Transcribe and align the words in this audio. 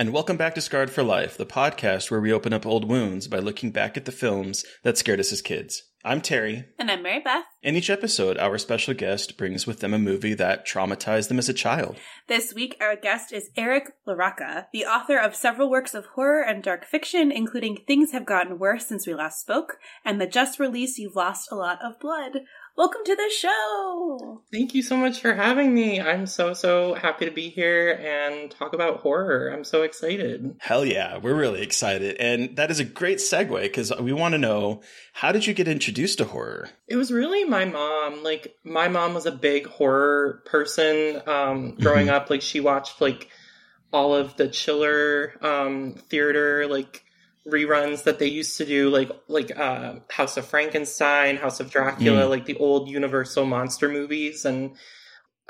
And 0.00 0.12
welcome 0.12 0.36
back 0.36 0.54
to 0.54 0.60
Scarred 0.60 0.92
for 0.92 1.02
Life, 1.02 1.36
the 1.36 1.44
podcast 1.44 2.08
where 2.08 2.20
we 2.20 2.32
open 2.32 2.52
up 2.52 2.64
old 2.64 2.88
wounds 2.88 3.26
by 3.26 3.40
looking 3.40 3.72
back 3.72 3.96
at 3.96 4.04
the 4.04 4.12
films 4.12 4.64
that 4.84 4.96
scared 4.96 5.18
us 5.18 5.32
as 5.32 5.42
kids. 5.42 5.82
I'm 6.04 6.20
Terry. 6.20 6.66
And 6.78 6.88
I'm 6.88 7.02
Mary 7.02 7.18
Beth. 7.18 7.42
In 7.64 7.74
each 7.74 7.90
episode, 7.90 8.38
our 8.38 8.58
special 8.58 8.94
guest 8.94 9.36
brings 9.36 9.66
with 9.66 9.80
them 9.80 9.92
a 9.92 9.98
movie 9.98 10.34
that 10.34 10.64
traumatized 10.64 11.26
them 11.26 11.40
as 11.40 11.48
a 11.48 11.52
child. 11.52 11.96
This 12.28 12.54
week, 12.54 12.76
our 12.80 12.94
guest 12.94 13.32
is 13.32 13.50
Eric 13.56 13.90
LaRocca, 14.06 14.66
the 14.72 14.86
author 14.86 15.18
of 15.18 15.34
several 15.34 15.68
works 15.68 15.94
of 15.94 16.06
horror 16.14 16.42
and 16.42 16.62
dark 16.62 16.84
fiction, 16.84 17.32
including 17.32 17.78
Things 17.84 18.12
Have 18.12 18.24
Gotten 18.24 18.60
Worse 18.60 18.86
Since 18.86 19.04
We 19.04 19.14
Last 19.14 19.40
Spoke 19.40 19.78
and 20.04 20.20
the 20.20 20.28
just 20.28 20.60
release 20.60 20.96
You've 20.98 21.16
Lost 21.16 21.50
a 21.50 21.56
Lot 21.56 21.80
of 21.82 21.98
Blood. 21.98 22.42
Welcome 22.78 23.00
to 23.06 23.16
the 23.16 23.28
show! 23.36 24.40
Thank 24.52 24.72
you 24.72 24.82
so 24.84 24.96
much 24.96 25.20
for 25.20 25.34
having 25.34 25.74
me. 25.74 26.00
I'm 26.00 26.26
so, 26.26 26.54
so 26.54 26.94
happy 26.94 27.24
to 27.24 27.32
be 27.32 27.48
here 27.48 27.90
and 27.90 28.48
talk 28.52 28.72
about 28.72 29.00
horror. 29.00 29.48
I'm 29.52 29.64
so 29.64 29.82
excited. 29.82 30.54
Hell 30.60 30.84
yeah, 30.84 31.18
we're 31.18 31.34
really 31.34 31.60
excited. 31.62 32.18
And 32.20 32.54
that 32.54 32.70
is 32.70 32.78
a 32.78 32.84
great 32.84 33.18
segue 33.18 33.60
because 33.62 33.92
we 33.98 34.12
want 34.12 34.34
to 34.34 34.38
know 34.38 34.82
how 35.12 35.32
did 35.32 35.44
you 35.44 35.54
get 35.54 35.66
introduced 35.66 36.18
to 36.18 36.24
horror? 36.26 36.68
It 36.86 36.94
was 36.94 37.10
really 37.10 37.42
my 37.42 37.64
mom. 37.64 38.22
Like, 38.22 38.54
my 38.62 38.86
mom 38.86 39.12
was 39.12 39.26
a 39.26 39.32
big 39.32 39.66
horror 39.66 40.44
person 40.46 41.20
um, 41.26 41.74
growing 41.80 42.06
Mhm. 42.06 42.12
up. 42.12 42.30
Like, 42.30 42.42
she 42.42 42.60
watched, 42.60 43.00
like, 43.00 43.28
all 43.92 44.14
of 44.14 44.36
the 44.36 44.46
chiller 44.46 45.32
um, 45.44 45.94
theater, 46.08 46.68
like, 46.68 47.02
reruns 47.48 48.04
that 48.04 48.18
they 48.18 48.26
used 48.26 48.58
to 48.58 48.64
do 48.64 48.90
like 48.90 49.10
like 49.28 49.56
uh 49.58 49.94
house 50.10 50.36
of 50.36 50.46
frankenstein 50.46 51.36
house 51.36 51.60
of 51.60 51.70
dracula 51.70 52.22
Mm. 52.22 52.28
like 52.28 52.44
the 52.44 52.56
old 52.56 52.88
universal 52.88 53.46
monster 53.46 53.88
movies 53.88 54.44
and 54.44 54.76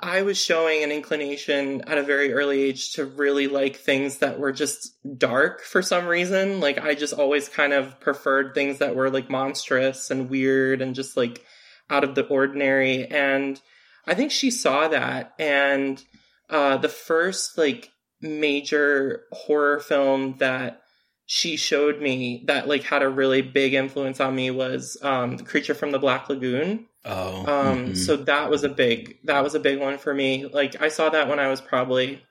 I 0.00 0.22
was 0.22 0.38
showing 0.40 0.84
an 0.84 0.92
inclination 0.92 1.82
at 1.88 1.98
a 1.98 2.04
very 2.04 2.32
early 2.32 2.62
age 2.62 2.92
to 2.92 3.04
really 3.04 3.48
like 3.48 3.74
things 3.74 4.18
that 4.18 4.38
were 4.38 4.52
just 4.52 4.92
dark 5.18 5.60
for 5.60 5.82
some 5.82 6.06
reason. 6.06 6.60
Like 6.60 6.78
I 6.78 6.94
just 6.94 7.14
always 7.14 7.48
kind 7.48 7.72
of 7.72 7.98
preferred 7.98 8.54
things 8.54 8.78
that 8.78 8.94
were 8.94 9.10
like 9.10 9.28
monstrous 9.28 10.12
and 10.12 10.30
weird 10.30 10.82
and 10.82 10.94
just 10.94 11.16
like 11.16 11.44
out 11.90 12.04
of 12.04 12.14
the 12.14 12.24
ordinary. 12.26 13.06
And 13.06 13.60
I 14.06 14.14
think 14.14 14.30
she 14.30 14.52
saw 14.52 14.86
that. 14.86 15.32
And 15.36 16.00
uh, 16.48 16.76
the 16.76 16.88
first 16.88 17.58
like 17.58 17.90
major 18.20 19.24
horror 19.32 19.80
film 19.80 20.36
that 20.38 20.80
she 21.30 21.56
showed 21.58 22.00
me 22.00 22.42
that 22.46 22.66
like 22.66 22.82
had 22.84 23.02
a 23.02 23.08
really 23.08 23.42
big 23.42 23.74
influence 23.74 24.18
on 24.18 24.34
me 24.34 24.50
was 24.50 24.96
um, 25.02 25.36
The 25.36 25.44
Creature 25.44 25.74
from 25.74 25.90
the 25.90 25.98
Black 25.98 26.26
Lagoon. 26.30 26.86
Oh, 27.04 27.40
Um, 27.40 27.88
mhm. 27.88 27.96
so 27.98 28.16
that 28.16 28.48
was 28.48 28.64
a 28.64 28.68
big 28.70 29.18
that 29.24 29.42
was 29.44 29.54
a 29.54 29.60
big 29.60 29.78
one 29.78 29.98
for 29.98 30.14
me. 30.14 30.46
Like 30.46 30.80
I 30.80 30.88
saw 30.88 31.10
that 31.10 31.28
when 31.28 31.38
I 31.38 31.48
was 31.48 31.60
probably 31.60 32.22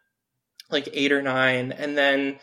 like 0.72 0.90
eight 0.94 1.12
or 1.12 1.22
nine, 1.22 1.72
and 1.72 1.96
then 1.96 2.40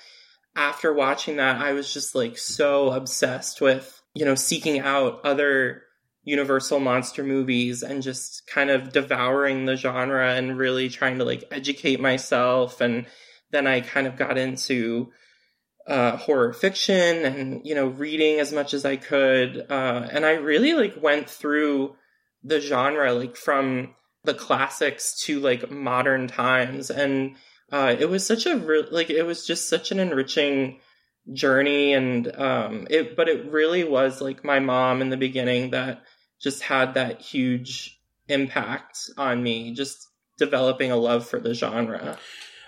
after 0.54 0.94
watching 0.94 1.36
that, 1.38 1.60
I 1.60 1.72
was 1.72 1.92
just 1.92 2.14
like 2.14 2.38
so 2.38 2.90
obsessed 2.92 3.60
with 3.60 4.00
you 4.14 4.24
know 4.24 4.36
seeking 4.36 4.78
out 4.78 5.20
other 5.24 5.82
Universal 6.22 6.78
monster 6.78 7.24
movies 7.24 7.82
and 7.82 8.00
just 8.00 8.46
kind 8.46 8.70
of 8.70 8.92
devouring 8.92 9.66
the 9.66 9.74
genre 9.76 10.32
and 10.34 10.56
really 10.56 10.88
trying 10.88 11.18
to 11.18 11.24
like 11.24 11.42
educate 11.50 12.00
myself. 12.00 12.80
And 12.80 13.06
then 13.50 13.66
I 13.66 13.80
kind 13.80 14.06
of 14.06 14.16
got 14.16 14.38
into 14.38 15.10
uh, 15.86 16.16
horror 16.16 16.52
fiction 16.52 17.24
and 17.24 17.66
you 17.66 17.74
know 17.74 17.86
reading 17.86 18.40
as 18.40 18.52
much 18.52 18.74
as 18.74 18.84
I 18.84 18.96
could, 18.96 19.66
uh, 19.70 20.08
and 20.10 20.24
I 20.24 20.32
really 20.32 20.74
like 20.74 21.02
went 21.02 21.28
through 21.28 21.96
the 22.44 22.60
genre 22.60 23.12
like 23.12 23.36
from 23.36 23.94
the 24.24 24.34
classics 24.34 25.20
to 25.24 25.40
like 25.40 25.70
modern 25.70 26.28
times. 26.28 26.90
And 26.90 27.36
uh 27.72 27.94
it 27.98 28.08
was 28.08 28.26
such 28.26 28.46
a 28.46 28.56
re- 28.56 28.88
like 28.90 29.10
it 29.10 29.22
was 29.22 29.46
just 29.46 29.68
such 29.68 29.90
an 29.90 29.98
enriching 29.98 30.80
journey. 31.32 31.94
And 31.94 32.34
um 32.36 32.86
it 32.90 33.16
but 33.16 33.28
it 33.28 33.50
really 33.50 33.84
was 33.84 34.20
like 34.20 34.44
my 34.44 34.60
mom 34.60 35.00
in 35.00 35.08
the 35.08 35.16
beginning 35.16 35.70
that 35.70 36.02
just 36.40 36.62
had 36.62 36.94
that 36.94 37.20
huge 37.20 38.00
impact 38.28 38.98
on 39.16 39.42
me 39.42 39.74
just 39.74 40.08
developing 40.38 40.90
a 40.90 40.96
love 40.96 41.26
for 41.26 41.38
the 41.38 41.54
genre 41.54 42.18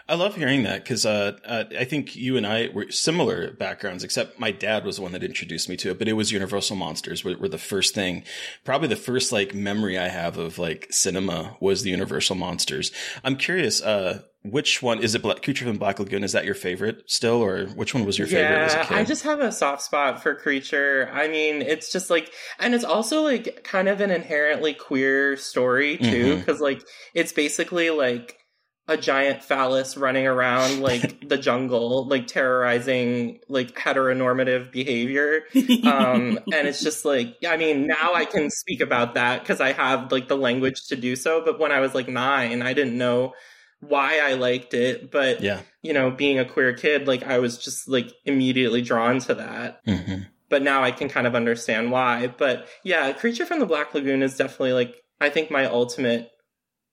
I 0.09 0.15
love 0.15 0.37
hearing 0.37 0.63
that 0.63 0.85
because 0.85 1.05
uh, 1.05 1.37
uh, 1.45 1.65
I 1.77 1.85
think 1.85 2.15
you 2.15 2.37
and 2.37 2.47
I 2.47 2.69
were 2.73 2.91
similar 2.91 3.51
backgrounds, 3.51 4.05
except 4.05 4.39
my 4.39 4.53
dad 4.53 4.85
was 4.85 4.97
the 4.97 5.03
one 5.03 5.13
that 5.13 5.25
introduced 5.25 5.69
me 5.69 5.77
to 5.79 5.91
it. 5.91 5.99
But 5.99 6.07
it 6.07 6.13
was 6.13 6.31
Universal 6.31 6.77
Monsters 6.77 7.25
were, 7.25 7.37
were 7.37 7.49
the 7.49 7.59
first 7.59 7.93
thing, 7.93 8.23
probably 8.65 8.87
the 8.87 8.97
first 8.97 9.33
like 9.33 9.53
memory 9.53 9.99
I 9.99 10.09
have 10.09 10.39
of 10.39 10.59
like 10.59 10.87
cinema 10.91 11.57
was 11.59 11.83
the 11.83 11.91
Universal 11.91 12.37
Monsters. 12.37 12.93
I'm 13.25 13.37
curious, 13.37 13.83
uh, 13.83 14.23
which 14.45 14.81
one 14.81 15.03
is 15.03 15.17
it? 15.17 15.23
Black, 15.23 15.43
Creature 15.43 15.65
from 15.65 15.79
Black 15.79 15.99
Lagoon 15.99 16.23
is 16.23 16.31
that 16.31 16.45
your 16.45 16.55
favorite 16.55 17.03
still, 17.11 17.43
or 17.43 17.67
which 17.67 17.93
one 17.93 18.05
was 18.05 18.17
your 18.17 18.29
favorite 18.29 18.59
as 18.59 18.75
a 18.75 18.85
kid? 18.85 18.97
I 18.97 19.05
just 19.05 19.25
have 19.25 19.41
a 19.41 19.51
soft 19.51 19.83
spot 19.83 20.23
for 20.23 20.37
Creature. 20.37 21.11
I 21.13 21.27
mean, 21.27 21.63
it's 21.63 21.91
just 21.91 22.11
like, 22.11 22.31
and 22.61 22.77
it's 22.77 22.85
also 22.85 23.23
like 23.23 23.65
kind 23.65 23.89
of 23.89 24.01
an 24.01 24.13
inherently 24.13 24.73
queer 24.73 25.37
story 25.37 25.99
too, 25.99 26.37
because 26.37 26.61
like 26.61 26.81
it's 27.13 27.33
basically 27.33 27.91
like 27.91 28.39
a 28.89 28.97
giant 28.97 29.43
phallus 29.43 29.97
running 29.97 30.27
around 30.27 30.81
like 30.81 31.29
the 31.29 31.37
jungle, 31.37 32.07
like 32.07 32.27
terrorizing 32.27 33.41
like 33.49 33.75
heteronormative 33.75 34.71
behavior. 34.71 35.43
Um, 35.85 36.39
and 36.53 36.69
it's 36.69 36.83
just 36.83 37.05
like, 37.05 37.37
I 37.47 37.57
mean, 37.57 37.87
now 37.87 38.15
I 38.15 38.25
can 38.25 38.51
speak 38.51 38.81
about 38.81 39.15
that 39.15 39.41
because 39.41 39.61
I 39.61 39.73
have 39.73 40.13
like 40.13 40.29
the 40.29 40.37
language 40.37 40.87
to 40.89 40.97
do 40.97 41.17
so. 41.17 41.45
But 41.45 41.59
when 41.59 41.73
I 41.73 41.81
was 41.81 41.95
like 41.95 42.09
nine, 42.09 42.63
I 42.63 42.75
didn't 42.75 42.97
know 42.97 43.35
why 43.81 44.21
I 44.21 44.35
liked 44.35 44.75
it, 44.75 45.11
but 45.11 45.43
yeah. 45.43 45.61
you 45.83 45.93
know, 45.93 46.11
being 46.11 46.39
a 46.39 46.45
queer 46.45 46.73
kid, 46.73 47.07
like 47.07 47.25
I 47.25 47.39
was 47.39 47.59
just 47.59 47.89
like 47.89 48.13
immediately 48.25 48.83
drawn 48.83 49.19
to 49.21 49.35
that. 49.35 49.81
hmm 49.85 50.23
But 50.49 50.63
now 50.63 50.83
I 50.83 50.93
can 50.93 51.09
kind 51.09 51.27
of 51.27 51.35
understand 51.35 51.91
why. 51.91 52.29
But 52.29 52.69
yeah, 52.85 53.13
Creature 53.13 53.47
from 53.47 53.59
the 53.59 53.67
Black 53.67 53.95
Lagoon 53.95 54.23
is 54.23 54.37
definitely 54.37 54.73
like 54.73 55.03
I 55.21 55.31
think 55.31 55.51
my 55.51 55.67
ultimate 55.67 56.31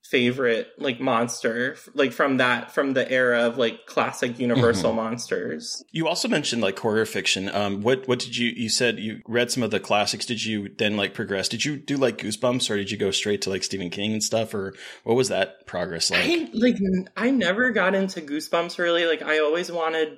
favorite 0.04 0.68
like 0.78 1.00
monster 1.00 1.78
like 1.96 2.12
from 2.12 2.38
that 2.38 2.72
from 2.72 2.94
the 2.94 3.10
era 3.10 3.48
of 3.48 3.58
like 3.58 3.86
classic 3.86 4.38
universal 4.38 4.92
Mhm. 4.92 4.96
monsters 4.98 5.82
You 5.92 6.08
also 6.10 6.28
mentioned 6.28 6.62
like 6.62 6.78
horror 6.78 7.06
fiction. 7.06 7.50
Um, 7.50 7.82
what 7.82 8.06
what 8.08 8.20
did 8.20 8.36
you 8.38 8.50
you 8.50 8.68
said 8.70 9.00
you 9.00 9.22
read 9.28 9.50
some 9.50 9.64
of 9.64 9.72
the 9.72 9.80
classics? 9.80 10.26
Did 10.26 10.44
you 10.44 10.70
then 10.78 10.98
like 10.98 11.14
progress? 11.14 11.48
Did 11.48 11.64
you 11.64 11.78
do 11.78 11.96
like 11.96 12.18
Goosebumps 12.18 12.70
or 12.70 12.76
did 12.76 12.92
you 12.92 12.98
go 12.98 13.12
straight 13.12 13.42
to 13.44 13.50
like 13.50 13.64
Stephen 13.64 13.90
King 13.90 14.12
and 14.14 14.24
stuff, 14.24 14.54
or 14.54 14.74
what 15.04 15.16
was 15.16 15.30
that 15.30 15.66
progress 15.66 16.12
like? 16.12 16.22
I 16.26 16.50
like 16.54 16.76
i 17.16 17.32
never 17.32 17.72
got 17.72 17.96
into 17.96 18.22
Goosebumps 18.22 18.78
really. 18.78 19.06
Like 19.06 19.22
I 19.22 19.40
always 19.40 19.72
wanted 19.72 20.18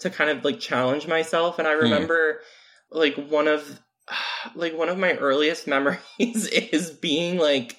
to 0.00 0.10
kind 0.10 0.30
of 0.30 0.42
like 0.44 0.58
challenge 0.58 1.06
myself, 1.06 1.58
and 1.58 1.68
I 1.68 1.72
remember 1.72 2.40
like 2.90 3.14
one 3.28 3.46
of 3.46 3.78
like 4.54 4.76
one 4.76 4.88
of 4.88 4.96
my 4.98 5.12
earliest 5.14 5.66
memories 5.76 6.46
is 6.46 6.90
being 6.90 7.36
like 7.38 7.76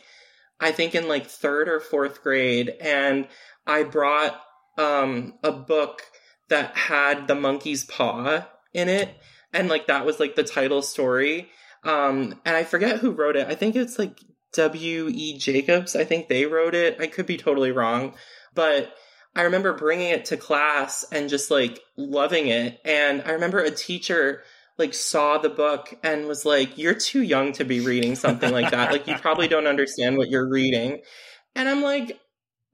I 0.60 0.72
think 0.72 0.96
in 0.96 1.08
like 1.08 1.28
third 1.28 1.70
or 1.70 1.80
fourth 1.80 2.22
grade, 2.24 2.74
and 2.82 3.28
I 3.66 3.84
brought 3.84 4.42
um 4.78 5.34
a 5.44 5.52
book 5.52 6.04
that 6.50 6.76
had 6.76 7.28
the 7.28 7.36
monkey's 7.36 7.84
paw 7.84 8.46
in 8.74 8.90
it, 8.90 9.16
and 9.54 9.70
like 9.70 9.88
that 9.88 10.06
was 10.06 10.20
like 10.20 10.36
the 10.36 10.44
title 10.44 10.82
story. 10.82 11.50
Um, 11.84 12.40
and 12.46 12.56
I 12.58 12.64
forget 12.64 13.00
who 13.00 13.12
wrote 13.12 13.38
it. 13.38 13.48
I 13.48 13.56
think 13.56 13.76
it's 13.76 13.98
like 13.98 14.20
W. 14.54 15.08
E. 15.08 15.38
Jacobs. 15.38 15.96
I 15.96 16.04
think 16.04 16.28
they 16.28 16.46
wrote 16.46 16.76
it. 16.76 17.00
I 17.00 17.08
could 17.08 17.26
be 17.26 17.38
totally 17.38 17.72
wrong, 17.72 18.16
but 18.54 18.94
I 19.36 19.44
remember 19.44 19.74
bringing 19.74 20.10
it 20.10 20.26
to 20.26 20.38
class 20.38 21.06
and 21.12 21.30
just 21.30 21.52
like 21.52 21.80
loving 21.96 22.48
it. 22.48 22.80
And 22.84 23.22
I 23.26 23.32
remember 23.32 23.60
a 23.60 23.72
teacher 23.72 24.44
like 24.80 24.94
saw 24.94 25.38
the 25.38 25.50
book 25.50 25.94
and 26.04 26.26
was 26.26 26.46
like, 26.46 26.78
"You're 26.78 26.96
too 26.96 27.22
young 27.22 27.52
to 27.54 27.66
be 27.66 27.82
reading 27.82 28.16
something 28.16 28.52
like 28.52 28.72
that. 28.72 28.92
Like 28.92 29.08
you 29.08 29.16
probably 29.22 29.48
don't 29.48 29.68
understand 29.68 30.18
what 30.18 30.30
you're 30.30 30.50
reading." 30.50 31.02
And 31.56 31.68
I'm 31.68 31.82
like, 31.82 32.20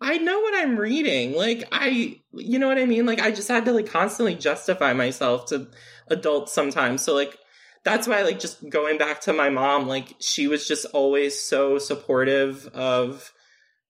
I 0.01 0.17
know 0.17 0.39
what 0.39 0.55
I'm 0.55 0.77
reading. 0.77 1.33
Like 1.33 1.67
I, 1.71 2.19
you 2.33 2.59
know 2.59 2.67
what 2.67 2.77
I 2.77 2.85
mean? 2.85 3.05
Like 3.05 3.19
I 3.19 3.31
just 3.31 3.47
had 3.47 3.65
to 3.65 3.71
like 3.71 3.89
constantly 3.89 4.35
justify 4.35 4.93
myself 4.93 5.47
to 5.47 5.67
adults 6.07 6.53
sometimes. 6.53 7.01
So 7.01 7.13
like 7.13 7.37
that's 7.83 8.07
why 8.07 8.23
like 8.23 8.39
just 8.39 8.67
going 8.69 8.97
back 8.97 9.21
to 9.21 9.33
my 9.33 9.49
mom, 9.49 9.87
like 9.87 10.15
she 10.19 10.47
was 10.47 10.67
just 10.67 10.85
always 10.93 11.39
so 11.39 11.77
supportive 11.77 12.67
of 12.67 13.31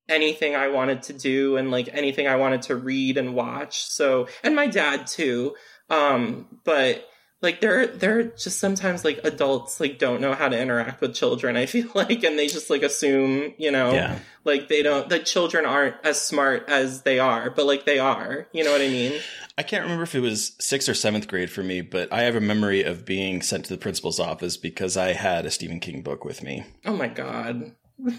anything 0.08 0.56
I 0.56 0.68
wanted 0.68 1.04
to 1.04 1.14
do 1.14 1.58
and 1.58 1.72
like 1.72 1.90
anything 1.92 2.28
I 2.28 2.36
wanted 2.36 2.64
to 2.64 2.76
read 2.76 3.18
and 3.18 3.34
watch. 3.34 3.84
So 3.86 4.28
and 4.44 4.56
my 4.56 4.68
dad 4.68 5.08
too. 5.08 5.56
Um 5.90 6.60
but 6.64 7.08
like 7.46 7.62
there 7.62 7.88
there 7.88 8.20
are 8.20 8.24
just 8.24 8.60
sometimes 8.60 9.06
like 9.06 9.22
adults 9.24 9.80
like 9.80 9.98
don't 9.98 10.20
know 10.20 10.34
how 10.34 10.50
to 10.50 10.60
interact 10.60 11.00
with 11.00 11.16
children, 11.16 11.56
I 11.56 11.66
feel 11.66 11.88
like, 11.96 12.24
and 12.24 12.38
they 12.38 12.48
just 12.48 12.70
like 12.70 12.82
assume, 12.84 13.54
you 13.58 13.72
know, 13.72 13.94
Yeah. 13.94 14.20
like 14.44 14.68
they 14.68 14.84
don't 14.84 15.08
the 15.08 15.20
children 15.20 15.66
aren't 15.66 15.96
as 16.04 16.20
smart 16.20 16.66
as 16.68 17.04
they 17.04 17.20
are, 17.20 17.50
but 17.50 17.66
like 17.66 17.86
they 17.86 18.00
are. 18.00 18.48
You 18.52 18.66
know 18.66 18.72
what 18.74 18.82
I 18.82 18.90
mean? 18.90 19.22
I 19.58 19.64
can't 19.64 19.84
remember 19.84 20.04
if 20.04 20.14
it 20.16 20.20
was 20.20 20.52
sixth 20.60 20.90
or 20.90 20.94
seventh 20.94 21.30
grade 21.30 21.50
for 21.50 21.64
me, 21.64 21.80
but 21.80 22.12
I 22.12 22.24
have 22.24 22.36
a 22.36 22.42
memory 22.42 22.84
of 22.84 23.06
being 23.06 23.42
sent 23.42 23.64
to 23.66 23.74
the 23.74 23.80
principal's 23.80 24.20
office 24.20 24.58
because 24.58 24.98
I 24.98 25.14
had 25.14 25.46
a 25.46 25.52
Stephen 25.52 25.80
King 25.80 26.02
book 26.02 26.26
with 26.26 26.44
me. 26.44 26.66
Oh 26.86 26.94
my 26.98 27.08
god. 27.08 27.72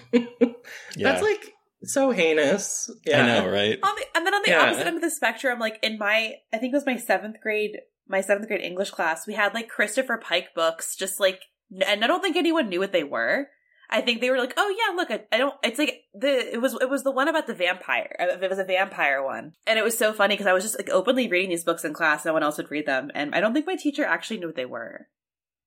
Yeah. 0.97 1.13
That's 1.13 1.23
like 1.23 1.53
so 1.85 2.11
heinous. 2.11 2.91
Yeah. 3.05 3.23
I 3.23 3.27
know, 3.27 3.51
right? 3.51 3.79
On 3.83 3.95
the, 3.95 4.05
and 4.17 4.27
then 4.27 4.35
on 4.35 4.43
the 4.45 4.51
Yeah. 4.51 4.63
opposite 4.65 4.87
end 4.87 4.97
of 4.97 5.03
the 5.03 5.11
spectrum, 5.11 5.59
like 5.59 5.79
in 5.83 5.99
my, 5.99 6.35
I 6.53 6.57
think 6.59 6.73
it 6.73 6.77
was 6.77 6.87
my 6.87 6.97
seventh 6.97 7.41
grade, 7.43 7.79
my 8.09 8.21
seventh 8.21 8.49
grade 8.49 8.61
English 8.61 8.91
class, 8.91 9.27
we 9.27 9.35
had 9.35 9.55
like 9.55 9.69
Christopher 9.69 10.17
Pike 10.17 10.55
books, 10.55 10.97
just 10.97 11.21
like, 11.21 11.43
and 11.87 12.05
I 12.05 12.07
don't 12.07 12.21
think 12.23 12.37
anyone 12.37 12.69
knew 12.69 12.81
what 12.81 12.93
they 12.93 13.05
were. 13.05 13.49
I 13.89 14.01
think 14.01 14.21
they 14.21 14.31
were 14.31 14.39
like, 14.39 14.55
oh 14.57 14.75
yeah, 14.77 14.97
look, 14.97 15.11
I, 15.11 15.25
I 15.31 15.39
don't. 15.39 15.55
It's 15.63 15.79
like 15.79 16.03
the 16.13 16.55
it 16.55 16.61
was 16.61 16.75
it 16.81 16.91
was 16.91 17.05
the 17.05 17.13
one 17.13 17.29
about 17.29 17.47
the 17.47 17.55
vampire. 17.55 18.17
Uh, 18.19 18.39
It 18.43 18.51
was 18.51 18.59
a 18.59 18.65
vampire 18.65 19.23
one, 19.23 19.53
and 19.67 19.79
it 19.79 19.85
was 19.85 19.97
so 19.97 20.13
funny 20.13 20.35
because 20.35 20.49
I 20.49 20.53
was 20.53 20.65
just 20.65 20.77
like 20.79 20.91
openly 20.91 21.29
reading 21.29 21.51
these 21.51 21.63
books 21.65 21.85
in 21.85 21.95
class. 21.95 22.25
No 22.25 22.33
one 22.33 22.43
else 22.43 22.57
would 22.57 22.71
read 22.71 22.87
them, 22.87 23.11
and 23.15 23.35
I 23.35 23.41
don't 23.41 23.55
think 23.55 23.67
my 23.67 23.77
teacher 23.77 24.05
actually 24.05 24.39
knew 24.39 24.47
what 24.49 24.57
they 24.57 24.67
were. 24.67 25.07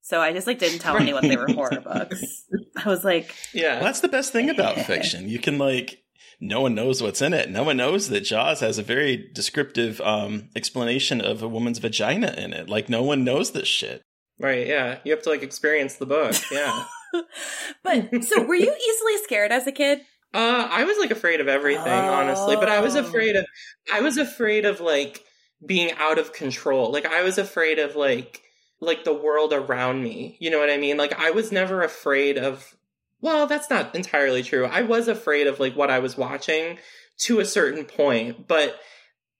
So 0.01 0.19
I 0.21 0.33
just 0.33 0.47
like 0.47 0.59
didn't 0.59 0.79
tell 0.79 0.97
anyone 0.97 1.27
they 1.27 1.37
were 1.37 1.47
horror 1.47 1.81
books. 1.83 2.45
I 2.83 2.89
was 2.89 3.03
like, 3.05 3.33
Yeah. 3.53 3.75
Well, 3.75 3.83
that's 3.85 3.99
the 4.01 4.07
best 4.09 4.33
thing 4.33 4.49
about 4.49 4.75
fiction. 4.85 5.29
You 5.29 5.39
can 5.39 5.57
like 5.57 6.03
no 6.39 6.61
one 6.61 6.75
knows 6.75 7.01
what's 7.01 7.21
in 7.21 7.33
it. 7.33 7.49
No 7.49 7.63
one 7.63 7.77
knows 7.77 8.09
that 8.09 8.21
Jaws 8.21 8.59
has 8.61 8.77
a 8.77 8.83
very 8.83 9.29
descriptive 9.33 9.99
um 10.01 10.49
explanation 10.55 11.21
of 11.21 11.41
a 11.43 11.47
woman's 11.47 11.79
vagina 11.79 12.33
in 12.37 12.53
it. 12.53 12.69
Like 12.69 12.89
no 12.89 13.03
one 13.03 13.23
knows 13.23 13.51
this 13.51 13.67
shit. 13.67 14.01
Right, 14.39 14.67
yeah. 14.67 14.99
You 15.03 15.11
have 15.11 15.21
to 15.23 15.29
like 15.29 15.43
experience 15.43 15.95
the 15.95 16.05
book. 16.05 16.33
Yeah. 16.51 16.85
but 17.83 18.23
so 18.23 18.43
were 18.43 18.55
you 18.55 18.73
easily 18.73 19.17
scared 19.23 19.51
as 19.51 19.67
a 19.67 19.71
kid? 19.71 19.99
Uh, 20.33 20.67
I 20.69 20.83
was 20.83 20.97
like 20.99 21.11
afraid 21.11 21.41
of 21.41 21.47
everything, 21.47 21.87
honestly, 21.91 22.55
but 22.55 22.69
I 22.69 22.81
was 22.81 22.95
Oh. 22.95 22.99
afraid 22.99 23.35
of, 23.35 23.45
I 23.91 24.01
was 24.01 24.17
afraid 24.17 24.63
of 24.63 24.79
like 24.79 25.23
being 25.65 25.91
out 25.97 26.19
of 26.19 26.33
control. 26.33 26.91
Like 26.91 27.05
I 27.05 27.23
was 27.23 27.37
afraid 27.39 27.79
of 27.79 27.95
like, 27.95 28.41
like 28.79 29.03
the 29.03 29.13
world 29.13 29.51
around 29.53 30.03
me. 30.03 30.37
You 30.39 30.51
know 30.51 30.59
what 30.59 30.69
I 30.69 30.77
mean? 30.77 30.97
Like 30.97 31.19
I 31.19 31.31
was 31.31 31.51
never 31.51 31.81
afraid 31.81 32.37
of, 32.37 32.75
well, 33.21 33.47
that's 33.47 33.69
not 33.69 33.95
entirely 33.95 34.43
true. 34.43 34.65
I 34.65 34.81
was 34.81 35.07
afraid 35.07 35.47
of 35.47 35.59
like 35.59 35.75
what 35.75 35.89
I 35.89 35.99
was 35.99 36.17
watching 36.17 36.77
to 37.21 37.39
a 37.39 37.45
certain 37.45 37.85
point, 37.85 38.47
but 38.47 38.79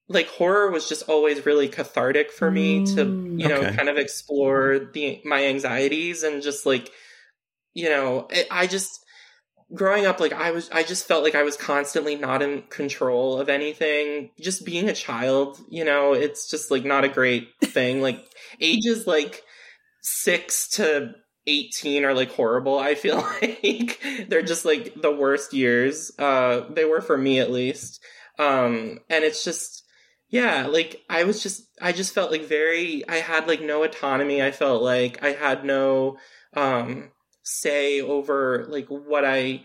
like 0.08 0.28
horror 0.28 0.72
was 0.72 0.90
just 0.90 1.08
always 1.10 1.46
really 1.46 1.68
cathartic 1.70 2.32
for 2.32 2.50
me 2.52 2.82
to, 2.96 3.06
mm, 3.06 3.40
you 3.40 3.48
know, 3.48 3.66
Okay. 3.66 3.76
kind 3.78 3.90
of 3.90 3.98
explore 3.98 4.80
the, 4.94 5.22
my 5.26 5.46
anxieties 5.46 6.24
and 6.24 6.42
just 6.42 6.66
like, 6.66 6.90
you 7.74 7.90
know, 7.90 8.28
it, 8.32 8.48
I 8.52 8.68
just, 8.68 8.92
growing 9.74 10.08
up 10.08 10.20
like 10.20 10.34
i 10.34 10.50
was 10.50 10.68
i 10.72 10.82
just 10.82 11.08
felt 11.08 11.24
like 11.24 11.36
i 11.36 11.44
was 11.44 11.56
constantly 11.56 12.16
not 12.16 12.42
in 12.42 12.64
control 12.70 13.40
of 13.40 13.50
anything 13.50 14.32
just 14.40 14.66
being 14.66 14.90
a 14.90 14.96
child 14.96 15.60
you 15.70 15.86
know 15.86 16.14
it's 16.14 16.50
just 16.50 16.72
like 16.72 16.84
not 16.84 17.04
a 17.04 17.10
great 17.10 17.50
thing 17.64 18.02
like 18.02 18.20
ages 18.60 19.06
like 19.06 19.44
6 20.02 20.70
to 20.70 21.14
18 21.48 22.06
are 22.06 22.14
like 22.14 22.32
horrible 22.32 22.78
i 22.78 22.96
feel 22.96 23.18
like. 23.42 24.00
They're 24.28 24.42
just 24.42 24.66
like 24.66 25.02
the 25.02 25.12
worst 25.16 25.54
years. 25.54 26.12
Uh 26.20 26.66
they 26.70 26.86
were 26.86 27.02
for 27.02 27.18
me 27.18 27.40
at 27.40 27.52
least. 27.52 28.02
Um 28.38 29.00
and 29.10 29.24
it's 29.24 29.44
just 29.44 29.84
yeah 30.30 30.68
like 30.68 31.02
i 31.10 31.24
was 31.24 31.42
just 31.42 31.64
i 31.82 31.92
just 31.92 32.14
felt 32.14 32.30
like 32.32 32.46
very 32.46 33.08
i 33.10 33.16
had 33.16 33.48
like 33.48 33.62
no 33.62 33.84
autonomy. 33.84 34.42
I 34.44 34.52
felt 34.52 34.84
like 34.84 35.24
i 35.24 35.32
had 35.32 35.66
no 35.66 36.18
um 36.56 37.12
say 37.44 38.00
over 38.02 38.66
like 38.70 38.88
what 38.88 39.26
I 39.26 39.64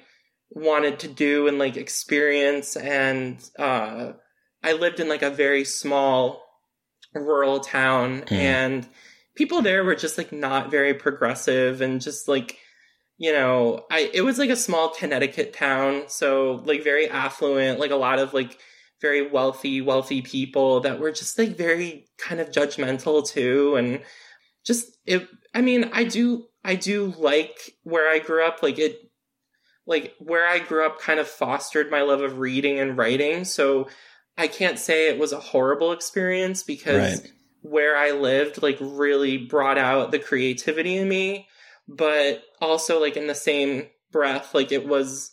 wanted 0.50 1.00
to 1.00 1.09
do 1.09 1.49
and 1.49 1.59
like 1.59 1.76
experience. 1.76 2.76
And 2.76 3.38
uh 3.59 4.12
I 4.62 4.73
lived 4.73 5.00
in 5.00 5.09
like 5.09 5.23
a 5.23 5.31
very 5.31 5.64
small 5.64 6.43
rural 7.14 7.61
town 7.61 8.23
Mm. 8.23 8.33
and 8.33 8.88
people 9.35 9.62
there 9.62 9.85
were 9.85 9.95
just 9.95 10.19
like 10.19 10.33
not 10.33 10.71
very 10.71 10.95
progressive 10.95 11.81
and 11.81 12.00
just 12.00 12.29
like 12.29 12.59
you 13.19 13.33
know 13.33 13.85
I 13.91 14.11
it 14.12 14.23
was 14.23 14.38
like 14.38 14.50
a 14.50 14.57
small 14.57 14.91
Connecticut 14.91 15.53
town 15.53 16.05
so 16.09 16.62
like 16.64 16.85
very 16.85 17.09
affluent 17.09 17.79
like 17.81 17.91
a 17.91 17.97
lot 17.97 18.19
of 18.19 18.35
like 18.35 18.59
very 19.00 19.29
wealthy 19.29 19.81
wealthy 19.81 20.23
people 20.23 20.81
that 20.81 20.99
were 20.99 21.12
just 21.12 21.38
like 21.38 21.57
very 21.57 22.07
kind 22.19 22.41
of 22.41 22.50
judgmental 22.50 23.26
too 23.26 23.76
and 23.76 24.00
just 24.64 24.97
it 25.05 25.29
i 25.55 25.61
mean 25.61 25.91
i 25.93 26.05
do 26.05 26.47
i 26.64 26.75
do 26.75 27.12
like 27.19 27.75
where 27.83 28.11
i 28.11 28.19
grew 28.19 28.43
up 28.43 28.62
like 28.62 28.79
it 28.79 28.99
like 29.87 30.14
where 30.21 30.47
i 30.47 30.59
grew 30.59 30.87
up 30.87 31.00
kind 31.00 31.21
of 31.21 31.29
fostered 31.29 31.91
my 31.91 32.00
love 32.00 32.23
of 32.23 32.38
reading 32.38 32.79
and 32.79 32.97
writing 32.97 33.45
so 33.45 33.88
i 34.38 34.47
can't 34.47 34.79
say 34.79 35.09
it 35.09 35.19
was 35.19 35.33
a 35.33 35.41
horrible 35.41 35.93
experience 35.93 36.62
because 36.62 37.21
Right. 37.21 37.33
Where 37.64 37.97
i 37.97 38.11
lived 38.11 38.62
like 38.62 38.76
really 38.80 39.38
brought 39.38 39.78
out 39.78 40.11
the 40.11 40.18
creativity 40.18 40.97
in 40.97 41.09
me 41.09 41.49
but 41.88 42.42
also 42.61 43.00
like 43.00 43.16
in 43.16 43.26
the 43.26 43.35
same 43.35 43.87
breath 44.12 44.54
like 44.54 44.71
it 44.71 44.87
was 44.87 45.33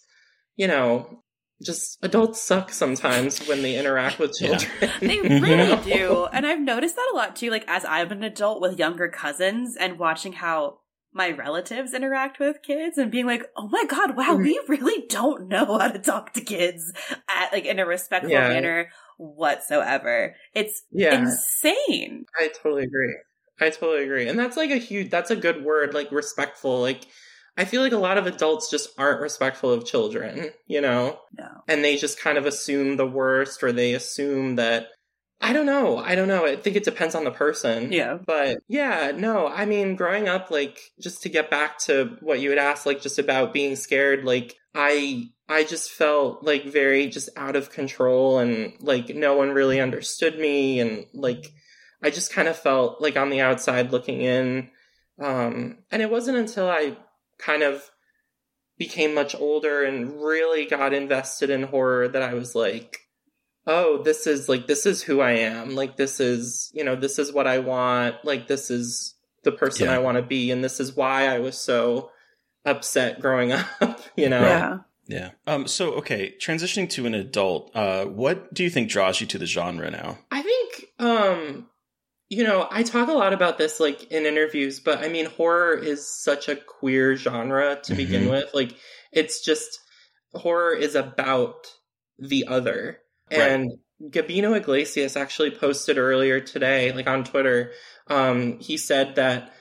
you 0.55 0.67
know 0.67 1.21
just 1.63 2.00
adults 2.03 2.41
suck 2.41 2.71
sometimes 2.71 3.47
when 3.47 3.61
they 3.61 3.77
interact 3.77 4.17
with 4.17 4.35
Yeah. 4.41 4.57
children 4.57 4.91
They 5.01 5.21
really 5.39 5.75
do. 5.83 6.25
And 6.33 6.47
I've 6.47 6.59
noticed 6.59 6.95
that 6.95 7.09
a 7.13 7.15
lot 7.15 7.35
too, 7.35 7.51
like 7.51 7.65
as 7.67 7.85
I'm 7.85 8.11
an 8.11 8.23
adult 8.23 8.61
with 8.61 8.79
younger 8.79 9.07
cousins 9.09 9.75
and 9.79 10.00
watching 10.00 10.33
how 10.33 10.79
my 11.13 11.29
relatives 11.29 11.93
interact 11.93 12.39
with 12.39 12.63
kids 12.63 12.97
and 12.97 13.11
being 13.11 13.27
like, 13.27 13.43
oh 13.55 13.67
my 13.67 13.83
god, 13.88 14.15
wow, 14.17 14.29
mm-hmm. 14.29 14.41
we 14.43 14.59
really 14.69 15.05
don't 15.07 15.50
know 15.50 15.77
how 15.77 15.89
to 15.89 16.00
talk 16.00 16.33
to 16.33 16.41
kids 16.41 16.91
at 17.29 17.51
like 17.53 17.65
in 17.65 17.77
a 17.77 17.85
respectful 17.85 18.31
Yeah. 18.31 18.47
manner 18.50 18.89
whatsoever. 19.21 20.35
It's 20.53 20.83
yeah 20.91 21.19
insane. 21.19 22.25
I 22.39 22.49
totally 22.61 22.83
agree. 22.83 23.15
I 23.59 23.69
totally 23.69 24.03
agree. 24.03 24.27
And 24.27 24.39
that's 24.39 24.57
like 24.57 24.71
a 24.71 24.77
huge 24.77 25.09
that's 25.09 25.31
a 25.31 25.35
good 25.35 25.63
word, 25.63 25.93
like 25.93 26.11
respectful. 26.11 26.81
Like 26.81 27.05
I 27.57 27.65
feel 27.65 27.81
like 27.81 27.91
a 27.91 27.97
lot 27.97 28.17
of 28.17 28.25
adults 28.25 28.71
just 28.71 28.89
aren't 28.97 29.21
respectful 29.21 29.71
of 29.71 29.85
children, 29.85 30.51
you 30.67 30.81
know? 30.81 31.19
No. 31.37 31.49
And 31.67 31.83
they 31.83 31.97
just 31.97 32.19
kind 32.19 32.37
of 32.37 32.45
assume 32.45 32.97
the 32.97 33.07
worst 33.07 33.61
or 33.61 33.71
they 33.71 33.93
assume 33.93 34.55
that 34.55 34.87
I 35.43 35.53
don't 35.53 35.65
know. 35.65 35.97
I 35.97 36.13
don't 36.13 36.27
know. 36.27 36.45
I 36.45 36.55
think 36.55 36.75
it 36.75 36.83
depends 36.83 37.15
on 37.15 37.23
the 37.23 37.31
person. 37.31 37.91
Yeah. 37.91 38.19
But 38.23 38.59
yeah, 38.67 39.11
no, 39.15 39.47
I 39.47 39.65
mean, 39.65 39.95
growing 39.95 40.27
up, 40.27 40.51
like, 40.51 40.79
just 40.99 41.23
to 41.23 41.29
get 41.29 41.49
back 41.49 41.79
to 41.85 42.15
what 42.21 42.39
you 42.39 42.51
had 42.51 42.59
asked, 42.59 42.85
like, 42.85 43.01
just 43.01 43.17
about 43.17 43.51
being 43.51 43.75
scared, 43.75 44.23
like, 44.23 44.55
I, 44.75 45.29
I 45.51 45.65
just 45.65 45.91
felt 45.91 46.43
like 46.43 46.63
very 46.63 47.08
just 47.08 47.27
out 47.36 47.58
of 47.58 47.72
control 47.72 48.39
and 48.39 48.74
like 48.79 49.10
no 49.10 49.36
one 49.36 49.51
really 49.51 49.81
understood 49.81 50.39
me. 50.39 50.79
And 50.79 51.05
like, 51.13 51.51
I 52.01 52.10
just 52.10 52.31
kind 52.31 52.48
of 52.48 52.58
felt 52.58 53.01
like 53.01 53.17
on 53.17 53.29
the 53.29 53.41
outside 53.41 53.91
looking 53.91 54.22
in. 54.22 54.70
Um, 55.20 55.79
and 55.91 56.01
it 56.01 56.10
wasn't 56.10 56.38
until 56.38 56.70
I 56.70 56.96
kind 57.38 57.63
of 57.63 57.84
became 58.77 59.13
much 59.13 59.36
older 59.36 59.84
and 59.84 60.24
really 60.24 60.65
got 60.65 60.93
invested 60.93 61.50
in 61.50 61.63
horror 61.63 62.08
that 62.08 62.22
I 62.22 62.34
was 62.34 62.55
like, 62.55 63.00
oh, 63.67 64.01
this 64.03 64.27
is 64.27 64.48
like, 64.48 64.67
this 64.67 64.86
is 64.86 65.03
who 65.03 65.20
I 65.20 65.31
am. 65.31 65.75
Like, 65.75 65.98
this 65.98 66.22
is, 66.22 66.72
you 66.74 66.86
know, 66.86 66.96
this 66.96 67.20
is 67.20 67.34
what 67.34 67.46
I 67.46 67.60
want. 67.60 68.15
Like, 68.24 68.48
this 68.48 68.72
is 68.72 69.15
the 69.43 69.51
person 69.51 69.88
Yeah. 69.88 69.96
I 69.96 69.98
want 69.98 70.15
to 70.15 70.24
be. 70.24 70.50
And 70.50 70.63
this 70.63 70.79
is 70.79 70.96
why 70.96 71.27
I 71.27 71.39
was 71.39 71.58
so 71.58 72.10
upset 72.63 73.20
growing 73.20 73.51
up, 73.81 74.00
you 74.15 74.29
know? 74.29 74.41
Yeah. 74.41 74.77
Yeah. 75.08 75.31
Um. 75.48 75.67
So 75.67 75.93
okay, 75.96 76.36
transitioning 76.39 76.89
to 76.91 77.05
an 77.05 77.13
adult. 77.13 77.72
Uh, 77.75 78.05
what 78.05 78.53
do 78.53 78.63
you 78.63 78.70
think 78.70 78.89
draws 78.89 79.20
you 79.20 79.27
to 79.27 79.38
the 79.38 79.46
genre 79.46 79.89
now? 79.91 80.20
I 80.29 80.41
think, 80.41 80.86
um, 81.00 81.67
you 82.29 82.43
know, 82.43 82.67
I 82.72 82.84
talk 82.84 83.10
a 83.10 83.13
lot 83.13 83.34
about 83.34 83.58
this 83.58 83.79
like 83.79 84.03
in 84.12 84.25
interviews, 84.25 84.79
but 84.79 85.00
I 85.00 85.10
mean, 85.10 85.25
horror 85.25 85.75
is 85.75 86.08
such 86.24 86.48
a 86.48 86.55
queer 86.55 87.15
genre 87.17 87.79
to 87.84 87.93
begin 87.96 88.25
Mhm. 88.25 88.31
with. 88.31 88.53
Like, 88.53 88.72
it's 89.12 89.43
just 89.43 89.67
horror 90.34 90.74
is 90.74 90.96
about 90.96 91.67
the 92.20 92.46
other. 92.48 93.00
Right. 93.29 93.39
And 93.41 93.72
Gabino 94.01 94.55
Iglesias 94.55 95.17
actually 95.17 95.51
posted 95.51 95.98
earlier 95.98 96.39
today, 96.39 96.91
like 96.91 97.08
on 97.08 97.24
Twitter, 97.24 97.74
um, 98.08 98.60
he 98.60 98.77
said 98.77 99.15
that 99.15 99.53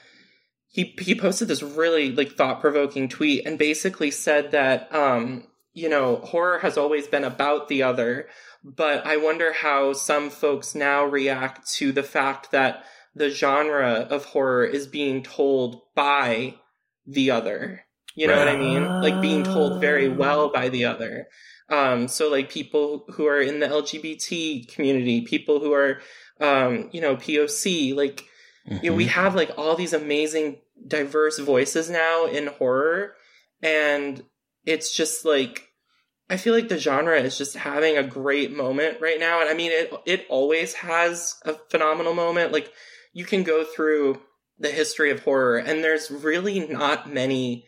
he 0.71 0.95
he 0.99 1.13
posted 1.13 1.49
this 1.49 1.61
really 1.61 2.11
like 2.11 2.31
thought 2.31 2.61
provoking 2.61 3.09
tweet 3.09 3.45
and 3.45 3.59
basically 3.59 4.09
said 4.09 4.51
that 4.51 4.93
um, 4.95 5.43
you 5.73 5.89
know 5.89 6.15
horror 6.17 6.59
has 6.59 6.77
always 6.77 7.07
been 7.07 7.25
about 7.25 7.67
the 7.67 7.83
other, 7.83 8.27
but 8.63 9.05
I 9.05 9.17
wonder 9.17 9.51
how 9.53 9.93
some 9.93 10.29
folks 10.29 10.73
now 10.73 11.03
react 11.03 11.69
to 11.73 11.91
the 11.91 12.03
fact 12.03 12.51
that 12.51 12.85
the 13.13 13.29
genre 13.29 14.07
of 14.09 14.25
horror 14.25 14.65
is 14.65 14.87
being 14.87 15.21
told 15.21 15.81
by 15.93 16.55
the 17.05 17.31
other. 17.31 17.85
You 18.15 18.27
know 18.27 18.37
what 18.37 18.47
I 18.47 18.57
mean? 18.57 18.83
Like 19.01 19.21
being 19.21 19.43
told 19.43 19.81
very 19.81 20.09
well 20.09 20.49
by 20.49 20.69
the 20.69 20.85
other. 20.85 21.27
Um, 21.69 22.09
so 22.09 22.29
like 22.29 22.49
people 22.49 23.05
who 23.13 23.25
are 23.27 23.39
in 23.41 23.59
the 23.59 23.67
LGBT 23.67 24.67
community, 24.73 25.21
people 25.21 25.59
who 25.59 25.73
are, 25.73 26.01
um, 26.41 26.89
you 26.91 26.99
know, 26.99 27.15
POC, 27.15 27.95
like, 27.95 28.25
you 28.65 28.89
know, 28.91 28.95
we 28.95 29.05
Mm-hmm. 29.05 29.19
have 29.19 29.35
like 29.35 29.51
all 29.57 29.75
these 29.75 29.93
amazing 29.93 30.57
diverse 30.87 31.39
voices 31.39 31.89
now 31.89 32.25
in 32.25 32.47
horror. 32.47 33.15
And 33.61 34.23
it's 34.65 34.95
just 34.95 35.25
like, 35.25 35.67
I 36.29 36.37
feel 36.37 36.53
like 36.53 36.69
the 36.69 36.77
genre 36.77 37.19
is 37.19 37.37
just 37.37 37.55
having 37.55 37.97
a 37.97 38.03
great 38.03 38.55
moment 38.55 39.01
right 39.01 39.19
now. 39.19 39.41
And 39.41 39.49
I 39.49 39.53
mean, 39.53 39.71
it, 39.71 39.91
it 40.05 40.25
always 40.29 40.73
has 40.75 41.35
a 41.43 41.53
phenomenal 41.69 42.13
moment. 42.13 42.51
Like 42.51 42.71
you 43.13 43.25
can 43.25 43.43
go 43.43 43.63
through 43.63 44.21
the 44.57 44.69
history 44.71 45.11
of 45.11 45.23
horror 45.23 45.57
and 45.57 45.83
there's 45.83 46.11
really 46.11 46.59
not 46.59 47.11
many 47.11 47.65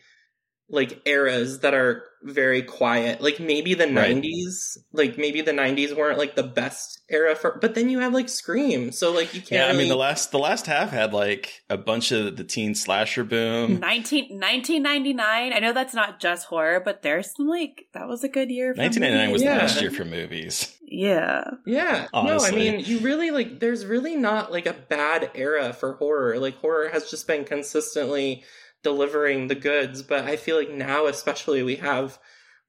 like 0.70 1.02
eras 1.06 1.60
that 1.60 1.74
are 1.74 2.04
very 2.22 2.62
quiet. 2.62 3.20
Like 3.20 3.38
maybe 3.38 3.74
the 3.74 3.86
Right. 3.86 4.16
90s, 4.16 4.78
like 4.94 5.18
maybe 5.18 5.42
the 5.42 5.52
90s 5.52 5.94
weren't 5.94 6.16
like 6.18 6.36
the 6.36 6.42
best 6.42 7.02
era 7.10 7.36
for 7.36 7.58
but 7.60 7.74
then 7.74 7.90
you 7.90 7.98
have 7.98 8.14
like 8.14 8.30
Scream. 8.30 8.90
So 8.90 9.12
like 9.12 9.34
you 9.34 9.42
can't 9.42 9.52
Yeah, 9.52 9.66
I 9.66 9.72
mean 9.76 9.88
the 9.90 9.94
last 9.96 10.30
the 10.32 10.38
last 10.38 10.64
half 10.66 10.88
had 10.90 11.12
like 11.12 11.62
a 11.68 11.76
bunch 11.76 12.12
of 12.12 12.36
the 12.38 12.44
teen 12.44 12.74
slasher 12.74 13.24
boom. 13.24 13.78
19, 13.78 14.40
1999. 14.40 15.52
I 15.52 15.58
know 15.58 15.74
that's 15.74 15.92
not 15.94 16.18
just 16.18 16.46
horror, 16.46 16.80
but 16.80 17.02
there's 17.02 17.34
some 17.36 17.46
like 17.46 17.86
that 17.92 18.08
was 18.08 18.24
a 18.24 18.28
good 18.28 18.50
year. 18.50 18.74
For 18.74 18.80
1999 18.80 19.30
was 19.32 19.42
movies. 19.42 19.50
the 19.50 19.54
Yeah. 19.54 19.58
best 19.60 19.80
year 19.82 19.90
for 19.90 20.04
movies. 20.06 20.78
Yeah. 20.86 21.44
Yeah. 21.66 22.08
Honestly. 22.14 22.50
No, 22.50 22.56
I 22.56 22.58
mean, 22.76 22.84
you 22.86 23.00
really 23.00 23.30
like 23.32 23.60
there's 23.60 23.84
really 23.84 24.16
not 24.16 24.50
like 24.50 24.64
a 24.66 24.72
bad 24.72 25.30
era 25.34 25.74
for 25.74 25.92
horror. 25.94 26.38
Like 26.38 26.56
horror 26.56 26.88
has 26.88 27.10
just 27.10 27.26
been 27.26 27.44
consistently 27.44 28.44
delivering 28.84 29.48
the 29.48 29.56
goods, 29.56 30.02
but 30.02 30.24
I 30.24 30.36
feel 30.36 30.56
like 30.56 30.70
now 30.70 31.06
especially 31.06 31.64
we 31.64 31.76
have 31.76 32.18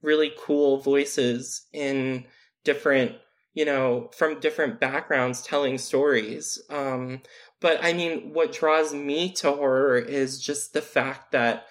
really 0.02 0.32
cool 0.36 0.78
voices 0.80 1.66
in 1.72 2.24
different, 2.64 3.12
you 3.54 3.64
know, 3.64 4.10
from 4.16 4.40
different 4.40 4.80
backgrounds 4.80 5.42
telling 5.42 5.78
stories. 5.78 6.60
Um 6.68 7.20
but 7.60 7.78
I 7.82 7.92
mean, 7.92 8.32
what 8.34 8.52
draws 8.52 8.92
me 8.92 9.32
to 9.34 9.52
horror 9.52 9.96
is 9.98 10.40
just 10.40 10.72
the 10.72 10.82
fact 10.82 11.30
that 11.32 11.66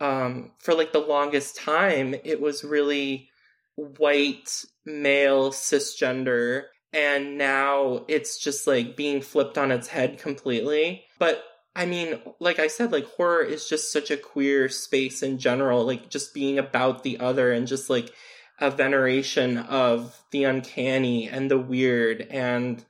um 0.00 0.52
for 0.58 0.74
like 0.74 0.92
the 0.92 0.98
longest 0.98 1.56
time 1.56 2.14
it 2.24 2.40
was 2.40 2.64
really 2.64 3.28
white 3.76 4.64
male 4.84 5.52
cisgender 5.52 6.64
and 6.92 7.38
now 7.38 8.04
it's 8.08 8.38
just 8.38 8.66
like 8.66 8.96
being 8.96 9.20
flipped 9.20 9.56
on 9.56 9.70
its 9.70 9.88
head 9.88 10.18
completely 10.18 11.04
but 11.18 11.42
i 11.76 11.86
mean 11.86 12.20
like 12.40 12.58
i 12.58 12.66
said 12.66 12.92
like 12.92 13.06
horror 13.06 13.42
is 13.42 13.68
just 13.68 13.92
such 13.92 14.10
a 14.10 14.16
queer 14.16 14.68
space 14.68 15.22
in 15.22 15.38
general 15.38 15.84
like 15.84 16.10
just 16.10 16.34
being 16.34 16.58
about 16.58 17.02
the 17.02 17.18
other 17.20 17.52
and 17.52 17.66
just 17.66 17.88
like 17.90 18.12
a 18.60 18.70
veneration 18.70 19.56
of 19.56 20.22
the 20.30 20.44
uncanny 20.44 21.28
and 21.28 21.50
the 21.50 21.58
weird. 21.58 22.20
And 22.30 22.84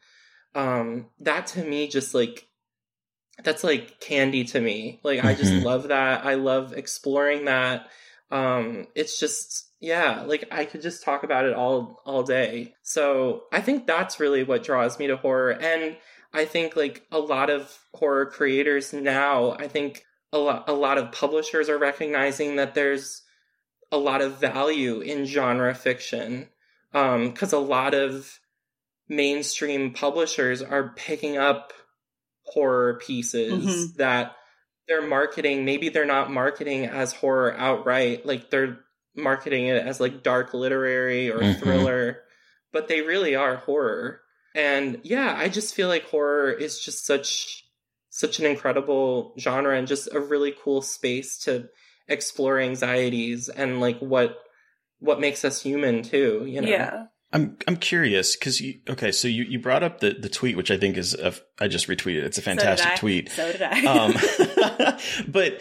um 0.54 1.06
that 1.20 1.46
to 1.48 1.64
me 1.64 1.86
just 1.88 2.12
like 2.12 2.48
that's 3.44 3.64
like 3.64 4.00
candy 4.00 4.44
to 4.44 4.60
me. 4.60 5.00
Like 5.04 5.24
i 5.24 5.32
just 5.34 5.52
Mhm. 5.52 5.62
love 5.62 5.88
that. 5.88 6.24
I 6.26 6.34
love 6.34 6.72
exploring 6.72 7.44
that. 7.44 7.88
Um 8.30 8.88
it's 8.94 9.18
just 9.18 9.68
yeah 9.80 10.22
like 10.22 10.44
i 10.50 10.64
could 10.64 10.82
just 10.82 11.04
talk 11.04 11.22
about 11.22 11.46
it 11.46 11.54
all 11.54 12.02
all 12.04 12.24
day. 12.24 12.74
So 12.82 13.44
i 13.52 13.60
think 13.60 13.86
that's 13.86 14.18
really 14.20 14.42
what 14.42 14.64
draws 14.64 14.98
me 14.98 15.06
to 15.06 15.16
horror. 15.16 15.52
And 15.52 15.96
i 16.32 16.44
think 16.44 16.76
like 16.76 17.06
a 17.10 17.18
lot 17.18 17.50
of 17.50 17.78
horror 17.94 18.26
creators 18.26 18.92
now 18.92 19.52
i 19.52 19.66
think 19.68 20.04
a 20.32 20.38
lot 20.38 20.68
a 20.68 20.72
lot 20.72 20.98
of 20.98 21.10
publishers 21.12 21.68
are 21.68 21.78
recognizing 21.78 22.56
that 22.56 22.74
there's 22.74 23.22
a 23.92 23.96
lot 23.98 24.20
of 24.20 24.38
value 24.38 25.00
in 25.00 25.24
genre 25.24 25.74
fiction 25.74 26.48
um 26.94 27.32
cuz 27.32 27.52
a 27.52 27.58
lot 27.58 27.94
of 27.94 28.38
mainstream 29.08 29.92
publishers 29.92 30.62
are 30.62 30.92
picking 30.96 31.36
up 31.36 31.72
horror 32.44 32.94
pieces 33.04 33.64
Mhm. 33.64 33.96
that 33.96 34.36
they're 34.86 35.02
marketing 35.06 35.64
maybe 35.64 35.88
they're 35.88 36.04
not 36.04 36.30
marketing 36.30 36.86
as 36.86 37.12
horror 37.12 37.54
outright 37.56 38.24
like 38.24 38.50
they're 38.50 38.78
marketing 39.16 39.66
it 39.66 39.84
as 39.84 40.00
like 40.00 40.22
dark 40.22 40.54
literary 40.54 41.30
or 41.30 41.40
Mhm. 41.40 41.58
thriller 41.60 42.22
but 42.72 42.86
they 42.88 43.02
really 43.02 43.34
are 43.34 43.56
horror 43.56 44.20
and 44.54 45.00
yeah 45.02 45.34
i 45.36 45.48
just 45.48 45.74
feel 45.74 45.88
like 45.88 46.04
horror 46.04 46.50
is 46.50 46.80
just 46.80 47.06
such 47.06 47.64
such 48.10 48.38
an 48.38 48.46
incredible 48.46 49.34
genre 49.38 49.76
and 49.76 49.86
just 49.86 50.12
a 50.12 50.20
really 50.20 50.54
cool 50.62 50.82
space 50.82 51.38
to 51.38 51.68
explore 52.08 52.58
anxieties 52.58 53.48
and 53.48 53.80
like 53.80 53.98
what 54.00 54.36
what 54.98 55.20
makes 55.20 55.44
us 55.44 55.62
human 55.62 56.02
too 56.02 56.44
you 56.46 56.60
know 56.60 56.68
Yeah. 56.68 57.04
I'm 57.32 57.56
I'm 57.68 57.76
curious 57.76 58.34
because 58.34 58.60
you 58.60 58.80
okay, 58.88 59.12
so 59.12 59.28
you, 59.28 59.44
you 59.44 59.60
brought 59.60 59.84
up 59.84 60.00
the, 60.00 60.14
the 60.14 60.28
tweet, 60.28 60.56
which 60.56 60.72
I 60.72 60.78
think 60.78 60.96
is 60.96 61.14
a, 61.14 61.32
I 61.60 61.68
just 61.68 61.86
retweeted. 61.86 62.24
It's 62.24 62.38
a 62.38 62.42
fantastic 62.42 62.82
so 62.82 62.88
did 62.88 62.92
I. 62.92 62.96
tweet. 62.96 63.30
So 63.30 63.52
did 63.52 63.62
I. 63.62 63.84
um, 63.86 64.98
but 65.28 65.60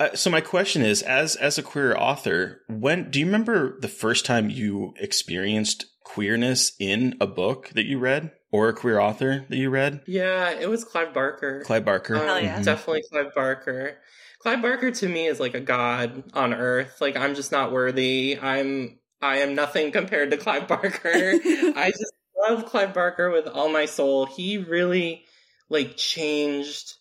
uh, 0.00 0.14
so 0.14 0.30
my 0.30 0.40
question 0.40 0.82
is, 0.82 1.02
as 1.02 1.34
as 1.36 1.56
a 1.56 1.62
queer 1.62 1.96
author, 1.96 2.60
when 2.68 3.10
do 3.10 3.20
you 3.20 3.26
remember 3.26 3.80
the 3.80 3.88
first 3.88 4.26
time 4.26 4.50
you 4.50 4.92
experienced 4.98 5.86
queerness 6.14 6.72
in 6.78 7.16
a 7.20 7.26
book 7.26 7.70
that 7.74 7.84
you 7.86 7.98
read 7.98 8.30
or 8.50 8.68
a 8.68 8.72
queer 8.72 8.98
author 8.98 9.44
that 9.48 9.56
you 9.56 9.68
read? 9.70 10.00
yeah 10.06 10.50
it 10.50 10.68
was 10.68 10.84
clive 10.84 11.12
barker 11.12 11.62
Clive 11.64 11.84
Barker. 11.84 12.16
Um, 12.16 12.22
Hell 12.24 12.40
yeah. 12.40 12.58
Mhm. 12.60 12.64
Definitely 12.64 13.02
Clive 13.10 13.34
Barker. 13.34 13.98
Clive 14.40 14.62
Barker 14.62 14.90
to 14.90 15.08
me 15.08 15.26
is 15.26 15.38
like 15.40 15.54
a 15.54 15.60
god 15.60 16.22
on 16.32 16.54
earth. 16.54 17.00
Like 17.00 17.16
I'm 17.16 17.34
just 17.34 17.52
not 17.52 17.72
worthy. 17.72 18.38
I'm 18.40 18.98
I 19.20 19.38
am 19.38 19.54
nothing 19.54 19.90
compared 19.92 20.30
to 20.30 20.36
Clive 20.36 20.66
Barker. 20.68 21.10
I 21.76 21.90
just 21.90 22.12
love 22.48 22.64
Clive 22.66 22.94
Barker 22.94 23.30
with 23.30 23.46
all 23.48 23.68
my 23.68 23.84
soul. 23.86 24.26
He 24.26 24.56
really 24.58 25.24
like 25.68 25.96
changed 25.96 26.94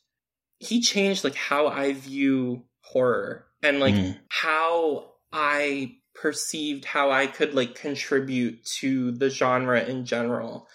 he 0.59 0.81
changed 0.81 1.23
like 1.23 1.35
how 1.35 1.67
I 1.67 1.93
view 1.93 2.65
horror 2.81 3.45
and 3.63 3.79
like 3.79 3.93
Mm. 3.95 4.17
how 4.29 5.11
I 5.31 5.95
perceived 6.21 6.85
how 6.85 7.11
I 7.11 7.27
could 7.27 7.53
like 7.53 7.75
contribute 7.75 8.65
to 8.79 9.11
the 9.11 9.29
genre 9.29 9.81
in 9.83 10.05
general 10.05 10.67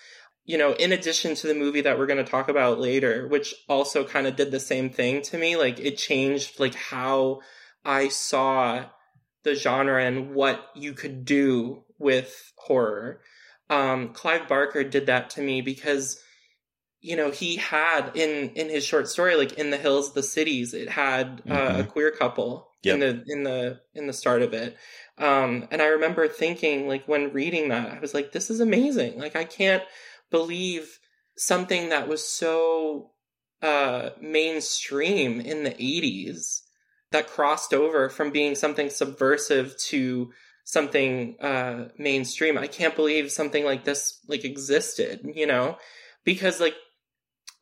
you 0.44 0.58
know, 0.58 0.72
in 0.72 0.90
addition 0.90 1.36
to 1.36 1.46
the 1.46 1.54
movie 1.54 1.82
that 1.82 1.96
we're 1.98 2.06
going 2.06 2.24
to 2.24 2.28
talk 2.28 2.48
about 2.48 2.80
later, 2.80 3.28
which 3.28 3.54
also 3.68 4.04
kind 4.04 4.26
of 4.26 4.34
did 4.34 4.50
the 4.50 4.58
same 4.58 4.90
thing 4.90 5.22
to 5.22 5.38
me, 5.38 5.56
like 5.56 5.78
it 5.78 5.96
changed 5.96 6.58
like 6.58 6.74
how 6.74 7.40
I 7.84 8.08
saw 8.08 8.86
the 9.44 9.54
genre 9.54 10.02
and 10.04 10.34
what 10.34 10.68
you 10.74 10.94
could 10.94 11.24
do 11.24 11.84
with 11.98 12.52
horror. 12.56 13.20
Um, 13.70 14.12
Clive 14.14 14.48
Barker 14.48 14.82
did 14.82 15.06
that 15.06 15.30
to 15.30 15.40
me 15.40 15.60
because 15.60 16.20
you 17.00 17.16
know 17.16 17.30
he 17.30 17.56
had 17.56 18.10
in 18.14 18.50
in 18.50 18.68
his 18.68 18.84
short 18.84 19.08
story 19.08 19.34
like 19.36 19.54
in 19.54 19.70
the 19.70 19.76
hills 19.76 20.12
the 20.12 20.22
cities 20.22 20.72
it 20.74 20.88
had 20.88 21.42
uh, 21.50 21.54
a 21.78 21.82
Mhm. 21.84 21.88
queer 21.88 22.10
couple 22.12 22.68
Yep. 22.82 22.94
in 22.94 23.00
the 23.00 23.24
in 23.26 23.42
the 23.44 23.80
in 23.94 24.06
the 24.06 24.12
start 24.12 24.42
of 24.42 24.52
it 24.54 24.76
um 25.18 25.66
and 25.70 25.82
i 25.82 25.86
remember 25.86 26.26
thinking 26.26 26.88
like 26.88 27.06
when 27.06 27.32
reading 27.32 27.68
that 27.68 27.92
i 27.92 27.98
was 28.00 28.14
like 28.14 28.32
this 28.32 28.50
is 28.50 28.60
amazing. 28.60 29.18
Like 29.18 29.36
i 29.36 29.44
can't 29.44 29.82
believe 30.30 30.98
something 31.36 31.90
that 31.90 32.08
was 32.08 32.26
so 32.26 33.10
uh 33.60 34.10
mainstream 34.20 35.40
in 35.40 35.64
the 35.64 35.70
80s 35.70 36.62
that 37.10 37.28
crossed 37.28 37.74
over 37.74 38.08
from 38.08 38.30
being 38.30 38.54
something 38.54 38.88
subversive 38.88 39.76
to 39.78 40.32
something 40.64 41.36
uh 41.40 41.88
mainstream. 41.98 42.56
I 42.56 42.66
can't 42.66 42.96
believe 42.96 43.30
something 43.30 43.64
like 43.64 43.84
this 43.84 44.18
like 44.28 44.44
existed 44.44 45.20
you 45.34 45.46
know? 45.46 45.76
Because 46.24 46.60
like 46.60 46.74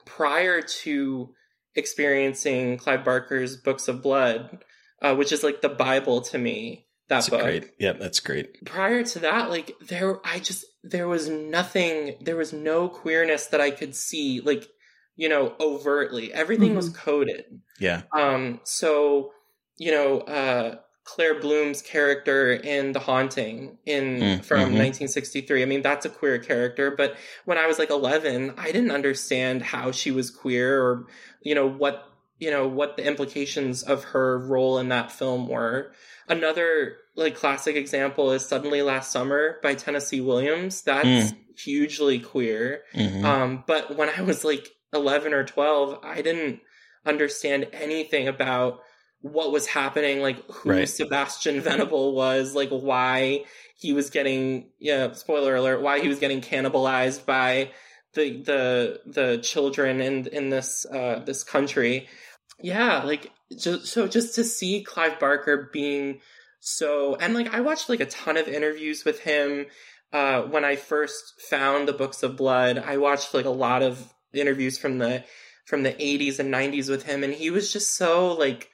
prior 0.06 0.62
to 0.62 1.34
experiencing 1.74 2.78
clive 2.78 3.04
barker's 3.04 3.56
books 3.56 3.88
of 3.88 4.02
blood 4.02 4.64
uh, 5.02 5.14
which 5.14 5.32
is 5.32 5.42
like 5.42 5.60
the 5.62 5.68
bible 5.68 6.20
to 6.20 6.36
me 6.36 6.86
that 7.10 7.16
That's 7.16 7.28
book 7.28 7.42
great. 7.42 7.70
Yeah, 7.78 7.92
that's 7.92 8.20
great. 8.20 8.64
prior 8.64 9.04
to 9.04 9.18
that 9.20 9.50
like 9.50 9.76
there 9.86 10.18
i 10.26 10.38
just 10.38 10.64
there 10.82 11.06
was 11.08 11.28
nothing 11.28 12.16
there 12.22 12.36
was 12.36 12.52
no 12.54 12.88
queerness 12.88 13.46
that 13.48 13.60
i 13.60 13.70
could 13.70 13.94
see 13.94 14.40
like 14.40 14.66
you 15.16 15.28
know 15.28 15.54
overtly 15.60 16.32
everything 16.32 16.74
was 16.74 16.88
coded 16.88 17.44
Yeah. 17.78 18.02
um 18.16 18.60
so 18.64 19.32
you 19.76 19.90
know 19.92 20.20
uh 20.20 20.76
claire 21.04 21.40
bloom's 21.40 21.82
character 21.82 22.52
in 22.52 22.92
the 22.92 23.00
haunting 23.00 23.76
in 23.84 24.04
Mm, 24.20 24.44
from 24.44 24.58
mhm. 24.60 24.78
1963 24.78 25.62
i 25.62 25.66
mean 25.66 25.82
that's 25.82 26.06
a 26.06 26.10
queer 26.10 26.38
character 26.38 26.90
but 26.96 27.16
when 27.44 27.58
i 27.58 27.66
was 27.66 27.78
like 27.78 27.90
11 27.90 28.54
i 28.56 28.66
didn't 28.72 28.92
understand 28.92 29.62
how 29.62 29.90
she 29.92 30.10
was 30.10 30.30
queer 30.30 30.80
or 30.82 31.06
you 31.42 31.54
know 31.54 31.66
what 31.68 32.06
you 32.40 32.50
know 32.50 32.66
what 32.66 32.96
the 32.96 33.06
implications 33.06 33.82
of 33.84 34.02
her 34.12 34.38
role 34.38 34.78
in 34.78 34.88
that 34.88 35.12
film 35.12 35.46
were 35.46 35.92
another 36.28 36.96
like 37.16 37.34
classic 37.36 37.76
example 37.76 38.32
is 38.32 38.44
suddenly 38.46 38.82
last 38.82 39.12
summer 39.12 39.58
by 39.62 39.74
tennessee 39.74 40.20
williams 40.20 40.82
that's 40.82 41.32
hugely 41.56 42.18
queer 42.18 42.82
Mhm. 42.94 43.24
um, 43.24 43.64
but 43.66 43.96
when 43.96 44.08
I 44.08 44.22
was 44.22 44.44
like 44.44 44.66
11 44.92 45.34
or 45.34 45.44
12, 45.44 46.00
I 46.02 46.22
didn't 46.22 46.60
understand 47.06 47.68
anything 47.72 48.26
about 48.28 48.80
what 49.20 49.52
was 49.52 49.66
happening, 49.66 50.20
like 50.20 50.38
who 50.50 50.70
Right. 50.70 50.88
Sebastian 50.88 51.60
Venable 51.60 52.14
was, 52.14 52.54
like 52.54 52.70
why 52.70 53.44
he 53.76 53.92
was 53.92 54.08
getting, 54.10 54.70
yeah, 54.78 55.12
spoiler 55.12 55.54
alert, 55.54 55.82
why 55.82 56.00
he 56.00 56.08
was 56.08 56.18
getting 56.18 56.40
cannibalized 56.40 57.24
by 57.26 57.70
the, 58.14 58.40
the, 58.42 59.00
the 59.06 59.38
children 59.42 60.00
in, 60.00 60.26
in 60.28 60.48
this, 60.50 60.86
uh, 60.86 61.22
this 61.24 61.44
country. 61.44 62.08
Yeah, 62.62 63.02
like, 63.02 63.30
just, 63.56 63.86
so 63.86 64.06
just 64.06 64.34
to 64.36 64.44
see 64.44 64.82
Clive 64.82 65.18
Barker 65.18 65.70
being 65.72 66.20
so, 66.60 67.16
and 67.16 67.34
like, 67.34 67.54
I 67.54 67.60
watched 67.60 67.88
like 67.88 68.00
a 68.00 68.06
ton 68.06 68.36
of 68.36 68.46
interviews 68.46 69.04
with 69.04 69.20
him 69.20 69.66
uh, 70.12 70.42
when 70.42 70.64
I 70.64 70.76
first 70.76 71.40
found 71.40 71.86
the 71.86 71.92
books 71.92 72.22
of 72.22 72.36
blood, 72.36 72.78
I 72.78 72.96
watched 72.96 73.32
like 73.32 73.44
a 73.44 73.50
lot 73.50 73.82
of 73.82 74.12
interviews 74.32 74.78
from 74.78 74.98
the 74.98 75.24
from 75.66 75.82
the 75.84 75.92
80s 75.92 76.40
and 76.40 76.52
90s 76.52 76.90
with 76.90 77.04
him, 77.04 77.22
and 77.22 77.32
he 77.32 77.50
was 77.50 77.72
just 77.72 77.96
so 77.96 78.32
like 78.32 78.70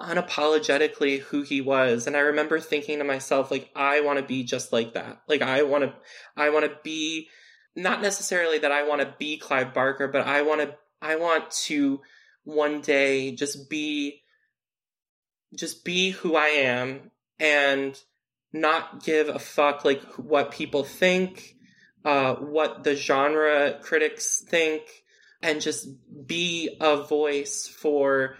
unapologetically 0.00 1.20
who 1.20 1.42
he 1.42 1.60
was. 1.60 2.06
And 2.06 2.16
I 2.16 2.20
remember 2.20 2.58
thinking 2.58 2.98
to 2.98 3.04
myself, 3.04 3.50
like, 3.50 3.70
I 3.76 4.00
want 4.00 4.18
to 4.18 4.24
be 4.24 4.42
just 4.42 4.72
like 4.72 4.94
that. 4.94 5.20
Like, 5.28 5.42
I 5.42 5.62
want 5.62 5.84
to, 5.84 5.94
I 6.36 6.50
want 6.50 6.64
to 6.64 6.76
be 6.82 7.28
not 7.76 8.02
necessarily 8.02 8.58
that 8.58 8.72
I 8.72 8.88
want 8.88 9.02
to 9.02 9.14
be 9.18 9.36
Clive 9.36 9.74
Barker, 9.74 10.08
but 10.08 10.26
I 10.26 10.42
want 10.42 10.62
to, 10.62 10.74
I 11.02 11.16
want 11.16 11.50
to 11.66 12.00
one 12.44 12.80
day 12.80 13.32
just 13.32 13.68
be, 13.68 14.22
just 15.54 15.84
be 15.84 16.10
who 16.10 16.36
I 16.36 16.48
am 16.48 17.10
and 17.38 17.98
not 18.52 19.04
give 19.04 19.28
a 19.28 19.38
fuck 19.38 19.84
like 19.84 20.02
what 20.14 20.52
people 20.52 20.84
think, 20.84 21.56
uh, 22.04 22.34
what 22.36 22.84
the 22.84 22.94
genre 22.94 23.78
critics 23.82 24.42
think, 24.48 24.82
and 25.42 25.60
just 25.60 25.88
be 26.26 26.76
a 26.80 26.96
voice 26.96 27.66
for 27.68 28.36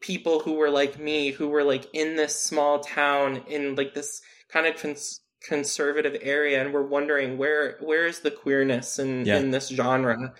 people 0.00 0.40
who 0.40 0.54
were 0.54 0.70
like 0.70 0.98
me, 0.98 1.30
who 1.32 1.48
were 1.48 1.64
like 1.64 1.86
in 1.92 2.16
this 2.16 2.40
small 2.40 2.80
town 2.80 3.42
in 3.48 3.74
like 3.74 3.94
this 3.94 4.20
kind 4.48 4.66
of 4.66 4.76
cons- 4.80 5.20
conservative 5.46 6.16
area, 6.22 6.62
and 6.62 6.72
we're 6.72 6.86
wondering 6.86 7.36
where 7.38 7.78
where 7.80 8.06
is 8.06 8.20
the 8.20 8.30
queerness 8.30 8.98
in 8.98 9.24
Yeah. 9.24 9.38
in 9.38 9.50
this 9.50 9.68
genre. 9.68 10.34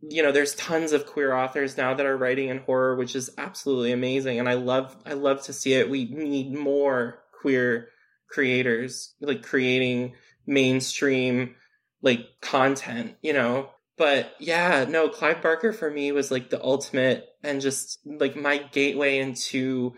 You 0.00 0.22
know, 0.22 0.30
there's 0.30 0.54
tons 0.54 0.92
of 0.92 1.06
queer 1.06 1.34
authors 1.34 1.76
now 1.76 1.94
that 1.94 2.06
are 2.06 2.16
writing 2.16 2.48
in 2.48 2.58
horror, 2.58 2.94
which 2.94 3.16
is 3.16 3.30
absolutely 3.36 3.92
amazing, 3.92 4.38
and 4.38 4.48
I 4.48 4.54
love 4.54 4.96
I 5.04 5.14
love 5.14 5.42
to 5.42 5.52
see 5.52 5.74
it. 5.74 5.90
We 5.90 6.04
need 6.04 6.54
more 6.54 7.20
queer 7.40 7.88
creators 8.28 9.14
like 9.20 9.42
creating 9.42 10.14
mainstream 10.46 11.56
like 12.02 12.26
content, 12.40 13.16
you 13.22 13.32
know. 13.32 13.70
But 13.96 14.34
yeah, 14.38 14.86
no, 14.88 15.08
Clive 15.08 15.42
Barker 15.42 15.72
for 15.72 15.90
me 15.90 16.12
was 16.12 16.30
like 16.30 16.50
the 16.50 16.62
ultimate 16.62 17.26
and 17.42 17.60
just 17.60 17.98
like 18.04 18.36
my 18.36 18.58
gateway 18.58 19.18
into 19.18 19.94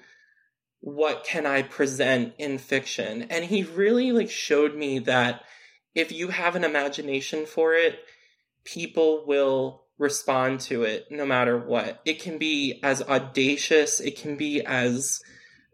what 0.80 1.24
can 1.24 1.44
I 1.44 1.62
present 1.62 2.32
in 2.38 2.56
fiction. 2.56 3.26
And 3.28 3.44
he 3.44 3.62
really 3.62 4.12
like 4.12 4.30
showed 4.30 4.74
me 4.74 5.00
that 5.00 5.42
if 5.94 6.12
you 6.12 6.28
have 6.28 6.56
an 6.56 6.64
imagination 6.64 7.44
for 7.44 7.74
it, 7.74 7.98
people 8.64 9.24
will 9.26 9.79
respond 10.00 10.58
to 10.58 10.82
it 10.82 11.06
no 11.10 11.26
matter 11.26 11.58
what. 11.58 12.00
It 12.06 12.20
can 12.20 12.38
be 12.38 12.80
as 12.82 13.02
audacious, 13.02 14.00
it 14.00 14.16
can 14.18 14.36
be 14.36 14.64
as 14.64 15.20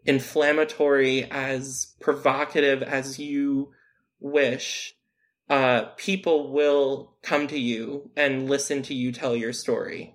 inflammatory, 0.05 1.23
as 1.31 1.95
provocative 2.01 2.83
as 2.83 3.17
you 3.17 3.71
wish. 4.19 4.93
Uh, 5.49 5.85
people 5.95 6.51
will 6.51 7.15
come 7.23 7.47
to 7.47 7.57
you 7.57 8.11
and 8.17 8.49
listen 8.49 8.81
to 8.83 8.93
you 8.93 9.13
tell 9.13 9.33
your 9.33 9.53
story. 9.53 10.13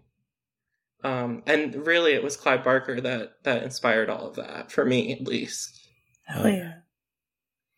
Um, 1.03 1.42
and 1.46 1.87
really, 1.87 2.12
it 2.12 2.22
was 2.22 2.37
Clive 2.37 2.62
Barker 2.62 3.01
that 3.01 3.42
that 3.44 3.62
inspired 3.62 4.11
all 4.11 4.29
of 4.29 4.37
that 4.37 4.70
for 4.70 4.85
me, 4.85 5.12
at 5.12 5.27
least. 5.27 5.88
Hell 6.27 6.48
yeah. 6.48 6.75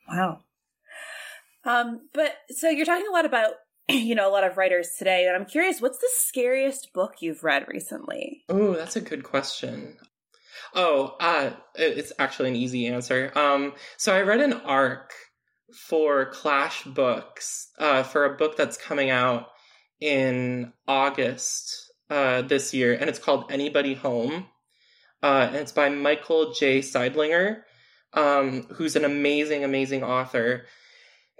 Wow. 0.08 0.40
Um, 1.64 2.08
but 2.12 2.34
so 2.50 2.68
you're 2.68 2.84
talking 2.84 3.06
a 3.08 3.12
lot 3.12 3.24
about, 3.24 3.52
you 3.88 4.14
know, 4.14 4.28
a 4.28 4.32
lot 4.32 4.44
of 4.44 4.56
writers 4.56 4.90
today, 4.98 5.26
and 5.26 5.36
I'm 5.36 5.46
curious, 5.46 5.80
what's 5.80 5.98
the 5.98 6.08
scariest 6.12 6.92
book 6.92 7.16
you've 7.20 7.44
read 7.44 7.66
recently? 7.68 8.44
Oh, 8.48 8.74
that's 8.74 8.96
a 8.96 9.00
good 9.00 9.24
question. 9.24 9.96
Oh, 10.74 11.16
uh, 11.20 11.50
it's 11.74 12.12
actually 12.18 12.50
an 12.50 12.56
easy 12.56 12.86
answer. 12.86 13.30
Um, 13.34 13.74
so 13.96 14.14
I 14.14 14.22
read 14.22 14.40
an 14.40 14.54
arc 14.54 15.12
for 15.88 16.26
Clash 16.26 16.84
Books, 16.84 17.70
uh, 17.78 18.02
for 18.02 18.24
a 18.24 18.36
book 18.36 18.56
that's 18.56 18.76
coming 18.76 19.10
out 19.10 19.48
in 20.00 20.72
August, 20.88 21.92
uh, 22.10 22.42
this 22.42 22.74
year, 22.74 22.94
and 22.94 23.08
it's 23.08 23.18
called 23.18 23.50
Anybody 23.50 23.94
Home. 23.94 24.46
Uh, 25.22 25.46
and 25.48 25.56
it's 25.56 25.72
by 25.72 25.88
Michael 25.88 26.52
J. 26.52 26.80
Seidlinger, 26.80 27.62
um, 28.12 28.64
who's 28.74 28.94
an 28.94 29.04
amazing, 29.04 29.64
amazing 29.64 30.04
author. 30.04 30.66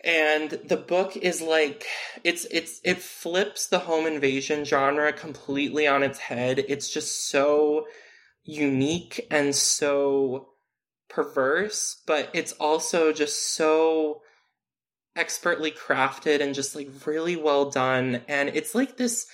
And 0.05 0.51
the 0.51 0.77
book 0.77 1.17
is 1.17 1.40
like 1.40 1.87
it's 2.23 2.47
it's 2.51 2.81
it 2.85 2.99
flips 2.99 3.67
the 3.67 3.79
home 3.81 4.07
invasion 4.07 4.64
genre 4.64 5.12
completely 5.14 5.87
on 5.87 6.03
its 6.03 6.19
head. 6.19 6.62
It's 6.69 6.90
just 6.90 7.31
so 7.31 7.87
unique 8.45 9.27
and 9.31 9.55
so 9.55 10.51
perverse, 11.09 12.03
but 12.07 12.29
it's 12.35 12.53
also 12.53 13.14
just 13.14 13.55
so 13.55 14.21
expertly 15.17 15.71
crafted 15.71 16.43
and 16.43 16.55
just 16.55 16.77
like 16.77 16.88
really 17.07 17.37
well 17.37 17.71
done. 17.71 18.21
And 18.29 18.51
it's 18.51 18.75
like 18.75 18.99
this 18.99 19.27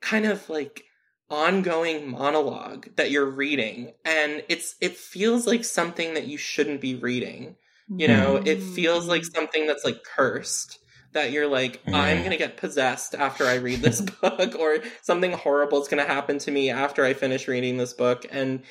kind 0.00 0.26
of 0.26 0.48
like 0.48 0.84
ongoing 1.28 2.08
monologue 2.08 2.86
that 2.96 3.10
you're 3.10 3.28
reading 3.28 3.92
and 4.04 4.44
it's 4.48 4.76
it 4.82 4.94
feels 4.94 5.46
like 5.46 5.64
something 5.64 6.12
that 6.12 6.26
you 6.26 6.36
shouldn't 6.36 6.82
be 6.82 6.94
reading 6.94 7.56
you 7.88 8.08
know 8.08 8.36
it 8.36 8.62
feels 8.62 9.06
like 9.08 9.24
something 9.24 9.66
that's 9.66 9.84
like 9.84 10.02
cursed 10.04 10.78
that 11.12 11.30
you're 11.32 11.46
like 11.46 11.80
i'm 11.92 12.18
Mm. 12.18 12.24
gonna 12.24 12.36
get 12.36 12.56
possessed 12.56 13.14
after 13.14 13.46
i 13.46 13.54
read 13.56 13.80
this 13.80 14.00
book 14.20 14.56
or 14.58 14.78
something 15.02 15.32
horrible 15.32 15.80
is 15.82 15.88
gonna 15.88 16.04
happen 16.04 16.38
to 16.38 16.50
me 16.50 16.70
after 16.70 17.04
i 17.04 17.12
finish 17.12 17.46
reading 17.48 17.76
this 17.76 17.92
book 17.92 18.26
and 18.30 18.62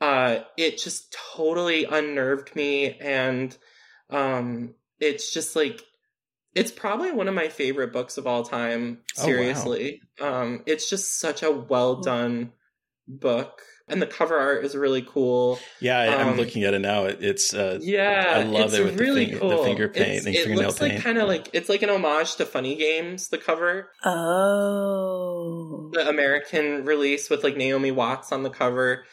uh 0.00 0.38
it 0.56 0.78
just 0.78 1.16
totally 1.34 1.84
unnerved 1.84 2.54
me 2.54 2.92
and 3.00 3.56
um 4.10 4.74
it's 5.00 5.32
just 5.32 5.56
like 5.56 5.82
it's 6.54 6.70
probably 6.70 7.12
one 7.12 7.28
of 7.28 7.34
my 7.34 7.48
favorite 7.48 7.92
books 7.92 8.16
of 8.18 8.26
all 8.26 8.42
time 8.42 8.98
Oh, 9.18 9.22
wow. 9.22 9.24
seriously 9.24 10.00
um 10.20 10.62
it's 10.66 10.88
just 10.88 11.18
such 11.18 11.42
a 11.42 11.50
well 11.50 11.96
done 12.00 12.52
book 13.06 13.62
and 13.88 14.00
the 14.02 14.06
cover 14.06 14.36
art 14.38 14.64
is 14.64 14.74
really 14.76 15.02
cool. 15.02 15.58
Yeah, 15.80 15.98
I, 15.98 16.06
I'm 16.20 16.28
Um, 16.28 16.36
looking 16.36 16.64
at 16.64 16.74
it 16.74 16.78
now. 16.80 17.04
It, 17.06 17.18
it's 17.20 17.54
uh, 17.54 17.78
Yeah, 17.80 18.34
I 18.36 18.42
love 18.44 18.66
it's 18.66 18.74
it 18.74 18.84
with 18.84 18.96
the 18.96 19.02
really 19.04 19.26
cool. 19.32 19.48
the 19.50 19.58
finger 19.64 19.88
paint 19.88 20.08
It's- 20.08 20.26
and 20.26 20.34
it 20.34 20.38
fingernail 20.44 20.68
looks 20.68 20.80
like 20.80 21.00
kind 21.02 21.18
of 21.18 21.28
like 21.28 21.48
it's 21.52 21.68
like 21.68 21.82
an 21.82 21.90
homage 21.90 22.36
to 22.36 22.46
Funny 22.46 22.74
Games. 22.76 23.28
The 23.28 23.38
cover, 23.38 23.90
Oh. 24.04 25.90
the 25.92 26.08
American 26.08 26.84
release 26.84 27.30
with 27.30 27.44
like 27.44 27.56
Naomi 27.56 27.90
Watts 27.90 28.32
on 28.32 28.42
the 28.42 28.50
cover. 28.50 29.04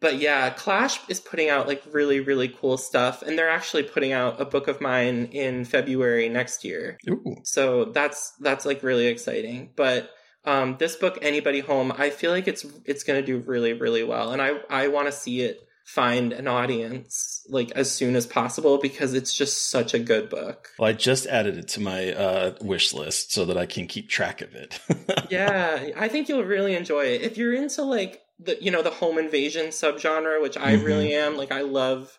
But 0.00 0.18
yeah, 0.18 0.50
Clash 0.50 1.00
is 1.08 1.18
putting 1.18 1.48
out 1.48 1.66
like 1.66 1.82
really, 1.90 2.20
really 2.20 2.48
cool 2.48 2.76
stuff, 2.78 3.20
and 3.22 3.36
they're 3.36 3.48
actually 3.48 3.82
putting 3.82 4.12
out 4.12 4.40
a 4.40 4.44
book 4.44 4.68
of 4.68 4.80
mine 4.80 5.28
in 5.32 5.64
February 5.64 6.28
next 6.28 6.64
year. 6.64 6.98
Ooh. 7.10 7.34
So 7.42 7.86
that's 7.86 8.32
that's 8.38 8.64
like 8.64 8.84
really 8.84 9.06
exciting. 9.08 9.70
But 9.74 10.10
um, 10.44 10.76
this 10.78 10.96
book, 10.96 11.18
Anybody 11.22 11.60
Home, 11.60 11.92
I 11.96 12.10
feel 12.10 12.30
like 12.30 12.48
it's 12.48 12.64
it's 12.84 13.02
going 13.04 13.20
to 13.20 13.26
do 13.26 13.38
really, 13.38 13.72
really 13.72 14.04
well, 14.04 14.32
and 14.32 14.40
I 14.42 14.60
I 14.70 14.88
want 14.88 15.06
to 15.06 15.12
see 15.12 15.40
it 15.42 15.60
find 15.84 16.34
an 16.34 16.46
audience 16.46 17.46
like 17.48 17.70
as 17.70 17.90
soon 17.90 18.14
as 18.14 18.26
possible 18.26 18.76
because 18.76 19.14
it's 19.14 19.32
just 19.34 19.70
such 19.70 19.94
a 19.94 19.98
good 19.98 20.28
book. 20.28 20.68
Well, 20.78 20.90
I 20.90 20.92
just 20.92 21.26
added 21.26 21.56
it 21.56 21.68
to 21.68 21.80
my 21.80 22.12
uh, 22.12 22.54
wish 22.60 22.92
list 22.92 23.32
so 23.32 23.46
that 23.46 23.56
I 23.56 23.64
can 23.64 23.86
keep 23.86 24.10
track 24.10 24.42
of 24.42 24.54
it. 24.54 24.78
yeah, 25.30 25.88
I 25.96 26.08
think 26.08 26.28
you'll 26.28 26.44
really 26.44 26.74
enjoy 26.74 27.06
it. 27.06 27.22
If 27.22 27.38
you're 27.38 27.54
into 27.54 27.82
like 27.82 28.20
the 28.38 28.56
you 28.62 28.70
know 28.70 28.82
the 28.82 28.90
home 28.90 29.18
invasion 29.18 29.68
subgenre, 29.68 30.42
which 30.42 30.56
I 30.56 30.76
Mhm. 30.76 30.84
really 30.84 31.14
am, 31.14 31.36
like 31.36 31.52
I 31.52 31.62
love 31.62 32.18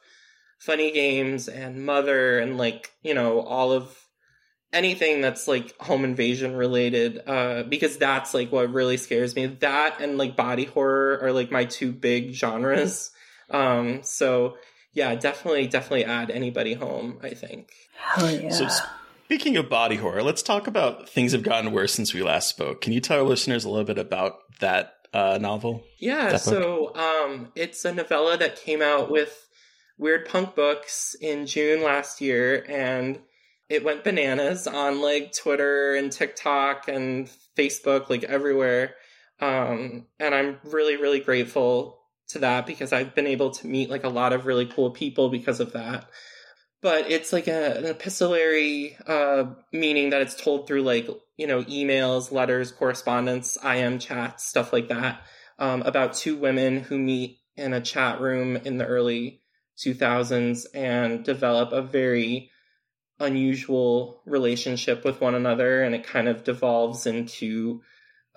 funny 0.59 0.91
games 0.91 1.47
and 1.47 1.85
mother 1.85 2.39
and 2.39 2.57
like, 2.57 2.91
you 3.01 3.13
know, 3.13 3.39
all 3.41 3.71
of 3.71 3.95
anything 4.71 5.21
that's 5.21 5.47
like 5.47 5.75
home 5.79 6.03
invasion 6.03 6.55
related 6.55 7.21
uh 7.25 7.63
because 7.63 7.97
that's 7.97 8.33
like 8.33 8.51
what 8.51 8.71
really 8.71 8.97
scares 8.97 9.35
me. 9.35 9.47
That 9.47 9.99
and 9.99 10.17
like 10.17 10.35
body 10.35 10.65
horror 10.65 11.19
are 11.21 11.31
like 11.31 11.51
my 11.51 11.65
two 11.65 11.91
big 11.91 12.33
genres. 12.33 13.11
Um 13.49 14.03
so 14.03 14.57
yeah, 14.93 15.15
definitely 15.15 15.67
definitely 15.67 16.05
add 16.05 16.29
anybody 16.31 16.73
home, 16.73 17.19
I 17.23 17.29
think. 17.29 17.71
Hell 17.95 18.31
yeah. 18.31 18.49
So 18.51 18.67
speaking 19.25 19.57
of 19.57 19.69
body 19.69 19.95
horror, 19.95 20.23
let's 20.23 20.43
talk 20.43 20.67
about 20.67 21.09
things 21.09 21.31
have 21.31 21.43
gotten 21.43 21.71
worse 21.71 21.93
since 21.93 22.13
we 22.13 22.21
last 22.21 22.49
spoke. 22.49 22.81
Can 22.81 22.93
you 22.93 22.99
tell 22.99 23.19
our 23.19 23.23
listeners 23.23 23.65
a 23.65 23.69
little 23.69 23.85
bit 23.85 23.97
about 23.97 24.39
that 24.59 24.93
uh, 25.13 25.37
novel? 25.39 25.83
Yeah, 25.97 26.31
That 26.31 26.41
so 26.41 26.95
um, 26.95 27.51
it's 27.55 27.85
a 27.85 27.93
novella 27.93 28.37
that 28.37 28.55
came 28.55 28.81
out 28.81 29.11
with 29.11 29.47
Weird 29.97 30.27
Punk 30.27 30.55
Books 30.55 31.15
in 31.19 31.45
June 31.45 31.83
last 31.83 32.21
year, 32.21 32.65
and 32.67 33.19
it 33.69 33.83
went 33.83 34.03
bananas 34.03 34.67
on 34.67 35.01
like 35.01 35.33
Twitter 35.33 35.95
and 35.95 36.11
TikTok 36.11 36.87
and 36.87 37.29
Facebook, 37.57 38.09
like 38.09 38.23
everywhere. 38.23 38.95
Um, 39.39 40.07
and 40.19 40.35
I'm 40.35 40.57
really, 40.63 40.97
really 40.97 41.19
grateful 41.19 41.99
to 42.29 42.39
that 42.39 42.65
because 42.65 42.91
I've 42.91 43.15
been 43.15 43.27
able 43.27 43.51
to 43.51 43.67
meet 43.67 43.89
like 43.89 44.03
a 44.03 44.09
lot 44.09 44.33
of 44.33 44.45
really 44.45 44.65
cool 44.65 44.91
people 44.91 45.29
because 45.29 45.59
of 45.59 45.73
that. 45.73 46.09
But 46.81 47.11
it's 47.11 47.33
like 47.33 47.47
a, 47.47 47.77
an 47.77 47.85
epistolary 47.85 48.97
uh, 49.05 49.45
meaning 49.71 50.11
that 50.11 50.21
it's 50.21 50.41
told 50.41 50.67
through 50.67 50.83
like 50.83 51.07
you 51.37 51.47
know 51.47 51.63
emails, 51.63 52.31
letters, 52.31 52.71
correspondence, 52.71 53.57
IM 53.63 53.99
chats, 53.99 54.45
stuff 54.45 54.73
like 54.73 54.89
that 54.89 55.21
um, 55.59 55.81
about 55.83 56.13
two 56.13 56.37
women 56.37 56.79
who 56.79 56.97
meet 56.97 57.39
in 57.55 57.73
a 57.73 57.81
chat 57.81 58.19
room 58.21 58.55
in 58.55 58.77
the 58.77 58.85
early 58.85 59.41
2000s 59.77 60.65
and 60.73 61.23
develop 61.23 61.71
a 61.71 61.81
very 61.81 62.49
unusual 63.19 64.21
relationship 64.25 65.03
with 65.03 65.19
one 65.21 65.35
another 65.35 65.83
and 65.83 65.93
it 65.95 66.05
kind 66.05 66.27
of 66.27 66.43
devolves 66.43 67.05
into 67.05 67.81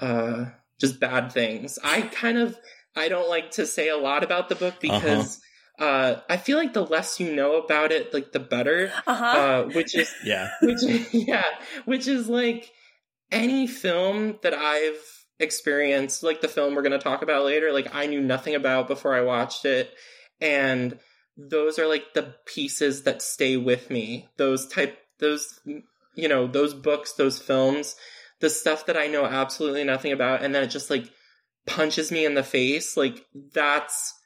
uh, 0.00 0.46
just 0.80 0.98
bad 0.98 1.30
things 1.32 1.78
i 1.84 2.00
kind 2.02 2.38
of 2.38 2.58
i 2.96 3.08
don't 3.08 3.28
like 3.28 3.52
to 3.52 3.66
say 3.66 3.88
a 3.88 3.96
lot 3.96 4.24
about 4.24 4.48
the 4.48 4.54
book 4.56 4.74
because 4.80 5.40
uh 5.78 6.16
i 6.28 6.36
feel 6.36 6.58
like 6.58 6.72
the 6.72 6.84
less 6.84 7.20
you 7.20 7.34
know 7.34 7.56
about 7.56 7.92
it 7.92 8.12
like 8.12 8.32
the 8.32 8.40
better 8.40 8.92
Uh-huh. 9.06 9.24
uh, 9.24 9.62
which 9.74 9.94
is 9.94 10.12
Yeah. 10.24 10.50
which 10.62 10.80
yeah 11.12 11.44
which 11.84 12.06
is 12.08 12.28
like 12.28 12.70
any 13.30 13.66
film 13.66 14.38
that 14.42 14.54
i've 14.54 15.00
experienced 15.38 16.22
like 16.22 16.40
the 16.40 16.48
film 16.48 16.74
we're 16.74 16.82
going 16.82 16.92
to 16.92 16.98
talk 16.98 17.22
about 17.22 17.44
later 17.44 17.72
like 17.72 17.94
i 17.94 18.06
knew 18.06 18.20
nothing 18.20 18.54
about 18.54 18.86
before 18.88 19.14
i 19.14 19.20
watched 19.22 19.64
it 19.64 19.90
and 20.40 20.98
those 21.36 21.78
are 21.78 21.86
like 21.86 22.14
the 22.14 22.34
pieces 22.46 23.02
that 23.04 23.22
stay 23.22 23.56
with 23.56 23.90
me. 23.90 24.28
Those 24.36 24.66
type 24.66 24.98
those 25.18 25.60
you 26.14 26.28
know 26.28 26.46
those 26.46 26.74
books 26.74 27.12
those 27.12 27.38
films 27.38 27.96
the 28.40 28.50
stuff 28.50 28.86
that 28.86 28.96
i 28.96 29.06
know 29.06 29.24
absolutely 29.24 29.84
nothing 29.84 30.12
about 30.12 30.42
and 30.42 30.54
then 30.54 30.62
it 30.62 30.68
just 30.68 30.90
like 30.90 31.10
punches 31.66 32.10
me 32.10 32.26
in 32.26 32.34
the 32.34 32.42
face 32.42 32.96
like 32.96 33.24
that's 33.54 34.18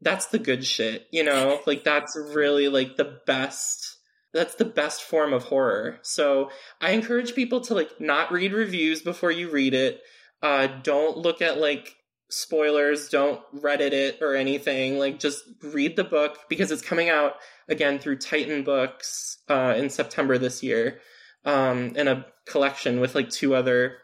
that's 0.00 0.26
the 0.26 0.38
good 0.38 0.64
shit 0.64 1.06
you 1.10 1.22
know? 1.22 1.60
Like 1.66 1.84
that's 1.84 2.16
really 2.16 2.68
like 2.68 2.96
the 2.96 3.20
best 3.26 3.96
that's 4.32 4.56
the 4.56 4.64
best 4.64 5.02
form 5.02 5.32
of 5.32 5.44
horror. 5.44 5.98
So 6.02 6.50
i 6.80 6.90
encourage 6.90 7.34
people 7.34 7.60
to 7.62 7.74
like 7.74 8.00
not 8.00 8.32
read 8.32 8.52
reviews 8.52 9.02
before 9.02 9.30
you 9.30 9.50
read 9.50 9.74
it. 9.74 10.00
Uh 10.42 10.66
don't 10.82 11.18
look 11.18 11.42
at 11.42 11.58
like 11.58 11.96
spoilers 12.30 13.08
don't 13.08 13.40
reddit 13.54 13.92
it 13.92 14.18
or 14.20 14.34
anything 14.34 14.98
like 14.98 15.18
just 15.18 15.44
read 15.62 15.96
the 15.96 16.04
book 16.04 16.38
because 16.48 16.70
it's 16.70 16.82
coming 16.82 17.08
out 17.08 17.34
again 17.68 17.98
through 17.98 18.16
titan 18.16 18.62
books 18.62 19.38
uh 19.48 19.74
in 19.76 19.88
september 19.88 20.36
this 20.36 20.62
year 20.62 21.00
um 21.46 21.96
in 21.96 22.06
a 22.06 22.26
collection 22.46 23.00
with 23.00 23.14
like 23.14 23.30
two 23.30 23.54
other 23.54 23.96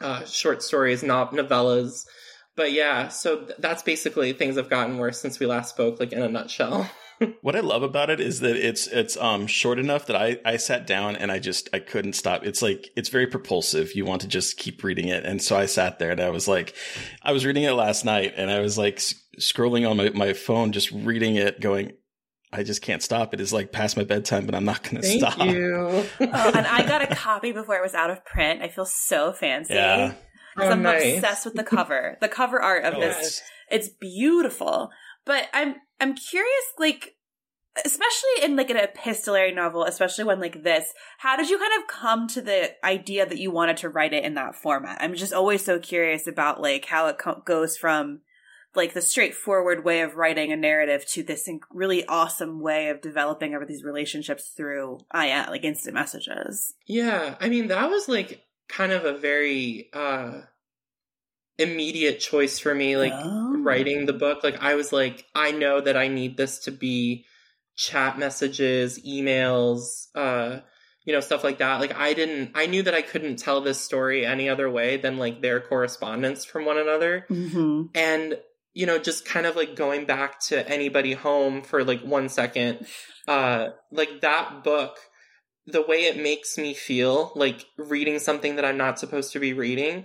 uh 0.00 0.24
short 0.24 0.62
stories 0.62 1.02
not 1.02 1.32
novellas. 1.32 2.04
But 2.56 2.72
yeah 2.72 3.08
so 3.08 3.40
th- 3.44 3.58
that's 3.58 3.82
basically 3.82 4.32
things 4.32 4.56
have 4.56 4.70
gotten 4.70 4.98
worse 4.98 5.20
since 5.20 5.40
we 5.40 5.46
last 5.46 5.70
spoke 5.70 5.98
like 5.98 6.12
in 6.12 6.22
a 6.22 6.28
nutshell 6.28 6.88
What 7.42 7.54
I 7.56 7.60
love 7.60 7.82
about 7.82 8.08
it 8.10 8.18
is 8.20 8.40
that 8.40 8.56
it's 8.56 8.86
it's 8.86 9.16
um 9.16 9.46
short 9.46 9.78
enough 9.78 10.06
that 10.06 10.16
I 10.16 10.38
I 10.44 10.56
sat 10.56 10.86
down 10.86 11.16
and 11.16 11.30
I 11.30 11.38
just 11.38 11.68
I 11.74 11.78
couldn't 11.78 12.14
stop. 12.14 12.44
It's 12.46 12.62
like 12.62 12.88
it's 12.96 13.08
very 13.10 13.26
propulsive. 13.26 13.94
You 13.94 14.04
want 14.06 14.22
to 14.22 14.28
just 14.28 14.56
keep 14.56 14.82
reading 14.82 15.08
it, 15.08 15.24
and 15.26 15.42
so 15.42 15.56
I 15.56 15.66
sat 15.66 15.98
there 15.98 16.10
and 16.12 16.20
I 16.20 16.30
was 16.30 16.48
like, 16.48 16.74
I 17.22 17.32
was 17.32 17.44
reading 17.44 17.64
it 17.64 17.72
last 17.72 18.04
night, 18.04 18.34
and 18.36 18.50
I 18.50 18.60
was 18.60 18.78
like 18.78 18.96
scrolling 19.38 19.88
on 19.88 19.96
my 19.96 20.10
my 20.10 20.32
phone, 20.32 20.72
just 20.72 20.90
reading 20.90 21.36
it, 21.36 21.60
going. 21.60 21.92
I 22.52 22.64
just 22.64 22.82
can't 22.82 23.00
stop. 23.02 23.32
It 23.32 23.40
is 23.40 23.52
like 23.52 23.70
past 23.70 23.96
my 23.96 24.02
bedtime, 24.02 24.44
but 24.44 24.56
I'm 24.56 24.64
not 24.64 24.82
going 24.82 24.96
to 24.96 25.02
thank 25.02 25.20
stop. 25.20 25.38
you 25.46 25.76
oh, 26.20 26.52
and 26.52 26.66
I 26.66 26.84
got 26.84 27.00
a 27.00 27.06
copy 27.14 27.52
before 27.52 27.76
it 27.76 27.82
was 27.82 27.94
out 27.94 28.10
of 28.10 28.24
print. 28.24 28.60
I 28.60 28.68
feel 28.68 28.86
so 28.86 29.32
fancy. 29.32 29.74
Yeah. 29.74 30.14
'Cause 30.56 30.66
Oh, 30.66 30.70
I'm 30.70 30.82
nice. 30.82 31.14
obsessed 31.14 31.44
with 31.44 31.54
the 31.54 31.62
cover. 31.62 32.18
The 32.20 32.26
cover 32.28 32.60
art 32.60 32.84
of 32.84 32.94
Oh, 32.94 33.00
this 33.00 33.16
it's- 33.16 33.42
it's 33.70 33.88
beautiful. 34.00 34.90
But 35.24 35.44
I'm 35.54 35.76
I'm 36.00 36.14
curious, 36.14 36.64
like 36.78 37.16
especially 37.84 38.44
in 38.44 38.56
like 38.56 38.70
an 38.70 38.76
epistolary 38.76 39.52
novel, 39.52 39.84
especially 39.84 40.24
one 40.24 40.40
like 40.40 40.62
this, 40.62 40.92
how 41.18 41.36
did 41.36 41.48
you 41.48 41.58
kind 41.58 41.80
of 41.80 41.88
come 41.88 42.26
to 42.28 42.42
the 42.42 42.72
idea 42.84 43.26
that 43.26 43.38
you 43.38 43.50
wanted 43.50 43.76
to 43.78 43.88
write 43.88 44.12
it 44.12 44.24
in 44.24 44.34
that 44.34 44.56
format? 44.56 44.98
I'm 45.00 45.14
just 45.14 45.32
always 45.32 45.64
so 45.64 45.78
curious 45.78 46.26
about 46.26 46.60
like 46.60 46.86
how 46.86 47.06
it 47.06 47.18
co- 47.18 47.42
goes 47.44 47.76
from 47.76 48.20
like 48.74 48.92
the 48.92 49.02
straightforward 49.02 49.84
way 49.84 50.00
of 50.00 50.16
writing 50.16 50.52
a 50.52 50.56
narrative 50.56 51.06
to 51.06 51.22
this 51.22 51.48
really 51.72 52.04
awesome 52.06 52.60
way 52.60 52.88
of 52.88 53.00
developing 53.00 53.54
over 53.54 53.64
these 53.64 53.84
relationships 53.84 54.52
through 54.56 54.98
I 55.10 55.48
like 55.48 55.64
instant 55.64 55.94
messages. 55.94 56.74
Yeah, 56.86 57.36
I 57.40 57.48
mean 57.48 57.68
that 57.68 57.90
was 57.90 58.08
like 58.08 58.42
kind 58.68 58.92
of 58.92 59.04
a 59.04 59.18
very 59.18 59.90
uh 59.92 60.42
immediate 61.60 62.18
choice 62.20 62.58
for 62.58 62.74
me 62.74 62.96
like 62.96 63.12
Oh. 63.14 63.56
writing 63.62 64.06
the 64.06 64.12
book. 64.12 64.42
Like 64.42 64.60
I 64.62 64.74
was 64.74 64.92
like 64.92 65.26
I 65.34 65.52
know 65.52 65.80
that 65.80 65.96
I 65.96 66.08
need 66.08 66.36
this 66.36 66.60
to 66.60 66.70
be 66.72 67.24
chat 67.76 68.18
messages, 68.18 68.98
emails, 69.06 70.06
uh 70.14 70.60
you 71.04 71.12
know 71.14 71.20
stuff 71.20 71.42
like 71.44 71.58
that. 71.58 71.80
Like 71.80 71.96
I 71.96 72.12
didn't 72.14 72.52
I 72.54 72.66
knew 72.66 72.82
that 72.82 72.94
I 72.94 73.02
couldn't 73.02 73.36
tell 73.36 73.60
this 73.60 73.80
story 73.80 74.26
any 74.26 74.48
other 74.48 74.70
way 74.70 74.96
than 74.96 75.16
like 75.18 75.40
their 75.42 75.60
correspondence 75.60 76.44
from 76.44 76.64
one 76.64 76.78
another 76.78 77.26
Mm-hmm. 77.30 77.82
and 77.94 78.38
you 78.74 78.86
know 78.86 78.98
just 78.98 79.24
kind 79.24 79.46
of 79.46 79.56
like 79.56 79.74
going 79.76 80.04
back 80.06 80.40
to 80.48 80.68
anybody 80.68 81.12
home 81.14 81.62
for 81.62 81.82
like 81.84 82.02
one 82.02 82.28
second 82.28 82.86
uh 83.26 83.68
like 83.90 84.20
that 84.20 84.62
book 84.62 84.96
the 85.66 85.82
way 85.82 86.04
it 86.04 86.16
makes 86.16 86.56
me 86.56 86.72
feel 86.74 87.32
like 87.34 87.66
reading 87.76 88.18
something 88.20 88.54
that 88.56 88.64
i'm 88.64 88.76
not 88.76 88.98
supposed 88.98 89.32
to 89.32 89.40
be 89.40 89.52
reading 89.52 90.04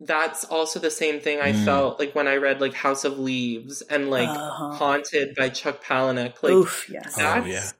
that's 0.00 0.44
also 0.44 0.78
the 0.80 0.90
same 0.90 1.20
thing 1.20 1.40
i 1.40 1.52
Mm. 1.52 1.52
felt 1.52 1.98
like 1.98 2.14
when 2.14 2.26
i 2.28 2.34
read 2.36 2.60
like 2.60 2.74
house 2.74 3.04
of 3.04 3.18
leaves 3.18 3.80
and 3.82 4.10
like 4.10 4.38
Uh-huh. 4.38 4.78
haunted 4.78 5.34
by 5.36 5.48
chuck 5.48 5.82
palahniuk 5.84 6.42
like 6.42 6.60
Oof, 6.60 6.88
yes. 6.88 7.18
Oh, 7.22 7.44
that's 7.44 7.44
yeah. 7.44 7.72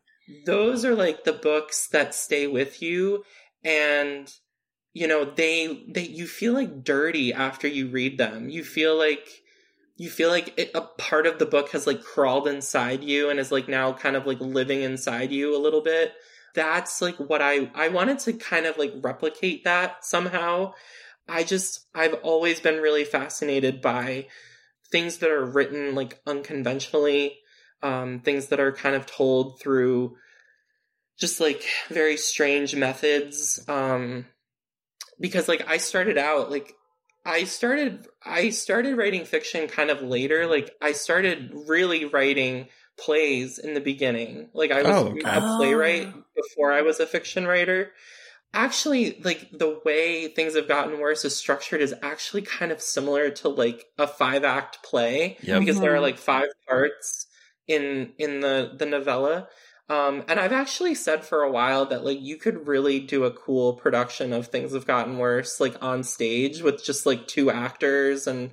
those 0.46 0.84
are 0.84 0.94
like 0.94 1.24
the 1.24 1.32
books 1.32 1.88
that 1.88 2.14
stay 2.14 2.46
with 2.46 2.80
you 2.80 3.24
and 3.64 4.32
you 4.92 5.06
know 5.08 5.24
they 5.24 5.84
they 5.88 6.04
you 6.06 6.26
feel 6.26 6.52
like 6.52 6.84
dirty 6.84 7.32
after 7.32 7.68
you 7.68 7.88
read 7.88 8.18
them 8.18 8.48
you 8.48 8.64
feel 8.64 8.96
like 8.96 9.42
you 9.96 10.10
feel 10.10 10.28
like 10.28 10.52
it, 10.58 10.70
a 10.74 10.80
part 10.82 11.26
of 11.26 11.38
the 11.38 11.46
book 11.46 11.70
has 11.70 11.86
like 11.86 12.02
crawled 12.02 12.48
inside 12.48 13.02
you 13.04 13.30
and 13.30 13.38
is 13.38 13.52
like 13.52 13.68
now 13.68 13.92
kind 13.92 14.16
of 14.16 14.26
like 14.26 14.40
living 14.40 14.82
inside 14.82 15.30
you 15.32 15.56
a 15.56 15.58
little 15.60 15.82
bit 15.82 16.14
that's 16.54 17.00
like 17.02 17.16
what 17.18 17.42
i 17.42 17.70
i 17.74 17.88
wanted 17.88 18.18
to 18.18 18.32
kind 18.32 18.66
of 18.66 18.76
like 18.78 18.92
replicate 19.02 19.64
that 19.64 20.04
somehow 20.04 20.72
i 21.28 21.42
just 21.44 21.86
i've 21.94 22.14
always 22.22 22.60
been 22.60 22.80
really 22.80 23.04
fascinated 23.04 23.80
by 23.80 24.26
things 24.94 25.18
that 25.18 25.30
are 25.30 25.44
written 25.44 25.96
like 25.96 26.20
unconventionally, 26.24 27.36
um, 27.82 28.20
things 28.20 28.46
that 28.46 28.60
are 28.60 28.70
kind 28.70 28.94
of 28.94 29.06
told 29.06 29.60
through 29.60 30.16
just 31.18 31.40
like 31.40 31.64
very 31.88 32.16
strange 32.16 32.76
methods. 32.76 33.64
Um, 33.66 34.26
because 35.18 35.48
like 35.48 35.68
I 35.68 35.78
started 35.78 36.16
out 36.16 36.48
like 36.48 36.74
I 37.26 37.42
started 37.42 38.06
I 38.24 38.50
started 38.50 38.96
writing 38.96 39.24
fiction 39.24 39.66
kind 39.66 39.90
of 39.90 40.00
later. 40.00 40.46
Like 40.46 40.70
I 40.80 40.92
started 40.92 41.52
really 41.66 42.04
writing 42.04 42.68
plays 42.96 43.58
in 43.58 43.74
the 43.74 43.80
beginning. 43.80 44.50
Like 44.54 44.70
I 44.70 44.82
was 44.82 44.92
Oh, 44.96 45.08
okay. 45.08 45.22
a 45.24 45.40
playwright 45.56 46.12
before 46.36 46.72
I 46.72 46.82
was 46.82 47.00
a 47.00 47.06
fiction 47.06 47.48
writer. 47.48 47.90
Actually, 48.54 49.20
like 49.24 49.50
the 49.52 49.80
way 49.84 50.28
things 50.28 50.54
have 50.54 50.68
gotten 50.68 51.00
worse 51.00 51.24
is 51.24 51.36
structured 51.36 51.80
is 51.82 51.92
actually 52.02 52.42
kind 52.42 52.70
of 52.72 52.80
similar 52.80 53.28
to 53.30 53.48
like 53.48 53.86
a 53.98 54.06
five 54.06 54.44
act 54.44 54.82
play 54.84 55.36
Yep. 55.42 55.60
because 55.60 55.80
there 55.80 55.92
are 55.94 55.98
Mhm. 55.98 56.02
like 56.02 56.18
five 56.18 56.48
parts 56.68 57.26
in 57.66 58.14
in 58.18 58.40
the 58.40 58.72
the 58.78 58.86
novella. 58.86 59.48
Um, 59.88 60.24
and 60.28 60.38
I've 60.40 60.52
actually 60.52 60.94
said 60.94 61.24
for 61.24 61.42
a 61.42 61.50
while 61.50 61.84
that 61.86 62.04
like 62.04 62.20
you 62.20 62.36
could 62.38 62.66
really 62.68 63.00
do 63.00 63.24
a 63.24 63.32
cool 63.32 63.74
production 63.74 64.32
of 64.32 64.46
Things 64.48 64.72
Have 64.72 64.86
Gotten 64.86 65.18
Worse, 65.18 65.60
like 65.60 65.74
on 65.82 66.04
stage 66.04 66.62
with 66.62 66.84
just 66.84 67.06
like 67.06 67.26
two 67.26 67.50
actors, 67.50 68.26
and 68.28 68.52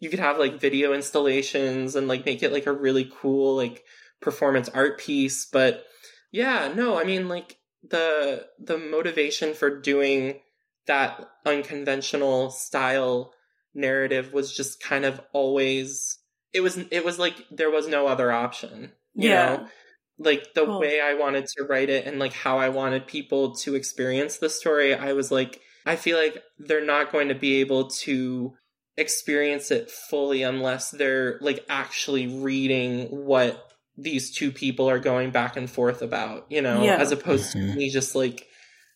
you 0.00 0.08
could 0.10 0.18
have 0.20 0.38
like 0.38 0.58
video 0.60 0.94
installations 0.94 1.94
and 1.96 2.08
like 2.08 2.24
make 2.26 2.42
it 2.42 2.52
like 2.52 2.66
a 2.66 2.72
really 2.72 3.10
cool 3.20 3.56
like 3.56 3.84
performance 4.22 4.68
art 4.70 4.98
piece. 4.98 5.46
But 5.46 5.84
yeah, 6.32 6.72
no, 6.74 6.98
I 6.98 7.04
mean 7.04 7.28
like 7.28 7.56
the 7.90 8.46
the 8.58 8.78
motivation 8.78 9.54
for 9.54 9.80
doing 9.80 10.40
that 10.86 11.20
unconventional 11.46 12.50
style 12.50 13.32
narrative 13.74 14.32
was 14.32 14.54
just 14.56 14.80
kind 14.82 15.04
of 15.04 15.20
always 15.32 16.18
it 16.52 16.60
was 16.60 16.76
it 16.90 17.04
was 17.04 17.18
like 17.18 17.36
there 17.50 17.70
was 17.70 17.88
no 17.88 18.06
other 18.06 18.30
option. 18.30 18.92
You 19.14 19.30
Yeah. 19.30 19.56
know? 19.56 19.68
like 20.16 20.54
the 20.54 20.64
way 20.64 21.00
I 21.00 21.14
wanted 21.14 21.46
to 21.56 21.64
write 21.64 21.90
it 21.90 22.06
and 22.06 22.20
like 22.20 22.32
how 22.32 22.58
I 22.58 22.68
wanted 22.68 23.06
people 23.08 23.56
to 23.56 23.74
experience 23.74 24.38
the 24.38 24.48
story, 24.48 24.94
I 24.94 25.12
was 25.12 25.32
like, 25.32 25.60
I 25.86 25.96
feel 25.96 26.16
like 26.16 26.40
they're 26.58 26.84
not 26.84 27.10
going 27.10 27.28
to 27.28 27.34
be 27.34 27.56
able 27.60 27.88
to 27.90 28.54
experience 28.96 29.72
it 29.72 29.90
fully 29.90 30.44
unless 30.44 30.90
they're 30.92 31.38
like 31.40 31.64
actually 31.68 32.28
reading 32.28 33.06
what 33.08 33.72
these 33.96 34.30
two 34.34 34.50
people 34.50 34.88
are 34.90 34.98
going 34.98 35.30
back 35.30 35.56
and 35.56 35.70
forth 35.70 36.02
about, 36.02 36.46
you 36.50 36.60
know, 36.62 36.82
Yeah. 36.84 36.96
as 36.96 37.12
opposed 37.12 37.52
to 37.52 37.58
Mhm. 37.58 37.76
me 37.76 37.90
just 37.90 38.14
like 38.14 38.48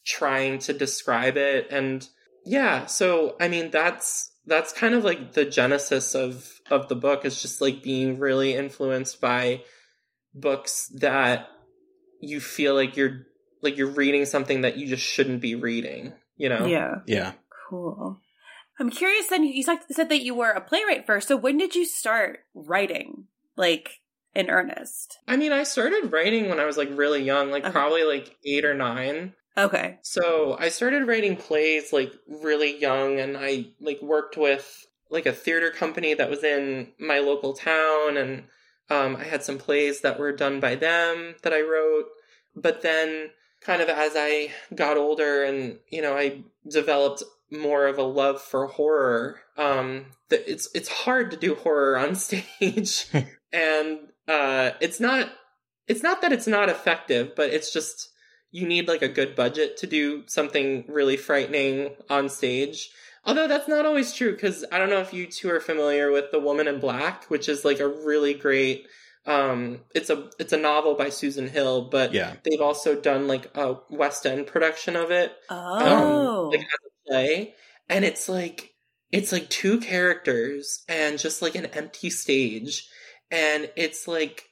trying 0.07 0.59
to 0.61 0.73
describe 0.73 1.37
it 1.37 1.69
and 1.71 2.09
yeah, 2.45 2.87
so 2.87 3.37
I 3.41 3.49
mean 3.49 3.71
that's 3.71 4.33
that's 4.47 4.73
kind 4.73 4.95
of 4.95 5.05
like 5.05 5.33
the 5.35 5.45
genesis 5.45 6.15
of 6.15 6.61
of 6.71 6.89
the 6.89 6.97
book 6.97 7.25
is 7.27 7.43
just 7.43 7.61
like 7.61 7.83
being 7.83 8.19
really 8.19 8.55
influenced 8.55 9.21
by 9.21 9.63
books 10.35 10.89
that 11.01 11.49
you 12.21 12.41
feel 12.41 12.75
like 12.75 12.97
you're 12.97 13.27
like 13.63 13.77
you're 13.77 13.87
reading 13.91 14.25
something 14.25 14.63
that 14.63 14.77
you 14.79 14.87
just 14.87 15.03
shouldn't 15.03 15.41
be 15.41 15.55
reading, 15.55 16.13
you 16.37 16.49
know? 16.49 16.65
Yeah. 16.67 16.97
Yeah. 17.07 17.33
Cool. 17.69 18.21
I'm 18.81 18.91
curious 18.91 19.27
then, 19.29 19.45
you 19.45 19.63
said 19.63 19.79
said 19.91 20.09
that 20.09 20.23
you 20.23 20.35
were 20.35 20.51
a 20.51 20.61
playwright 20.61 21.07
first. 21.07 21.29
So 21.29 21.37
when 21.37 21.59
did 21.59 21.75
you 21.75 21.85
start 21.85 22.41
writing, 22.55 23.27
like, 23.57 24.01
in 24.35 24.51
earnest? 24.51 25.19
I 25.27 25.37
mean, 25.37 25.53
I 25.53 25.63
started 25.65 26.13
writing 26.13 26.49
when 26.49 26.61
I 26.61 26.65
was 26.67 26.77
like 26.77 26.91
really 26.93 27.23
young, 27.23 27.51
like 27.51 27.65
Okay. 27.65 27.73
probably 27.73 28.05
like 28.05 28.37
8 28.45 28.65
or 28.65 28.75
9. 28.75 29.35
Okay. 29.57 29.99
So, 30.03 30.57
I 30.61 30.69
started 30.69 31.07
writing 31.09 31.37
plays 31.37 31.93
like 31.93 32.13
really 32.29 32.79
young 32.79 33.19
and 33.19 33.37
I 33.37 33.67
like 33.81 34.01
worked 34.01 34.37
with 34.37 34.87
like 35.11 35.27
a 35.27 35.33
theater 35.33 35.71
company 35.71 36.15
that 36.15 36.31
was 36.31 36.45
in 36.45 36.93
my 37.01 37.19
local 37.19 37.55
town 37.55 38.17
and 38.17 38.45
um 38.91 39.17
I 39.17 39.25
had 39.25 39.43
some 39.43 39.59
plays 39.59 40.03
that 40.03 40.19
were 40.19 40.33
done 40.33 40.61
by 40.61 40.75
them 40.77 41.35
that 41.43 41.53
I 41.53 41.63
wrote. 41.63 42.05
But 42.55 42.83
then 42.83 43.31
kind 43.61 43.83
of 43.83 43.89
as 43.89 44.13
I 44.15 44.53
got 44.75 44.97
older 44.97 45.43
and 45.45 45.79
you 45.91 46.03
know, 46.03 46.17
I 46.17 46.43
developed 46.71 47.23
more 47.51 47.87
of 47.87 47.99
a 47.99 48.03
love 48.03 48.41
for 48.41 48.67
horror. 48.67 49.41
Um 49.57 50.07
th- 50.31 50.45
it's 50.47 50.69
it's 50.75 50.89
hard 50.89 51.31
to 51.33 51.37
do 51.37 51.55
horror 51.57 51.99
on 51.99 52.15
stage 52.27 53.07
and 53.53 53.99
uh 54.29 54.71
it's 54.81 55.01
not 55.01 55.31
it's 55.89 56.03
not 56.03 56.21
that 56.23 56.33
it's 56.33 56.47
not 56.47 56.69
effective, 56.69 57.35
but 57.35 57.51
it's 57.51 57.73
just 57.73 58.11
you 58.51 58.67
need 58.67 58.89
like 58.89 59.03
a 59.03 59.09
good 59.09 59.35
budget 59.35 59.77
to 59.79 59.87
do 59.87 60.25
something 60.27 60.85
really 60.89 61.17
frightening 61.17 61.97
on 62.11 62.29
stage. 62.29 62.91
Although 63.25 63.49
that's 63.49 63.69
not 63.69 63.85
always 63.87 64.13
true 64.15 64.33
because 64.33 64.65
I 64.73 64.79
don't 64.79 64.91
know 64.91 65.01
if 65.01 65.13
you 65.13 65.27
two 65.27 65.51
are 65.51 65.61
familiar 65.61 66.11
with 66.11 66.31
The 66.31 66.41
Woman 66.41 66.69
in 66.69 66.81
Black, 66.81 67.25
which 67.31 67.49
is 67.49 67.65
like 67.65 67.81
a 67.81 67.89
really 67.89 68.35
great 68.35 68.87
um 69.27 69.81
it's 69.95 70.11
a 70.11 70.31
it's 70.39 70.53
a 70.53 70.57
novel 70.59 70.95
by 70.95 71.11
Susan 71.11 71.49
Hill, 71.49 71.89
but 71.91 72.13
Yeah. 72.15 72.37
they've 72.45 72.61
also 72.61 72.99
done 73.01 73.29
like 73.29 73.51
a 73.57 73.77
West 73.91 74.25
End 74.27 74.47
production 74.47 74.97
of 74.97 75.11
it 75.11 75.33
Oh. 75.51 76.49
like 76.51 76.61
as 76.61 76.67
a 76.67 77.11
play 77.11 77.55
and 77.89 78.05
it's 78.05 78.29
like 78.29 78.71
it's 79.11 79.33
like 79.33 79.49
two 79.51 79.81
characters 79.81 80.83
and 80.89 81.19
just 81.19 81.41
like 81.43 81.55
an 81.55 81.67
empty 81.67 82.11
stage 82.11 82.89
and 83.31 83.71
it's 83.77 84.09
like 84.09 84.49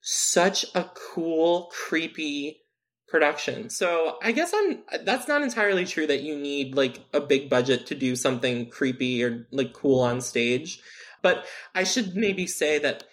such 0.00 0.64
a 0.74 0.90
cool 0.94 1.70
creepy 1.72 2.60
production 3.08 3.70
so 3.70 4.18
i 4.22 4.32
guess 4.32 4.52
i'm 4.54 4.78
that's 5.04 5.26
not 5.26 5.42
entirely 5.42 5.84
true 5.84 6.06
that 6.06 6.20
you 6.20 6.36
need 6.36 6.74
like 6.74 7.00
a 7.14 7.20
big 7.20 7.48
budget 7.48 7.86
to 7.86 7.94
do 7.94 8.14
something 8.14 8.68
creepy 8.68 9.24
or 9.24 9.46
like 9.50 9.72
cool 9.72 10.00
on 10.00 10.20
stage 10.20 10.80
but 11.22 11.46
i 11.74 11.84
should 11.84 12.14
maybe 12.14 12.46
say 12.46 12.78
that 12.78 13.04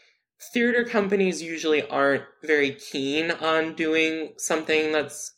theater 0.54 0.84
companies 0.84 1.42
usually 1.42 1.88
aren't 1.88 2.24
very 2.44 2.72
keen 2.72 3.32
on 3.32 3.74
doing 3.74 4.34
something 4.38 4.92
that's 4.92 5.34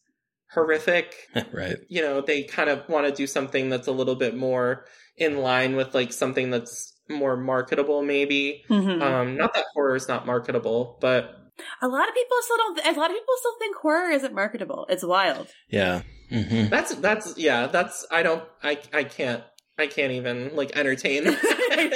horrific 0.53 1.13
right. 1.53 1.77
you 1.87 2.01
know 2.01 2.19
they 2.21 2.41
kind 2.43 2.69
of 2.69 2.87
want 2.89 3.05
to 3.05 3.13
do 3.13 3.27
something 3.27 3.69
that's 3.69 3.87
a 3.87 3.91
little 3.91 4.15
bit 4.15 4.35
more 4.35 4.85
in 5.17 5.37
line 5.37 5.75
with 5.75 5.93
like 5.93 6.11
something 6.11 6.49
that's 6.49 6.96
more 7.09 7.37
marketable 7.37 8.01
maybe 8.03 8.63
Mhm. 8.69 9.01
um 9.01 9.37
not 9.37 9.53
that 9.53 9.65
horror 9.73 9.95
is 9.95 10.07
not 10.07 10.25
marketable 10.25 10.97
but 11.01 11.33
a 11.81 11.87
lot 11.87 12.07
of 12.07 12.13
people 12.13 12.37
still 12.41 12.57
don't. 12.57 12.77
A 12.95 12.99
lot 12.99 13.09
of 13.09 13.15
people 13.15 13.33
still 13.39 13.57
think 13.57 13.75
horror 13.77 14.11
isn't 14.11 14.31
marketable. 14.31 14.85
It's 14.89 15.03
wild. 15.03 15.47
Yeah. 15.69 16.03
hmm 16.29 16.67
that's 16.67 16.93
that's 16.95 17.35
yeah 17.35 17.65
that's 17.65 18.05
i 18.11 18.21
don't 18.21 18.43
i 18.61 18.77
i 18.93 19.03
can't 19.03 19.41
i 19.79 19.87
can't 19.87 20.11
even 20.11 20.55
like 20.55 20.77
entertain 20.77 21.23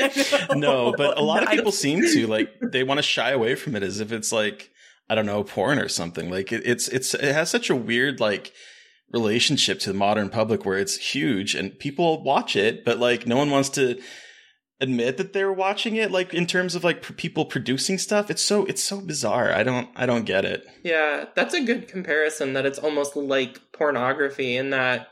No, 0.56 0.94
but 0.98 1.18
a 1.18 1.22
lot 1.22 1.44
of 1.44 1.50
people 1.50 1.72
seem 1.72 2.02
to 2.02 2.28
like 2.28 2.50
they 2.72 2.84
want 2.84 2.98
to 2.98 3.04
shy 3.04 3.32
away 3.32 3.54
from 3.56 3.76
it 3.76 3.84
as 3.84 4.00
if 4.00 4.12
it's 4.12 4.32
like 4.32 4.72
I 5.10 5.16
don't 5.16 5.26
know 5.26 5.44
porn 5.44 5.78
or 5.78 5.90
something. 5.90 6.30
Like 6.32 6.52
it, 6.52 6.64
it's 6.66 6.88
it's 6.88 7.14
it 7.14 7.34
has 7.34 7.50
such 7.52 7.70
a 7.70 7.76
weird 7.76 8.20
like 8.20 8.54
relationship 9.12 9.80
to 9.82 9.92
the 9.92 9.98
modern 9.98 10.30
public 10.30 10.66
where 10.66 10.78
it's 10.78 10.96
huge 10.98 11.54
and 11.54 11.78
people 11.78 12.24
watch 12.24 12.56
it, 12.56 12.86
but 12.86 12.98
like 12.98 13.28
no 13.28 13.38
one 13.38 13.52
wants 13.52 13.70
to 13.70 14.02
admit 14.82 15.18
that 15.18 15.32
they're 15.32 15.54
watching 15.54 15.96
it. 15.96 16.12
Like 16.12 16.34
in 16.34 16.46
terms 16.48 16.76
of 16.76 16.84
like 16.84 17.16
people 17.18 17.46
producing 17.46 17.98
stuff, 17.98 18.30
it's 18.30 18.42
so 18.42 18.66
it's 18.66 18.84
so 18.84 19.00
bizarre. 19.00 19.52
I 19.54 19.64
don't 19.64 19.88
I 19.96 20.06
don't 20.06 20.26
get 20.26 20.44
it. 20.44 20.66
yeah 20.84 21.26
that's 21.36 21.54
a 21.54 21.64
good 21.64 21.88
comparison 21.88 22.54
that 22.54 22.66
it's 22.66 22.80
almost 22.80 23.16
like 23.16 23.60
pornography 23.72 24.58
in 24.58 24.72
that 24.72 25.08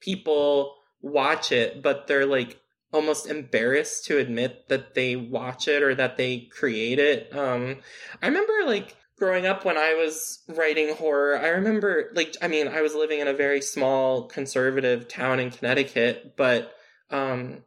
people 0.00 0.74
watch 1.00 1.52
it 1.52 1.82
but 1.82 2.06
they're 2.06 2.26
like 2.26 2.58
almost 2.92 3.26
embarrassed 3.26 4.04
to 4.06 4.18
admit 4.18 4.68
that 4.68 4.94
they 4.94 5.16
watch 5.16 5.66
it 5.68 5.82
or 5.82 5.94
that 5.94 6.16
they 6.16 6.48
create 6.56 6.98
it 6.98 7.34
um 7.36 7.76
i 8.22 8.26
remember 8.26 8.52
like 8.66 8.96
growing 9.18 9.46
up 9.46 9.64
when 9.64 9.76
i 9.76 9.94
was 9.94 10.42
writing 10.48 10.94
horror 10.94 11.38
i 11.38 11.48
remember 11.48 12.10
like 12.14 12.34
i 12.40 12.48
mean 12.48 12.68
i 12.68 12.80
was 12.80 12.94
living 12.94 13.20
in 13.20 13.28
a 13.28 13.34
very 13.34 13.60
small 13.60 14.26
conservative 14.28 15.08
town 15.08 15.40
in 15.40 15.50
connecticut 15.50 16.34
but 16.36 16.72
um 17.10 17.62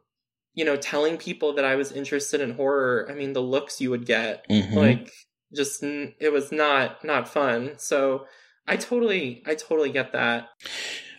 you 0.58 0.64
know 0.64 0.76
telling 0.76 1.16
people 1.16 1.54
that 1.54 1.64
i 1.64 1.74
was 1.76 1.92
interested 1.92 2.40
in 2.40 2.50
horror 2.60 3.06
i 3.10 3.14
mean 3.14 3.32
the 3.32 3.40
looks 3.54 3.80
you 3.80 3.90
would 3.90 4.04
get 4.06 4.44
Mhm. 4.50 4.74
like 4.74 5.12
just 5.54 5.82
it 5.84 6.32
was 6.32 6.50
not 6.52 7.04
not 7.04 7.28
fun 7.28 7.60
so 7.78 8.26
i 8.66 8.74
totally 8.76 9.42
i 9.46 9.54
totally 9.54 9.90
get 9.90 10.12
that 10.12 10.48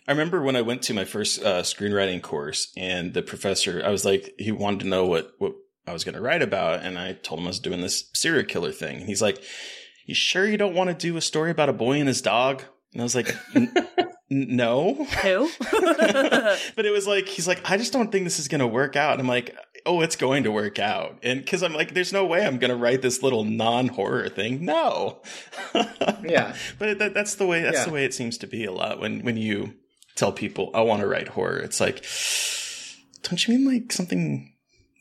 I 0.08 0.12
remember 0.12 0.41
when 0.41 0.56
I 0.56 0.62
went 0.62 0.82
to 0.84 0.93
my 0.95 1.06
first 1.06 1.39
uh, 1.43 1.62
screenwriting 1.62 2.23
course, 2.23 2.71
and 2.75 3.13
the 3.13 3.21
professor, 3.21 3.80
I 3.86 3.89
was 3.89 4.06
like, 4.06 4.34
he 4.39 4.52
wanted 4.52 4.80
to 4.80 4.88
know 4.88 5.06
what 5.06 5.34
what 5.38 5.54
I 5.86 5.93
was 5.93 6.04
going 6.04 6.15
to 6.15 6.21
write 6.21 6.41
about, 6.41 6.82
and 6.84 6.97
I 6.97 7.13
told 7.13 7.39
him 7.39 7.45
I 7.45 7.49
was 7.54 7.60
doing 7.60 7.82
this 7.82 8.10
serial 8.15 8.43
killer 8.45 8.71
thing, 8.71 8.95
and 9.02 9.06
he's 9.08 9.21
like, 9.21 9.38
"You 10.08 10.15
sure 10.15 10.47
you 10.47 10.58
don't 10.58 10.73
want 10.73 10.89
to 10.89 10.95
do 10.95 11.15
a 11.17 11.21
story 11.21 11.52
about 11.52 11.69
a 11.69 11.73
boy 11.73 11.99
and 11.99 12.08
his 12.08 12.23
dog?" 12.23 12.63
And 12.91 13.02
I 13.02 13.06
was 13.06 13.13
like, 13.13 13.36
"N- 13.56 13.71
"No." 14.29 14.93
Who? 15.05 15.49
but 16.75 16.85
it 16.85 16.91
was 16.91 17.07
like 17.07 17.27
he's 17.27 17.47
like, 17.47 17.69
"I 17.69 17.77
just 17.77 17.93
don't 17.93 18.11
think 18.11 18.23
this 18.23 18.39
is 18.39 18.47
going 18.47 18.59
to 18.59 18.67
work 18.67 18.95
out." 18.95 19.13
And 19.13 19.21
I'm 19.21 19.27
like, 19.27 19.55
"Oh, 19.85 20.01
it's 20.01 20.15
going 20.15 20.43
to 20.43 20.51
work 20.51 20.79
out," 20.79 21.19
and 21.23 21.39
because 21.41 21.63
I'm 21.63 21.73
like, 21.73 21.93
"There's 21.93 22.13
no 22.13 22.25
way 22.25 22.45
I'm 22.45 22.57
going 22.59 22.71
to 22.71 22.77
write 22.77 23.01
this 23.01 23.23
little 23.23 23.43
non-horror 23.43 24.29
thing." 24.29 24.63
No. 24.65 25.21
yeah 26.23 26.55
But 26.77 26.99
that, 26.99 27.13
that's 27.13 27.35
the 27.35 27.45
way. 27.45 27.61
That's 27.61 27.79
Yeah. 27.79 27.85
the 27.85 27.91
way 27.91 28.05
it 28.05 28.13
seems 28.13 28.37
to 28.39 28.47
be 28.47 28.65
a 28.65 28.71
lot 28.71 28.99
when 28.99 29.21
when 29.23 29.37
you 29.37 29.73
tell 30.15 30.31
people 30.31 30.71
I 30.73 30.81
want 30.81 31.01
to 31.01 31.07
write 31.07 31.29
horror. 31.29 31.59
It's 31.59 31.79
like, 31.79 32.03
don't 33.23 33.47
you 33.47 33.57
mean 33.57 33.65
like 33.67 33.91
something 33.91 34.53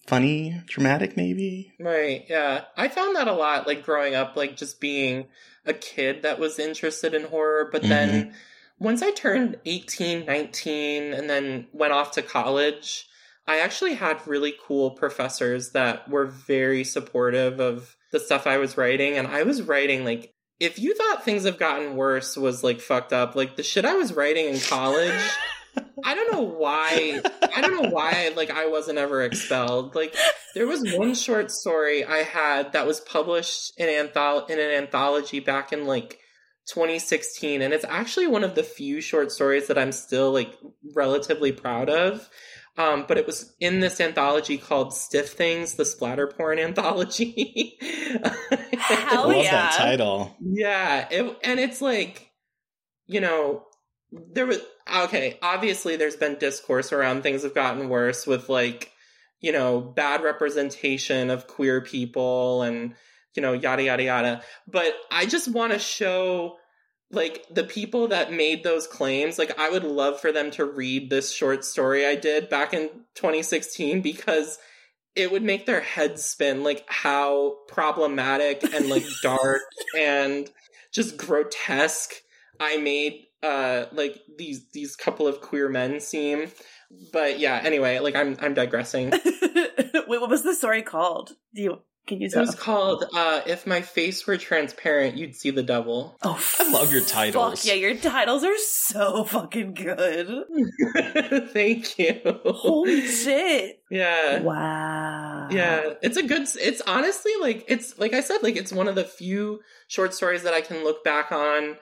funny, 0.06 0.62
dramatic, 0.66 1.16
maybe. 1.16 1.72
Right, 1.78 2.24
yeah. 2.28 2.64
I 2.76 2.88
found 2.88 3.16
that 3.16 3.28
a 3.28 3.32
lot, 3.32 3.66
like 3.66 3.84
growing 3.84 4.14
up, 4.14 4.36
like 4.36 4.56
just 4.56 4.80
being 4.80 5.26
a 5.66 5.74
kid 5.74 6.22
that 6.22 6.38
was 6.38 6.58
interested 6.58 7.12
in 7.14 7.24
horror. 7.24 7.68
But 7.70 7.82
then 7.82 8.08
mm-hmm. 8.08 8.30
Once 8.78 9.02
I 9.02 9.10
turned 9.12 9.58
18, 9.64 10.26
19, 10.26 11.12
and 11.12 11.28
then 11.28 11.66
went 11.72 11.92
off 11.92 12.12
to 12.12 12.22
college, 12.22 13.06
I 13.46 13.60
actually 13.60 13.94
had 13.94 14.26
really 14.26 14.54
cool 14.66 14.92
professors 14.92 15.72
that 15.72 16.08
were 16.08 16.26
very 16.26 16.84
supportive 16.84 17.60
of 17.60 17.96
the 18.12 18.20
stuff 18.20 18.46
I 18.46 18.58
was 18.58 18.76
writing. 18.76 19.16
And 19.16 19.26
I 19.26 19.42
was 19.42 19.62
writing, 19.62 20.04
like, 20.04 20.32
if 20.60 20.78
you 20.78 20.94
thought 20.94 21.24
things 21.24 21.44
have 21.44 21.58
gotten 21.58 21.96
worse 21.96 22.36
was 22.36 22.64
like 22.64 22.80
fucked 22.80 23.12
up, 23.12 23.36
like 23.36 23.56
the 23.56 23.62
shit 23.62 23.84
I 23.84 23.94
was 23.94 24.12
writing 24.12 24.46
in 24.46 24.60
college. 24.60 25.20
I 26.04 26.14
don't 26.14 26.32
know 26.32 26.42
why. 26.42 27.20
I 27.54 27.60
don't 27.60 27.82
know 27.82 27.90
why. 27.90 28.32
Like 28.36 28.50
I 28.50 28.66
wasn't 28.66 28.98
ever 28.98 29.22
expelled. 29.22 29.94
Like 29.94 30.14
there 30.54 30.66
was 30.66 30.94
one 30.96 31.14
short 31.14 31.50
story 31.50 32.04
I 32.04 32.18
had 32.18 32.72
that 32.72 32.86
was 32.86 33.00
published 33.00 33.72
in 33.76 33.88
in 33.88 34.58
an 34.58 34.70
anthology 34.82 35.40
back 35.40 35.72
in 35.72 35.86
like 35.86 36.18
2016, 36.68 37.62
and 37.62 37.72
it's 37.72 37.84
actually 37.88 38.26
one 38.26 38.44
of 38.44 38.54
the 38.54 38.62
few 38.62 39.00
short 39.00 39.32
stories 39.32 39.68
that 39.68 39.78
I'm 39.78 39.92
still 39.92 40.32
like 40.32 40.52
relatively 40.94 41.52
proud 41.52 41.88
of. 41.88 42.28
Um, 42.76 43.06
but 43.08 43.18
it 43.18 43.26
was 43.26 43.54
in 43.58 43.80
this 43.80 44.00
anthology 44.00 44.56
called 44.56 44.94
Stiff 44.94 45.32
Things, 45.32 45.74
the 45.74 45.84
splatter 45.84 46.28
porn 46.28 46.58
anthology. 46.60 47.76
Hell 47.80 49.24
I 49.24 49.26
love 49.26 49.44
yeah. 49.44 49.50
that 49.50 49.74
title. 49.76 50.36
Yeah, 50.40 51.08
it, 51.10 51.38
and 51.42 51.58
it's 51.58 51.82
like, 51.82 52.30
you 53.06 53.20
know, 53.20 53.64
there 54.12 54.46
was 54.46 54.60
okay. 55.04 55.38
Obviously, 55.42 55.96
there's 55.96 56.16
been 56.16 56.36
discourse 56.36 56.92
around 56.92 57.22
things 57.22 57.42
have 57.42 57.54
gotten 57.54 57.88
worse 57.88 58.26
with 58.26 58.48
like, 58.48 58.92
you 59.40 59.52
know, 59.52 59.80
bad 59.80 60.22
representation 60.22 61.30
of 61.30 61.46
queer 61.46 61.80
people 61.80 62.62
and 62.62 62.94
you 63.34 63.42
know, 63.42 63.52
yada 63.52 63.82
yada 63.82 64.02
yada. 64.02 64.42
But 64.66 64.94
I 65.10 65.26
just 65.26 65.48
want 65.48 65.72
to 65.72 65.78
show 65.78 66.57
like 67.10 67.46
the 67.50 67.64
people 67.64 68.08
that 68.08 68.32
made 68.32 68.64
those 68.64 68.86
claims. 68.86 69.38
Like, 69.38 69.58
I 69.58 69.70
would 69.70 69.84
love 69.84 70.20
for 70.20 70.32
them 70.32 70.50
to 70.52 70.64
read 70.64 71.10
this 71.10 71.32
short 71.32 71.64
story 71.64 72.06
I 72.06 72.14
did 72.14 72.48
back 72.48 72.74
in 72.74 72.88
2016 73.14 74.02
because 74.02 74.58
it 75.16 75.32
would 75.32 75.42
make 75.42 75.66
their 75.66 75.80
heads 75.80 76.24
spin 76.24 76.62
like 76.62 76.84
how 76.88 77.56
problematic 77.66 78.62
and 78.72 78.88
like 78.88 79.04
dark 79.22 79.62
and 79.98 80.48
just 80.92 81.16
grotesque 81.16 82.12
I 82.60 82.76
made 82.76 83.24
uh 83.42 83.86
like 83.92 84.20
these 84.36 84.68
these 84.72 84.96
couple 84.96 85.26
of 85.26 85.40
queer 85.40 85.68
men 85.68 86.00
seem. 86.00 86.50
But 87.12 87.38
yeah, 87.38 87.60
anyway, 87.62 87.98
like 87.98 88.14
I'm 88.14 88.36
I'm 88.40 88.54
digressing. 88.54 89.10
Wait, 89.12 90.20
what 90.20 90.30
was 90.30 90.42
the 90.42 90.54
story 90.54 90.82
called? 90.82 91.32
Do 91.54 91.62
you 91.62 91.78
can 92.08 92.20
you 92.20 92.26
It 92.26 92.36
was 92.36 92.54
called 92.54 93.04
uh 93.14 93.42
If 93.46 93.66
My 93.66 93.82
Face 93.82 94.26
Were 94.26 94.36
Transparent, 94.36 95.16
You'd 95.16 95.36
See 95.36 95.50
the 95.50 95.62
Devil. 95.62 96.16
oh, 96.22 96.42
I 96.58 96.70
love 96.72 96.92
your 96.92 97.04
titles. 97.04 97.60
Fuck 97.60 97.66
yeah, 97.66 97.74
your 97.74 97.94
titles 97.96 98.42
are 98.42 98.58
so 98.58 99.24
fucking 99.24 99.74
good. 99.74 100.44
Thank 101.52 101.98
you. 101.98 102.20
Holy 102.44 103.02
shit! 103.06 103.80
Yeah. 103.90 104.40
Wow. 104.40 105.48
Yeah, 105.50 105.94
it's 106.02 106.16
a 106.16 106.22
good. 106.26 106.48
It's 106.60 106.80
honestly 106.86 107.32
like 107.40 107.64
it's 107.68 107.98
like 107.98 108.12
I 108.12 108.20
said, 108.20 108.38
like 108.42 108.56
it's 108.56 108.72
one 108.72 108.88
of 108.88 108.94
the 108.94 109.04
few 109.04 109.60
short 109.86 110.14
stories 110.14 110.42
that 110.42 110.54
I 110.54 110.60
can 110.60 110.82
look 110.84 111.04
back 111.04 111.30
on, 111.32 111.76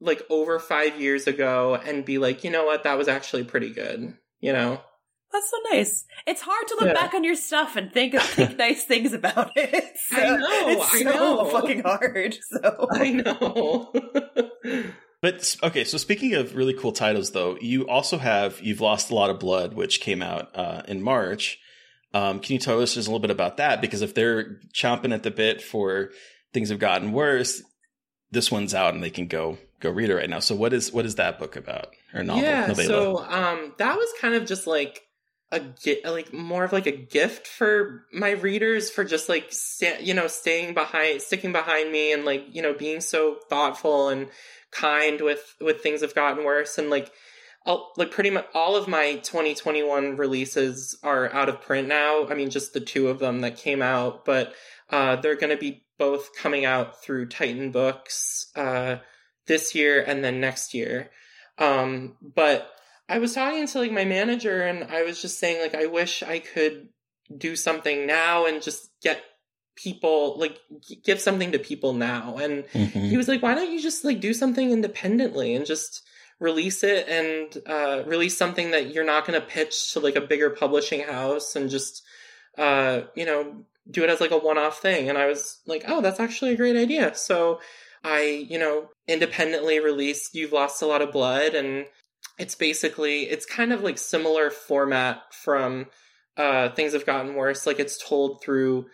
like 0.00 0.22
over 0.30 0.58
five 0.58 1.00
years 1.00 1.26
ago, 1.26 1.74
and 1.84 2.04
be 2.04 2.18
like, 2.18 2.44
you 2.44 2.50
know 2.50 2.64
what, 2.64 2.84
that 2.84 2.96
was 2.98 3.08
actually 3.08 3.44
pretty 3.44 3.72
good. 3.72 4.14
You 4.40 4.52
know, 4.52 4.80
That's 5.32 5.50
so 5.50 5.56
nice. 5.76 6.04
It's 6.26 6.40
hard 6.40 6.66
to 6.68 6.74
look 6.80 6.86
Yeah. 6.88 6.94
back 6.94 7.12
on 7.14 7.24
your 7.24 7.34
stuff 7.34 7.76
and 7.76 7.92
think 7.92 8.14
think 8.20 8.56
nice 8.58 8.84
things 8.84 9.12
about 9.12 9.52
it. 9.56 9.84
So 10.08 10.16
I 10.16 10.36
know, 10.36 10.68
It's 10.68 10.94
I 10.94 10.98
so 11.02 11.04
know. 11.04 11.44
fucking 11.50 11.82
hard. 11.82 12.36
So 12.50 12.88
I 12.92 13.10
know. 13.10 13.92
But 15.22 15.56
okay, 15.62 15.84
so 15.84 15.96
speaking 15.96 16.34
of 16.34 16.54
really 16.54 16.74
cool 16.74 16.92
titles, 16.92 17.30
though, 17.30 17.56
you 17.60 17.88
also 17.88 18.18
have 18.18 18.60
"You've 18.60 18.82
Lost 18.82 19.10
a 19.10 19.14
Lot 19.14 19.30
of 19.30 19.40
Blood," 19.40 19.72
which 19.74 20.00
came 20.00 20.22
out 20.22 20.50
uh, 20.54 20.82
in 20.86 21.02
March. 21.02 21.58
Um, 22.12 22.38
can 22.38 22.52
you 22.52 22.58
tell 22.58 22.80
us 22.82 22.94
just 22.94 23.08
a 23.08 23.10
little 23.10 23.20
bit 23.20 23.30
about 23.30 23.56
that? 23.56 23.80
Because 23.80 24.02
if 24.02 24.14
they're 24.14 24.60
chomping 24.74 25.14
at 25.14 25.22
the 25.22 25.30
bit 25.30 25.62
for 25.62 26.10
things 26.52 26.68
have 26.68 26.78
gotten 26.78 27.12
worse, 27.12 27.62
this 28.30 28.52
one's 28.52 28.74
out 28.74 28.92
and 28.94 29.02
they 29.02 29.10
can 29.10 29.26
go 29.26 29.56
go 29.80 29.90
read 29.90 30.10
it 30.10 30.14
right 30.14 30.28
now. 30.30 30.38
So 30.38 30.54
what 30.54 30.74
is 30.74 30.92
what 30.92 31.06
is 31.06 31.14
that 31.14 31.38
book 31.38 31.56
about 31.56 31.88
or 32.12 32.22
novel? 32.22 32.42
yeah. 32.42 32.66
novella? 32.66 32.86
So 32.86 33.18
um, 33.24 33.74
that 33.78 33.96
was 33.96 34.08
kind 34.20 34.34
of 34.34 34.44
just 34.46 34.66
like 34.66 35.00
a 35.52 35.62
like 36.10 36.32
more 36.32 36.64
of 36.64 36.72
like 36.72 36.86
a 36.86 36.92
gift 36.92 37.46
for 37.46 38.04
my 38.12 38.30
readers 38.30 38.90
for 38.90 39.04
just 39.04 39.28
like 39.28 39.52
you 40.00 40.12
know 40.12 40.26
staying 40.26 40.74
behind 40.74 41.22
sticking 41.22 41.52
behind 41.52 41.92
me 41.92 42.12
and 42.12 42.24
like 42.24 42.44
you 42.50 42.60
know 42.60 42.74
being 42.74 43.00
so 43.00 43.38
thoughtful 43.48 44.08
and 44.08 44.28
kind 44.70 45.20
with 45.20 45.54
with 45.60 45.80
things 45.80 46.02
have 46.02 46.14
gotten 46.14 46.44
worse. 46.44 46.78
And 46.78 46.90
like 46.90 47.10
all, 47.64 47.92
like 47.96 48.10
pretty 48.10 48.30
much 48.30 48.46
all 48.54 48.76
of 48.76 48.88
my 48.88 49.16
2021 49.16 50.16
releases 50.16 50.98
are 51.02 51.32
out 51.32 51.48
of 51.48 51.62
print 51.62 51.88
now. 51.88 52.26
I 52.28 52.34
mean 52.34 52.50
just 52.50 52.72
the 52.72 52.80
two 52.80 53.08
of 53.08 53.18
them 53.18 53.40
that 53.40 53.56
came 53.56 53.82
out. 53.82 54.24
But 54.24 54.54
uh 54.90 55.16
they're 55.16 55.36
going 55.36 55.50
to 55.50 55.56
be 55.56 55.84
both 55.98 56.36
coming 56.36 56.66
out 56.66 57.02
through 57.02 57.26
titan 57.26 57.70
books 57.70 58.50
uh 58.54 58.96
this 59.46 59.74
year 59.74 60.02
and 60.02 60.22
then 60.22 60.40
next 60.40 60.74
year. 60.74 61.10
Um 61.58 62.16
but 62.22 62.70
i 63.08 63.18
was 63.18 63.34
talking 63.34 63.66
to 63.66 63.78
like 63.78 63.92
my 63.92 64.04
manager 64.04 64.62
and 64.62 64.84
i 64.84 65.02
was 65.02 65.20
just 65.22 65.38
saying 65.38 65.60
like 65.60 65.74
i 65.74 65.86
wish 65.86 66.22
i 66.22 66.38
could 66.38 66.88
do 67.36 67.56
something 67.56 68.06
now 68.06 68.46
and 68.46 68.62
just 68.62 68.90
get 69.02 69.22
people 69.76 70.38
like 70.38 70.58
give 71.04 71.20
something 71.20 71.52
to 71.52 71.58
people 71.58 71.92
now. 71.92 72.38
And 72.38 72.64
Mhm. 72.68 73.10
he 73.10 73.16
was 73.16 73.28
like 73.28 73.42
why 73.42 73.54
don't 73.54 73.70
you 73.70 73.80
just 73.82 74.04
like 74.04 74.20
do 74.20 74.32
something 74.32 74.70
independently 74.70 75.54
and 75.54 75.66
just 75.66 76.02
release 76.40 76.82
it 76.82 77.06
and 77.08 77.62
uh 77.66 78.02
release 78.06 78.36
something 78.38 78.70
that 78.70 78.92
you're 78.94 79.04
not 79.04 79.26
going 79.26 79.38
to 79.40 79.46
pitch 79.46 79.92
to 79.92 80.00
like 80.00 80.16
a 80.16 80.20
bigger 80.20 80.50
publishing 80.50 81.00
house 81.02 81.56
and 81.56 81.68
just 81.68 82.02
uh 82.56 83.02
you 83.14 83.26
know 83.26 83.64
do 83.90 84.02
it 84.02 84.10
as 84.10 84.20
like 84.20 84.30
a 84.30 84.38
one-off 84.38 84.80
thing. 84.80 85.08
And 85.08 85.18
i 85.18 85.26
was 85.26 85.58
like 85.66 85.84
oh 85.88 86.00
that's 86.00 86.20
actually 86.20 86.52
a 86.52 86.56
great 86.56 86.76
idea. 86.76 87.14
So 87.14 87.60
i 88.04 88.20
you 88.48 88.58
know 88.58 88.88
independently 89.08 89.78
released 89.80 90.34
you've 90.34 90.52
lost 90.52 90.80
a 90.80 90.86
lot 90.86 91.02
of 91.02 91.12
blood 91.12 91.54
and 91.54 91.86
it's 92.38 92.54
basically 92.54 93.22
it's 93.22 93.46
kind 93.46 93.72
of 93.72 93.82
like 93.82 93.98
similar 93.98 94.50
format 94.50 95.22
from 95.32 95.86
uh 96.36 96.70
things 96.70 96.92
have 96.92 97.06
gotten 97.06 97.34
worse. 97.34 97.66
Like 97.66 97.80
it's 97.80 98.06
told 98.06 98.42
through 98.42 98.86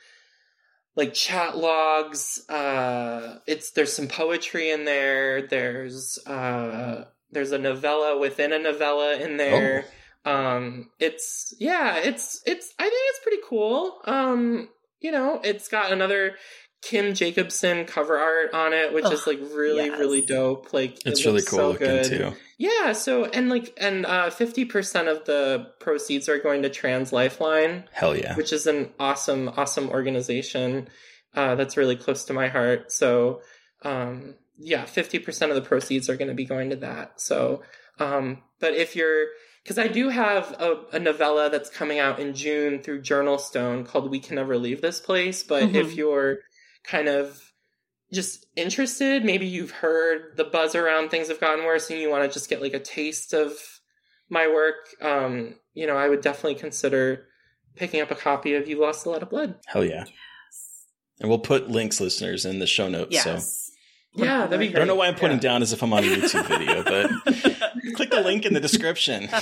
like 0.94 1.14
chat 1.14 1.56
logs 1.56 2.48
uh 2.48 3.38
it's 3.46 3.72
there's 3.72 3.92
some 3.92 4.08
poetry 4.08 4.70
in 4.70 4.84
there 4.84 5.46
there's 5.46 6.18
uh 6.26 7.04
there's 7.30 7.52
a 7.52 7.58
novella 7.58 8.18
within 8.18 8.52
a 8.52 8.58
novella 8.58 9.16
in 9.16 9.36
there. 9.36 9.86
Um 10.24 10.90
it's 11.00 11.54
yeah 11.58 11.96
it's 11.96 12.42
it's 12.46 12.72
i 12.78 12.84
think 12.84 12.94
it's 13.10 13.22
pretty 13.22 13.42
cool. 13.48 13.98
Um 14.04 14.68
you 15.00 15.10
know 15.10 15.40
it's 15.42 15.68
got 15.68 15.92
another 15.92 16.36
kim 16.82 17.12
Jakobsson 17.14 17.86
cover 17.86 18.18
art 18.18 18.52
on 18.52 18.72
it 18.72 18.92
which 18.92 19.04
is 19.10 19.26
like 19.26 19.38
really 19.54 19.86
yes. 19.86 19.98
really 19.98 20.20
dope 20.20 20.72
like 20.72 20.96
it 20.96 21.02
it's 21.06 21.24
really 21.24 21.42
cool 21.42 21.58
so 21.58 21.68
looking 21.70 21.86
good. 21.86 22.04
too. 22.04 22.32
yeah 22.58 22.92
so 22.92 23.24
and 23.24 23.48
like 23.48 23.72
and 23.80 24.04
uh 24.04 24.28
50% 24.30 25.10
of 25.10 25.24
the 25.24 25.68
proceeds 25.80 26.28
are 26.28 26.38
going 26.38 26.62
to 26.62 26.68
trans 26.68 27.12
lifeline 27.12 27.84
Hell 27.92 28.16
yeah! 28.16 28.34
which 28.34 28.52
is 28.52 28.66
an 28.66 28.90
awesome, 28.98 29.48
awesome 29.56 29.88
organization 29.90 30.88
uh, 31.34 31.54
that's 31.54 31.76
really 31.76 31.96
close 31.96 32.24
to 32.24 32.32
my 32.34 32.48
heart. 32.48 32.92
So, 32.92 33.40
um, 33.82 34.34
yeah, 34.58 34.84
50% 34.84 35.48
of 35.48 35.54
the 35.54 35.62
proceeds 35.62 36.10
are 36.10 36.16
going 36.16 36.28
to 36.28 36.34
be 36.34 36.44
going 36.44 36.70
to 36.70 36.76
that. 36.76 37.20
So, 37.20 37.62
um, 37.98 38.42
but 38.60 38.74
if 38.74 38.94
you're, 38.94 39.28
because 39.62 39.78
I 39.78 39.88
do 39.88 40.10
have 40.10 40.52
a, 40.60 40.82
a 40.92 40.98
novella 40.98 41.48
that's 41.48 41.70
coming 41.70 41.98
out 41.98 42.20
in 42.20 42.34
June 42.34 42.80
through 42.82 43.00
JournalStone 43.02 43.86
called 43.86 44.10
We 44.10 44.20
Can 44.20 44.36
Never 44.36 44.58
Leave 44.58 44.82
This 44.82 45.00
Place. 45.00 45.42
But 45.42 45.64
Mhm. 45.70 45.74
if 45.74 45.94
you're 45.94 46.40
kind 46.84 47.08
of 47.08 47.52
just 48.12 48.46
interested, 48.56 49.24
maybe 49.24 49.46
you've 49.46 49.70
heard 49.70 50.36
the 50.36 50.44
buzz 50.44 50.74
around 50.74 51.08
things 51.10 51.28
have 51.28 51.40
gotten 51.40 51.64
worse 51.64 51.88
and 51.90 51.98
you 51.98 52.10
want 52.10 52.24
to 52.24 52.32
just 52.32 52.50
get 52.50 52.60
like 52.60 52.74
a 52.74 52.80
taste 52.80 53.32
of 53.32 53.52
my 54.28 54.46
work, 54.48 54.76
um, 55.00 55.54
you 55.74 55.86
know, 55.86 55.96
I 55.96 56.08
would 56.08 56.20
definitely 56.20 56.56
consider 56.56 57.26
picking 57.76 58.00
up 58.00 58.10
a 58.10 58.14
copy 58.14 58.54
of 58.54 58.68
You 58.68 58.80
Lost 58.80 59.06
a 59.06 59.10
Lot 59.10 59.22
of 59.22 59.30
Blood. 59.30 59.54
Hell 59.66 59.84
yeah! 59.84 60.04
And 61.20 61.28
we'll 61.28 61.38
put 61.38 61.70
links, 61.70 62.00
listeners, 62.00 62.44
in 62.44 62.58
the 62.58 62.66
show 62.66 62.88
notes. 62.88 63.22
So. 63.22 63.38
Yeah, 64.14 64.44
that'd 64.46 64.58
be 64.58 64.66
great. 64.66 64.76
I 64.76 64.78
don't 64.80 64.88
know 64.88 64.94
why 64.94 65.06
I'm 65.08 65.14
putting 65.14 65.38
Yeah. 65.38 65.42
down 65.42 65.62
as 65.62 65.72
if 65.72 65.82
I'm 65.82 65.92
on 65.92 66.04
a 66.04 66.06
YouTube 66.06 66.46
video, 66.46 66.82
but 66.82 67.10
click 67.94 68.10
the 68.10 68.20
link 68.20 68.44
in 68.44 68.52
the 68.52 68.60
description. 68.60 69.24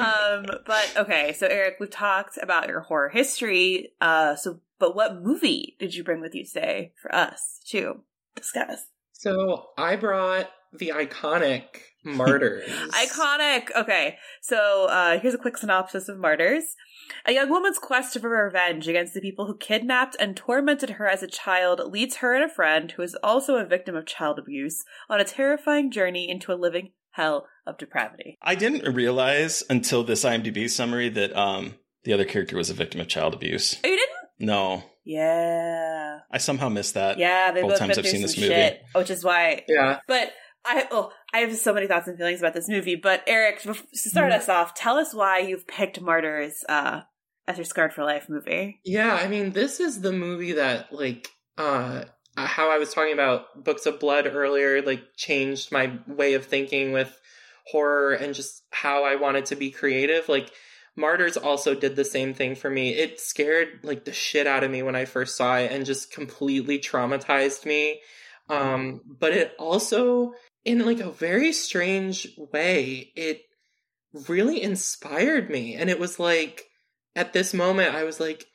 um, 0.00 0.46
but 0.66 0.92
okay, 0.96 1.32
so 1.32 1.46
Eric, 1.46 1.76
we've 1.78 1.90
talked 1.90 2.38
about 2.42 2.68
your 2.68 2.80
horror 2.80 3.08
history. 3.08 3.92
Uh, 4.00 4.34
so, 4.34 4.60
but 4.78 4.94
what 4.94 5.22
movie 5.22 5.76
did 5.78 5.94
you 5.94 6.04
bring 6.04 6.20
with 6.20 6.34
you 6.34 6.44
today 6.44 6.92
for 7.00 7.14
us 7.14 7.60
to 7.68 8.02
discuss? 8.34 8.86
So 9.12 9.68
I 9.78 9.96
brought 9.96 10.50
the 10.72 10.92
iconic 10.94 11.62
Martyrs. 12.04 12.68
Iconic. 12.90 13.68
Okay, 13.74 14.16
so 14.40 14.86
uh, 14.86 15.18
here's 15.18 15.34
a 15.34 15.38
quick 15.38 15.56
synopsis 15.56 16.08
of 16.08 16.18
Martyrs. 16.18 16.76
A 17.24 17.32
young 17.32 17.50
woman's 17.50 17.78
quest 17.78 18.18
for 18.18 18.28
revenge 18.28 18.88
against 18.88 19.14
the 19.14 19.20
people 19.20 19.46
who 19.46 19.56
kidnapped 19.56 20.16
and 20.20 20.36
tormented 20.36 20.90
her 20.90 21.08
as 21.08 21.22
a 21.22 21.28
child 21.28 21.80
leads 21.92 22.16
her 22.16 22.34
and 22.34 22.44
a 22.44 22.52
friend, 22.52 22.92
who 22.92 23.02
is 23.02 23.16
also 23.22 23.56
a 23.56 23.64
victim 23.64 23.96
of 23.96 24.06
child 24.06 24.38
abuse, 24.38 24.84
on 25.08 25.20
a 25.20 25.24
terrifying 25.24 25.90
journey 25.90 26.28
into 26.28 26.52
a 26.52 26.54
living 26.54 26.92
hell 27.12 27.46
of 27.66 27.78
depravity. 27.78 28.36
I 28.42 28.54
didn't 28.54 28.94
realize 28.94 29.62
until 29.70 30.04
this 30.04 30.24
IMDb 30.24 30.68
summary 30.68 31.08
that 31.10 31.36
um 31.36 31.74
the 32.04 32.12
other 32.12 32.24
character 32.24 32.56
was 32.56 32.70
a 32.70 32.74
victim 32.74 33.00
of 33.00 33.08
child 33.08 33.34
abuse. 33.34 33.80
Oh, 33.84 33.88
you 33.88 33.96
didn't? 33.96 34.15
No, 34.38 34.82
Yeah. 35.04 36.18
I 36.30 36.38
somehow 36.38 36.68
missed 36.68 36.94
that. 36.94 37.18
Yeah, 37.18 37.52
they 37.52 37.62
both 37.62 37.70
both 37.72 37.78
times 37.78 37.98
I've 37.98 38.06
seen 38.06 38.22
this 38.22 38.36
movie. 38.36 38.48
shit, 38.48 38.82
which 38.94 39.10
is 39.10 39.24
why. 39.24 39.64
Yeah. 39.68 40.00
But 40.06 40.32
I 40.64 40.86
oh 40.90 41.10
I 41.32 41.38
have 41.38 41.56
so 41.56 41.72
many 41.72 41.86
thoughts 41.86 42.08
and 42.08 42.18
feelings 42.18 42.40
about 42.40 42.54
this 42.54 42.68
movie. 42.68 42.96
But 42.96 43.22
Eric, 43.26 43.62
to 43.62 43.74
start 43.94 44.32
us 44.32 44.48
off, 44.48 44.74
tell 44.74 44.96
us 44.98 45.14
why 45.14 45.38
you've 45.38 45.66
picked 45.66 46.00
Martyrs 46.00 46.64
uh, 46.68 47.02
as 47.46 47.56
your 47.56 47.64
Scarred 47.64 47.92
for 47.92 48.04
Life 48.04 48.28
movie. 48.28 48.80
Yeah, 48.84 49.14
I 49.14 49.28
mean, 49.28 49.52
this 49.52 49.80
is 49.80 50.00
the 50.00 50.12
movie 50.12 50.52
that, 50.52 50.92
like, 50.92 51.28
uh, 51.56 52.04
how 52.36 52.70
I 52.70 52.78
was 52.78 52.92
talking 52.92 53.12
about 53.14 53.62
Books 53.64 53.86
of 53.86 54.00
Blood 54.00 54.26
earlier, 54.26 54.82
like, 54.82 55.02
changed 55.16 55.70
my 55.70 55.98
way 56.08 56.34
of 56.34 56.44
thinking 56.46 56.92
with 56.92 57.16
horror 57.66 58.12
and 58.12 58.34
just 58.34 58.62
how 58.70 59.04
I 59.04 59.16
wanted 59.16 59.46
to 59.46 59.56
be 59.56 59.70
creative. 59.70 60.28
Like, 60.28 60.50
Martyrs 60.96 61.36
also 61.36 61.74
did 61.74 61.94
the 61.94 62.04
same 62.04 62.32
thing 62.32 62.54
for 62.54 62.70
me. 62.70 62.94
It 62.94 63.20
scared, 63.20 63.80
like, 63.82 64.04
the 64.04 64.12
shit 64.12 64.46
out 64.46 64.64
of 64.64 64.70
me 64.70 64.82
when 64.82 64.96
I 64.96 65.04
first 65.04 65.36
saw 65.36 65.58
it 65.58 65.70
and 65.70 65.84
just 65.84 66.10
completely 66.10 66.78
traumatized 66.78 67.66
me. 67.66 68.00
Um, 68.48 69.02
but 69.04 69.32
it 69.32 69.54
also, 69.58 70.32
in, 70.64 70.86
like, 70.86 71.00
a 71.00 71.10
very 71.10 71.52
strange 71.52 72.28
way, 72.52 73.12
it 73.14 73.42
really 74.28 74.62
inspired 74.62 75.50
me. 75.50 75.74
And 75.74 75.90
it 75.90 76.00
was 76.00 76.18
like, 76.18 76.64
at 77.14 77.32
this 77.32 77.52
moment, 77.52 77.94
I 77.94 78.04
was 78.04 78.18
like, 78.18 78.46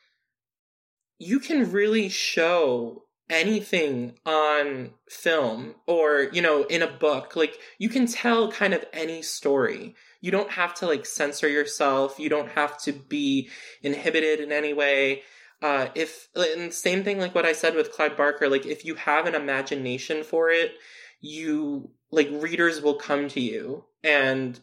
you 1.19 1.39
can 1.39 1.71
really 1.71 2.09
show 2.09 3.03
anything 3.29 4.13
on 4.25 4.91
film 5.09 5.75
or, 5.87 6.29
you 6.33 6.41
know, 6.41 6.63
in 6.63 6.81
a 6.81 6.91
book. 6.91 7.35
Like, 7.35 7.57
you 7.77 7.89
can 7.89 8.07
tell 8.07 8.51
kind 8.51 8.73
of 8.73 8.83
any 8.91 9.21
story. 9.21 9.95
You 10.21 10.31
don't 10.31 10.51
have 10.51 10.73
to, 10.75 10.87
like, 10.87 11.05
censor 11.05 11.49
yourself. 11.49 12.19
You 12.19 12.29
don't 12.29 12.49
have 12.49 12.77
to 12.83 12.93
be 12.93 13.49
inhibited 13.81 14.39
in 14.39 14.51
any 14.51 14.73
way. 14.73 15.23
Uh, 15.61 15.89
if, 15.93 16.29
and 16.35 16.73
same 16.73 17.03
thing 17.03 17.19
like 17.19 17.35
what 17.35 17.45
I 17.45 17.53
said 17.53 17.75
with 17.75 17.91
Clive 17.91 18.15
Barker, 18.15 18.47
like, 18.47 18.65
if 18.65 18.85
you 18.85 18.95
have 18.95 19.25
an 19.25 19.35
imagination 19.35 20.23
for 20.23 20.49
it, 20.49 20.71
you, 21.19 21.91
like, 22.11 22.29
readers 22.31 22.81
will 22.81 22.95
come 22.95 23.27
to 23.29 23.41
you 23.41 23.85
and 24.03 24.59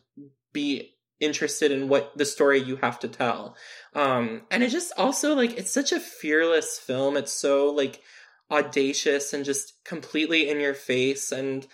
be 0.52 0.94
interested 1.20 1.72
in 1.72 1.88
what 1.88 2.16
the 2.16 2.24
story 2.24 2.59
you 2.59 2.76
have 2.76 2.98
to 3.00 3.09
tell. 3.09 3.56
Um, 3.94 4.42
and 4.50 4.62
it 4.62 4.70
just 4.70 4.92
also 4.96 5.34
like 5.34 5.56
it's 5.59 5.70
such 5.70 5.92
a 5.92 6.00
fearless 6.00 6.78
film. 6.78 7.16
It's 7.16 7.32
so 7.32 7.70
like 7.70 8.00
audacious 8.50 9.32
and 9.32 9.44
just 9.44 9.84
completely 9.84 10.48
in 10.48 10.61
your 10.61 10.74
face. 10.74 11.32
And 11.32 11.66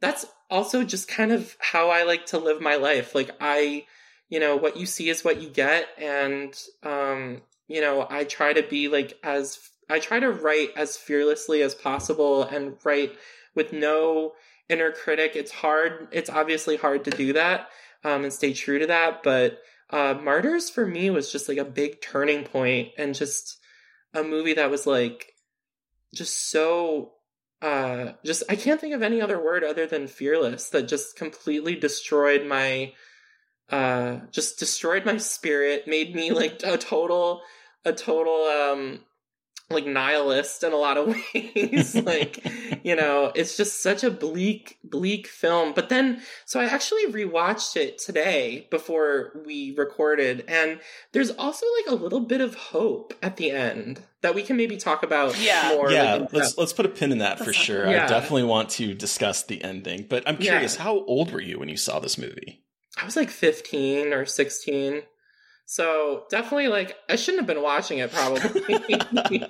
that's 0.00 0.26
also 0.50 0.84
just 0.84 1.08
kind 1.08 1.32
of 1.32 1.56
how 1.58 1.90
I 1.90 2.04
like 2.04 2.26
to 2.26 2.38
live 2.38 2.60
my 2.60 2.76
life. 2.76 3.14
Like 3.14 3.30
I, 3.40 3.86
you 4.28 4.40
know, 4.40 4.56
what 4.56 4.76
you 4.76 4.86
see 4.86 5.08
is 5.08 5.24
what 5.24 5.40
you 5.40 5.48
get. 5.48 5.86
And, 5.98 6.54
um, 6.82 7.42
you 7.68 7.80
know, 7.80 8.06
I 8.08 8.24
try 8.24 8.52
to 8.52 8.62
be 8.62 8.88
like 8.88 9.18
as, 9.22 9.58
I 9.88 9.98
try 9.98 10.20
to 10.20 10.30
write 10.30 10.70
as 10.76 10.96
fearlessly 10.96 11.62
as 11.62 11.74
possible 11.74 12.42
and 12.42 12.76
write 12.84 13.16
with 13.54 13.72
no 13.72 14.32
inner 14.68 14.92
critic. 14.92 15.32
It's 15.34 15.52
hard. 15.52 16.08
It's 16.12 16.30
obviously 16.30 16.76
hard 16.76 17.04
to 17.04 17.10
do 17.10 17.32
that 17.34 17.68
um, 18.04 18.24
and 18.24 18.32
stay 18.32 18.52
true 18.52 18.78
to 18.78 18.86
that. 18.88 19.22
But 19.22 19.60
uh, 19.90 20.14
Martyrs 20.22 20.70
for 20.70 20.86
me 20.86 21.10
was 21.10 21.30
just 21.30 21.48
like 21.48 21.58
a 21.58 21.64
big 21.64 22.00
turning 22.02 22.44
point 22.44 22.90
and 22.98 23.14
just 23.14 23.58
a 24.12 24.22
movie 24.22 24.54
that 24.54 24.70
was 24.70 24.86
like 24.86 25.32
just 26.14 26.50
so 26.50 27.12
uh 27.62 28.12
just 28.24 28.42
I 28.48 28.56
can't 28.56 28.80
think 28.80 28.94
of 28.94 29.02
any 29.02 29.20
other 29.20 29.42
word 29.42 29.64
other 29.64 29.86
than 29.86 30.08
fearless 30.08 30.68
that 30.70 30.88
just 30.88 31.16
completely 31.16 31.74
destroyed 31.74 32.46
my 32.46 32.92
uh 33.70 34.20
just 34.30 34.58
destroyed 34.58 35.04
my 35.04 35.16
spirit, 35.16 35.86
made 35.86 36.14
me 36.14 36.32
like 36.32 36.60
a 36.64 36.76
total 36.76 37.42
a 37.84 37.92
total 37.92 38.44
um 38.44 39.00
like 39.68 39.86
nihilist 39.86 40.62
in 40.62 40.72
a 40.72 40.76
lot 40.76 40.96
of 40.96 41.08
ways 41.34 41.96
like 41.96 42.46
you 42.84 42.94
know 42.94 43.32
it's 43.34 43.56
just 43.56 43.82
such 43.82 44.04
a 44.04 44.10
bleak 44.10 44.78
bleak 44.84 45.26
film. 45.26 45.72
But 45.74 45.88
then 45.88 46.22
so 46.44 46.60
i 46.60 46.66
actually 46.66 47.06
rewatched 47.06 47.76
it 47.76 47.98
today 47.98 48.68
before 48.70 49.32
we 49.44 49.74
recorded 49.76 50.44
and 50.46 50.80
there's 51.12 51.30
also 51.30 51.66
like 51.78 51.92
a 51.98 52.02
little 52.02 52.20
bit 52.20 52.40
of 52.40 52.54
hope 52.54 53.14
at 53.22 53.36
the 53.38 53.50
end 53.50 54.02
that 54.26 54.34
we 54.34 54.42
can 54.42 54.56
maybe 54.56 54.76
talk 54.76 55.04
about 55.04 55.38
Yeah. 55.40 55.68
more 55.76 55.90
yeah, 55.90 56.14
like, 56.14 56.32
let's 56.32 56.48
depth. 56.48 56.58
let's 56.58 56.72
put 56.72 56.84
a 56.84 56.88
pin 56.88 57.12
in 57.12 57.18
that 57.18 57.38
for 57.38 57.52
sure. 57.52 57.84
about 57.84 57.94
it. 57.94 58.02
I 58.02 58.06
definitely 58.08 58.42
want 58.44 58.70
to 58.70 58.92
discuss 58.92 59.44
the 59.44 59.62
ending, 59.62 60.06
but 60.08 60.24
I'm 60.26 60.36
Yeah. 60.40 60.50
curious, 60.50 60.74
how 60.76 61.04
old 61.04 61.30
were 61.32 61.40
you 61.40 61.58
when 61.60 61.68
you 61.68 61.76
saw 61.76 62.00
this 62.00 62.18
movie? 62.18 62.62
i 62.98 63.04
was 63.04 63.14
like 63.14 63.28
15 63.28 64.14
or 64.14 64.24
16 64.24 65.02
so 65.66 66.24
definitely 66.30 66.68
like 66.68 66.96
i 67.10 67.16
shouldn't 67.16 67.40
have 67.40 67.46
been 67.46 67.62
watching 67.62 67.98
it 67.98 68.10
probably 68.10 68.40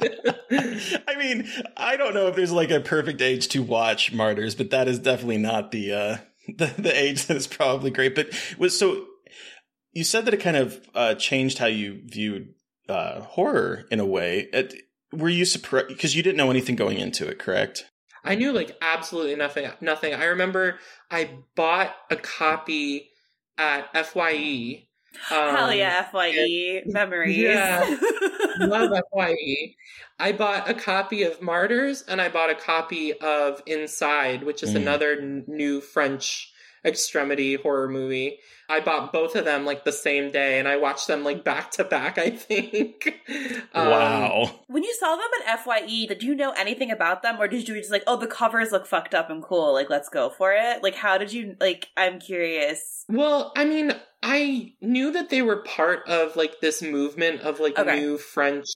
I 0.51 1.15
mean, 1.17 1.49
I 1.77 1.97
don't 1.97 2.13
know 2.15 2.27
if 2.29 2.37
there's 2.37 2.51
like 2.53 2.71
a 2.71 2.81
perfect 2.81 3.21
age 3.23 3.49
to 3.49 3.63
watch 3.63 4.13
Martyrs, 4.13 4.55
but 4.55 4.71
that 4.71 4.89
is 4.89 4.99
definitely 4.99 5.39
not 5.39 5.71
the 5.71 5.93
uh 5.93 6.17
the, 6.57 6.67
the 6.79 6.99
age 6.99 7.27
that 7.27 7.37
is 7.37 7.47
probably 7.47 7.91
great. 7.91 8.15
But 8.15 8.29
was 8.59 8.77
so 8.79 9.07
you 9.93 10.05
said 10.05 10.25
that 10.25 10.35
it 10.35 10.41
kind 10.41 10.57
of 10.57 10.81
uh 10.95 11.15
changed 11.15 11.59
how 11.59 11.67
you 11.67 12.01
viewed 12.05 12.55
uh 12.89 13.21
horror 13.21 13.85
in 13.91 14.01
a 14.01 14.07
way. 14.07 14.49
It, 14.53 14.75
were 15.13 15.29
you 15.29 15.45
surprised 15.45 15.89
because 15.89 16.15
you 16.17 16.23
didn't 16.23 16.37
know 16.37 16.51
anything 16.51 16.77
going 16.77 16.99
into 16.99 17.27
it, 17.29 17.39
correct? 17.39 17.91
I 18.25 18.35
knew 18.35 18.53
like 18.53 18.77
absolutely 18.83 19.37
nothing. 19.37 19.71
Nothing. 19.81 20.15
I 20.15 20.25
remember 20.25 20.79
I 21.11 21.31
bought 21.55 21.95
a 22.11 22.17
copy 22.17 23.11
at 23.57 24.07
Fye. 24.07 24.83
Um, 25.31 25.55
Hell 25.57 25.73
yeah, 25.73 26.03
Fye 26.11 26.83
memories. 26.87 27.37
Yeah. 27.39 27.97
love 28.59 28.91
Fye. 29.15 29.37
I 30.19 30.33
bought 30.33 30.69
a 30.69 30.75
copy 30.75 31.23
of 31.23 31.41
Martyrs 31.41 32.03
and 32.03 32.21
I 32.21 32.29
bought 32.29 32.51
a 32.51 32.55
copy 32.55 33.13
of 33.15 33.63
Inside, 33.67 34.43
which 34.43 34.63
is 34.63 34.73
Mm. 34.73 34.77
another 34.77 35.13
n- 35.13 35.45
new 35.47 35.81
French 35.81 36.53
extremity 36.85 37.55
horror 37.55 37.89
movie. 37.89 38.39
I 38.69 38.81
bought 38.81 39.13
both 39.13 39.37
of 39.37 39.45
them 39.45 39.65
like 39.65 39.85
the 39.85 39.93
same 39.93 40.33
day 40.33 40.59
and 40.59 40.67
I 40.67 40.77
watched 40.77 41.07
them 41.07 41.23
like 41.23 41.45
back 41.45 41.71
to 41.73 41.85
back, 41.85 42.19
I 42.19 42.31
think. 42.31 43.21
Um, 43.75 43.91
wow. 43.91 44.61
When 44.69 44.83
you 44.85 44.95
saw 44.99 45.17
them 45.17 45.29
at 45.47 45.63
Fye, 45.63 45.85
did 45.87 46.23
you 46.23 46.35
know 46.35 46.53
anything 46.53 46.91
about 46.91 47.23
them, 47.23 47.37
or 47.39 47.47
did 47.47 47.69
you 47.69 47.75
just 47.75 47.91
like, 47.91 48.05
oh, 48.07 48.17
the 48.17 48.27
covers 48.27 48.73
look 48.73 48.87
fucked 48.87 49.15
up 49.15 49.29
and 49.29 49.43
cool, 49.43 49.75
like 49.75 49.91
let's 49.91 50.09
go 50.09 50.31
for 50.31 50.53
it? 50.55 50.83
Like, 50.83 50.95
how 50.95 51.19
did 51.19 51.33
you 51.33 51.57
like? 51.61 51.89
I'm 51.97 52.19
curious. 52.19 53.05
Well, 53.09 53.53
I 53.55 53.67
mean, 53.67 53.93
I 54.23 54.73
knew 54.81 55.13
that 55.13 55.29
they 55.29 55.43
were 55.43 55.63
part 55.63 56.09
of 56.09 56.37
like 56.37 56.61
this 56.61 56.81
movement 56.83 57.43
of 57.43 57.61
like 57.61 57.79
Okay. 57.79 58.01
new 58.01 58.17
French 58.17 58.67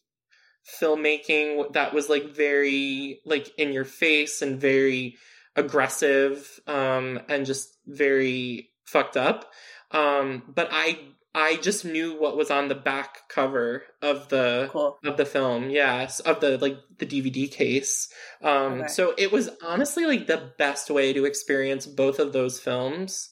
filmmaking 0.81 1.73
that 1.73 1.95
was 1.95 2.09
like 2.09 2.35
very 2.35 3.21
like 3.25 3.51
in 3.59 3.73
your 3.73 3.85
face 3.85 4.43
and 4.43 4.61
very 4.61 5.17
aggressive 5.57 6.61
um 6.67 7.21
and 7.29 7.47
just 7.47 7.77
very 7.87 8.71
fucked 8.85 9.17
up. 9.17 9.51
Um 9.91 10.43
but 10.55 10.69
I 10.71 10.99
I 11.35 11.57
just 11.57 11.85
knew 11.85 12.19
what 12.19 12.37
was 12.37 12.51
on 12.51 12.67
the 12.69 12.75
back 12.75 13.29
cover 13.29 13.85
of 14.03 14.29
the 14.31 14.69
Cool. 14.73 14.99
of 15.05 15.17
the 15.17 15.25
film 15.25 15.71
yes 15.71 16.19
of 16.21 16.41
the 16.41 16.59
like 16.59 16.77
the 16.99 17.07
dvd 17.07 17.51
case 17.53 18.13
um 18.43 18.81
Okay. 18.81 18.89
so 18.89 19.15
it 19.17 19.31
was 19.31 19.49
honestly 19.65 20.07
like 20.07 20.27
the 20.27 20.53
best 20.59 20.91
way 20.91 21.13
to 21.13 21.25
experience 21.25 21.87
both 21.87 22.19
of 22.19 22.33
those 22.33 22.59
films 22.59 23.31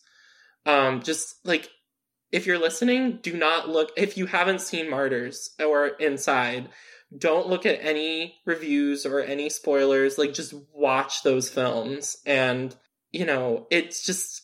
um 0.66 1.02
just 1.02 1.36
like 1.44 1.68
if 2.30 2.46
you're 2.46 2.58
listening 2.58 3.18
do 3.22 3.36
not 3.36 3.68
look 3.68 3.90
if 3.96 4.16
you 4.16 4.26
haven't 4.26 4.60
seen 4.60 4.88
martyrs 4.90 5.50
or 5.58 5.88
inside 5.88 6.68
don't 7.16 7.48
look 7.48 7.64
at 7.64 7.82
any 7.82 8.34
reviews 8.44 9.06
or 9.06 9.20
any 9.20 9.48
spoilers 9.48 10.18
like 10.18 10.34
just 10.34 10.54
watch 10.74 11.22
those 11.22 11.48
films 11.48 12.18
and 12.26 12.76
you 13.12 13.24
know 13.24 13.66
it's 13.70 14.04
just 14.04 14.42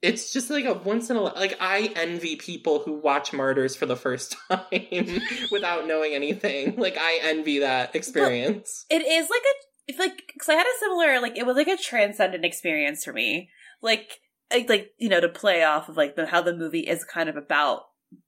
it's 0.00 0.32
just 0.32 0.50
like 0.50 0.64
a 0.64 0.74
once 0.74 1.10
in 1.10 1.16
a 1.16 1.20
like 1.20 1.56
I 1.60 1.92
envy 1.96 2.36
people 2.36 2.80
who 2.80 2.94
watch 2.94 3.32
Martyrs 3.32 3.74
for 3.74 3.86
the 3.86 3.96
first 3.96 4.36
time 4.48 4.62
without 5.50 5.86
knowing 5.86 6.14
anything. 6.14 6.76
Like 6.76 6.96
I 6.98 7.18
envy 7.22 7.60
that 7.60 7.96
experience. 7.96 8.86
It 8.90 9.02
is 9.02 9.28
like 9.28 9.42
a 9.42 9.54
it's 9.88 9.98
like 9.98 10.22
because 10.32 10.48
I 10.48 10.54
had 10.54 10.66
a 10.66 10.78
similar 10.80 11.20
like 11.20 11.36
it 11.36 11.46
was 11.46 11.56
like 11.56 11.68
a 11.68 11.76
transcendent 11.76 12.44
experience 12.44 13.04
for 13.04 13.12
me. 13.12 13.50
Like 13.82 14.20
like, 14.52 14.68
like 14.68 14.90
you 14.98 15.08
know 15.08 15.20
to 15.20 15.28
play 15.28 15.64
off 15.64 15.88
of 15.88 15.96
like 15.96 16.14
the 16.14 16.26
how 16.26 16.42
the 16.42 16.56
movie 16.56 16.86
is 16.86 17.04
kind 17.04 17.28
of 17.28 17.36
about 17.36 17.82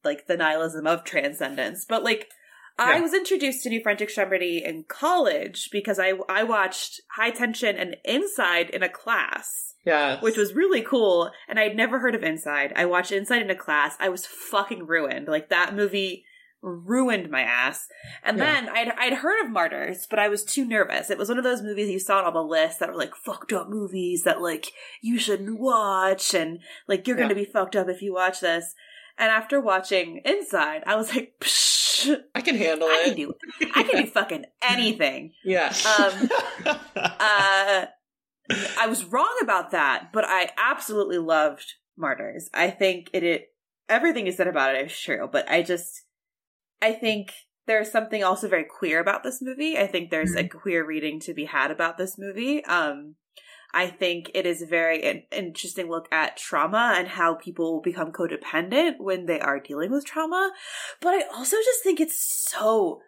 like 0.04 0.26
the 0.26 0.36
nihilism 0.36 0.86
of 0.86 1.04
transcendence, 1.04 1.86
but 1.88 2.02
like 2.02 2.28
I 2.80 3.00
was 3.00 3.14
introduced 3.14 3.62
to 3.62 3.68
New 3.70 3.80
French 3.82 4.00
Extremity 4.00 4.62
in 4.64 4.84
college 4.88 5.68
because 5.70 5.98
I 5.98 6.12
I 6.28 6.42
watched 6.44 7.00
High 7.16 7.30
Tension 7.30 7.76
and 7.76 7.96
Inside 8.04 8.70
in 8.70 8.82
a 8.82 8.88
class, 8.88 9.74
Yeah. 9.84 10.20
which 10.20 10.36
was 10.36 10.54
really 10.54 10.82
cool. 10.82 11.30
And 11.48 11.58
I'd 11.58 11.76
never 11.76 11.98
heard 11.98 12.14
of 12.14 12.22
Inside. 12.24 12.72
I 12.76 12.86
watched 12.86 13.12
Inside 13.12 13.42
in 13.42 13.50
a 13.50 13.54
class. 13.54 13.96
I 14.00 14.08
was 14.08 14.26
fucking 14.26 14.86
ruined. 14.86 15.28
Like 15.28 15.48
that 15.50 15.74
movie 15.74 16.24
ruined 16.62 17.30
my 17.30 17.40
ass. 17.42 17.88
And 18.22 18.36
Yeah. 18.38 18.44
then 18.44 18.68
I'd 18.68 18.88
I'd 18.98 19.14
heard 19.14 19.42
of 19.44 19.50
Martyrs, 19.50 20.06
but 20.08 20.18
I 20.18 20.28
was 20.28 20.44
too 20.44 20.66
nervous. 20.66 21.08
It 21.10 21.16
was 21.18 21.28
one 21.30 21.38
of 21.38 21.44
those 21.44 21.62
movies 21.62 21.88
you 21.88 21.98
saw 21.98 22.18
on 22.18 22.24
all 22.24 22.32
the 22.32 22.42
lists 22.42 22.78
that 22.80 22.90
were 22.90 22.98
like 22.98 23.14
fucked 23.14 23.52
up 23.52 23.68
movies 23.70 24.24
that 24.24 24.42
like 24.42 24.72
you 25.00 25.18
shouldn't 25.18 25.58
watch 25.58 26.34
and 26.34 26.58
like 26.86 27.06
you're 27.06 27.16
Yeah. 27.16 27.24
gonna 27.24 27.34
be 27.34 27.46
fucked 27.46 27.76
up 27.76 27.88
if 27.88 28.02
you 28.02 28.12
watch 28.12 28.40
this. 28.40 28.74
And 29.20 29.30
after 29.30 29.60
watching 29.60 30.22
Inside, 30.24 30.82
I 30.86 30.96
was 30.96 31.14
like, 31.14 31.34
Psh, 31.40 32.16
I 32.34 32.40
can 32.40 32.56
handle 32.56 32.88
I 32.88 33.02
it. 33.04 33.08
can 33.08 33.16
do 33.16 33.34
I 33.76 33.82
can 33.82 34.04
do 34.04 34.10
fucking 34.10 34.46
anything. 34.62 35.32
Yeah. 35.44 35.72
Um 35.98 36.28
uh 36.96 37.84
I 38.78 38.86
was 38.88 39.04
wrong 39.04 39.36
about 39.42 39.72
that, 39.72 40.08
but 40.12 40.24
I 40.26 40.50
absolutely 40.58 41.18
loved 41.18 41.74
Martyrs. 41.96 42.48
I 42.54 42.70
think 42.70 43.10
it, 43.12 43.22
it 43.22 43.48
everything 43.90 44.24
you 44.24 44.32
said 44.32 44.48
about 44.48 44.74
it 44.74 44.86
is 44.86 44.98
true, 44.98 45.28
but 45.30 45.48
I 45.50 45.62
just 45.62 46.04
I 46.80 46.92
think 46.92 47.32
there's 47.66 47.92
something 47.92 48.24
also 48.24 48.48
very 48.48 48.64
queer 48.64 49.00
about 49.00 49.22
this 49.22 49.40
movie. 49.42 49.76
I 49.78 49.86
think 49.86 50.10
there's 50.10 50.34
a 50.34 50.48
queer 50.48 50.84
reading 50.84 51.20
to 51.20 51.34
be 51.34 51.44
had 51.44 51.70
about 51.70 51.98
this 51.98 52.16
movie. 52.18 52.64
Um 52.64 53.16
I 53.72 53.86
think 53.86 54.30
it 54.34 54.46
is 54.46 54.62
a 54.62 54.66
very 54.66 55.02
in- 55.02 55.22
interesting 55.30 55.88
look 55.88 56.08
at 56.12 56.36
trauma 56.36 56.94
and 56.96 57.08
how 57.08 57.34
people 57.34 57.80
become 57.80 58.12
codependent 58.12 58.98
when 58.98 59.26
they 59.26 59.40
are 59.40 59.60
dealing 59.60 59.90
with 59.90 60.04
trauma. 60.04 60.52
But 61.00 61.14
I 61.14 61.22
also 61.34 61.56
just 61.56 61.82
think 61.82 62.00
it's 62.00 62.46
so 62.48 63.00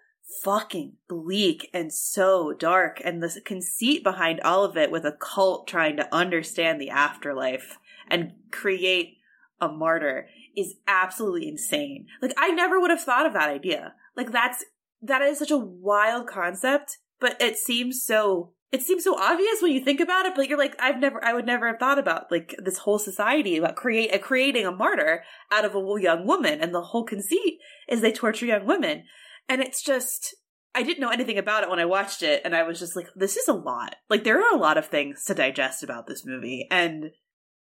fucking 0.43 0.95
bleak 1.09 1.69
and 1.75 1.93
so 1.93 2.53
dark 2.53 3.01
and 3.05 3.23
the 3.23 3.41
conceit 3.45 4.03
behind 4.03 4.41
all 4.41 4.65
of 4.65 4.77
it 4.77 4.91
with 4.91 5.05
a 5.05 5.13
cult 5.13 5.67
trying 5.67 5.97
to 5.97 6.15
understand 6.15 6.81
the 6.81 6.91
afterlife 6.91 7.79
and 8.09 8.33
create 8.51 9.19
a 9.61 9.69
martyr 9.69 10.29
is 10.57 10.75
absolutely 10.87 11.49
insane. 11.49 12.07
Like 12.21 12.35
I 12.37 12.51
never 12.51 12.81
would 12.81 12.91
have 12.91 13.03
thought 13.03 13.27
of 13.27 13.33
that 13.35 13.49
idea. 13.49 13.95
Like 14.17 14.33
that's 14.33 14.65
that 15.01 15.23
is 15.23 15.39
such 15.39 15.51
a 15.51 15.59
wild 15.59 16.27
concept, 16.27 16.99
but 17.21 17.41
it 17.41 17.57
seems 17.57 18.03
so 18.03 18.53
it 18.73 18.81
seems 18.81 19.05
so 19.05 19.17
obvious 19.19 19.61
when 19.61 19.73
you 19.73 19.85
think 19.85 20.01
about 20.01 20.25
it, 20.25 20.35
but 20.35 20.49
you're 20.49 20.59
like, 20.59 20.75
I've 20.81 20.99
never, 20.99 21.23
I 21.23 21.35
would 21.35 21.45
never 21.45 21.69
have 21.69 21.79
thought 21.79 21.99
about 21.99 22.33
like 22.33 22.55
this 22.59 22.79
whole 22.79 22.99
society 22.99 23.59
about 23.59 23.77
create, 23.77 24.13
uh, 24.13 24.19
creating 24.19 24.67
a 24.67 24.73
martyr 24.73 25.23
out 25.53 25.67
of 25.67 25.77
a 25.77 26.01
young 26.01 26.27
woman, 26.27 26.61
and 26.61 26.75
the 26.75 26.81
whole 26.81 27.05
conceit 27.05 27.59
is 27.87 28.01
they 28.01 28.13
torture 28.13 28.47
young 28.47 28.67
women, 28.67 29.05
and 29.47 29.61
it's 29.61 29.83
just, 29.83 30.35
I 30.75 30.83
didn't 30.83 31.01
know 31.01 31.11
anything 31.11 31.37
about 31.37 31.65
it 31.65 31.69
when 31.69 31.81
I 31.81 31.85
watched 31.85 32.23
it, 32.23 32.41
and 32.47 32.57
I 32.57 32.63
was 32.63 32.79
just 32.79 32.97
like, 32.97 33.09
this 33.15 33.37
is 33.37 33.47
a 33.47 33.53
lot. 33.53 33.97
Like 34.09 34.25
there 34.25 34.41
are 34.41 34.57
a 34.57 34.61
lot 34.61 34.79
of 34.79 34.87
things 34.87 35.23
to 35.25 35.35
digest 35.35 35.83
about 35.83 36.07
this 36.07 36.25
movie, 36.25 36.67
and 36.71 37.11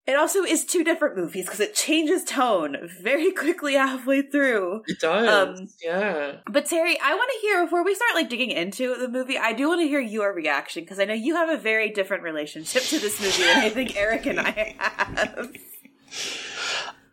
it 0.08 0.16
also 0.16 0.44
is 0.44 0.66
two 0.66 0.84
different 0.84 1.16
movies 1.16 1.46
because 1.46 1.60
it 1.60 1.76
changes 1.76 2.24
tone 2.24 2.76
very 3.02 3.32
quickly 3.44 3.76
halfway 3.76 4.22
through. 4.24 4.82
it 4.88 5.00
does. 5.00 5.60
um, 5.60 5.68
yeah. 5.84 6.38
But 6.50 6.66
Terry, 6.66 6.98
I 7.04 7.14
want 7.14 7.30
to 7.34 7.48
hear 7.48 7.64
before 7.64 7.84
we 7.86 7.94
start 7.96 8.16
like 8.16 8.30
digging 8.30 8.52
into 8.52 8.96
the 8.96 9.08
movie. 9.08 9.38
I 9.38 9.54
do 9.54 9.68
want 9.68 9.82
to 9.82 9.88
hear 9.88 10.00
your 10.00 10.34
reaction 10.34 10.84
because 10.84 11.00
I 11.00 11.06
know 11.06 11.14
you 11.14 11.36
have 11.36 11.50
a 11.50 11.58
very 11.58 11.92
different 11.92 12.24
relationship 12.24 12.84
to 12.84 13.00
this 13.00 13.22
movie 13.22 13.44
than 13.44 13.58
I 13.64 13.70
think 13.70 13.96
Eric 13.96 14.26
and 14.26 14.40
I 14.40 14.76
have. 14.80 15.52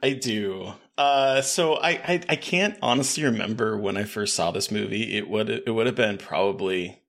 I 0.02 0.12
do. 0.12 0.72
Uh, 0.96 1.42
so 1.42 1.74
I, 1.74 1.90
I 1.90 2.20
I 2.28 2.36
can't 2.36 2.76
honestly 2.82 3.24
remember 3.24 3.76
when 3.76 3.96
I 3.96 4.04
first 4.04 4.34
saw 4.34 4.50
this 4.50 4.70
movie. 4.70 5.16
It 5.16 5.28
would 5.28 5.48
it 5.50 5.70
would 5.70 5.86
have 5.86 5.94
been 5.94 6.18
probably 6.18 7.02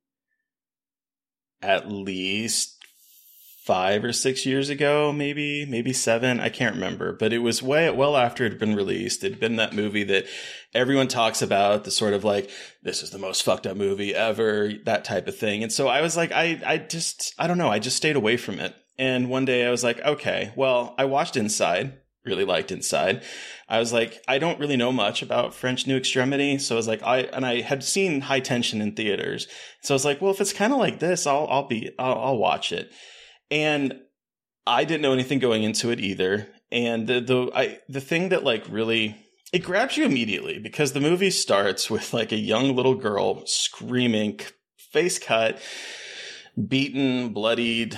at 1.61 1.91
least 1.91 2.78
five 3.70 4.03
or 4.03 4.11
six 4.11 4.47
years 4.47 4.67
ago, 4.67 5.13
maybe 5.13 5.63
maybe 5.63 5.93
seven. 5.93 6.39
I 6.39 6.49
can't 6.49 6.74
remember, 6.74 7.13
but 7.13 7.32
it 7.32 7.38
was 7.38 7.61
way 7.61 7.88
well 7.91 8.17
after 8.17 8.43
it 8.43 8.53
had 8.53 8.59
been 8.59 8.76
released. 8.76 9.24
It'd 9.24 9.39
been 9.39 9.57
that 9.57 9.76
movie 9.76 10.03
that 10.05 10.26
everyone 10.74 11.07
talks 11.07 11.43
about, 11.43 11.84
the 11.84 11.91
sort 11.91 12.15
of 12.15 12.24
like 12.24 12.49
this 12.82 13.03
is 13.03 13.11
the 13.11 13.20
most 13.20 13.43
fucked 13.43 13.67
up 13.67 13.78
movie 13.78 14.15
ever, 14.15 14.72
that 14.86 15.05
type 15.05 15.28
of 15.28 15.38
thing. 15.38 15.61
And 15.61 15.72
so 15.72 15.88
I 15.88 16.01
was 16.01 16.17
like, 16.17 16.32
I 16.32 16.59
I 16.65 16.78
just 16.80 17.36
I 17.38 17.45
don't 17.45 17.59
know, 17.59 17.70
I 17.70 17.78
just 17.78 17.97
stayed 17.97 18.15
away 18.15 18.38
from 18.38 18.59
it. 18.59 18.74
And 18.97 19.30
one 19.30 19.45
day 19.45 19.63
I 19.67 19.70
was 19.70 19.84
like, 19.84 20.01
okay, 20.01 20.51
well, 20.55 20.95
I 20.97 21.05
watched 21.05 21.38
Inside 21.38 21.93
really 22.26 22.45
liked 22.45 22.72
Inside. 22.72 23.24
I 23.67 23.80
was 23.80 23.93
like, 23.93 24.22
I 24.28 24.39
don't 24.39 24.59
really 24.59 24.78
know 24.78 24.91
much 24.91 25.22
about 25.22 25.53
French 25.53 25.86
New 25.86 25.95
Extremity, 25.95 26.57
so 26.57 26.76
I 26.76 26.78
was 26.78 26.88
like, 26.88 27.03
I 27.03 27.20
and 27.20 27.45
I 27.45 27.61
had 27.61 27.84
seen 27.84 28.22
High 28.22 28.39
Tension 28.39 28.82
in 28.82 28.95
theaters, 28.95 29.47
so 29.84 29.93
I 29.93 29.95
was 29.95 30.05
like, 30.05 30.22
well, 30.22 30.32
if 30.32 30.41
it's 30.41 30.53
kind 30.53 30.74
of 30.74 30.80
like 30.80 30.99
this, 30.99 31.28
I'll 31.28 31.47
I'll 31.49 31.67
be 31.67 31.91
I'll, 31.99 32.20
I'll 32.20 32.38
watch 32.38 32.72
it. 32.72 32.91
And 33.51 33.99
I 34.67 34.83
didn't 34.83 35.01
know 35.01 35.13
anything 35.13 35.39
going 35.39 35.63
into 35.63 35.89
it 35.91 35.99
either. 35.99 36.47
And 36.71 37.07
the 37.07 37.19
the 37.19 37.51
I 37.55 37.79
the 37.89 38.01
thing 38.01 38.29
that 38.29 38.43
like 38.43 38.65
really 38.69 39.15
it 39.51 39.59
grabs 39.59 39.97
you 39.97 40.05
immediately 40.05 40.59
because 40.59 40.93
the 40.93 40.99
movie 40.99 41.31
starts 41.31 41.89
with 41.89 42.13
like 42.13 42.31
a 42.31 42.37
young 42.37 42.75
little 42.75 42.95
girl 42.95 43.45
screaming, 43.47 44.39
face 44.77 45.17
cut, 45.17 45.59
beaten, 46.67 47.33
bloodied, 47.33 47.97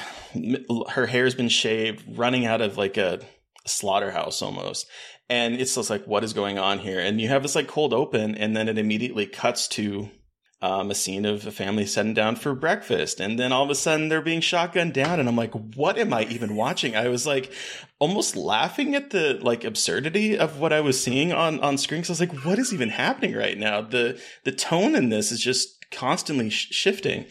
her 0.89 1.07
hair's 1.07 1.35
been 1.35 1.49
shaved, 1.49 2.17
running 2.17 2.45
out 2.45 2.61
of 2.61 2.77
like 2.77 2.97
a 2.97 3.19
slaughterhouse 3.65 4.41
almost. 4.41 4.87
And 5.29 5.55
it's 5.55 5.75
just 5.75 5.89
like, 5.89 6.05
what 6.05 6.23
is 6.23 6.33
going 6.33 6.57
on 6.57 6.79
here? 6.79 6.99
And 6.99 7.19
you 7.21 7.29
have 7.29 7.41
this 7.41 7.55
like 7.55 7.67
cold 7.67 7.93
open, 7.93 8.35
and 8.35 8.55
then 8.55 8.67
it 8.67 8.77
immediately 8.77 9.25
cuts 9.25 9.67
to 9.69 10.09
um, 10.61 10.91
a 10.91 10.95
scene 10.95 11.25
of 11.25 11.47
a 11.47 11.51
family 11.51 11.85
sitting 11.87 12.13
down 12.13 12.35
for 12.35 12.53
breakfast. 12.53 13.19
And 13.19 13.39
then 13.39 13.51
all 13.51 13.63
of 13.63 13.69
a 13.71 13.75
sudden 13.75 14.09
they're 14.09 14.21
being 14.21 14.41
shotgunned 14.41 14.93
down. 14.93 15.19
And 15.19 15.27
I'm 15.27 15.35
like, 15.35 15.53
what 15.75 15.97
am 15.97 16.13
I 16.13 16.25
even 16.25 16.55
watching? 16.55 16.95
I 16.95 17.07
was 17.07 17.25
like 17.25 17.51
almost 17.97 18.35
laughing 18.35 18.93
at 18.93 19.09
the 19.09 19.39
like 19.41 19.63
absurdity 19.63 20.37
of 20.37 20.59
what 20.59 20.71
I 20.71 20.81
was 20.81 21.01
seeing 21.01 21.33
on, 21.33 21.59
on 21.61 21.77
screen. 21.77 22.03
So 22.03 22.11
I 22.11 22.13
was 22.13 22.19
like, 22.19 22.45
what 22.45 22.59
is 22.59 22.73
even 22.73 22.89
happening 22.89 23.35
right 23.35 23.57
now? 23.57 23.81
The, 23.81 24.21
the 24.43 24.51
tone 24.51 24.95
in 24.95 25.09
this 25.09 25.31
is 25.31 25.41
just 25.41 25.89
constantly 25.89 26.51
sh- 26.51 26.67
shifting. 26.71 27.25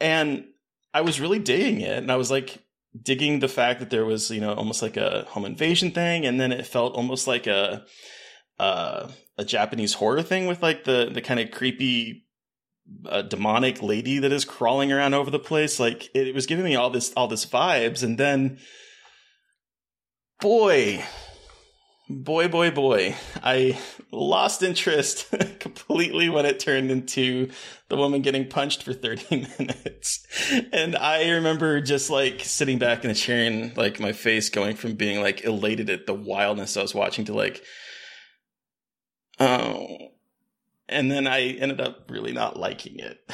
And 0.00 0.46
I 0.92 1.02
was 1.02 1.20
really 1.20 1.38
digging 1.38 1.80
it. 1.82 1.98
And 1.98 2.10
I 2.10 2.16
was 2.16 2.30
like, 2.30 2.58
digging 3.00 3.38
the 3.38 3.46
fact 3.46 3.78
that 3.78 3.90
there 3.90 4.04
was, 4.04 4.32
you 4.32 4.40
know, 4.40 4.52
almost 4.52 4.82
like 4.82 4.96
a 4.96 5.24
home 5.28 5.44
invasion 5.44 5.92
thing. 5.92 6.26
And 6.26 6.40
then 6.40 6.50
it 6.50 6.66
felt 6.66 6.96
almost 6.96 7.28
like 7.28 7.46
a, 7.46 7.84
uh, 8.58 9.08
a 9.38 9.44
Japanese 9.44 9.94
horror 9.94 10.22
thing 10.22 10.48
with 10.48 10.60
like 10.60 10.82
the, 10.82 11.08
the 11.12 11.22
kind 11.22 11.38
of 11.38 11.52
creepy, 11.52 12.26
uh, 13.06 13.22
demonic 13.22 13.82
lady 13.82 14.18
that 14.18 14.32
is 14.32 14.44
crawling 14.44 14.92
around 14.92 15.14
over 15.14 15.30
the 15.30 15.38
place. 15.38 15.80
Like 15.80 16.10
it, 16.14 16.28
it 16.28 16.34
was 16.34 16.46
giving 16.46 16.64
me 16.64 16.76
all 16.76 16.90
this, 16.90 17.12
all 17.16 17.28
this 17.28 17.46
vibes. 17.46 18.02
And 18.02 18.18
then, 18.18 18.58
boy, 20.40 21.04
boy, 22.10 22.48
boy, 22.48 22.70
boy, 22.70 23.14
I 23.42 23.78
lost 24.10 24.62
interest 24.62 25.30
completely 25.60 26.28
when 26.28 26.44
it 26.44 26.58
turned 26.58 26.90
into 26.90 27.50
the 27.88 27.96
woman 27.96 28.22
getting 28.22 28.48
punched 28.48 28.82
for 28.82 28.92
30 28.94 29.46
minutes. 29.58 30.26
And 30.72 30.96
I 30.96 31.30
remember 31.30 31.80
just 31.80 32.10
like 32.10 32.40
sitting 32.40 32.78
back 32.78 33.04
in 33.04 33.10
a 33.10 33.14
chair 33.14 33.44
and 33.44 33.76
like 33.76 34.00
my 34.00 34.12
face 34.12 34.50
going 34.50 34.76
from 34.76 34.94
being 34.94 35.20
like 35.20 35.44
elated 35.44 35.88
at 35.88 36.06
the 36.06 36.14
wildness 36.14 36.76
I 36.76 36.82
was 36.82 36.94
watching 36.94 37.24
to 37.26 37.32
like, 37.32 37.62
oh. 39.38 40.08
And 40.90 41.10
then 41.10 41.26
I 41.26 41.40
ended 41.52 41.80
up 41.80 42.10
really 42.10 42.32
not 42.32 42.58
liking 42.58 42.98
it. 42.98 43.18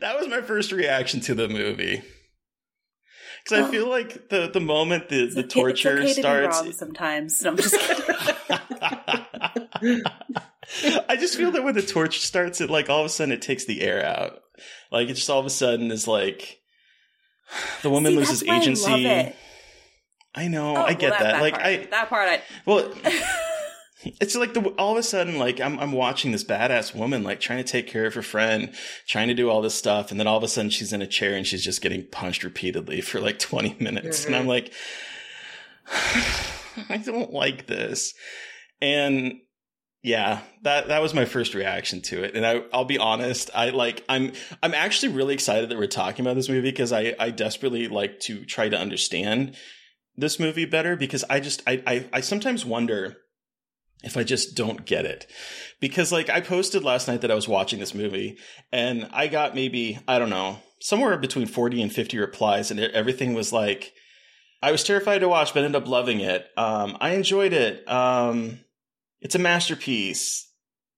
that 0.00 0.18
was 0.18 0.28
my 0.28 0.40
first 0.40 0.70
reaction 0.72 1.20
to 1.22 1.34
the 1.34 1.48
movie. 1.48 2.02
Because 3.44 3.66
I 3.66 3.70
feel 3.70 3.88
like 3.88 4.28
the, 4.28 4.48
the 4.52 4.60
moment 4.60 5.08
the, 5.08 5.26
the 5.26 5.40
okay- 5.40 5.48
torture 5.48 5.98
it's 5.98 6.12
okay 6.12 6.20
starts, 6.20 6.58
To 6.58 6.62
be 6.64 6.68
wrong 6.70 6.76
sometimes. 6.78 7.42
No, 7.42 7.50
I'm 7.50 7.56
just 7.56 7.78
kidding. 7.78 8.16
I 11.08 11.16
just 11.16 11.36
feel 11.36 11.50
that 11.52 11.64
when 11.64 11.74
the 11.74 11.82
torch 11.82 12.20
starts, 12.20 12.60
it 12.60 12.70
like 12.70 12.88
all 12.88 13.00
of 13.00 13.06
a 13.06 13.08
sudden 13.08 13.32
it 13.32 13.42
takes 13.42 13.64
the 13.64 13.82
air 13.82 14.04
out. 14.04 14.40
Like 14.92 15.08
it 15.08 15.14
just 15.14 15.28
all 15.28 15.40
of 15.40 15.46
a 15.46 15.50
sudden 15.50 15.90
is 15.90 16.06
like 16.06 16.60
the 17.82 17.90
woman 17.90 18.12
See, 18.12 18.18
loses 18.18 18.44
I 18.48 18.56
agency. 18.58 19.06
it. 19.06 19.34
I 20.34 20.46
know, 20.46 20.76
Oh, 20.76 20.82
I 20.82 20.94
get 20.94 21.10
well, 21.10 21.20
that. 21.20 21.40
Like 21.40 21.54
part, 21.54 21.66
I 21.66 21.76
that 21.90 22.08
part, 22.08 22.28
I 22.28 22.42
well, 22.64 22.92
it's 24.02 24.34
like 24.34 24.54
the 24.54 24.60
all 24.70 24.92
of 24.92 24.98
a 24.98 25.02
sudden 25.02 25.38
like 25.38 25.60
I'm 25.60 25.78
I'm 25.78 25.92
watching 25.92 26.32
this 26.32 26.44
badass 26.44 26.94
woman 26.94 27.22
like 27.22 27.40
trying 27.40 27.62
to 27.62 27.70
take 27.70 27.86
care 27.86 28.06
of 28.06 28.14
her 28.14 28.22
friend, 28.22 28.72
trying 29.06 29.28
to 29.28 29.34
do 29.34 29.50
all 29.50 29.60
this 29.60 29.74
stuff, 29.74 30.10
and 30.10 30.18
then 30.18 30.26
all 30.26 30.38
of 30.38 30.42
a 30.42 30.48
sudden 30.48 30.70
she's 30.70 30.92
in 30.92 31.02
a 31.02 31.06
chair 31.06 31.34
and 31.36 31.46
she's 31.46 31.64
just 31.64 31.82
getting 31.82 32.06
punched 32.06 32.42
repeatedly 32.44 33.00
for 33.00 33.20
like 33.20 33.38
20 33.50 33.76
minutes, 33.80 34.24
and 34.24 34.34
I'm 34.34 34.46
mm-hmm. 34.46 34.48
like, 34.48 34.72
I 36.88 36.96
don't 36.98 37.32
like 37.32 37.66
this, 37.66 38.14
and 38.80 39.34
yeah, 40.02 40.40
that 40.62 40.88
that 40.88 41.02
was 41.02 41.12
my 41.12 41.26
first 41.26 41.54
reaction 41.54 42.00
to 42.02 42.24
it, 42.24 42.34
and 42.34 42.46
I 42.46 42.62
I'll 42.72 42.86
be 42.86 42.98
honest, 42.98 43.50
I 43.54 43.70
like 43.70 44.02
I'm 44.08 44.32
I'm 44.62 44.72
actually 44.72 45.12
really 45.12 45.34
excited 45.34 45.68
that 45.68 45.78
we're 45.78 45.86
talking 45.86 46.24
about 46.24 46.36
this 46.36 46.48
movie 46.48 46.70
because 46.70 46.92
I 46.92 47.14
I 47.18 47.30
desperately 47.30 47.86
like 47.88 48.20
to 48.20 48.46
try 48.46 48.70
to 48.70 48.78
understand 48.78 49.56
this 50.16 50.40
movie 50.40 50.64
better 50.64 50.96
because 50.96 51.24
I 51.28 51.40
just 51.40 51.62
I 51.66 51.82
I, 51.86 52.08
I 52.14 52.20
sometimes 52.20 52.64
wonder 52.64 53.18
if 54.02 54.16
I 54.16 54.24
just 54.24 54.56
don't 54.56 54.84
get 54.84 55.04
it. 55.04 55.26
Because 55.80 56.12
like 56.12 56.30
I 56.30 56.40
posted 56.40 56.84
last 56.84 57.08
night 57.08 57.20
that 57.20 57.30
I 57.30 57.34
was 57.34 57.48
watching 57.48 57.80
this 57.80 57.94
movie 57.94 58.38
and 58.72 59.08
I 59.12 59.26
got 59.26 59.54
maybe, 59.54 59.98
I 60.08 60.18
don't 60.18 60.30
know, 60.30 60.58
somewhere 60.80 61.16
between 61.18 61.46
40 61.46 61.82
and 61.82 61.92
50 61.92 62.18
replies 62.18 62.70
and 62.70 62.80
everything 62.80 63.34
was 63.34 63.52
like, 63.52 63.92
I 64.62 64.72
was 64.72 64.84
terrified 64.84 65.18
to 65.18 65.28
watch, 65.28 65.54
but 65.54 65.64
ended 65.64 65.82
up 65.82 65.88
loving 65.88 66.20
it. 66.20 66.46
Um, 66.56 66.96
I 67.00 67.10
enjoyed 67.10 67.52
it. 67.52 67.88
Um, 67.88 68.60
it's 69.20 69.34
a 69.34 69.38
masterpiece. 69.38 70.46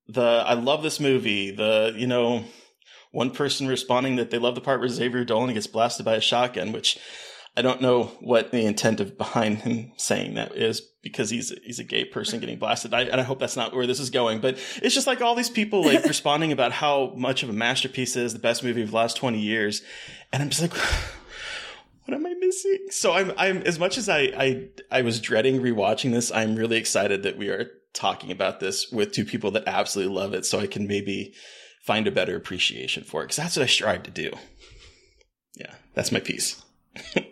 The, 0.08 0.22
I 0.22 0.54
love 0.54 0.82
this 0.82 0.98
movie. 0.98 1.52
The, 1.52 1.94
you 1.96 2.06
know, 2.08 2.44
one 3.12 3.30
person 3.30 3.68
responding 3.68 4.16
that 4.16 4.30
they 4.30 4.38
love 4.38 4.54
the 4.54 4.60
part 4.60 4.80
where 4.80 4.88
Xavier 4.88 5.24
Dolan 5.24 5.54
gets 5.54 5.66
blasted 5.66 6.04
by 6.04 6.14
a 6.14 6.20
shotgun, 6.20 6.72
which 6.72 6.98
I 7.54 7.60
don't 7.60 7.82
know 7.82 8.04
what 8.20 8.50
the 8.50 8.64
intent 8.64 9.00
of 9.00 9.18
behind 9.18 9.58
him 9.58 9.92
saying 9.96 10.34
that 10.34 10.56
is 10.56 10.80
because 11.02 11.28
he's 11.28 11.52
he's 11.62 11.78
a 11.78 11.84
gay 11.84 12.04
person 12.04 12.40
getting 12.40 12.58
blasted. 12.58 12.94
I, 12.94 13.02
and 13.02 13.20
I 13.20 13.24
hope 13.24 13.38
that's 13.38 13.56
not 13.56 13.74
where 13.74 13.86
this 13.86 14.00
is 14.00 14.08
going. 14.08 14.40
But 14.40 14.58
it's 14.82 14.94
just 14.94 15.06
like 15.06 15.20
all 15.20 15.34
these 15.34 15.50
people 15.50 15.84
like 15.84 16.04
responding 16.06 16.50
about 16.52 16.72
how 16.72 17.12
much 17.14 17.42
of 17.42 17.50
a 17.50 17.52
masterpiece 17.52 18.16
is 18.16 18.32
the 18.32 18.38
best 18.38 18.64
movie 18.64 18.82
of 18.82 18.90
the 18.90 18.96
last 18.96 19.18
twenty 19.18 19.40
years, 19.40 19.82
and 20.32 20.42
I'm 20.42 20.50
just 20.50 20.62
like. 20.62 20.72
What 22.04 22.16
am 22.16 22.26
I 22.26 22.34
missing? 22.34 22.86
So 22.90 23.12
I'm 23.12 23.32
I'm 23.38 23.58
as 23.58 23.78
much 23.78 23.96
as 23.96 24.08
I 24.08 24.18
I 24.36 24.68
I 24.90 25.02
was 25.02 25.20
dreading 25.20 25.60
rewatching 25.60 26.10
this, 26.10 26.32
I'm 26.32 26.56
really 26.56 26.76
excited 26.76 27.22
that 27.22 27.38
we 27.38 27.48
are 27.48 27.70
talking 27.94 28.32
about 28.32 28.58
this 28.58 28.90
with 28.90 29.12
two 29.12 29.24
people 29.24 29.52
that 29.52 29.68
absolutely 29.68 30.12
love 30.12 30.34
it, 30.34 30.44
so 30.44 30.58
I 30.58 30.66
can 30.66 30.88
maybe 30.88 31.32
find 31.80 32.08
a 32.08 32.10
better 32.10 32.34
appreciation 32.34 33.04
for 33.04 33.22
it 33.22 33.26
because 33.26 33.36
that's 33.36 33.56
what 33.56 33.62
I 33.62 33.66
strive 33.66 34.02
to 34.02 34.10
do. 34.10 34.32
Yeah, 35.54 35.72
that's 35.94 36.10
my 36.10 36.18
piece. 36.18 36.60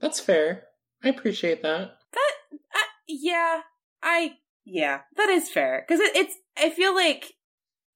That's 0.00 0.20
fair. 0.20 0.64
I 1.02 1.08
appreciate 1.08 1.62
that. 1.62 1.92
That, 2.12 2.32
uh, 2.52 2.78
yeah, 3.08 3.60
I, 4.02 4.32
yeah, 4.64 5.00
that 5.16 5.28
is 5.28 5.50
fair. 5.50 5.84
Cause 5.88 6.00
it, 6.00 6.16
it's, 6.16 6.34
I 6.56 6.70
feel 6.70 6.94
like, 6.94 7.34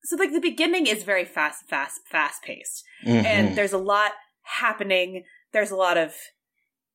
so 0.04 0.16
like 0.16 0.32
the 0.32 0.40
beginning 0.40 0.86
is 0.86 1.02
very 1.02 1.24
fast, 1.24 1.68
fast, 1.68 2.00
fast 2.06 2.42
paced. 2.42 2.84
Mhm. 3.04 3.24
And 3.24 3.56
there's 3.56 3.72
a 3.72 3.78
lot 3.78 4.12
happening. 4.42 5.24
There's 5.52 5.70
a 5.70 5.76
lot 5.76 5.98
of, 5.98 6.14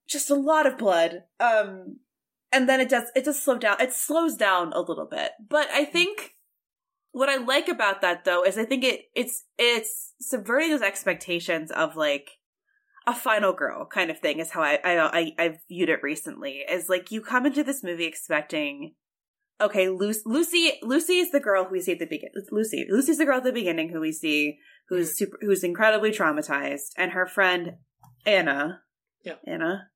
just 0.08 0.30
a 0.30 0.36
lot 0.36 0.66
of 0.66 0.78
blood. 0.78 1.24
Um, 1.40 2.00
and 2.52 2.70
then 2.70 2.80
it 2.80 2.90
does, 2.90 3.10
it 3.16 3.26
does 3.26 3.42
slow 3.42 3.58
down. 3.58 3.82
It 3.82 3.94
slows 3.94 4.36
down 4.36 4.72
a 4.74 4.80
little 4.80 5.08
bit. 5.10 5.32
But 5.50 5.68
I 5.72 5.86
think 5.86 6.36
what 7.12 7.30
I 7.30 7.38
like 7.38 7.68
about 7.68 8.02
that 8.02 8.26
though 8.26 8.44
is 8.44 8.58
I 8.58 8.66
think 8.66 8.84
it, 8.84 9.02
it's, 9.16 9.44
it's 9.58 10.14
subverting 10.20 10.70
those 10.70 10.82
expectations 10.82 11.72
of 11.72 11.96
like, 11.96 12.30
a 13.08 13.14
final 13.14 13.54
girl 13.54 13.86
kind 13.86 14.10
of 14.10 14.20
thing 14.20 14.40
is 14.40 14.52
how 14.52 14.62
I, 14.62 14.80
I 14.84 15.10
I 15.20 15.32
I 15.38 15.60
viewed 15.70 15.90
it 15.90 16.02
recently. 16.02 16.64
Is 16.70 16.90
like 16.90 17.12
you 17.12 17.22
come 17.22 17.46
into 17.46 17.64
this 17.64 17.84
movie 17.84 18.06
expecting, 18.06 18.96
okay, 19.62 19.90
Lucy 19.90 20.22
Lucy 20.26 20.74
Lucy 20.82 21.20
is 21.20 21.32
the 21.32 21.40
girl 21.40 21.66
who 21.66 21.72
we 21.72 21.82
see 21.82 21.94
at 21.94 22.00
the 22.00 22.06
beginning. 22.06 22.34
Lucy 22.52 22.86
Lucy's 22.90 23.18
the 23.18 23.26
girl 23.26 23.38
at 23.38 23.44
the 23.44 23.52
beginning 23.52 23.90
who 23.90 24.00
we 24.00 24.12
see 24.12 24.58
who's 24.90 25.10
mm-hmm. 25.10 25.16
super 25.16 25.38
who's 25.42 25.64
incredibly 25.64 26.12
traumatized, 26.12 26.92
and 26.98 27.12
her 27.12 27.26
friend 27.26 27.76
Anna. 28.26 28.82
Yeah. 29.24 29.36
Anna. 29.46 29.90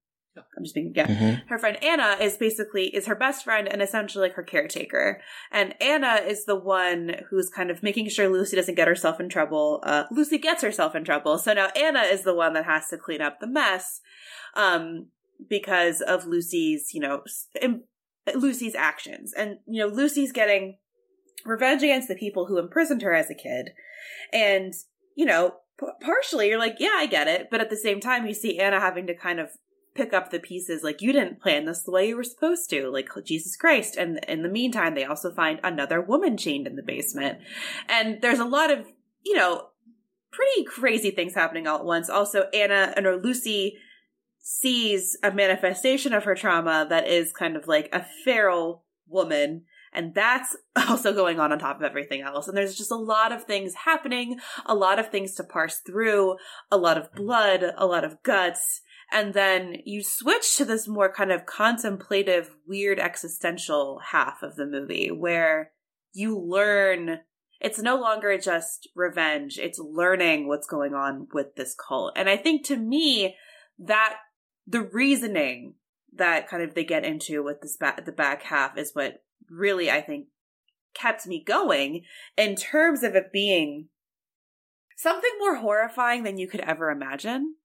I'm 0.58 0.64
just 0.64 0.74
thinking, 0.74 0.94
yeah. 0.96 1.08
Mhm. 1.08 1.48
Her 1.48 1.58
friend 1.58 1.82
Anna 1.84 2.18
is 2.22 2.38
basically 2.38 2.88
is 2.96 3.08
her 3.08 3.16
best 3.16 3.44
friend 3.44 3.68
and 3.68 3.82
essentially 3.82 4.24
like 4.28 4.36
her 4.36 4.44
caretaker. 4.44 5.22
And 5.52 5.76
Anna 5.82 6.16
is 6.26 6.46
the 6.46 6.56
one 6.56 7.16
who's 7.30 7.50
kind 7.50 7.70
of 7.72 7.84
making 7.84 8.10
sure 8.10 8.30
Lucy 8.30 8.56
doesn't 8.56 8.76
get 8.76 8.88
herself 8.88 9.20
in 9.20 9.30
trouble. 9.30 9.82
Uh, 9.84 10.04
Lucy 10.12 10.38
gets 10.38 10.62
herself 10.62 10.96
in 10.96 11.04
trouble, 11.04 11.38
so 11.38 11.54
now 11.54 11.68
Anna 11.76 12.02
is 12.02 12.24
the 12.24 12.36
one 12.36 12.54
that 12.54 12.66
has 12.66 12.88
to 12.90 12.98
clean 12.98 13.22
up 13.22 13.40
the 13.40 13.48
mess, 13.48 14.02
um, 14.56 15.08
because 15.50 16.02
of 16.02 16.26
Lucy's 16.26 16.94
you 16.94 17.00
know 17.02 17.24
im- 17.62 17.84
Lucy's 18.36 18.76
actions, 18.76 19.34
and 19.38 19.58
you 19.66 19.80
know 19.82 19.88
Lucy's 19.94 20.32
getting 20.32 20.78
revenge 21.46 21.82
against 21.84 22.08
the 22.08 22.16
people 22.16 22.46
who 22.48 22.58
imprisoned 22.58 23.02
her 23.02 23.14
as 23.14 23.30
a 23.30 23.36
kid, 23.36 23.72
and 24.34 24.74
you 25.16 25.26
know 25.26 25.54
p- 25.80 25.88
partially 26.02 26.50
you're 26.50 26.60
like 26.60 26.76
yeah 26.80 26.96
I 26.96 27.06
get 27.06 27.28
it, 27.28 27.48
but 27.50 27.62
at 27.62 27.70
the 27.70 27.78
same 27.78 28.00
time 28.00 28.28
you 28.28 28.34
see 28.34 28.60
Anna 28.60 28.80
having 28.80 29.08
to 29.08 29.16
kind 29.16 29.40
of 29.40 29.50
pick 30.00 30.14
up 30.14 30.32
the 30.32 30.40
pieces 30.40 30.82
like 30.82 31.02
you 31.02 31.12
didn't 31.12 31.42
plan 31.42 31.66
this 31.66 31.84
the 31.84 31.92
way 31.92 32.08
you 32.08 32.16
were 32.16 32.24
supposed 32.24 32.70
to 32.70 32.90
like 32.90 33.10
jesus 33.26 33.58
christ 33.58 33.98
and 33.98 34.24
in 34.30 34.44
the 34.44 34.50
meantime 34.50 34.96
they 34.96 35.04
also 35.04 35.30
find 35.30 35.60
another 35.62 36.00
woman 36.00 36.38
chained 36.38 36.66
in 36.68 36.78
the 36.78 36.84
basement. 36.84 37.40
And 37.90 38.22
there's 38.22 38.40
a 38.40 38.46
lot 38.46 38.72
of 38.72 38.86
you 39.26 39.36
know 39.36 39.68
pretty 40.32 40.64
crazy 40.64 41.12
things 41.12 41.36
happening 41.36 41.68
all 41.68 41.80
at 41.80 41.86
once. 41.86 42.10
Also 42.10 42.44
anna 42.54 42.94
and 42.96 43.06
or 43.06 43.18
lucy 43.18 43.78
sees 44.40 45.18
a 45.22 45.32
manifestation 45.32 46.14
of 46.14 46.24
her 46.24 46.34
trauma 46.34 46.88
that 46.90 47.08
is 47.08 47.34
kind 47.34 47.58
of 47.58 47.68
like 47.68 47.90
a 47.92 48.06
feral 48.24 48.86
woman 49.06 49.64
and 49.92 50.14
that's 50.14 50.56
also 50.88 51.14
going 51.14 51.42
on 51.42 51.52
on 51.52 51.60
top 51.60 51.78
of 51.78 51.84
everything 51.84 52.22
else. 52.22 52.48
And 52.48 52.56
there's 52.56 52.78
just 52.78 52.92
a 52.92 52.96
lot 52.96 53.34
of 53.34 53.44
things 53.44 53.74
happening 53.74 54.40
a 54.66 54.76
lot 54.76 54.98
of 54.98 55.10
things 55.10 55.34
to 55.36 55.44
parse 55.44 55.80
through 55.80 56.38
a 56.72 56.78
lot 56.78 56.98
of 56.98 57.12
blood 57.14 57.64
a 57.78 57.86
lot 57.86 58.06
of 58.06 58.24
guts 58.24 58.82
and 59.12 59.34
then 59.34 59.78
you 59.86 60.04
switch 60.04 60.56
to 60.58 60.66
this 60.66 60.88
more 60.88 61.12
kind 61.12 61.32
of 61.32 61.46
contemplative, 61.46 62.52
weird 62.68 63.00
existential 63.00 64.02
half 64.12 64.44
of 64.44 64.56
the 64.56 64.66
movie 64.66 65.10
where 65.12 65.72
you 66.14 66.38
learn 66.38 67.20
it's 67.60 67.80
no 67.80 67.98
longer 67.98 68.38
just 68.38 68.88
revenge, 68.96 69.58
it's 69.58 69.80
learning 69.80 70.48
what's 70.48 70.68
going 70.68 70.94
on 70.94 71.28
with 71.34 71.56
this 71.56 71.76
cult. 71.76 72.14
And 72.16 72.30
I 72.30 72.38
think 72.38 72.66
to 72.68 72.78
me, 72.78 73.36
that 73.80 74.16
the 74.66 74.82
reasoning 74.82 75.76
that 76.16 76.48
kind 76.48 76.64
of 76.64 76.74
they 76.74 76.84
get 76.84 77.06
into 77.06 77.44
with 77.44 77.62
this 77.62 77.78
ba- 77.78 78.02
the 78.04 78.12
back 78.12 78.44
half 78.44 78.78
is 78.78 78.92
what 78.94 79.24
really 79.50 79.92
I 79.92 80.02
think 80.02 80.28
kept 80.94 81.28
me 81.28 81.44
going 81.44 82.04
in 82.38 82.56
terms 82.56 83.04
of 83.04 83.16
it 83.16 83.32
being 83.32 83.90
something 84.98 85.32
more 85.40 85.56
horrifying 85.56 86.24
than 86.24 86.38
you 86.38 86.48
could 86.48 86.62
ever 86.62 86.90
imagine. 86.90 87.56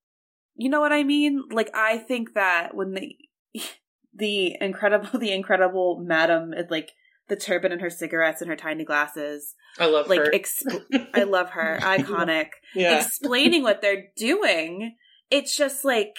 You 0.56 0.68
know 0.70 0.80
what 0.80 0.92
I 0.92 1.02
mean? 1.02 1.42
Like 1.50 1.70
I 1.74 1.98
think 1.98 2.34
that 2.34 2.74
when 2.74 2.94
the 2.94 3.16
the 4.14 4.56
incredible 4.60 5.18
the 5.18 5.32
incredible 5.32 6.00
madam 6.04 6.52
is 6.52 6.66
like 6.70 6.92
the 7.28 7.36
turban 7.36 7.72
and 7.72 7.80
her 7.80 7.90
cigarettes 7.90 8.40
and 8.42 8.50
her 8.50 8.56
tiny 8.56 8.84
glasses, 8.84 9.54
I 9.78 9.86
love 9.86 10.08
like 10.08 10.20
her. 10.20 10.30
exp- 10.32 11.08
I 11.14 11.22
love 11.24 11.50
her, 11.50 11.78
iconic. 11.82 12.48
yeah. 12.74 13.00
Explaining 13.00 13.62
what 13.62 13.80
they're 13.80 14.08
doing, 14.16 14.96
it's 15.30 15.56
just 15.56 15.84
like 15.84 16.16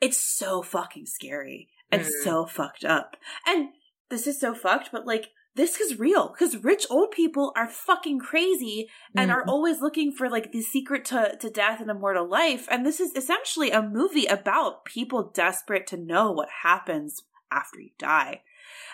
it's 0.00 0.18
so 0.22 0.62
fucking 0.62 1.06
scary 1.06 1.68
and 1.90 2.02
Mhm. 2.02 2.10
so 2.22 2.46
fucked 2.46 2.84
up. 2.84 3.16
And 3.46 3.70
this 4.10 4.26
is 4.26 4.38
so 4.38 4.54
fucked, 4.54 4.90
but 4.92 5.06
like 5.06 5.28
this 5.58 5.80
is 5.80 5.98
real 5.98 6.28
because 6.28 6.62
rich 6.62 6.86
old 6.88 7.10
people 7.10 7.52
are 7.56 7.68
fucking 7.68 8.20
crazy 8.20 8.88
and 9.16 9.32
are 9.32 9.40
mm-hmm. 9.40 9.50
always 9.50 9.80
looking 9.80 10.12
for 10.12 10.30
like 10.30 10.52
the 10.52 10.62
secret 10.62 11.04
to, 11.06 11.36
to 11.40 11.50
death 11.50 11.80
and 11.80 11.90
immortal 11.90 12.28
life. 12.28 12.68
And 12.70 12.86
this 12.86 13.00
is 13.00 13.12
essentially 13.16 13.72
a 13.72 13.82
movie 13.82 14.26
about 14.26 14.84
people 14.84 15.32
desperate 15.34 15.88
to 15.88 15.96
know 15.96 16.30
what 16.30 16.48
happens 16.62 17.24
after 17.50 17.80
you 17.80 17.90
die. 17.98 18.42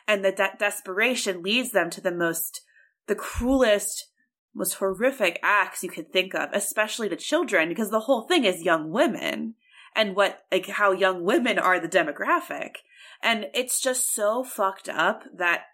And 0.09 0.25
that 0.25 0.39
that 0.39 0.59
desperation 0.59 1.43
leads 1.43 1.73
them 1.73 1.91
to 1.91 2.01
the 2.01 2.11
most, 2.11 2.62
the 3.09 3.15
cruelest, 3.15 4.07
most 4.55 4.77
horrific 4.77 5.39
acts 5.43 5.83
you 5.83 5.91
could 5.91 6.15
think 6.15 6.35
of, 6.35 6.49
especially 6.55 7.11
to 7.11 7.17
children, 7.17 7.69
because 7.69 7.91
the 7.91 8.01
whole 8.01 8.23
thing 8.23 8.45
is 8.45 8.62
young 8.62 8.91
women 8.91 9.55
and 9.95 10.17
what, 10.17 10.45
like, 10.51 10.67
how 10.67 10.93
young 10.93 11.25
women 11.25 11.59
are 11.59 11.79
the 11.79 11.89
demographic. 11.89 12.77
And 13.23 13.49
it's 13.53 13.83
just 13.83 14.15
so 14.15 14.43
fucked 14.43 14.89
up 14.89 15.25
that 15.37 15.65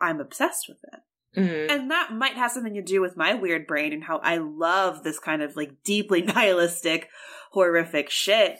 I'm 0.00 0.20
obsessed 0.20 0.66
with 0.68 0.78
it. 0.92 1.00
Mhm. 1.38 1.70
And 1.70 1.90
that 1.90 2.12
might 2.12 2.34
have 2.34 2.50
something 2.50 2.74
to 2.74 2.82
do 2.82 3.00
with 3.00 3.16
my 3.16 3.34
weird 3.34 3.66
brain 3.66 3.92
and 3.92 4.04
how 4.04 4.18
I 4.18 4.38
love 4.38 5.02
this 5.02 5.18
kind 5.18 5.42
of 5.42 5.56
like 5.56 5.82
deeply 5.84 6.22
nihilistic, 6.34 7.08
horrific 7.52 8.10
shit. 8.10 8.58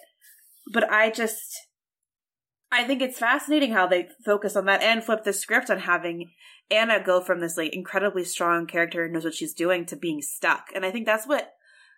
But 0.72 0.90
I 0.90 1.10
just, 1.10 1.58
I 2.70 2.84
think 2.84 3.00
it's 3.00 3.18
fascinating 3.18 3.72
how 3.72 3.86
they 3.86 4.08
focus 4.24 4.54
on 4.54 4.66
that 4.66 4.82
and 4.82 5.02
flip 5.02 5.24
the 5.24 5.32
script 5.32 5.70
on 5.70 5.80
having 5.80 6.30
Anna 6.70 7.02
go 7.02 7.20
from 7.20 7.40
this 7.40 7.56
like 7.56 7.74
incredibly 7.74 8.24
strong 8.24 8.66
character 8.66 9.06
who 9.06 9.12
knows 9.12 9.24
what 9.24 9.34
she's 9.34 9.54
doing 9.54 9.86
to 9.86 9.96
being 9.96 10.20
stuck. 10.20 10.66
And 10.74 10.84
I 10.84 10.90
think 10.90 11.06
that's 11.06 11.26
what 11.26 11.54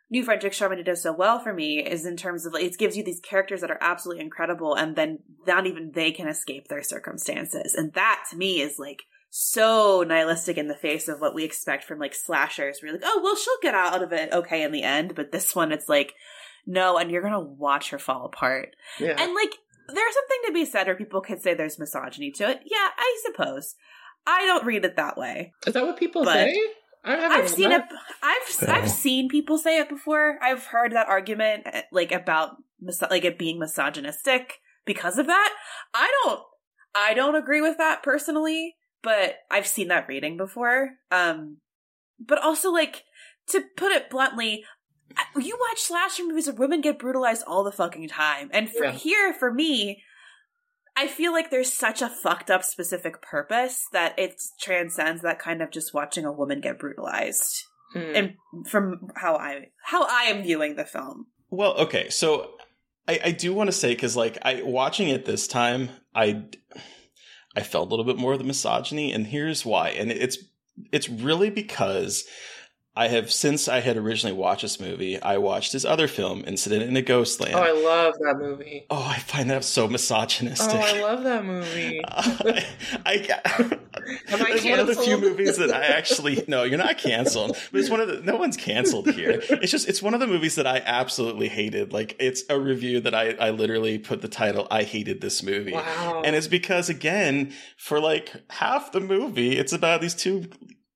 New 0.09 0.25
French 0.25 0.45
Extremity 0.45 0.83
does 0.83 1.03
so 1.03 1.13
well 1.13 1.41
for 1.41 1.53
me 1.53 1.79
is 1.79 2.07
in 2.07 2.17
terms 2.17 2.47
of 2.47 2.53
like, 2.53 2.65
it 2.65 2.79
gives 2.79 2.97
you 2.97 3.05
these 3.05 3.21
characters 3.21 3.61
that 3.61 3.71
are 3.71 3.79
absolutely 3.81 4.23
incredible 4.23 4.75
and 4.75 4.95
then 4.97 5.19
not 5.47 5.67
even 5.67 5.93
they 5.93 6.13
can 6.13 6.29
escape 6.29 6.69
their 6.69 6.83
circumstances. 6.83 7.75
And 7.75 7.93
that 7.95 8.25
to 8.31 8.37
me 8.37 8.61
is 8.61 8.79
like 8.79 9.03
so 9.31 10.05
nihilistic 10.07 10.59
in 10.59 10.69
the 10.69 10.75
face 10.75 11.09
of 11.09 11.21
what 11.21 11.35
we 11.35 11.45
expect 11.45 11.85
from 11.85 11.99
like 11.99 12.15
slashers. 12.15 12.81
We're 12.83 12.93
like, 12.93 13.03
oh, 13.05 13.21
well, 13.23 13.37
she'll 13.37 13.55
get 13.63 13.75
out 13.75 14.03
of 14.03 14.13
it 14.13 14.33
okay 14.33 14.63
in 14.63 14.73
the 14.73 14.83
end. 14.83 15.15
But 15.15 15.33
this 15.33 15.55
one, 15.55 15.73
it's 15.73 15.89
like, 15.89 16.15
no, 16.67 16.99
and 16.99 17.11
you're 17.11 17.23
going 17.23 17.33
to 17.33 17.41
watch 17.41 17.91
her 17.91 17.99
fall 17.99 18.27
apart. 18.27 18.75
yeah. 18.99 19.15
And 19.19 19.35
like, 19.35 19.55
there's 19.89 20.15
something 20.15 20.39
to 20.47 20.53
be 20.53 20.65
said, 20.65 20.89
or 20.89 20.95
people 20.95 21.21
could 21.21 21.41
say 21.43 21.55
there's 21.55 21.79
misogyny 21.79 22.31
to 22.33 22.51
it. 22.51 22.61
Yeah, 22.65 22.89
I 22.97 23.21
suppose. 23.27 23.75
I 24.27 24.45
don't 24.47 24.67
read 24.67 24.85
it 24.85 24.97
that 24.97 25.17
way. 25.17 25.53
Is 25.67 25.75
that 25.75 25.85
what 25.87 25.97
people 25.99 26.25
but- 26.25 26.35
say? 26.35 26.61
I 27.03 27.13
haven't 27.13 27.33
I've 27.33 27.41
read 27.45 27.51
seen 27.51 27.71
that. 27.71 27.89
it. 27.91 27.97
I've 28.23 28.69
No. 28.69 28.75
I've 28.75 28.91
seen 28.91 29.31
people 29.31 29.57
say 29.57 29.79
it 29.79 29.89
before. 29.89 30.39
I've 30.43 30.67
heard 30.67 30.93
that 30.93 31.09
argument, 31.09 31.63
eh, 31.65 31.83
like 31.91 32.13
about 32.13 32.57
mis- 32.79 33.01
like 33.01 33.25
it 33.25 33.39
being 33.39 33.59
misogynistic 33.59 34.59
because 34.85 35.17
of 35.17 35.27
that. 35.27 35.51
I 35.95 36.13
don't. 36.25 36.41
I 36.95 37.15
don't 37.15 37.37
agree 37.37 37.63
with 37.63 37.79
that 37.79 38.03
personally. 38.03 38.77
But 39.03 39.37
I've 39.51 39.67
seen 39.67 39.89
that 39.89 40.09
rating 40.09 40.37
before. 40.37 40.91
Um, 41.11 41.59
but 42.19 42.43
also 42.43 42.71
like 42.71 43.05
to 43.49 43.63
put 43.77 43.93
it 43.93 44.11
bluntly, 44.11 44.65
you 45.37 45.59
watch 45.69 45.81
slasher 45.81 46.25
movies 46.25 46.47
where 46.47 46.57
women 46.57 46.81
get 46.81 46.99
brutalized 46.99 47.45
all 47.47 47.65
the 47.65 47.73
fucking 47.73 48.09
time, 48.09 48.51
and 48.53 48.71
for 48.71 48.85
Yeah. 48.85 48.93
here 48.93 49.33
for 49.33 49.53
me. 49.53 50.03
I 50.97 51.07
feel 51.07 51.33
like 51.33 51.51
there's 51.51 51.73
such 51.73 52.03
a 52.03 52.09
fucked 52.09 52.51
up 52.51 52.65
specific 52.65 53.23
purpose 53.23 53.87
that 53.93 54.19
it 54.19 54.35
transcends 54.61 55.23
that 55.23 55.39
kind 55.39 55.63
of 55.63 55.71
just 55.71 55.95
watching 55.95 56.25
a 56.27 56.33
woman 56.33 56.61
get 56.61 56.81
brutalized. 56.81 57.65
Hmm. 57.95 58.13
And 58.15 58.35
from 58.69 59.09
how 59.15 59.37
I 59.37 59.69
how 59.85 60.05
I 60.05 60.25
am 60.25 60.43
viewing 60.43 60.75
the 60.77 60.85
film. 60.85 61.27
Well, 61.49 61.75
okay, 61.79 62.11
so 62.11 62.51
I, 63.09 63.21
I 63.27 63.31
do 63.31 63.55
want 63.55 63.69
to 63.69 63.73
say 63.73 63.91
because 63.91 64.17
like 64.17 64.39
I 64.43 64.63
watching 64.63 65.09
it 65.09 65.25
this 65.25 65.47
time, 65.49 65.91
I 66.15 66.45
I 67.57 67.63
felt 67.63 67.89
a 67.89 67.91
little 67.91 68.05
bit 68.05 68.17
more 68.17 68.33
of 68.33 68.39
the 68.39 68.45
misogyny, 68.45 69.13
and 69.13 69.27
here's 69.27 69.67
why. 69.67 69.91
And 69.91 70.11
it's 70.11 70.39
it's 70.93 71.09
really 71.09 71.51
because 71.51 72.25
I 73.01 73.09
have 73.09 73.33
since 73.33 73.67
I 73.67 73.81
had 73.81 73.97
originally 73.97 74.37
watched 74.37 74.61
this 74.61 74.79
movie, 74.79 75.21
I 75.23 75.39
watched 75.39 75.73
his 75.73 75.87
other 75.87 76.07
film, 76.07 76.45
Incident 76.47 76.83
in 76.83 76.95
a 76.99 77.01
Ghostland. 77.01 77.55
Oh, 77.55 77.59
I 77.59 77.73
love 77.73 78.15
that 78.21 78.37
movie. 78.39 78.85
oh, 78.91 79.03
I 79.03 79.19
find 79.21 79.49
that 79.49 79.65
so 79.65 79.89
misogynistic. 79.89 80.75
Oh, 80.75 80.79
I 80.81 81.01
love 81.01 81.25
that 81.25 81.43
movie. 81.47 82.03
I, 82.09 82.67
I, 83.07 83.81
Am 84.29 84.43
I 84.45 84.51
it's 84.51 84.65
one 84.67 84.79
of 84.81 84.87
the 84.87 84.97
few 84.97 85.17
movies 85.19 85.57
that 85.57 85.73
I 85.73 85.87
actually 85.87 86.45
no, 86.47 86.65
you're 86.65 86.77
not 86.77 86.99
canceled, 86.99 87.57
but 87.73 87.81
it's 87.81 87.89
one 87.89 88.01
of 88.01 88.09
the 88.09 88.21
no 88.21 88.37
one's 88.37 88.59
canceled 88.59 89.11
here. 89.11 89.41
It's 89.49 89.73
just 89.73 89.89
it's 89.89 90.03
one 90.03 90.13
of 90.13 90.21
the 90.21 90.27
movies 90.27 90.57
that 90.57 90.67
I 90.67 90.83
absolutely 90.85 91.49
hated. 91.49 91.95
Like 91.95 92.17
it's 92.21 92.43
a 92.51 92.61
review 92.61 93.01
that 93.01 93.15
I 93.15 93.31
I 93.41 93.49
literally 93.51 93.99
put 93.99 94.21
the 94.21 94.29
title 94.29 94.67
I 94.71 94.83
hated 94.83 95.23
this 95.23 95.43
movie, 95.43 95.73
Wow. 95.73 96.21
and 96.23 96.37
it's 96.37 96.49
because 96.49 96.91
again 96.91 97.55
for 97.79 97.99
like 97.99 98.31
half 98.51 98.93
the 98.93 99.01
movie 99.01 99.57
it's 99.57 99.73
about 99.73 100.03
these 100.03 100.15
two 100.15 100.51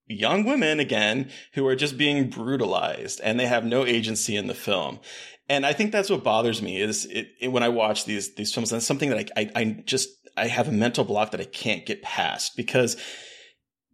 young 0.06 0.44
women 0.44 0.80
again 0.80 1.30
who 1.54 1.66
are 1.66 1.76
just 1.76 1.96
being 1.96 2.28
brutalized 2.28 3.20
and 3.22 3.38
they 3.38 3.46
have 3.46 3.64
no 3.64 3.86
agency 3.86 4.36
in 4.36 4.46
the 4.46 4.54
film. 4.54 5.00
And 5.48 5.64
I 5.66 5.72
think 5.72 5.92
that's 5.92 6.10
what 6.10 6.24
bothers 6.24 6.62
me 6.62 6.80
is 6.80 7.04
it, 7.06 7.28
it- 7.40 7.48
when 7.52 7.62
I 7.62 7.68
watch 7.68 8.04
these 8.04 8.34
these 8.34 8.52
films. 8.52 8.72
And 8.72 8.78
it's 8.78 8.86
something 8.86 9.10
that 9.10 9.30
I, 9.36 9.42
I 9.42 9.50
I 9.60 9.64
just 9.84 10.08
I 10.36 10.46
have 10.48 10.68
a 10.68 10.72
mental 10.72 11.04
block 11.04 11.30
that 11.30 11.40
I 11.40 11.44
can't 11.44 11.86
get 11.86 12.02
past 12.02 12.56
because 12.56 12.96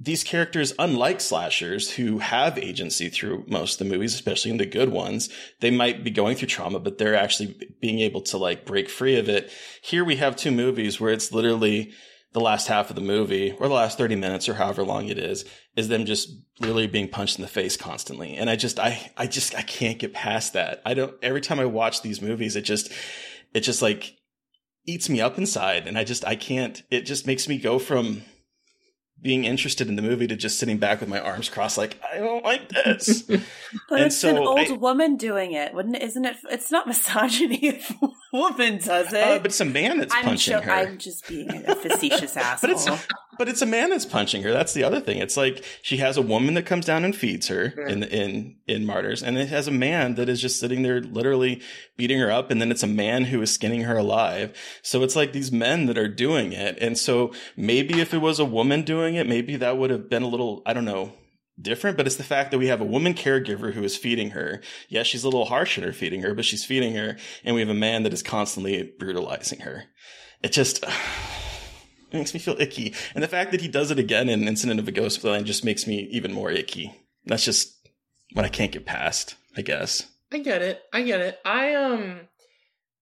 these 0.03 0.25
characters, 0.25 0.73
unlike 0.79 1.21
slashers 1.21 1.91
who 1.91 2.21
have 2.21 2.57
agency 2.57 3.11
through 3.11 3.45
most 3.49 3.79
of 3.79 3.87
the 3.87 3.93
movies, 3.93 4.15
especially 4.15 4.51
in 4.51 4.57
the 4.57 4.65
good 4.65 4.89
ones, 4.89 5.29
they 5.61 5.71
might 5.71 6.03
be 6.03 6.11
going 6.11 6.37
through 6.37 6.49
trauma, 6.49 6.79
but 6.79 6.97
they're 6.97 7.15
actually 7.15 7.55
being 7.83 7.99
able 7.99 8.23
to 8.23 8.39
like 8.39 8.65
break 8.65 8.89
free 8.89 9.19
of 9.19 9.29
it. 9.29 9.51
Here 9.83 10.03
we 10.03 10.17
have 10.17 10.37
two 10.37 10.53
movies 10.53 10.99
where 10.99 11.13
it's 11.13 11.33
literally 11.33 11.93
the 12.33 12.41
last 12.41 12.69
half 12.69 12.89
of 12.89 12.97
the 12.97 13.03
movie 13.03 13.53
or 13.59 13.69
the 13.69 13.75
last 13.75 13.99
30 13.99 14.17
minutes 14.17 14.49
or 14.49 14.55
however 14.55 14.85
long 14.85 15.09
it 15.09 15.19
is, 15.19 15.45
is 15.77 15.89
them 15.89 16.05
just 16.05 16.31
literally 16.59 16.87
being 16.87 17.09
punched 17.09 17.39
in 17.39 17.43
the 17.43 17.49
face 17.49 17.77
constantly. 17.77 18.35
And 18.37 18.51
I 18.51 18.57
just, 18.57 18.79
I, 18.79 19.13
I 19.17 19.27
just, 19.27 19.55
I 19.55 19.63
can't 19.63 19.99
get 19.99 20.13
past 20.13 20.53
that. 20.55 20.83
I 20.85 20.95
don't, 20.95 21.15
every 21.23 21.41
time 21.41 21.61
I 21.61 21.65
watch 21.65 22.03
these 22.03 22.21
movies, 22.21 22.57
it 22.57 22.63
just, 22.63 22.93
it 23.55 23.61
just 23.61 23.81
like 23.81 24.17
eats 24.87 25.09
me 25.09 25.21
up 25.21 25.39
inside. 25.39 25.87
And 25.87 25.97
I 25.97 26.05
just, 26.05 26.25
I 26.27 26.35
can't, 26.37 26.83
it 26.91 27.03
just 27.03 27.27
makes 27.27 27.49
me 27.49 27.57
go 27.59 27.79
from 27.79 28.23
being 29.23 29.45
interested 29.45 29.87
in 29.89 29.97
the 29.97 30.03
movie 30.03 30.27
to 30.27 30.35
just 30.35 30.59
sitting 30.59 30.79
back 30.79 31.01
with 31.01 31.09
my 31.09 31.21
arms 31.21 31.49
crossed, 31.51 31.77
like, 31.77 32.01
I 32.03 32.19
don't 32.19 32.43
like 32.45 32.69
this. 32.71 33.23
But 33.89 33.99
And 33.99 34.07
it's 34.07 34.25
an 34.25 34.39
old 34.39 34.59
I- 34.59 34.73
woman 34.73 35.17
doing 35.17 35.53
it, 35.53 35.73
wouldn't 35.75 35.95
it? 35.95 36.03
Isn't 36.03 36.25
it? 36.25 36.37
It's 36.51 36.73
not 36.73 36.87
misogyny 36.89 37.59
if 37.67 37.93
woman 38.33 38.79
does 38.79 39.13
it. 39.13 39.23
Uh, 39.23 39.39
but 39.39 39.47
it's 39.47 39.61
a 39.61 39.65
man 39.65 39.99
that's 39.99 40.15
I'm 40.15 40.25
punching 40.25 40.53
jo- 40.53 40.61
her. 40.61 40.71
I'm 40.71 40.99
just 40.99 41.27
being 41.29 41.51
a 41.51 41.75
facetious 41.75 42.37
asshole. 42.37 42.71
But 42.71 42.71
it's 42.71 43.07
but 43.39 43.49
it's 43.49 43.63
a 43.63 43.67
man 43.67 43.89
that's 43.91 44.05
punching 44.05 44.43
her. 44.43 44.53
That's 44.53 44.75
the 44.75 44.85
other 44.85 45.01
thing. 45.01 45.19
It's 45.19 45.37
like 45.37 45.65
she 45.81 45.97
has 45.97 46.17
a 46.17 46.23
woman 46.23 46.55
that 46.55 46.67
comes 46.67 46.85
down 46.85 47.05
and 47.05 47.17
feeds 47.17 47.49
her 47.49 47.67
in 47.87 48.03
in 48.03 48.57
in 48.67 48.85
Martyrs, 48.85 49.23
and 49.23 49.39
it 49.39 49.49
has 49.49 49.67
a 49.67 49.73
man 49.73 50.17
that 50.17 50.29
is 50.29 50.41
just 50.41 50.61
sitting 50.61 50.83
there 50.83 51.01
literally 51.01 51.63
beating 51.97 52.19
her 52.19 52.31
up, 52.31 52.51
and 52.51 52.61
then 52.61 52.71
it's 52.71 52.83
a 52.83 52.87
man 52.87 53.25
who 53.25 53.41
is 53.41 53.53
skinning 53.53 53.83
her 53.83 53.97
alive. 53.97 54.55
So 54.83 55.03
it's 55.03 55.17
like 55.17 55.33
these 55.33 55.51
men 55.51 55.87
that 55.87 55.97
are 55.97 56.09
doing 56.09 56.53
it, 56.53 56.77
and 56.81 56.99
so 56.99 57.33
maybe 57.57 58.01
if 58.01 58.13
it 58.13 58.19
was 58.19 58.39
a 58.39 58.45
woman 58.45 58.83
doing 58.83 59.15
it, 59.15 59.27
maybe 59.27 59.57
that 59.57 59.79
would 59.79 59.91
have 59.91 60.11
been 60.11 60.23
a 60.23 60.29
little 60.29 60.63
I 60.67 60.73
don't 60.75 60.85
know 60.85 61.13
different, 61.63 61.97
but 61.97 62.07
it's 62.07 62.17
the 62.17 62.23
fact 62.23 62.51
that 62.51 62.59
we 62.59 62.69
have 62.69 62.81
a 62.81 62.85
woman 62.85 63.15
caregiver 63.15 63.73
who 63.73 63.83
is 63.83 63.97
feeding 63.97 64.31
her. 64.31 64.61
Yes, 64.89 65.07
she's 65.07 65.25
a 65.25 65.29
little 65.29 65.47
harsh 65.47 65.79
in 65.79 65.85
her 65.85 65.93
feeding 65.93 66.23
her, 66.23 66.35
but 66.35 66.45
she's 66.45 66.65
feeding 66.65 66.95
her, 66.95 67.17
and 67.45 67.55
we 67.55 67.61
have 67.61 67.71
a 67.71 67.75
man 67.75 68.03
that 68.03 68.13
is 68.13 68.23
constantly 68.23 68.93
brutalizing 68.99 69.61
her. 69.61 69.85
It 70.43 70.53
just 70.53 70.83
it 72.11 72.17
makes 72.17 72.35
me 72.35 72.41
feel 72.41 72.61
icky. 72.61 72.95
And 73.15 73.23
the 73.23 73.29
fact 73.29 73.51
that 73.53 73.61
he 73.61 73.69
does 73.69 73.91
it 73.91 73.99
again 73.99 74.29
in 74.29 74.49
Incident 74.49 74.81
of 74.81 74.89
a 74.89 74.93
Ghostland 74.93 75.47
just 75.47 75.65
makes 75.65 75.87
me 75.87 76.09
even 76.11 76.33
more 76.33 76.51
icky. 76.51 76.95
That's 77.27 77.45
just 77.45 77.77
what 78.33 78.45
I 78.45 78.49
can't 78.49 78.73
get 78.73 78.87
past, 78.87 79.35
I 79.57 79.63
guess. 79.63 80.07
I 80.33 80.39
get 80.39 80.63
it. 80.63 80.83
I 80.93 81.03
get 81.03 81.21
it. 81.21 81.39
I 81.45 81.75
um 81.75 82.29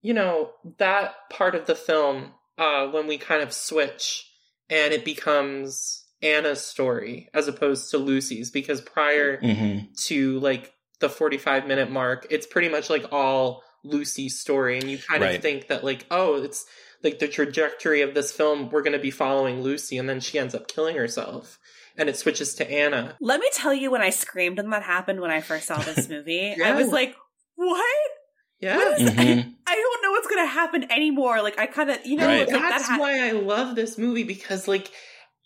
you 0.00 0.14
know, 0.14 0.50
that 0.78 1.14
part 1.30 1.54
of 1.54 1.66
the 1.66 1.74
film, 1.74 2.32
uh, 2.56 2.86
when 2.86 3.06
we 3.06 3.18
kind 3.18 3.42
of 3.42 3.52
switch 3.52 4.30
and 4.70 4.92
it 4.92 5.04
becomes 5.04 6.04
Anna's 6.22 6.64
story 6.64 7.28
as 7.34 7.48
opposed 7.48 7.90
to 7.92 7.98
Lucy's, 7.98 8.50
because 8.50 8.80
prior 8.80 9.40
Mm-hmm. 9.40 9.92
to 10.06 10.40
like 10.40 10.72
the 11.00 11.08
45 11.08 11.66
minute 11.66 11.90
mark, 11.90 12.26
it's 12.30 12.46
pretty 12.46 12.68
much 12.68 12.90
like 12.90 13.06
all 13.12 13.62
Lucy's 13.84 14.40
story. 14.40 14.78
And 14.78 14.90
you 14.90 14.98
kind 14.98 15.22
Right. 15.22 15.36
of 15.36 15.42
think 15.42 15.68
that, 15.68 15.84
like, 15.84 16.04
oh, 16.10 16.42
it's 16.42 16.66
like 17.04 17.20
the 17.20 17.28
trajectory 17.28 18.00
of 18.02 18.14
this 18.14 18.32
film, 18.32 18.70
we're 18.70 18.82
going 18.82 18.92
to 18.94 18.98
be 18.98 19.12
following 19.12 19.62
Lucy, 19.62 19.96
and 19.98 20.08
then 20.08 20.18
she 20.20 20.38
ends 20.38 20.54
up 20.54 20.66
killing 20.66 20.96
herself. 20.96 21.58
And 21.96 22.08
it 22.08 22.16
switches 22.16 22.54
to 22.56 22.68
Anna. 22.70 23.16
Let 23.20 23.38
me 23.40 23.48
tell 23.54 23.72
you 23.74 23.90
when 23.92 24.02
I 24.02 24.10
screamed 24.10 24.58
and 24.58 24.72
that 24.72 24.82
happened 24.82 25.20
when 25.20 25.30
I 25.30 25.40
first 25.40 25.66
saw 25.66 25.78
this 25.78 26.08
movie. 26.10 26.54
I 26.60 26.72
was 26.74 26.88
like, 26.92 27.14
what? 27.54 27.84
Yeah. 28.60 28.76
What 28.76 29.00
is- 29.00 29.10
Mhm. 29.10 29.54
I 29.66 29.74
don't 29.74 30.02
know 30.02 30.10
what's 30.12 30.26
going 30.26 30.42
to 30.44 30.46
happen 30.52 30.90
anymore. 30.90 31.42
Like, 31.42 31.58
I 31.58 31.66
kind 31.66 31.90
of, 31.90 32.04
you 32.04 32.16
know, 32.16 32.26
Right. 32.26 32.40
like, 32.40 32.48
that 32.60 32.70
That's 32.70 32.84
ha- 32.88 32.98
why 32.98 33.28
I 33.28 33.32
love 33.32 33.76
this 33.76 33.96
movie 33.98 34.24
because, 34.24 34.66
like, 34.66 34.90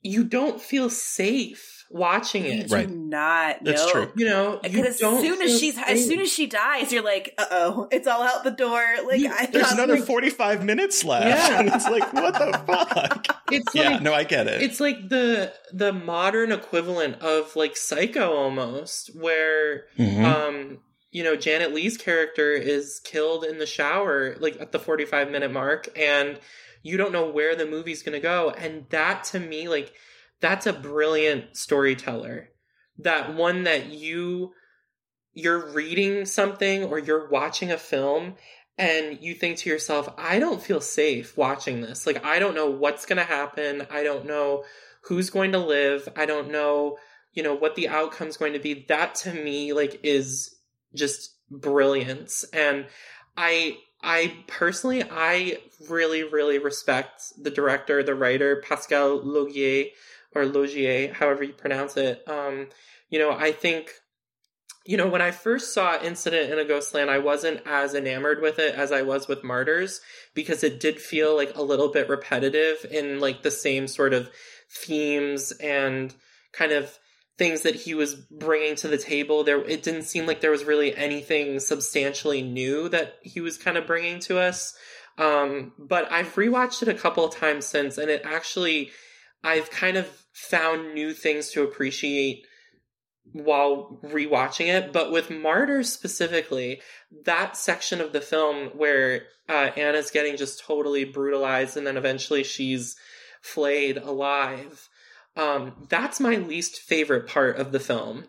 you 0.03 0.24
don't 0.24 0.61
feel 0.61 0.90
safe 0.90 1.86
watching 1.90 2.44
you 2.46 2.53
it. 2.53 2.68
do 2.68 2.74
Right. 2.74 2.88
not. 2.90 3.59
That's 3.62 3.84
no. 3.86 3.90
true. 3.92 4.12
You 4.16 4.24
know, 4.24 4.53
you 4.64 4.70
Because 4.70 4.86
as 4.86 4.98
don't 4.98 5.20
soon 5.20 5.42
as 5.42 5.50
feel 5.50 5.59
she's 5.59 5.78
as 5.78 6.07
soon 6.09 6.20
as 6.20 6.32
she 6.32 6.46
dies, 6.46 6.90
you're 6.92 7.03
like, 7.05 7.34
uh 7.36 7.44
oh, 7.50 7.88
it's 7.92 8.07
all 8.09 8.22
out 8.22 8.44
the 8.44 8.50
door. 8.50 8.82
Like 9.07 9.20
You- 9.20 9.30
I 9.30 9.46
There's 9.46 9.70
another 9.72 9.96
like, 9.96 10.05
45 10.07 10.64
minutes 10.64 11.05
left. 11.05 11.26
Yeah. 11.26 11.61
And 11.61 11.68
it's 11.74 11.88
like, 11.88 12.12
what 12.14 12.32
the 12.34 12.59
fuck? 12.66 13.26
it's 13.53 13.74
yeah, 13.74 13.90
like 13.90 14.03
no, 14.03 14.14
I 14.14 14.24
get 14.24 14.46
it. 14.48 14.62
it's 14.62 14.80
like 14.80 15.09
the 15.11 15.53
the 15.72 15.92
modern 15.92 16.50
equivalent 16.50 17.20
of 17.20 17.55
like 17.57 17.76
Psycho 17.76 18.34
almost, 18.34 19.14
where 19.14 19.84
Mhm. 19.98 20.24
um 20.24 20.78
you 21.11 21.22
know 21.22 21.36
Janet 21.36 21.74
Leigh's 21.74 21.98
character 21.98 22.53
is 22.53 23.00
killed 23.05 23.44
in 23.44 23.59
the 23.59 23.66
shower 23.66 24.34
like 24.40 24.59
at 24.61 24.72
the 24.72 24.78
45 24.78 25.30
minute 25.30 25.53
mark 25.53 25.88
and 25.98 26.38
you 26.83 26.97
don't 26.97 27.12
know 27.12 27.28
where 27.28 27.55
the 27.55 27.66
movie's 27.66 28.03
going 28.03 28.14
to 28.14 28.20
go. 28.20 28.51
And 28.51 28.87
that 28.91 29.24
to 29.24 29.41
me 29.41 29.68
like 29.68 29.93
that's 30.41 30.66
a 30.66 30.72
brilliant 30.72 31.57
storyteller. 31.57 32.51
That 32.99 33.35
one 33.35 33.64
that 33.64 33.87
you 33.87 34.53
you're 35.33 35.72
reading 35.72 36.26
something 36.26 36.85
or 36.85 36.99
you're 36.99 37.28
watching 37.30 37.70
a 37.70 37.78
film 37.78 38.35
and 38.76 39.18
you 39.22 39.35
think 39.35 39.59
to 39.59 39.70
yourself 39.70 40.12
I 40.18 40.39
don't 40.39 40.62
feel 40.62 40.80
safe 40.80 41.37
watching 41.37 41.80
this. 41.80 42.07
Like 42.07 42.24
I 42.24 42.39
don't 42.39 42.55
know 42.55 42.70
what's 42.70 43.07
going 43.07 43.18
to 43.18 43.24
happen. 43.24 43.87
I 43.91 44.03
don't 44.03 44.26
know 44.26 44.64
who's 45.03 45.30
going 45.30 45.53
to 45.53 45.59
live. 45.59 46.09
I 46.16 46.26
don't 46.26 46.51
know 46.51 46.99
you 47.33 47.43
know 47.43 47.55
what 47.55 47.76
the 47.76 47.89
outcome's 47.89 48.37
going 48.37 48.53
to 48.53 48.59
be. 48.59 48.85
That 48.89 49.14
to 49.16 49.33
me 49.33 49.72
like 49.72 50.01
is 50.03 50.55
just 50.95 51.37
brilliance. 51.51 52.45
And 52.53 52.87
i 53.37 53.78
i 54.03 54.34
personally 54.46 55.03
i 55.11 55.59
really 55.88 56.22
really 56.22 56.59
respect 56.59 57.32
the 57.40 57.50
director 57.50 58.03
the 58.03 58.14
writer 58.14 58.62
pascal 58.66 59.20
Laugier 59.20 59.86
or 60.34 60.44
Laugier 60.44 61.12
however 61.12 61.44
you 61.44 61.53
pronounce 61.53 61.96
it. 61.96 62.22
Um 62.26 62.68
you 63.11 63.18
know 63.18 63.32
i 63.32 63.53
think 63.53 63.90
you 64.84 64.96
know 64.96 65.09
when 65.09 65.22
i 65.22 65.30
first 65.30 65.72
saw 65.72 66.03
incident 66.03 66.50
in 66.50 66.59
a 66.59 66.64
ghostland 66.64 67.11
i 67.11 67.18
wasn't 67.18 67.61
as 67.66 67.94
enamored 67.94 68.40
with 68.40 68.59
it 68.59 68.74
as 68.74 68.90
i 68.90 69.03
was 69.03 69.28
with 69.28 69.44
martyrs 69.44 70.00
because 70.34 70.64
it 70.64 70.80
did 70.80 71.00
feel 71.00 71.36
like 71.36 71.55
a 71.57 71.62
little 71.62 71.88
bit 71.88 72.09
repetitive 72.09 72.84
in 72.90 73.20
like 73.20 73.42
the 73.42 73.50
same 73.50 73.86
sort 73.86 74.12
of 74.12 74.30
themes 74.70 75.53
and 75.53 76.14
kind 76.53 76.72
of 76.72 76.98
things 77.39 77.62
that 77.62 77.74
he 77.74 77.95
was 77.95 78.14
bringing 78.14 78.76
to 78.76 78.89
the 78.89 78.99
table 78.99 79.43
there 79.43 79.62
it 79.62 79.83
didn't 79.83 80.03
seem 80.03 80.26
like 80.26 80.41
there 80.41 80.51
was 80.51 80.64
really 80.64 80.95
anything 80.95 81.59
substantially 81.59 82.43
new 82.43 82.89
that 82.89 83.14
he 83.22 83.41
was 83.41 83.57
kind 83.57 83.76
of 83.76 83.87
bringing 83.87 84.20
to 84.20 84.39
us. 84.39 84.74
Um 85.18 85.72
but 85.78 86.11
i've 86.11 86.35
rewatched 86.35 86.83
it 86.83 86.89
a 86.89 86.95
couple 86.95 87.24
of 87.24 87.35
times 87.35 87.66
since 87.66 87.99
and 87.99 88.11
it 88.11 88.22
actually 88.24 88.91
i've 89.45 89.70
kind 89.70 89.97
of 89.97 90.09
found 90.33 90.95
new 90.95 91.12
things 91.12 91.51
to 91.51 91.62
appreciate 91.62 92.45
while 93.33 93.99
rewatching 94.05 94.66
it. 94.66 94.93
But 94.93 95.12
with 95.12 95.30
martyrs 95.30 95.91
specifically 95.91 96.80
that 97.24 97.57
section 97.57 98.01
of 98.01 98.12
the 98.12 98.20
film 98.20 98.70
where 98.76 99.22
uh, 99.49 99.70
anna's 99.76 100.11
getting 100.11 100.37
just 100.37 100.64
totally 100.64 101.05
brutalized 101.05 101.76
and 101.76 101.87
then 101.87 101.97
eventually 101.97 102.43
she's 102.43 102.97
flayed 103.43 103.97
alive 103.97 104.89
um, 105.37 105.87
that's 105.89 106.20
my 106.20 106.37
least 106.37 106.80
favorite 106.80 107.26
part 107.26 107.57
of 107.57 107.72
the 107.72 107.80
film. 107.80 108.24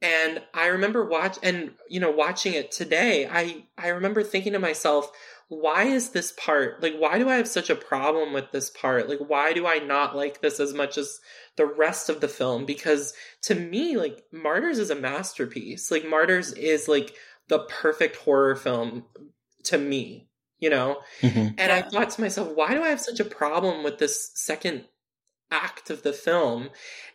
And 0.00 0.42
I 0.52 0.66
remember 0.66 1.04
watch 1.04 1.38
and 1.44 1.72
you 1.88 2.00
know 2.00 2.10
watching 2.10 2.54
it 2.54 2.72
today, 2.72 3.28
I 3.30 3.64
I 3.78 3.88
remember 3.88 4.22
thinking 4.22 4.52
to 4.54 4.58
myself, 4.58 5.10
why 5.48 5.84
is 5.84 6.10
this 6.10 6.32
part 6.36 6.82
like 6.82 6.96
why 6.96 7.18
do 7.18 7.28
I 7.28 7.36
have 7.36 7.46
such 7.46 7.70
a 7.70 7.76
problem 7.76 8.32
with 8.32 8.50
this 8.50 8.68
part? 8.68 9.08
Like 9.08 9.20
why 9.20 9.52
do 9.52 9.66
I 9.66 9.78
not 9.78 10.16
like 10.16 10.40
this 10.40 10.58
as 10.58 10.74
much 10.74 10.98
as 10.98 11.20
the 11.56 11.66
rest 11.66 12.08
of 12.08 12.20
the 12.20 12.28
film? 12.28 12.66
Because 12.66 13.14
to 13.42 13.54
me, 13.54 13.96
like 13.96 14.24
Martyrs 14.32 14.78
is 14.78 14.90
a 14.90 14.96
masterpiece. 14.96 15.90
Like 15.92 16.04
Martyrs 16.04 16.52
is 16.52 16.88
like 16.88 17.14
the 17.46 17.60
perfect 17.60 18.16
horror 18.16 18.56
film 18.56 19.04
to 19.64 19.78
me, 19.78 20.26
you 20.58 20.70
know? 20.70 21.00
Mhm. 21.20 21.54
And 21.58 21.70
I 21.70 21.82
thought 21.82 22.10
to 22.10 22.20
myself, 22.20 22.48
why 22.56 22.74
do 22.74 22.82
I 22.82 22.88
have 22.88 23.00
such 23.00 23.20
a 23.20 23.24
problem 23.24 23.84
with 23.84 23.98
this 23.98 24.32
second 24.34 24.84
act 25.52 25.90
of 25.90 26.02
the 26.02 26.12
film? 26.12 26.70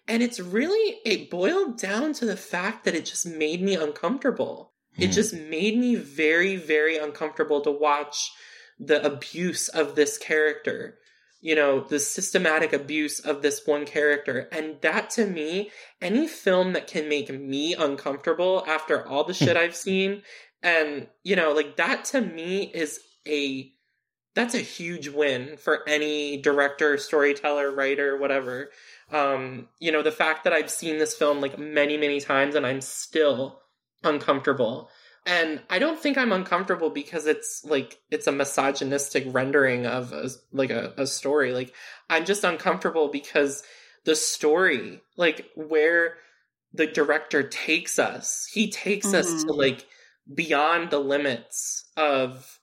And 0.08 0.24
it's 0.24 0.40
really, 0.40 1.00
it 1.04 1.30
boiled 1.30 1.78
down 1.78 2.14
to 2.14 2.26
the 2.26 2.38
fact 2.38 2.86
that 2.86 2.96
it 2.96 3.06
just 3.06 3.26
made 3.26 3.62
me 3.62 3.76
uncomfortable. 3.76 4.72
It 4.98 5.10
Mhm. 5.10 5.14
just 5.14 5.34
made 5.34 5.78
me 5.78 5.96
very, 5.96 6.56
very 6.56 6.98
uncomfortable 6.98 7.62
to 7.62 7.72
watch 7.72 8.32
the 8.80 9.04
abuse 9.06 9.68
of 9.70 9.96
this 9.96 10.18
character. 10.18 11.00
You 11.40 11.56
know, 11.56 11.82
the 11.82 12.00
systematic 12.00 12.74
abuse 12.74 13.20
of 13.20 13.42
this 13.42 13.68
one 13.68 13.86
character. 13.86 14.50
And 14.52 14.82
that 14.82 15.10
to 15.12 15.26
me, 15.26 15.72
any 16.02 16.28
film 16.28 16.74
that 16.74 16.88
can 16.88 17.08
make 17.08 17.30
me 17.30 17.76
uncomfortable 17.76 18.64
after 18.66 19.06
all 19.08 19.24
the 19.24 19.34
shit 19.36 19.56
I've 19.56 19.76
seen, 19.76 20.24
and, 20.64 21.08
you 21.24 21.36
know, 21.36 21.52
like 21.54 21.76
that 21.76 22.06
to 22.06 22.22
me 22.22 22.72
is 22.74 23.00
a 23.28 23.72
that's 24.38 24.54
a 24.54 24.60
huge 24.60 25.08
win 25.10 25.58
for 25.58 25.82
any 25.90 26.38
director, 26.38 26.96
storyteller, 27.00 27.72
writer, 27.72 28.16
whatever. 28.18 28.70
Um, 29.12 29.68
you 29.80 29.92
know, 29.92 30.04
the 30.04 30.12
fact 30.12 30.44
that 30.44 30.54
I've 30.54 30.70
seen 30.70 31.00
this 31.00 31.16
film 31.16 31.42
like 31.42 31.58
many, 31.58 31.98
many 31.98 32.20
times 32.20 32.54
and 32.54 32.64
I'm 32.64 32.82
still 32.82 33.60
uncomfortable. 34.04 34.92
And 35.26 35.62
I 35.72 35.80
don't 35.80 36.00
think 36.00 36.20
I'm 36.20 36.32
uncomfortable 36.32 36.92
because 36.92 37.26
it's 37.26 37.66
like 37.66 37.98
it's 38.12 38.28
a 38.28 38.32
misogynistic 38.32 39.26
rendering 39.26 39.88
of 39.88 40.14
a, 40.14 40.30
like 40.52 40.70
a, 40.70 40.94
a 40.98 41.08
story. 41.08 41.52
Like 41.52 41.74
I'm 42.08 42.24
just 42.24 42.44
uncomfortable 42.44 43.08
because 43.08 43.64
the 44.06 44.16
story, 44.16 45.02
like 45.16 45.50
where 45.56 46.18
the 46.74 46.86
director 46.86 47.42
takes 47.42 47.98
us, 47.98 48.48
he 48.54 48.70
takes 48.70 49.16
us 49.16 49.28
Mhm. 49.34 49.48
to 49.48 49.54
like 49.54 49.88
beyond 50.32 50.92
the 50.92 51.00
limits 51.00 51.86
of 51.98 52.57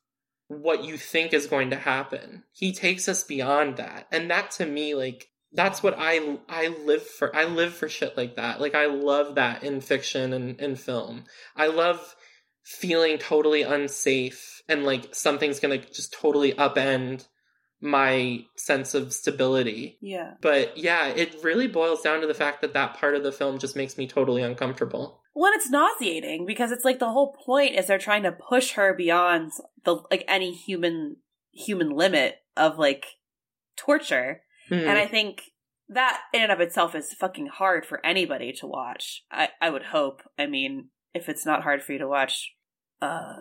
what 0.63 0.85
you 0.85 0.97
think 0.97 1.33
is 1.33 1.47
going 1.47 1.71
to 1.71 1.77
happen. 1.77 2.45
He 2.53 2.73
takes 2.73 3.09
us 3.09 3.25
beyond 3.25 3.77
that. 3.77 4.07
And 4.11 4.31
that 4.31 4.51
to 4.53 4.67
me 4.67 4.95
like 4.95 5.29
that's 5.53 5.83
what 5.83 5.95
I 5.97 6.39
I 6.49 6.69
live 6.69 7.07
for. 7.07 7.35
I 7.35 7.45
live 7.45 7.75
for 7.75 7.89
shit 7.89 8.17
like 8.17 8.37
that. 8.37 8.61
Like 8.61 8.75
I 8.75 8.87
love 8.87 9.37
that 9.37 9.63
in 9.63 9.81
fiction 9.81 10.33
and 10.33 10.61
in 10.61 10.77
film. 10.77 11.25
I 11.57 11.69
love 11.69 12.17
feeling 12.65 13.19
totally 13.19 13.63
unsafe 13.63 14.63
and 14.69 14.85
like 14.85 15.15
something's 15.15 15.61
going 15.61 15.79
to 15.79 15.93
just 15.93 16.13
totally 16.13 16.53
upend 16.55 17.27
my 17.81 18.43
sense 18.57 18.95
of 18.95 19.13
stability. 19.13 19.99
Yeah. 20.01 20.35
But 20.41 20.79
yeah, 20.79 21.09
it 21.09 21.37
really 21.43 21.69
boils 21.69 22.01
down 22.01 22.23
to 22.23 22.27
the 22.27 22.35
fact 22.35 22.63
that 22.63 22.73
that 22.73 22.95
part 22.95 23.15
of 23.15 23.23
the 23.23 23.33
film 23.33 23.59
just 23.59 23.77
makes 23.77 23.99
me 23.99 24.07
totally 24.07 24.43
uncomfortable. 24.43 25.21
Well, 25.35 25.53
it's 25.55 25.69
nauseating 25.71 26.47
because 26.47 26.71
it's 26.73 26.85
like 26.85 26.99
the 27.01 27.11
whole 27.11 27.37
point 27.45 27.75
is 27.75 27.87
they're 27.87 27.99
trying 27.99 28.23
to 28.23 28.33
push 28.33 28.73
her 28.73 28.95
beyond 28.95 29.51
the 29.85 29.97
like 30.11 30.25
any 30.29 30.53
human 30.55 31.17
human 31.53 31.91
limit 31.91 32.37
of 32.57 32.79
like 32.79 33.05
torture. 33.77 34.43
Hmm. 34.69 34.75
And 34.75 34.99
I 34.99 35.07
think 35.07 35.43
that 35.89 36.21
in 36.33 36.43
and 36.43 36.53
of 36.53 36.61
itself 36.61 36.95
is 36.95 37.13
fucking 37.13 37.49
hard 37.49 37.85
for 37.85 38.05
anybody 38.07 38.53
to 38.55 38.67
watch. 38.67 39.25
I, 39.31 39.49
I 39.61 39.71
would 39.71 39.83
hope. 39.85 40.23
I 40.39 40.47
mean, 40.47 40.89
if 41.15 41.29
it's 41.29 41.45
not 41.45 41.63
hard 41.63 41.83
for 41.83 41.93
you 41.93 41.99
to 41.99 42.09
watch, 42.09 42.53
uh, 43.03 43.35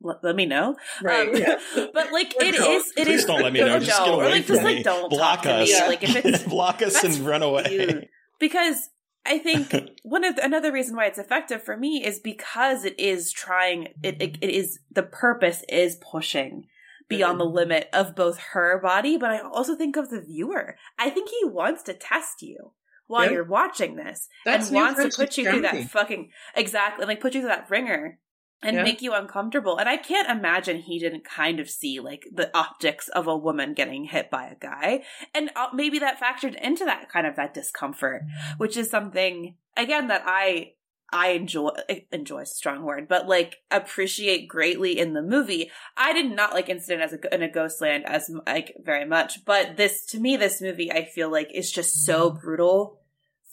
let, 0.00 0.16
let 0.22 0.34
me 0.36 0.46
know. 0.46 0.76
right. 1.02 1.28
Um, 1.28 1.36
yeah. 1.36 1.58
But 1.92 2.12
like 2.12 2.34
Or 2.38 2.44
it 2.44 2.54
don't. 2.54 2.72
is, 2.72 2.92
it 2.96 3.04
Please 3.04 3.20
is- 3.20 3.24
don't 3.26 3.42
let 3.42 3.52
me 3.52 3.60
know. 3.64 3.78
Just 3.78 3.98
get 3.98 4.08
Or, 4.08 4.22
away 4.22 4.30
like, 4.30 4.44
from 4.44 4.54
just 4.56 4.66
me. 4.66 4.74
like 4.76 4.84
don't 4.84 5.10
Block 5.10 5.42
talk 5.42 5.42
to 5.42 5.58
me. 5.58 5.74
us. 5.74 5.80
Like 5.88 6.02
if 6.02 6.16
it's 6.24 6.42
Block 6.48 6.80
us 6.80 7.02
and 7.04 7.14
run 7.18 7.42
away. 7.42 7.64
rude. 7.78 8.08
because 8.38 8.88
I 9.26 9.38
think 9.38 9.74
one 10.02 10.24
of 10.24 10.36
the, 10.36 10.44
another 10.44 10.72
reason 10.72 10.96
why 10.96 11.06
it's 11.06 11.18
effective 11.18 11.62
for 11.62 11.76
me 11.76 12.04
is 12.04 12.18
because 12.20 12.84
it 12.84 12.98
is 12.98 13.32
trying. 13.32 13.88
It 14.02 14.20
it, 14.20 14.38
it 14.40 14.50
is 14.50 14.78
the 14.90 15.02
purpose 15.02 15.62
is 15.68 15.96
pushing 15.96 16.66
beyond 17.08 17.32
Mm-hmm. 17.32 17.38
the 17.38 17.44
limit 17.54 17.88
of 17.92 18.14
both 18.14 18.38
her 18.52 18.78
body, 18.80 19.16
but 19.16 19.30
I 19.30 19.40
also 19.40 19.74
think 19.76 19.96
of 19.96 20.10
the 20.10 20.20
viewer. 20.20 20.76
I 20.98 21.10
think 21.10 21.28
he 21.28 21.44
wants 21.44 21.82
to 21.84 21.92
test 21.94 22.40
you 22.40 22.72
while 23.08 23.24
Yeah. 23.26 23.32
you're 23.32 23.44
watching 23.44 23.96
this 23.96 24.28
That's 24.44 24.68
and 24.68 24.76
wants 24.76 25.16
to 25.16 25.22
put 25.22 25.36
you 25.36 25.50
through 25.50 25.62
that 25.62 25.90
fucking 25.90 26.30
exactly 26.54 27.06
like 27.06 27.20
put 27.20 27.34
you 27.34 27.40
through 27.40 27.48
that 27.48 27.68
ringer 27.68 28.20
and 28.62 28.76
Yeah. 28.76 28.82
make 28.82 29.02
you 29.02 29.14
uncomfortable. 29.14 29.78
And 29.78 29.88
I 29.88 29.96
can't 29.96 30.28
imagine 30.28 30.78
he 30.78 30.98
didn't 30.98 31.24
kind 31.24 31.60
of 31.60 31.70
see 31.70 32.00
like 32.00 32.26
the 32.32 32.54
optics 32.56 33.08
of 33.08 33.26
a 33.26 33.36
woman 33.36 33.74
getting 33.74 34.04
hit 34.04 34.30
by 34.30 34.46
a 34.46 34.54
guy, 34.54 35.04
and 35.34 35.50
uh, 35.56 35.68
maybe 35.72 35.98
that 36.00 36.20
factored 36.20 36.60
into 36.60 36.84
that 36.84 37.08
kind 37.08 37.26
of 37.26 37.36
that 37.36 37.54
discomfort, 37.54 38.22
which 38.58 38.76
is 38.76 38.90
something 38.90 39.56
again 39.76 40.08
that 40.08 40.22
I 40.26 40.74
I 41.12 41.30
enjoy 41.30 41.70
enjoy 42.12 42.44
strong 42.44 42.84
word, 42.84 43.08
but 43.08 43.26
like 43.28 43.56
appreciate 43.70 44.46
greatly 44.46 44.98
in 44.98 45.14
the 45.14 45.22
movie. 45.22 45.70
I 45.96 46.12
did 46.12 46.30
not 46.30 46.54
like 46.54 46.68
Incident 46.68 47.02
as 47.02 47.12
a, 47.12 47.34
in 47.34 47.42
a 47.42 47.50
Ghostland 47.50 48.06
as 48.06 48.30
like 48.46 48.76
very 48.84 49.04
much, 49.04 49.44
but 49.44 49.76
this 49.76 50.04
to 50.06 50.20
me 50.20 50.36
this 50.36 50.60
movie 50.60 50.92
I 50.92 51.04
feel 51.04 51.30
like 51.30 51.50
is 51.52 51.72
just 51.72 52.04
so 52.04 52.30
brutal 52.30 52.99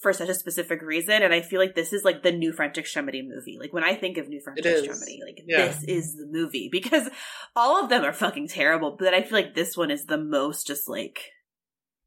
for 0.07 0.13
such 0.13 0.29
a 0.29 0.33
specific 0.33 0.81
reason, 0.81 1.21
and 1.21 1.33
I 1.33 1.41
feel 1.41 1.59
like 1.59 1.75
this 1.75 1.91
is 1.91 2.05
like 2.05 2.23
the 2.23 2.31
new 2.31 2.53
French 2.53 2.77
Extremity 2.77 3.21
movie. 3.21 3.57
Like 3.59 3.73
when 3.73 3.83
I 3.83 3.93
think 3.93 4.17
of 4.17 4.29
new 4.29 4.39
French. 4.39 4.59
Extremity, 4.59 5.19
like 5.25 5.43
Yeah. 5.45 5.65
this 5.67 5.83
is 5.83 6.15
the 6.15 6.27
movie 6.29 6.69
because 6.71 7.09
all 7.55 7.83
of 7.83 7.89
them 7.89 8.03
are 8.03 8.13
fucking 8.13 8.47
terrible, 8.47 8.95
but 8.97 9.13
I 9.13 9.21
feel 9.21 9.33
like 9.37 9.53
this 9.53 9.75
one 9.75 9.91
is 9.91 10.05
the 10.05 10.17
most 10.17 10.65
just 10.65 10.87
like 10.87 11.19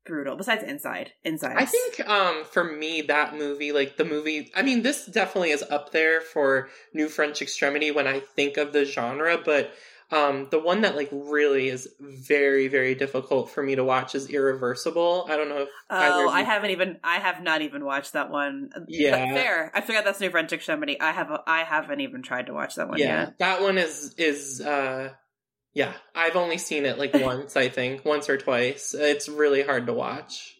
brutal. 0.07 0.37
Besides 0.37 0.63
Inside, 0.65 1.13
Inside, 1.25 1.57
I 1.59 1.67
think 1.67 2.09
um 2.09 2.45
for 2.45 2.65
me 2.65 3.03
that 3.03 3.35
movie 3.35 3.73
like 3.73 3.99
the 3.99 4.05
movie 4.07 4.51
I 4.57 4.63
mean 4.63 4.81
this 4.83 5.05
definitely 5.07 5.51
is 5.51 5.63
up 5.63 5.93
there 5.93 6.23
for 6.23 6.71
New 6.95 7.09
French 7.09 7.43
Extremity 7.43 7.91
when 7.91 8.07
I 8.07 8.21
think 8.21 8.57
of 8.57 8.73
the 8.73 8.87
genre 8.87 9.39
but 9.45 9.73
um 10.13 10.49
the 10.51 10.59
one 10.59 10.81
that 10.81 10.97
like 10.97 11.09
really 11.13 11.69
is 11.69 11.89
very 12.01 12.69
very 12.69 12.95
difficult 12.95 13.51
for 13.51 13.63
me 13.63 13.77
to 13.77 13.85
watch 13.85 14.15
is 14.15 14.29
Irreversible. 14.29 15.27
I 15.29 15.37
don't 15.37 15.49
know 15.49 15.63
if 15.63 15.69
Oh, 15.89 16.29
I 16.29 16.41
you- 16.41 16.45
haven't 16.47 16.71
even 16.71 16.99
I 17.05 17.17
have 17.19 17.43
not 17.43 17.63
even 17.63 17.85
watched 17.85 18.15
that 18.15 18.31
one. 18.31 18.71
Yeah. 18.89 19.27
But 19.27 19.35
fair. 19.41 19.71
I 19.75 19.81
forgot 19.81 20.05
that's 20.05 20.21
New 20.21 20.31
French 20.31 20.53
Extremity. 20.53 21.01
I 21.01 21.13
have 21.13 21.31
I 21.47 21.61
haven't 21.65 22.01
even 22.01 22.23
tried 22.23 22.47
to 22.47 22.53
watch 22.55 22.75
that 22.77 22.89
one 22.89 22.99
yeah, 22.99 23.21
yet. 23.25 23.39
that 23.39 23.63
one 23.63 23.79
is 23.79 24.15
is 24.19 24.61
uh 24.61 25.11
yeah, 25.73 25.93
I've 26.17 26.35
only 26.35 26.59
seen 26.59 26.85
it 26.87 26.99
like 26.99 27.15
once 27.15 27.57
I 27.57 27.69
think, 27.69 28.05
once 28.05 28.29
or 28.29 28.37
twice. 28.37 28.93
It's 28.93 29.29
really 29.29 29.63
hard 29.63 29.87
to 29.87 29.93
watch. 29.93 30.57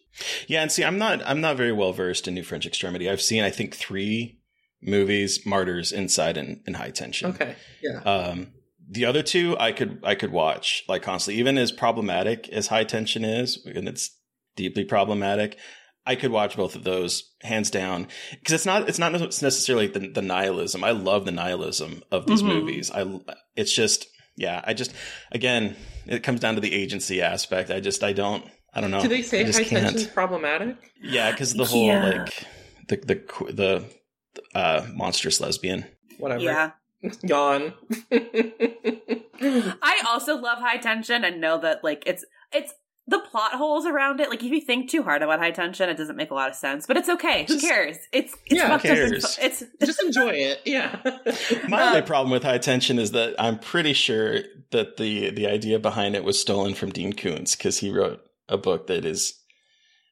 Yeah, 0.47 0.61
and 0.61 0.71
see, 0.71 0.83
I'm 0.85 0.97
not 0.97 1.21
I'm 1.25 1.41
not 1.41 1.57
very 1.57 1.73
well 1.73 1.91
versed 1.91 2.27
in 2.29 2.33
New 2.33 2.43
French 2.43 2.65
Extremity. 2.65 3.09
I've 3.09 3.21
seen 3.21 3.43
I 3.43 3.49
think 3.49 3.75
three 3.75 4.39
movies: 4.81 5.45
Martyrs, 5.45 5.91
Inside, 5.91 6.37
and, 6.37 6.61
and 6.65 6.77
High 6.77 6.91
Tension. 6.91 7.31
Okay. 7.31 7.55
Yeah. 7.83 7.99
Um, 8.03 8.53
the 8.91 9.05
other 9.05 9.23
two 9.23 9.57
I 9.59 9.71
could 9.71 9.99
I 10.03 10.15
could 10.15 10.31
watch 10.31 10.83
like 10.87 11.01
constantly, 11.01 11.39
even 11.39 11.57
as 11.57 11.71
problematic 11.71 12.49
as 12.49 12.67
High 12.67 12.83
Tension 12.83 13.23
is, 13.23 13.65
and 13.65 13.87
it's 13.87 14.15
deeply 14.55 14.83
problematic. 14.83 15.57
I 16.05 16.15
could 16.15 16.31
watch 16.31 16.57
both 16.57 16.75
of 16.75 16.83
those 16.83 17.23
hands 17.41 17.69
down 17.69 18.07
because 18.31 18.53
it's 18.53 18.65
not 18.65 18.89
it's 18.89 18.99
not 18.99 19.11
necessarily 19.13 19.87
the, 19.87 19.99
the 20.09 20.21
nihilism. 20.21 20.83
I 20.83 20.91
love 20.91 21.25
the 21.25 21.31
nihilism 21.31 22.01
of 22.11 22.25
these 22.25 22.41
Mhm. 22.41 22.47
movies. 22.47 22.91
I 22.91 23.19
it's 23.55 23.73
just 23.73 24.07
yeah. 24.35 24.61
I 24.65 24.73
just 24.73 24.93
again 25.31 25.75
it 26.07 26.23
comes 26.23 26.39
down 26.39 26.55
to 26.55 26.61
the 26.61 26.73
agency 26.73 27.21
aspect. 27.21 27.69
I 27.69 27.79
just 27.79 28.03
I 28.03 28.13
don't 28.13 28.43
I 28.73 28.81
don't 28.81 28.89
know. 28.91 29.01
Do 29.01 29.07
they 29.09 29.21
say 29.21 29.43
high 29.43 29.51
can't. 29.63 29.69
tension 29.69 29.95
is 29.99 30.07
problematic? 30.07 30.75
Yeah, 31.01 31.31
because 31.31 31.53
the 31.53 31.65
whole 31.65 31.85
Yeah. 31.87 32.23
like 32.23 32.45
the 32.89 32.95
the 32.97 33.51
the 33.53 34.59
uh 34.59 34.87
monstrous 34.93 35.39
lesbian. 35.39 35.85
Whatever. 36.17 36.41
Yeah. 36.43 36.71
Yawn. 37.23 37.73
I 39.41 40.01
also 40.07 40.37
love 40.37 40.59
high 40.59 40.77
tension 40.77 41.23
and 41.23 41.41
know 41.41 41.57
that 41.59 41.83
like 41.83 42.03
it's 42.05 42.25
it's 42.53 42.73
the 43.07 43.19
plot 43.19 43.53
holes 43.55 43.85
around 43.85 44.19
it. 44.19 44.29
Like 44.29 44.43
if 44.43 44.51
you 44.51 44.61
think 44.61 44.89
too 44.89 45.03
hard 45.03 45.21
about 45.23 45.39
high 45.39 45.51
tension, 45.51 45.89
it 45.89 45.97
doesn't 45.97 46.15
make 46.15 46.31
a 46.31 46.33
lot 46.35 46.49
of 46.49 46.55
sense. 46.55 46.85
But 46.85 46.97
it's 46.97 47.09
okay. 47.09 47.45
Who 47.47 47.59
cares? 47.59 47.97
It's 48.13 48.35
it's 48.45 48.55
Yeah, 48.55 48.63
who 48.67 48.67
fucked 48.73 48.85
up 48.85 48.91
and 48.91 49.09
cares? 49.11 49.35
fu- 49.35 49.45
It's 49.45 49.63
Just 49.83 50.03
enjoy 50.03 50.29
it. 50.31 50.61
Yeah. 50.65 50.99
My 51.67 51.87
only 51.87 52.01
problem 52.03 52.31
with 52.31 52.43
high 52.43 52.59
tension 52.59 52.99
is 52.99 53.11
that 53.11 53.35
I'm 53.39 53.57
pretty 53.57 53.93
sure 53.93 54.39
that 54.71 54.97
the 54.97 55.31
the 55.31 55.47
idea 55.47 55.79
behind 55.79 56.15
it 56.15 56.23
was 56.23 56.39
stolen 56.39 56.73
from 56.75 56.91
Dean 56.91 57.13
Koontz 57.13 57.55
because 57.55 57.79
he 57.79 57.91
wrote 57.91 58.21
a 58.47 58.57
book 58.57 58.87
that 58.87 59.05
is 59.05 59.39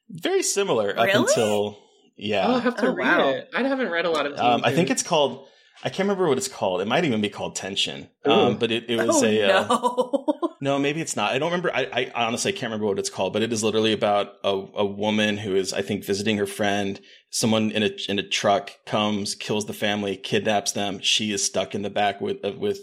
very 0.09 0.41
similar 0.41 0.97
up 0.97 1.07
until 1.13 1.77
yeah. 2.17 2.47
I'll 2.47 2.59
have 2.59 2.75
to 2.77 2.87
Oh, 2.87 2.93
read 2.93 3.05
wow. 3.17 3.29
it. 3.29 3.49
I 3.53 3.61
haven't 3.63 3.89
read 3.91 4.05
a 4.05 4.09
lot 4.09 4.25
of. 4.25 4.37
um, 4.39 4.61
I 4.63 4.73
think 4.73 4.89
it's 4.89 5.03
called. 5.03 5.45
I 5.84 5.89
can't 5.89 5.99
remember 6.09 6.27
what 6.27 6.38
it's 6.38 6.47
called. 6.47 6.82
It 6.82 6.88
might 6.88 7.05
even 7.05 7.21
be 7.21 7.30
called 7.30 7.55
Tension. 7.55 8.09
Um, 8.25 8.57
but 8.57 8.71
it, 8.71 8.89
it 8.89 8.97
was 8.97 9.23
oh 9.23 9.25
a 9.25 9.43
uh, 9.43 9.67
no. 9.67 10.25
No, 10.61 10.77
maybe 10.77 10.99
it's 10.99 11.15
not. 11.15 11.32
I 11.32 11.39
don't 11.39 11.51
remember. 11.51 11.73
I, 11.73 12.11
I 12.15 12.25
honestly 12.25 12.51
can't 12.51 12.63
remember 12.63 12.88
what 12.88 12.99
it's 12.99 13.09
called, 13.09 13.32
but 13.32 13.41
it 13.41 13.53
is 13.53 13.63
literally 13.63 13.93
about 13.93 14.34
a, 14.43 14.49
a 14.49 14.86
woman 14.86 15.38
who 15.38 15.55
is, 15.55 15.71
I 15.71 15.82
think, 15.82 16.03
visiting 16.03 16.38
her 16.38 16.45
friend. 16.45 16.99
Someone 17.30 17.71
in 17.71 17.82
a 17.82 17.91
in 18.09 18.19
a 18.19 18.27
truck 18.27 18.71
comes, 18.86 19.36
kills 19.36 19.67
the 19.67 19.73
family, 19.73 20.17
kidnaps 20.17 20.73
them. 20.73 20.99
She 20.99 21.32
is 21.32 21.45
stuck 21.45 21.75
in 21.75 21.82
the 21.82 21.89
back 21.89 22.19
with 22.19 22.43
uh, 22.43 22.51
with 22.57 22.82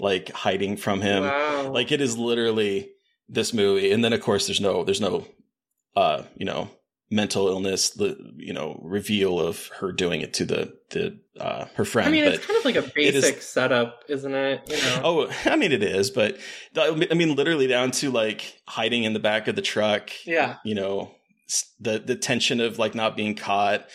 like 0.00 0.30
hiding 0.32 0.76
from 0.76 1.00
him. 1.00 1.22
Wow. 1.22 1.70
Like 1.70 1.92
it 1.92 2.00
is 2.00 2.18
literally 2.18 2.90
this 3.28 3.54
movie, 3.54 3.92
and 3.92 4.04
then 4.04 4.12
of 4.12 4.20
course 4.20 4.48
there's 4.48 4.60
no 4.60 4.82
there's 4.82 5.00
no 5.00 5.28
uh 5.94 6.24
you 6.34 6.44
know 6.44 6.70
mental 7.12 7.46
illness 7.46 7.90
the 7.90 8.16
you 8.38 8.54
know 8.54 8.80
reveal 8.82 9.38
of 9.38 9.68
her 9.78 9.92
doing 9.92 10.22
it 10.22 10.32
to 10.32 10.44
the 10.46 10.74
the 10.90 11.18
uh 11.38 11.66
her 11.74 11.84
friend. 11.84 12.08
I 12.08 12.10
mean, 12.10 12.24
but 12.24 12.34
it's 12.34 12.46
kind 12.46 12.58
of 12.58 12.64
like 12.64 12.76
a 12.76 12.84
it 12.98 13.14
is- 13.14 13.22
basic 13.22 13.42
setup, 13.42 14.02
isn't 14.08 14.34
it? 14.34 14.62
You 14.68 14.76
know. 14.76 15.00
Oh, 15.04 15.32
I 15.44 15.56
mean 15.56 15.72
it 15.72 15.82
is, 15.82 16.10
but 16.10 16.38
I 16.76 17.14
mean 17.14 17.36
literally 17.36 17.66
down 17.66 17.90
to 17.92 18.10
like 18.10 18.60
hiding 18.66 19.04
in 19.04 19.12
the 19.12 19.20
back 19.20 19.46
of 19.46 19.54
the 19.54 19.62
truck. 19.62 20.10
Yeah. 20.24 20.56
You 20.64 20.74
know, 20.74 21.14
the 21.78 21.98
the 21.98 22.16
tension 22.16 22.60
of 22.60 22.78
like 22.78 22.94
not 22.94 23.16
being 23.16 23.34
caught, 23.34 23.86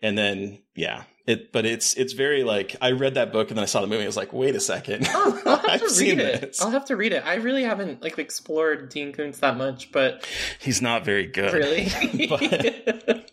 and 0.00 0.16
then 0.16 0.62
yeah, 0.74 1.04
it. 1.26 1.52
But 1.52 1.66
it's 1.66 1.94
it's 1.94 2.12
very 2.12 2.44
like 2.44 2.76
I 2.80 2.92
read 2.92 3.14
that 3.14 3.32
book 3.32 3.48
and 3.50 3.56
then 3.58 3.62
I 3.62 3.66
saw 3.66 3.80
the 3.80 3.86
movie. 3.86 4.02
I 4.02 4.06
was 4.06 4.16
like, 4.16 4.32
wait 4.32 4.54
a 4.56 4.60
second, 4.60 5.06
Oh, 5.10 5.40
I'll 5.46 5.56
have 5.58 5.64
I've 5.70 5.80
to 5.82 5.90
seen 5.90 6.18
read 6.18 6.26
it. 6.28 6.40
this. 6.40 6.62
I'll 6.62 6.70
have 6.70 6.84
to 6.86 6.96
read 6.96 7.12
it. 7.12 7.24
I 7.26 7.34
really 7.36 7.64
haven't 7.64 8.02
like 8.02 8.18
explored 8.18 8.88
Dean 8.88 9.12
Koontz 9.12 9.38
that 9.40 9.56
much, 9.56 9.92
but 9.92 10.26
He's 10.60 10.80
not 10.82 11.04
very 11.04 11.26
good. 11.26 11.52
really, 11.54 12.26
But- 12.28 13.30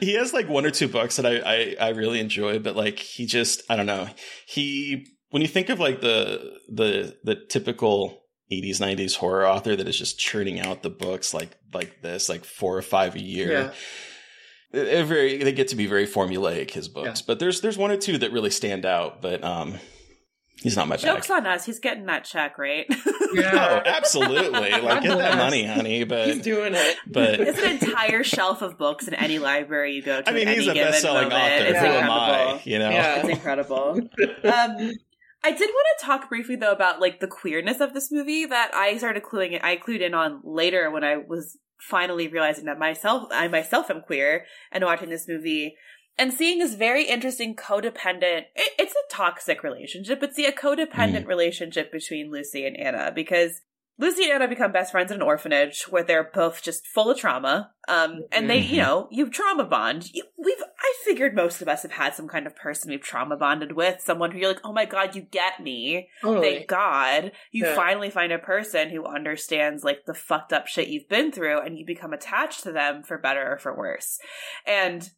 he 0.00 0.14
has 0.14 0.32
like 0.32 0.48
one 0.48 0.66
or 0.66 0.70
two 0.70 0.88
books 0.88 1.16
that 1.16 1.26
I, 1.26 1.76
I 1.80 1.86
I 1.86 1.88
really 1.90 2.18
enjoy, 2.20 2.58
but 2.58 2.74
like 2.76 2.98
he 2.98 3.24
just 3.26 3.62
I 3.70 3.76
don't 3.76 3.86
know. 3.86 4.08
He 4.46 5.06
when 5.30 5.42
you 5.42 5.48
think 5.48 5.68
of 5.68 5.78
like 5.78 6.00
the 6.00 6.58
the 6.68 7.16
the 7.22 7.36
typical 7.36 8.18
80s 8.52 8.80
90s 8.80 9.16
horror 9.16 9.46
author 9.46 9.74
that 9.76 9.88
is 9.88 9.96
just 9.96 10.18
churning 10.18 10.60
out 10.60 10.82
the 10.82 10.90
books 10.90 11.32
like 11.32 11.56
like 11.72 12.02
this 12.02 12.28
like 12.28 12.44
four 12.44 12.76
or 12.76 12.82
five 12.82 13.14
a 13.14 13.22
year. 13.22 13.50
yeah, 13.52 13.72
They're 14.72 15.04
very 15.04 15.36
they 15.42 15.52
get 15.52 15.68
to 15.68 15.76
be 15.76 15.86
very 15.86 16.06
formulaic 16.06 16.70
his 16.70 16.88
books, 16.88 17.20
but 17.22 17.38
there's 17.38 17.60
there's 17.60 17.76
one 17.78 17.90
or 17.90 17.96
two 17.96 18.18
that 18.18 18.32
really 18.32 18.50
stand 18.50 18.86
out, 18.86 19.20
but 19.20 19.44
um 19.44 19.74
he's 20.62 20.76
not 20.76 20.88
my 20.88 20.96
bag. 20.96 21.04
Joke's 21.04 21.30
on 21.30 21.46
us. 21.46 21.66
He's 21.66 21.78
getting 21.78 22.06
that 22.06 22.24
check, 22.24 22.58
right? 22.58 22.86
Oh, 23.34 23.34
yeah, 23.40 23.82
absolutely. 23.86 24.50
Like 24.72 25.02
get 25.02 25.16
that 25.16 25.38
money, 25.38 25.64
honey, 25.64 26.04
but 26.04 26.28
he's 26.28 26.42
doing 26.42 26.74
it. 26.74 26.96
but 27.06 27.40
It's 27.40 27.58
an 27.58 27.78
entire 27.88 28.22
shelf 28.22 28.60
of 28.60 28.76
books 28.76 29.08
in 29.08 29.14
any 29.14 29.38
library 29.38 29.94
you 29.94 30.02
go 30.02 30.20
to. 30.20 30.28
I 30.28 30.34
mean, 30.34 30.46
he's 30.48 30.68
any 30.68 30.78
a 30.80 30.84
best-selling 30.84 31.30
moment. 31.30 31.42
author. 31.42 31.64
It's 31.64 31.78
Who 31.78 31.86
am 31.86 31.94
incredible. 32.02 32.12
I? 32.12 32.60
You 32.64 32.78
know, 32.78 32.90
Yeah. 32.90 33.20
It's 33.20 33.28
incredible. 33.30 33.90
um, 34.44 34.92
I 35.44 35.50
did 35.50 35.70
want 35.70 35.86
to 35.98 36.04
talk 36.04 36.28
briefly 36.28 36.56
though 36.56 36.72
about 36.72 37.00
like 37.00 37.20
the 37.20 37.26
queerness 37.26 37.80
of 37.80 37.94
this 37.94 38.12
movie 38.12 38.44
that 38.44 38.74
I 38.74 38.98
started 38.98 39.22
cluing 39.22 39.58
I 39.64 39.78
clued 39.78 40.02
in 40.02 40.12
on 40.12 40.42
later 40.44 40.90
when 40.90 41.02
I 41.02 41.16
was 41.16 41.56
finally 41.88 42.28
realizing 42.28 42.66
that 42.66 42.78
myself 42.78 43.28
I 43.32 43.48
myself 43.48 43.90
am 43.90 44.02
queer 44.02 44.46
and 44.70 44.84
watching 44.84 45.10
this 45.10 45.26
movie 45.26 45.76
and 46.16 46.32
seeing 46.32 46.58
this 46.58 46.74
very 46.74 47.04
interesting 47.08 47.56
codependent 47.56 48.44
it, 48.54 48.72
it's 48.78 48.94
a 48.94 49.14
toxic 49.14 49.62
relationship 49.62 50.20
but 50.20 50.34
see 50.34 50.46
a 50.46 50.52
codependent 50.52 51.24
mm. 51.24 51.26
relationship 51.26 51.90
between 51.90 52.30
Lucy 52.30 52.64
and 52.64 52.76
Anna 52.76 53.10
because 53.12 53.62
Lucy 53.98 54.24
and 54.24 54.32
Anna 54.32 54.48
become 54.48 54.72
best 54.72 54.90
friends 54.90 55.10
in 55.12 55.16
an 55.16 55.22
orphanage 55.22 55.84
where 55.90 56.02
they're 56.02 56.30
both 56.34 56.62
just 56.62 56.86
full 56.86 57.10
of 57.10 57.18
trauma. 57.18 57.72
Um, 57.88 58.22
and 58.32 58.48
they, 58.48 58.58
you 58.58 58.78
know, 58.78 59.06
you 59.10 59.28
trauma 59.28 59.64
bond. 59.64 60.08
You, 60.12 60.24
we've, 60.38 60.62
I 60.80 60.94
figured 61.04 61.34
most 61.34 61.60
of 61.60 61.68
us 61.68 61.82
have 61.82 61.92
had 61.92 62.14
some 62.14 62.26
kind 62.26 62.46
of 62.46 62.56
person 62.56 62.90
we've 62.90 63.02
trauma 63.02 63.36
bonded 63.36 63.72
with, 63.72 64.00
someone 64.00 64.30
who 64.30 64.38
you're 64.38 64.48
like, 64.48 64.62
oh 64.64 64.72
my 64.72 64.86
god, 64.86 65.14
you 65.14 65.22
get 65.22 65.60
me. 65.60 66.08
Totally. 66.22 66.54
Thank 66.56 66.68
God. 66.68 67.32
You 67.50 67.66
Yeah. 67.66 67.74
finally 67.76 68.10
find 68.10 68.32
a 68.32 68.38
person 68.38 68.90
who 68.90 69.04
understands 69.04 69.84
like 69.84 70.04
the 70.06 70.14
fucked 70.14 70.52
up 70.52 70.66
shit 70.66 70.88
you've 70.88 71.08
been 71.08 71.30
through 71.30 71.60
and 71.60 71.76
you 71.78 71.84
become 71.86 72.12
attached 72.12 72.62
to 72.62 72.72
them 72.72 73.02
for 73.02 73.18
better 73.18 73.52
or 73.52 73.58
for 73.58 73.76
worse. 73.76 74.18
And 74.66 75.08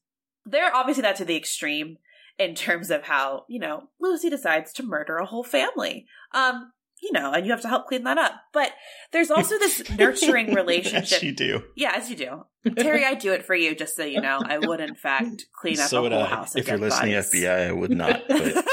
they're 0.44 0.74
obviously 0.74 1.02
that 1.02 1.16
to 1.16 1.24
the 1.24 1.36
extreme 1.36 1.98
in 2.38 2.54
terms 2.54 2.90
of 2.90 3.04
how, 3.04 3.44
you 3.48 3.60
know, 3.60 3.84
Lucy 4.00 4.28
decides 4.28 4.72
to 4.74 4.82
murder 4.82 5.16
a 5.16 5.26
whole 5.26 5.44
family. 5.44 6.06
Um, 6.32 6.72
you 7.04 7.12
know, 7.12 7.32
and 7.32 7.44
you 7.44 7.52
have 7.52 7.60
to 7.60 7.68
help 7.68 7.86
clean 7.86 8.04
that 8.04 8.18
up. 8.18 8.32
But 8.52 8.72
there's 9.12 9.30
also 9.30 9.58
this 9.58 9.88
nurturing 9.90 10.54
relationship. 10.54 11.10
yes, 11.10 11.22
you 11.22 11.32
do. 11.32 11.62
Yeah, 11.76 11.92
as 11.94 12.10
you 12.10 12.16
do. 12.16 12.44
Terry, 12.76 13.04
I'd 13.04 13.18
do 13.18 13.32
it 13.32 13.44
for 13.44 13.54
you 13.54 13.74
just 13.74 13.94
so 13.94 14.04
you 14.04 14.20
know. 14.20 14.40
I 14.42 14.58
would 14.58 14.80
in 14.80 14.94
fact 14.94 15.46
clean 15.54 15.78
up 15.78 15.88
so 15.88 16.06
a 16.06 16.10
whole 16.10 16.22
I. 16.22 16.26
house 16.26 16.56
If 16.56 16.66
you're 16.66 16.78
listening, 16.78 17.12
bodies. 17.12 17.30
FBI, 17.32 17.68
I 17.68 17.72
would 17.72 17.90
not. 17.90 18.22
But, 18.26 18.54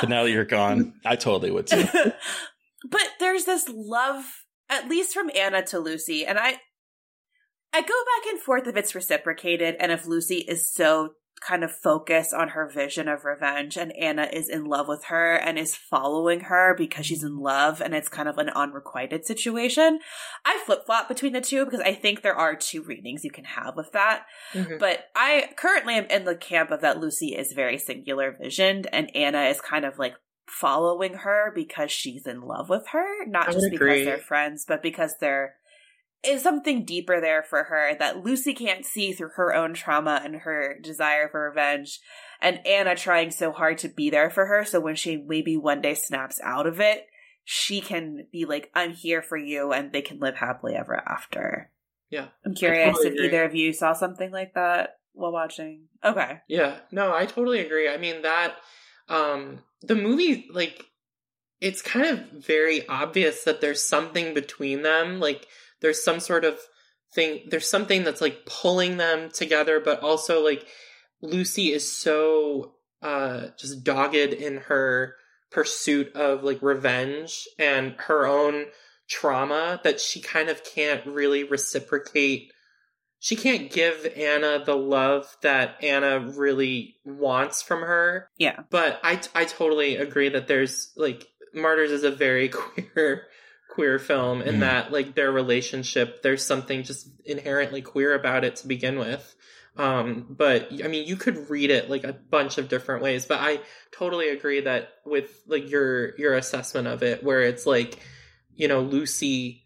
but 0.00 0.08
now 0.08 0.22
that 0.22 0.30
you're 0.30 0.44
gone, 0.44 0.94
I 1.04 1.16
totally 1.16 1.50
would 1.50 1.66
too. 1.66 1.84
but 2.90 3.08
there's 3.18 3.44
this 3.44 3.68
love 3.68 4.24
at 4.70 4.88
least 4.88 5.12
from 5.12 5.30
Anna 5.34 5.62
to 5.66 5.78
Lucy 5.78 6.24
and 6.24 6.38
I 6.38 6.56
I 7.74 7.80
go 7.80 7.86
back 7.86 8.30
and 8.30 8.38
forth 8.40 8.66
if 8.66 8.76
it's 8.76 8.94
reciprocated 8.94 9.76
and 9.80 9.90
if 9.90 10.06
Lucy 10.06 10.36
is 10.36 10.70
so 10.70 11.14
kind 11.46 11.64
of 11.64 11.72
focus 11.72 12.32
on 12.32 12.50
her 12.50 12.68
vision 12.68 13.08
of 13.08 13.24
revenge 13.24 13.76
and 13.76 13.92
Anna 13.96 14.28
is 14.32 14.48
in 14.48 14.64
love 14.64 14.86
with 14.86 15.04
her 15.04 15.34
and 15.34 15.58
is 15.58 15.74
following 15.74 16.40
her 16.40 16.74
because 16.76 17.06
she's 17.06 17.24
in 17.24 17.38
love 17.38 17.80
and 17.80 17.94
it's 17.94 18.08
kind 18.08 18.28
of 18.28 18.38
an 18.38 18.48
unrequited 18.50 19.26
situation. 19.26 19.98
I 20.44 20.62
flip-flop 20.64 21.08
between 21.08 21.32
the 21.32 21.40
two 21.40 21.64
because 21.64 21.80
I 21.80 21.94
think 21.94 22.22
there 22.22 22.36
are 22.36 22.54
two 22.54 22.82
readings 22.82 23.24
you 23.24 23.30
can 23.30 23.44
have 23.44 23.76
with 23.76 23.90
that. 23.92 24.24
Mhm. 24.52 24.78
But 24.78 25.06
I 25.16 25.50
currently 25.56 25.94
am 25.94 26.04
in 26.06 26.24
the 26.24 26.36
camp 26.36 26.70
of 26.70 26.80
that 26.82 26.98
Lucy 27.00 27.34
is 27.36 27.52
very 27.52 27.78
singular 27.78 28.30
visioned 28.40 28.86
and 28.92 29.14
Anna 29.16 29.42
is 29.44 29.60
kind 29.60 29.84
of 29.84 29.98
like 29.98 30.14
following 30.46 31.14
her 31.14 31.50
because 31.54 31.90
she's 31.90 32.26
in 32.26 32.42
love 32.42 32.68
with 32.68 32.86
her, 32.88 33.26
not 33.26 33.48
I 33.48 33.52
just 33.52 33.64
because 33.70 33.76
agree. 33.76 34.04
they're 34.04 34.18
friends, 34.18 34.64
but 34.66 34.82
because 34.82 35.16
there 35.18 35.56
is 36.24 36.42
something 36.42 36.84
deeper 36.84 37.20
there 37.20 37.42
for 37.42 37.64
her 37.64 37.94
that 37.98 38.24
Lucy 38.24 38.54
can't 38.54 38.84
see 38.84 39.12
through 39.12 39.30
her 39.36 39.54
own 39.54 39.74
trauma 39.74 40.20
and 40.24 40.36
her 40.36 40.78
desire 40.80 41.28
for 41.28 41.48
revenge. 41.48 42.00
And 42.40 42.64
Anna 42.66 42.94
trying 42.94 43.30
so 43.30 43.52
hard 43.52 43.78
to 43.78 43.88
be 43.88 44.10
there 44.10 44.30
for 44.30 44.46
her. 44.46 44.64
So 44.64 44.80
when 44.80 44.94
she 44.94 45.16
maybe 45.16 45.56
one 45.56 45.80
day 45.80 45.94
snaps 45.94 46.40
out 46.42 46.66
of 46.66 46.80
it, 46.80 47.06
she 47.44 47.80
can 47.80 48.26
be 48.30 48.44
like, 48.44 48.70
I'm 48.74 48.92
here 48.92 49.22
for 49.22 49.36
you 49.36 49.72
and 49.72 49.92
they 49.92 50.02
can 50.02 50.20
live 50.20 50.36
happily 50.36 50.74
ever 50.74 50.96
after. 50.96 51.70
Yeah. 52.10 52.28
I'm 52.44 52.54
curious 52.54 52.96
totally 52.96 53.08
if 53.08 53.14
agree. 53.14 53.26
either 53.26 53.44
of 53.44 53.54
you 53.54 53.72
saw 53.72 53.92
something 53.92 54.30
like 54.30 54.54
that 54.54 54.98
while 55.12 55.32
watching. 55.32 55.88
Okay. 56.04 56.40
Yeah, 56.48 56.78
no, 56.90 57.14
I 57.14 57.26
totally 57.26 57.60
agree. 57.60 57.88
I 57.88 57.96
mean 57.96 58.22
that 58.22 58.54
um 59.08 59.60
the 59.82 59.96
movie 59.96 60.48
like 60.52 60.86
it's 61.60 61.82
kind 61.82 62.06
of 62.06 62.44
very 62.44 62.86
obvious 62.88 63.44
that 63.44 63.60
there's 63.60 63.84
something 63.84 64.34
between 64.34 64.82
them, 64.82 65.20
like 65.20 65.46
there's 65.82 66.02
some 66.02 66.20
sort 66.20 66.44
of 66.44 66.58
thing 67.14 67.40
there's 67.50 67.68
something 67.68 68.04
that's 68.04 68.20
like 68.20 68.46
pulling 68.46 68.96
them 68.96 69.30
together 69.30 69.80
but 69.80 70.00
also 70.00 70.42
like 70.42 70.66
Lucy 71.20 71.72
is 71.72 71.96
so 71.96 72.74
uh 73.02 73.48
just 73.58 73.84
dogged 73.84 74.14
in 74.14 74.58
her 74.58 75.14
pursuit 75.50 76.14
of 76.16 76.42
like 76.42 76.62
revenge 76.62 77.46
and 77.58 77.94
her 77.98 78.26
own 78.26 78.64
trauma 79.10 79.80
that 79.84 80.00
she 80.00 80.20
kind 80.20 80.48
of 80.48 80.64
can't 80.64 81.04
really 81.04 81.44
reciprocate 81.44 82.50
she 83.22 83.36
can't 83.36 83.70
give 83.70 84.12
Anna 84.16 84.64
the 84.64 84.74
love 84.74 85.36
that 85.42 85.76
Anna 85.80 86.18
really 86.18 86.96
wants 87.04 87.62
from 87.62 87.82
her. 87.82 88.28
Yeah. 88.36 88.64
But 88.68 88.98
I 89.04 89.20
I 89.32 89.44
totally 89.44 89.94
agree 89.94 90.28
that 90.30 90.48
there's 90.48 90.90
like 90.96 91.28
Martyrs 91.54 91.92
is 91.92 92.02
a 92.02 92.10
very 92.10 92.48
queer 92.48 93.28
queer 93.74 93.98
film 93.98 94.42
and 94.42 94.58
Mhm. 94.58 94.60
that 94.60 94.92
like 94.92 95.14
their 95.14 95.32
relationship 95.32 96.22
there's 96.22 96.44
something 96.44 96.82
just 96.82 97.08
inherently 97.24 97.80
queer 97.80 98.12
about 98.14 98.44
it 98.44 98.56
to 98.56 98.68
begin 98.68 98.98
with. 98.98 99.34
Um 99.78 100.26
but 100.28 100.68
I 100.84 100.88
mean 100.88 101.06
you 101.06 101.16
could 101.16 101.48
read 101.48 101.70
it 101.70 101.88
like 101.88 102.04
a 102.04 102.12
bunch 102.12 102.58
of 102.58 102.68
different 102.68 103.02
ways 103.02 103.24
but 103.24 103.38
I 103.40 103.60
totally 103.90 104.28
agree 104.28 104.60
that 104.60 104.90
with 105.06 105.30
like 105.46 105.70
your 105.70 106.14
your 106.18 106.34
assessment 106.34 106.86
of 106.86 107.02
it 107.02 107.24
where 107.24 107.40
it's 107.40 107.64
like 107.66 107.98
you 108.54 108.68
know 108.68 108.80
Lucy 108.82 109.64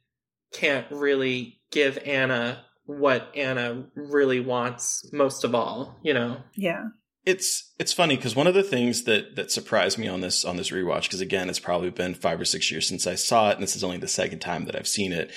can't 0.52 0.86
really 0.92 1.60
give 1.72 1.98
Anna 2.06 2.64
what 2.84 3.32
Anna 3.34 3.86
really 3.96 4.38
wants 4.38 5.12
most 5.12 5.42
of 5.42 5.56
all, 5.56 5.98
you 6.04 6.14
know. 6.14 6.36
Yeah. 6.54 6.84
It's 7.26 7.72
it's 7.78 7.92
funny 7.92 8.16
because 8.16 8.36
one 8.36 8.46
of 8.46 8.54
the 8.54 8.62
things 8.62 9.02
that 9.04 9.34
that 9.36 9.50
surprised 9.50 9.98
me 9.98 10.06
on 10.06 10.20
this 10.20 10.44
on 10.44 10.56
this 10.56 10.70
rewatch 10.70 11.02
because 11.02 11.20
again 11.20 11.50
it's 11.50 11.58
probably 11.58 11.90
been 11.90 12.14
five 12.14 12.40
or 12.40 12.44
six 12.44 12.70
years 12.70 12.86
since 12.86 13.06
I 13.06 13.16
saw 13.16 13.50
it 13.50 13.54
and 13.54 13.62
this 13.64 13.74
is 13.74 13.82
only 13.82 13.98
the 13.98 14.06
second 14.08 14.38
time 14.38 14.64
that 14.66 14.76
I've 14.76 14.86
seen 14.88 15.12
it. 15.12 15.32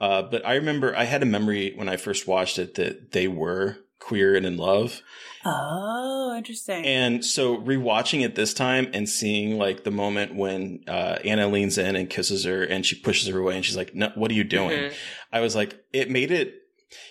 Uh, 0.00 0.22
but 0.22 0.46
I 0.46 0.54
remember 0.54 0.96
I 0.96 1.04
had 1.04 1.22
a 1.22 1.26
memory 1.26 1.72
when 1.74 1.88
I 1.88 1.96
first 1.96 2.28
watched 2.28 2.58
it 2.58 2.76
that 2.76 3.10
they 3.10 3.26
were 3.26 3.78
queer 3.98 4.34
and 4.34 4.46
in 4.46 4.56
love. 4.56 5.00
Oh, 5.44 6.34
interesting. 6.36 6.84
And 6.84 7.24
so 7.24 7.56
rewatching 7.58 8.24
it 8.24 8.34
this 8.34 8.54
time 8.54 8.88
and 8.94 9.08
seeing 9.08 9.58
like 9.58 9.84
the 9.84 9.90
moment 9.90 10.34
when 10.34 10.84
uh, 10.88 11.18
Anna 11.24 11.48
leans 11.48 11.78
in 11.78 11.96
and 11.96 12.08
kisses 12.08 12.44
her 12.44 12.62
and 12.62 12.86
she 12.86 12.96
pushes 12.96 13.28
her 13.28 13.38
away 13.38 13.56
and 13.56 13.64
she's 13.64 13.76
like, 13.76 13.94
"No, 13.94 14.10
what 14.14 14.30
are 14.30 14.34
you 14.34 14.44
doing?" 14.44 14.78
Mhm. 14.78 14.94
I 15.32 15.40
was 15.40 15.54
like, 15.56 15.84
it 15.92 16.10
made 16.10 16.30
it, 16.30 16.62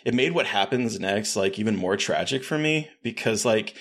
it 0.06 0.14
made 0.14 0.32
what 0.34 0.46
happens 0.48 1.00
next 1.00 1.36
like 1.36 1.60
even 1.60 1.76
more 1.76 1.98
tragic 1.98 2.44
for 2.44 2.58
me 2.58 2.90
because 3.04 3.44
like 3.46 3.76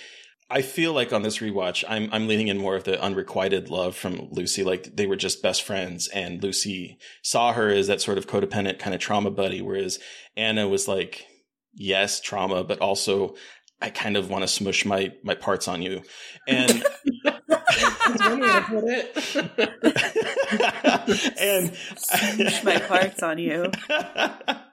I 0.51 0.63
feel 0.63 0.93
like 0.93 1.13
on 1.13 1.23
this 1.23 1.39
rewatch, 1.39 1.85
I'm 1.89 2.09
I'm 2.13 2.27
leaning 2.27 2.49
in 2.49 2.59
more 2.59 2.75
of 2.75 2.85
the 2.85 3.01
unrequited 3.01 3.71
love 3.71 3.95
from 3.97 4.29
Lucy. 4.33 4.65
Like 4.65 4.97
they 4.97 5.07
were 5.07 5.17
just 5.17 5.43
best 5.43 5.63
friends, 5.63 6.09
and 6.09 6.43
Lucy 6.43 6.99
saw 7.23 7.53
her 7.53 7.69
as 7.69 7.87
that 7.87 8.01
sort 8.01 8.19
of 8.19 8.27
codependent 8.27 8.81
kind 8.81 8.95
of 8.95 9.01
trauma 9.01 9.31
buddy, 9.31 9.63
whereas 9.63 10.01
Anna 10.37 10.67
was 10.67 10.89
like, 10.89 11.27
yes, 11.75 12.21
trauma, 12.21 12.65
but 12.65 12.81
also 12.81 13.37
I 13.81 13.91
kind 13.91 14.17
of 14.17 14.29
want 14.29 14.43
to 14.43 14.49
smush 14.49 14.85
my 14.85 15.13
my 15.23 15.37
parts 15.37 15.69
on 15.69 15.83
you, 15.83 16.03
and 16.49 16.85
That's 17.25 18.29
one 18.29 18.41
way 18.41 18.49
to 18.49 18.63
put 18.63 18.85
it. 18.87 19.17
and 21.41 21.75
Smush 21.97 22.65
my 22.65 22.79
parts 22.81 23.23
on 23.23 23.39
you. 23.39 23.71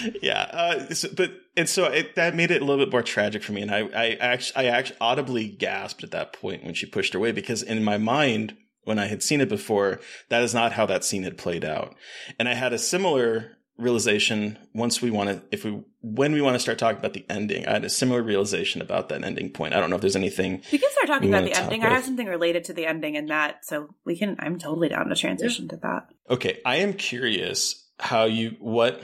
yeah, 0.22 0.42
uh, 0.52 0.94
so, 0.94 1.08
but 1.16 1.32
and 1.56 1.68
so 1.68 1.84
it, 1.84 2.14
that 2.16 2.34
made 2.34 2.50
it 2.50 2.62
a 2.62 2.64
little 2.64 2.84
bit 2.84 2.92
more 2.92 3.02
tragic 3.02 3.42
for 3.42 3.52
me, 3.52 3.62
and 3.62 3.70
I 3.70 3.80
I 3.94 4.10
actually 4.20 4.68
I 4.68 4.70
actually 4.70 4.98
audibly 5.00 5.48
gasped 5.48 6.04
at 6.04 6.10
that 6.12 6.32
point 6.32 6.64
when 6.64 6.74
she 6.74 6.86
pushed 6.86 7.12
her 7.12 7.18
away 7.18 7.32
because 7.32 7.62
in 7.62 7.84
my 7.84 7.98
mind 7.98 8.56
when 8.84 8.98
I 8.98 9.06
had 9.06 9.22
seen 9.22 9.40
it 9.40 9.48
before, 9.48 10.00
that 10.30 10.42
is 10.42 10.54
not 10.54 10.72
how 10.72 10.86
that 10.86 11.04
scene 11.04 11.22
had 11.24 11.38
played 11.38 11.64
out, 11.64 11.94
and 12.38 12.48
I 12.48 12.54
had 12.54 12.72
a 12.72 12.78
similar 12.78 13.56
realization 13.76 14.58
once 14.74 15.00
we 15.00 15.10
want 15.10 15.30
to 15.30 15.42
if 15.50 15.64
we 15.64 15.82
when 16.02 16.32
we 16.32 16.42
want 16.42 16.54
to 16.54 16.58
start 16.58 16.78
talking 16.78 16.98
about 16.98 17.14
the 17.14 17.24
ending 17.30 17.66
i 17.66 17.72
had 17.72 17.82
a 17.82 17.88
similar 17.88 18.22
realization 18.22 18.82
about 18.82 19.08
that 19.08 19.24
ending 19.24 19.48
point 19.48 19.72
i 19.72 19.80
don't 19.80 19.88
know 19.88 19.96
if 19.96 20.02
there's 20.02 20.16
anything 20.16 20.60
We 20.70 20.76
can 20.76 20.90
start 20.90 21.06
talking 21.06 21.30
about 21.30 21.44
the 21.44 21.54
ending. 21.54 21.82
I 21.82 21.90
have 21.90 22.04
something 22.04 22.26
related 22.26 22.64
to 22.64 22.72
the 22.72 22.86
ending 22.86 23.14
in 23.14 23.26
that, 23.26 23.64
so 23.64 23.94
we 24.04 24.16
can. 24.16 24.36
I'm 24.38 24.58
totally 24.58 24.88
down 24.88 25.08
to 25.08 25.14
transition 25.14 25.68
to 25.68 25.76
that. 25.78 26.08
Okay, 26.28 26.60
I 26.64 26.76
am 26.76 26.94
curious 26.94 27.88
how 27.98 28.24
you 28.24 28.56
what 28.60 29.02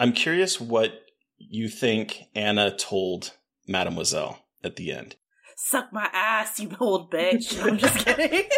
I'm 0.00 0.12
curious 0.12 0.58
what 0.58 0.92
you 1.36 1.68
think 1.68 2.22
Anna 2.34 2.74
told 2.74 3.32
Mademoiselle 3.68 4.38
at 4.64 4.76
the 4.76 4.92
end. 4.92 5.16
Suck 5.56 5.92
my 5.92 6.08
ass, 6.14 6.58
you 6.58 6.74
old 6.80 7.12
bitch. 7.12 7.62
I'm 7.62 7.76
just 7.76 8.06
kidding. 8.06 8.48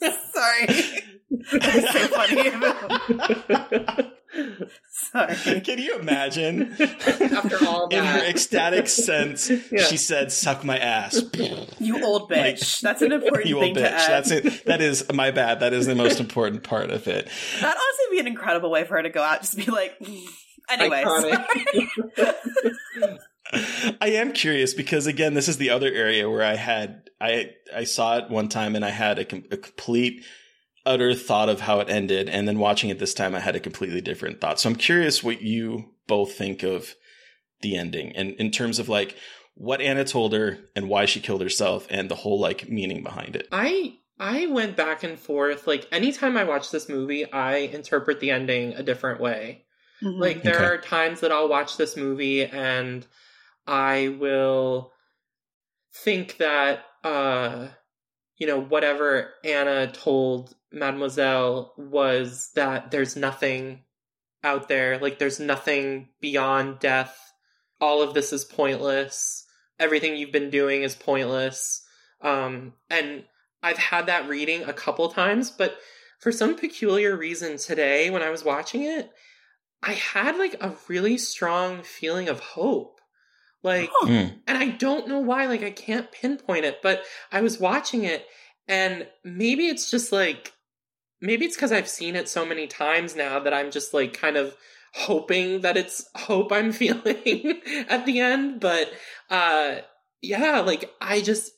Sorry. 0.32 0.66
That's 1.52 1.92
so 1.92 2.08
funny. 2.08 2.50
Sorry. 4.88 5.60
Can 5.62 5.78
you 5.78 5.98
imagine? 5.98 6.74
After 6.78 7.64
all 7.66 7.88
In 7.88 8.04
her 8.04 8.24
ecstatic 8.28 8.86
sense, 8.88 9.50
Yeah. 9.70 9.82
she 9.84 9.96
said, 9.96 10.30
"Suck 10.32 10.62
my 10.64 10.76
ass." 10.78 11.22
You 11.78 12.04
old 12.04 12.30
bitch. 12.30 12.80
That's 12.80 13.00
an 13.02 13.12
important 13.12 13.46
you 13.46 13.58
thing 13.60 13.68
old 13.70 13.76
to 13.78 13.82
bitch. 13.82 13.86
add. 13.92 14.10
That's 14.10 14.30
it. 14.30 14.64
That 14.66 14.80
is 14.82 15.10
my 15.12 15.30
bad. 15.30 15.60
That 15.60 15.72
is 15.72 15.86
the 15.86 15.94
most 15.94 16.20
important 16.20 16.64
part 16.64 16.90
of 16.90 17.06
it. 17.08 17.28
That'd 17.60 17.64
honestly 17.64 18.06
be 18.10 18.18
an 18.20 18.26
incredible 18.26 18.70
way 18.70 18.84
for 18.84 18.96
her 18.96 19.02
to 19.02 19.10
go 19.10 19.22
out. 19.22 19.40
Just 19.40 19.56
be 19.56 19.64
like, 19.66 19.96
anyways. 20.68 21.06
I 24.00 24.08
am 24.08 24.32
curious 24.32 24.74
because 24.74 25.06
again, 25.06 25.34
this 25.34 25.48
is 25.48 25.56
the 25.56 25.70
other 25.70 25.90
area 25.90 26.28
where 26.28 26.42
I 26.42 26.56
had 26.56 27.08
I 27.20 27.50
I 27.74 27.84
saw 27.84 28.18
it 28.18 28.28
one 28.28 28.48
time 28.48 28.74
and 28.76 28.84
I 28.84 28.90
had 28.90 29.18
a, 29.20 29.24
com- 29.24 29.44
a 29.50 29.56
complete 29.56 30.24
utter 30.86 31.14
thought 31.14 31.48
of 31.48 31.60
how 31.60 31.80
it 31.80 31.90
ended, 31.90 32.28
and 32.28 32.46
then 32.48 32.58
watching 32.58 32.88
it 32.88 32.98
this 32.98 33.12
time, 33.14 33.34
I 33.34 33.40
had 33.40 33.56
a 33.56 33.60
completely 33.60 34.00
different 34.00 34.40
thought. 34.40 34.58
So 34.60 34.70
I'm 34.70 34.76
curious 34.76 35.22
what 35.22 35.42
you 35.42 35.92
both 36.06 36.32
think 36.32 36.62
of 36.62 36.94
the 37.60 37.76
ending, 37.76 38.12
and 38.16 38.30
in 38.32 38.50
terms 38.50 38.78
of 38.78 38.88
like 38.88 39.16
what 39.54 39.80
Anna 39.80 40.04
told 40.04 40.32
her 40.34 40.58
and 40.74 40.88
why 40.88 41.06
she 41.06 41.20
killed 41.20 41.40
herself, 41.42 41.86
and 41.90 42.08
the 42.10 42.14
whole 42.14 42.38
like 42.40 42.68
meaning 42.68 43.02
behind 43.02 43.36
it. 43.36 43.48
I 43.52 43.98
I 44.18 44.46
went 44.46 44.76
back 44.76 45.02
and 45.02 45.18
forth. 45.18 45.66
Like 45.66 45.86
anytime 45.92 46.36
I 46.36 46.44
watch 46.44 46.70
this 46.70 46.88
movie, 46.88 47.30
I 47.30 47.56
interpret 47.56 48.20
the 48.20 48.30
ending 48.30 48.72
a 48.74 48.82
different 48.82 49.20
way. 49.20 49.64
Mhm. 50.02 50.20
Like 50.20 50.42
there 50.42 50.56
Okay. 50.56 50.64
are 50.64 50.78
times 50.78 51.20
that 51.20 51.32
I'll 51.32 51.48
watch 51.48 51.76
this 51.76 51.96
movie 51.96 52.44
and 52.44 53.06
I 53.66 54.16
will 54.20 54.92
think 55.92 56.36
that 56.36 56.84
uh 57.02 57.68
you 58.36 58.46
know 58.46 58.60
whatever 58.60 59.32
Anna 59.44 59.86
told 59.90 60.54
Mademoiselle 60.72 61.72
was 61.76 62.50
that 62.54 62.90
there's 62.90 63.16
nothing 63.16 63.82
out 64.44 64.68
there, 64.68 64.98
like 64.98 65.18
there's 65.18 65.40
nothing 65.40 66.08
beyond 66.20 66.78
death. 66.78 67.32
All 67.80 68.02
of 68.02 68.14
this 68.14 68.32
is 68.32 68.44
pointless. 68.44 69.44
Everything 69.78 70.16
you've 70.16 70.32
been 70.32 70.50
doing 70.50 70.82
is 70.82 70.94
pointless. 70.94 71.82
Um 72.20 72.74
and 72.90 73.24
I've 73.62 73.78
had 73.78 74.06
that 74.06 74.28
reading 74.28 74.62
a 74.64 74.72
couple 74.72 75.08
times, 75.08 75.50
but 75.50 75.76
for 76.20 76.32
some 76.32 76.56
peculiar 76.56 77.16
reason 77.16 77.56
today 77.56 78.10
when 78.10 78.22
I 78.22 78.30
was 78.30 78.44
watching 78.44 78.82
it, 78.82 79.10
I 79.82 79.92
had 79.92 80.36
like 80.36 80.56
a 80.60 80.74
really 80.88 81.18
strong 81.18 81.82
feeling 81.82 82.28
of 82.28 82.40
hope. 82.40 82.95
Like, 83.66 83.90
Huh. 83.92 84.06
Mm. 84.06 84.38
and 84.46 84.56
I 84.58 84.68
don't 84.68 85.08
know 85.08 85.18
why, 85.18 85.46
like, 85.46 85.62
I 85.64 85.70
can't 85.72 86.10
pinpoint 86.12 86.64
it, 86.64 86.80
but 86.82 87.02
I 87.32 87.40
was 87.40 87.58
watching 87.58 88.04
it, 88.04 88.24
and 88.68 89.08
maybe 89.24 89.66
it's 89.66 89.90
just 89.90 90.12
like, 90.12 90.52
maybe 91.20 91.44
it's 91.46 91.56
because 91.56 91.72
I've 91.72 91.88
seen 91.88 92.14
it 92.14 92.28
so 92.28 92.46
many 92.46 92.68
times 92.68 93.16
now 93.16 93.40
that 93.40 93.52
I'm 93.52 93.70
just 93.72 93.92
like 93.92 94.12
kind 94.12 94.36
of 94.36 94.54
hoping 94.94 95.62
that 95.62 95.76
it's 95.76 96.08
hope 96.14 96.52
I'm 96.52 96.70
feeling 96.82 97.60
at 97.88 98.06
the 98.06 98.20
end. 98.20 98.60
But, 98.60 98.92
uh, 99.30 99.76
yeah, 100.22 100.60
like, 100.60 100.90
I 101.00 101.20
just, 101.20 101.50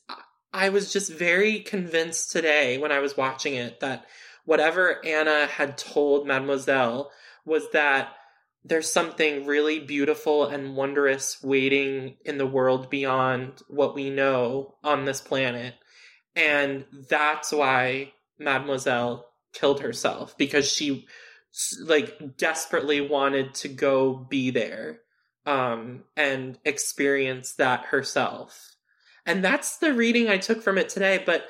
I 0.51 0.69
was 0.69 0.91
just 0.91 1.11
very 1.13 1.59
convinced 1.59 2.31
today 2.31 2.79
when 2.79 2.91
I 2.91 2.99
was 2.99 3.15
watching 3.17 3.53
it 3.53 3.81
that 3.81 4.05
whatever 4.45 5.05
Anna 5.05 5.45
had 5.45 5.77
told 5.77 6.25
Mademoiselle 6.25 7.11
was 7.45 7.69
that 7.73 8.15
there's 8.69 8.91
something 8.91 9.45
really 9.45 9.79
beautiful 9.79 10.45
and 10.45 10.75
wondrous 10.75 11.43
waiting 11.43 12.15
in 12.23 12.37
the 12.37 12.45
world 12.45 12.89
beyond 12.89 13.63
what 13.67 13.95
we 13.95 14.09
know 14.09 14.75
on 14.83 15.05
this 15.05 15.21
planet. 15.21 15.73
And 16.35 16.85
that's 17.09 17.51
why 17.51 18.13
Mademoiselle 18.37 19.25
killed 19.53 19.81
herself 19.81 20.37
because 20.37 20.71
she 20.71 21.07
like 21.83 22.37
desperately 22.37 23.01
wanted 23.01 23.55
to 23.55 23.67
go 23.67 24.13
be 24.13 24.51
there 24.51 24.99
um 25.47 26.03
and 26.15 26.59
experience 26.63 27.53
that 27.53 27.85
herself. 27.85 28.75
And 29.25 29.43
that's 29.43 29.77
the 29.77 29.93
reading 29.93 30.29
I 30.29 30.37
took 30.37 30.61
from 30.61 30.77
it 30.77 30.89
today, 30.89 31.23
but 31.25 31.47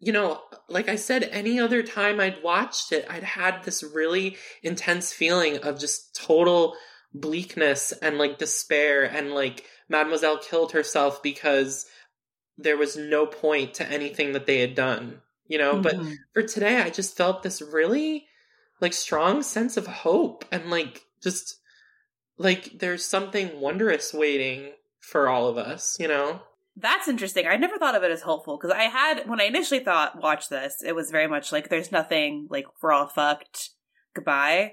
you 0.00 0.12
know, 0.12 0.40
like 0.68 0.88
I 0.88 0.96
said, 0.96 1.24
any 1.24 1.60
other 1.60 1.82
time 1.82 2.20
I'd 2.20 2.42
watched 2.42 2.92
it, 2.92 3.06
I'd 3.08 3.22
had 3.22 3.62
this 3.62 3.82
really 3.82 4.36
intense 4.62 5.12
feeling 5.12 5.58
of 5.58 5.78
just 5.78 6.14
total 6.14 6.76
bleakness 7.14 7.92
and 7.92 8.18
like 8.18 8.38
despair 8.38 9.04
and 9.04 9.32
like 9.32 9.64
Mademoiselle 9.88 10.38
killed 10.38 10.72
herself 10.72 11.22
because 11.22 11.86
there 12.58 12.76
was 12.76 12.96
no 12.96 13.26
point 13.26 13.74
to 13.74 13.88
anything 13.88 14.32
that 14.32 14.46
they 14.46 14.60
had 14.60 14.74
done, 14.74 15.20
you 15.46 15.58
know? 15.58 15.78
But 15.78 15.96
Mhm. 15.96 16.16
for 16.32 16.42
today, 16.42 16.80
I 16.80 16.90
just 16.90 17.16
felt 17.16 17.42
this 17.42 17.62
really 17.62 18.26
like 18.80 18.92
strong 18.92 19.42
sense 19.42 19.76
of 19.76 19.86
hope 19.86 20.44
and 20.50 20.70
like 20.70 21.04
just 21.22 21.60
like 22.38 22.78
there's 22.78 23.04
something 23.04 23.60
wondrous 23.60 24.12
waiting 24.14 24.72
for 25.00 25.28
all 25.28 25.48
of 25.48 25.58
us, 25.58 25.96
you 26.00 26.08
know? 26.08 26.42
That's 26.76 27.08
interesting. 27.08 27.46
I 27.46 27.56
never 27.56 27.78
thought 27.78 27.94
of 27.94 28.02
it 28.02 28.10
as 28.10 28.22
hopeful 28.22 28.58
because 28.58 28.76
I 28.76 28.84
had 28.84 29.28
when 29.28 29.40
I 29.40 29.44
initially 29.44 29.80
thought 29.80 30.22
watch 30.22 30.50
this, 30.50 30.82
it 30.84 30.94
was 30.94 31.10
very 31.10 31.26
much 31.26 31.50
like 31.50 31.68
there's 31.68 31.90
nothing 31.90 32.46
like 32.50 32.66
we're 32.82 32.92
all 32.92 33.08
fucked. 33.08 33.70
Goodbye. 34.14 34.72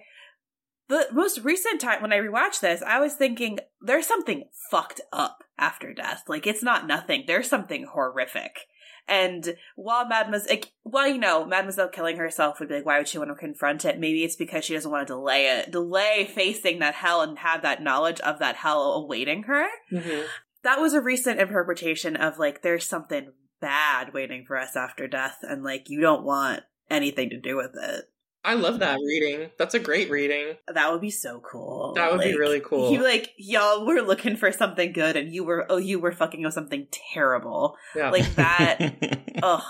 The 0.89 1.07
most 1.13 1.39
recent 1.45 1.79
time 1.79 2.01
when 2.01 2.11
I 2.11 2.17
rewatched 2.17 2.59
this, 2.59 2.81
I 2.81 2.99
was 2.99 3.13
thinking 3.13 3.59
there's 3.79 4.05
something 4.05 4.43
fucked 4.69 4.99
up 5.13 5.45
after 5.57 5.93
death. 5.93 6.23
Like 6.27 6.45
it's 6.45 6.61
not 6.61 6.87
nothing. 6.87 7.23
There's 7.25 7.49
something 7.49 7.87
horrific. 7.93 8.59
And 9.07 9.55
while 9.75 10.07
Mademoiselle, 10.07 10.57
well, 10.85 11.07
you 11.07 11.17
know, 11.17 11.45
Mademoiselle 11.45 11.89
killing 11.89 12.17
herself 12.17 12.59
would 12.59 12.69
be 12.69 12.75
like, 12.75 12.85
why 12.85 12.97
would 12.97 13.07
she 13.07 13.17
want 13.17 13.31
to 13.31 13.35
confront 13.35 13.83
it? 13.83 13.99
Maybe 13.99 14.23
it's 14.23 14.37
because 14.37 14.63
she 14.63 14.73
doesn't 14.73 14.89
want 14.89 15.05
to 15.07 15.13
delay 15.13 15.47
it, 15.47 15.71
delay 15.71 16.29
facing 16.33 16.79
that 16.79 16.95
hell 16.95 17.21
and 17.21 17.37
have 17.39 17.63
that 17.63 17.83
knowledge 17.83 18.21
of 18.21 18.39
that 18.39 18.55
hell 18.57 18.93
awaiting 18.93 19.43
her 19.43 19.67
Mm-hmm. 19.91 20.21
That 20.63 20.79
was 20.79 20.93
a 20.93 21.01
recent 21.01 21.39
interpretation 21.39 22.15
of 22.15 22.37
like 22.39 22.61
there's 22.61 22.85
something 22.87 23.31
bad 23.61 24.13
waiting 24.13 24.43
for 24.45 24.57
us 24.57 24.75
after 24.75 25.07
death 25.07 25.37
and 25.41 25.63
like 25.63 25.89
you 25.89 26.01
don't 26.01 26.23
want 26.25 26.61
anything 26.89 27.29
to 27.29 27.39
do 27.39 27.55
with 27.55 27.71
it 27.81 28.05
I 28.45 28.55
love 28.55 28.79
that 28.79 28.97
reading. 28.99 29.51
That's 29.57 29.73
a 29.73 29.79
great 29.79 30.09
reading. 30.09 30.57
that 30.67 30.91
would 30.91 30.99
be 30.99 31.11
so 31.11 31.39
cool 31.49 31.93
That 31.95 32.11
would 32.11 32.19
be 32.19 32.37
really 32.37 32.59
cool. 32.59 32.91
you 32.91 33.01
like 33.01 33.29
y'all 33.37 33.85
were 33.85 34.01
looking 34.01 34.35
for 34.35 34.51
something 34.51 34.91
good 34.91 35.15
and 35.15 35.33
you 35.33 35.45
were 35.45 35.65
oh 35.69 35.77
you 35.77 35.99
were 35.99 36.11
fucking 36.11 36.43
with 36.43 36.53
something 36.53 36.87
terrible 37.13 37.77
Yeah. 37.95 38.09
like 38.09 38.35
that 38.35 39.31
ugh 39.43 39.63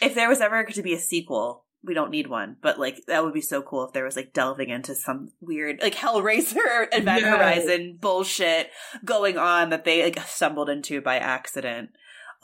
if 0.00 0.14
there 0.14 0.28
was 0.28 0.40
ever 0.40 0.62
to 0.64 0.82
be 0.82 0.94
a 0.94 0.98
sequel 1.00 1.64
we 1.82 1.94
don't 1.94 2.10
need 2.10 2.26
one 2.26 2.56
but 2.60 2.78
like 2.78 3.04
that 3.06 3.24
would 3.24 3.32
be 3.34 3.40
so 3.40 3.62
cool 3.62 3.84
if 3.84 3.92
there 3.92 4.04
was 4.04 4.16
like 4.16 4.32
delving 4.32 4.68
into 4.68 4.94
some 4.94 5.30
weird 5.40 5.78
like 5.80 5.94
hellraiser 5.94 6.86
event 6.92 7.22
Yes. 7.22 7.36
horizon 7.36 7.98
bullshit 8.00 8.70
going 9.04 9.38
on 9.38 9.70
that 9.70 9.84
they 9.84 10.02
like 10.04 10.18
stumbled 10.26 10.68
into 10.68 11.00
by 11.00 11.16
accident 11.16 11.90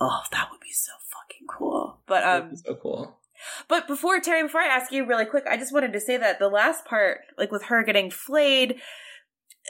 oh 0.01 0.21
that 0.33 0.49
would 0.51 0.61
be 0.61 0.73
so 0.73 0.93
fucking 1.11 1.47
cool 1.49 2.01
but 2.07 2.25
um 2.25 2.51
be 2.51 2.57
so 2.57 2.75
cool. 2.77 3.19
but 3.69 3.87
before 3.87 4.21
Terry, 4.21 4.43
before 4.43 4.63
I 4.63 4.67
ask 4.69 4.91
you 4.93 5.05
really 5.05 5.27
quick, 5.27 5.45
I 5.49 5.57
just 5.57 5.73
wanted 5.73 5.93
to 5.93 6.01
say 6.01 6.17
that 6.17 6.39
the 6.39 6.49
last 6.49 6.85
part, 6.85 7.21
like 7.37 7.53
with 7.53 7.65
her 7.65 7.83
getting 7.85 8.11
flayed, 8.11 8.77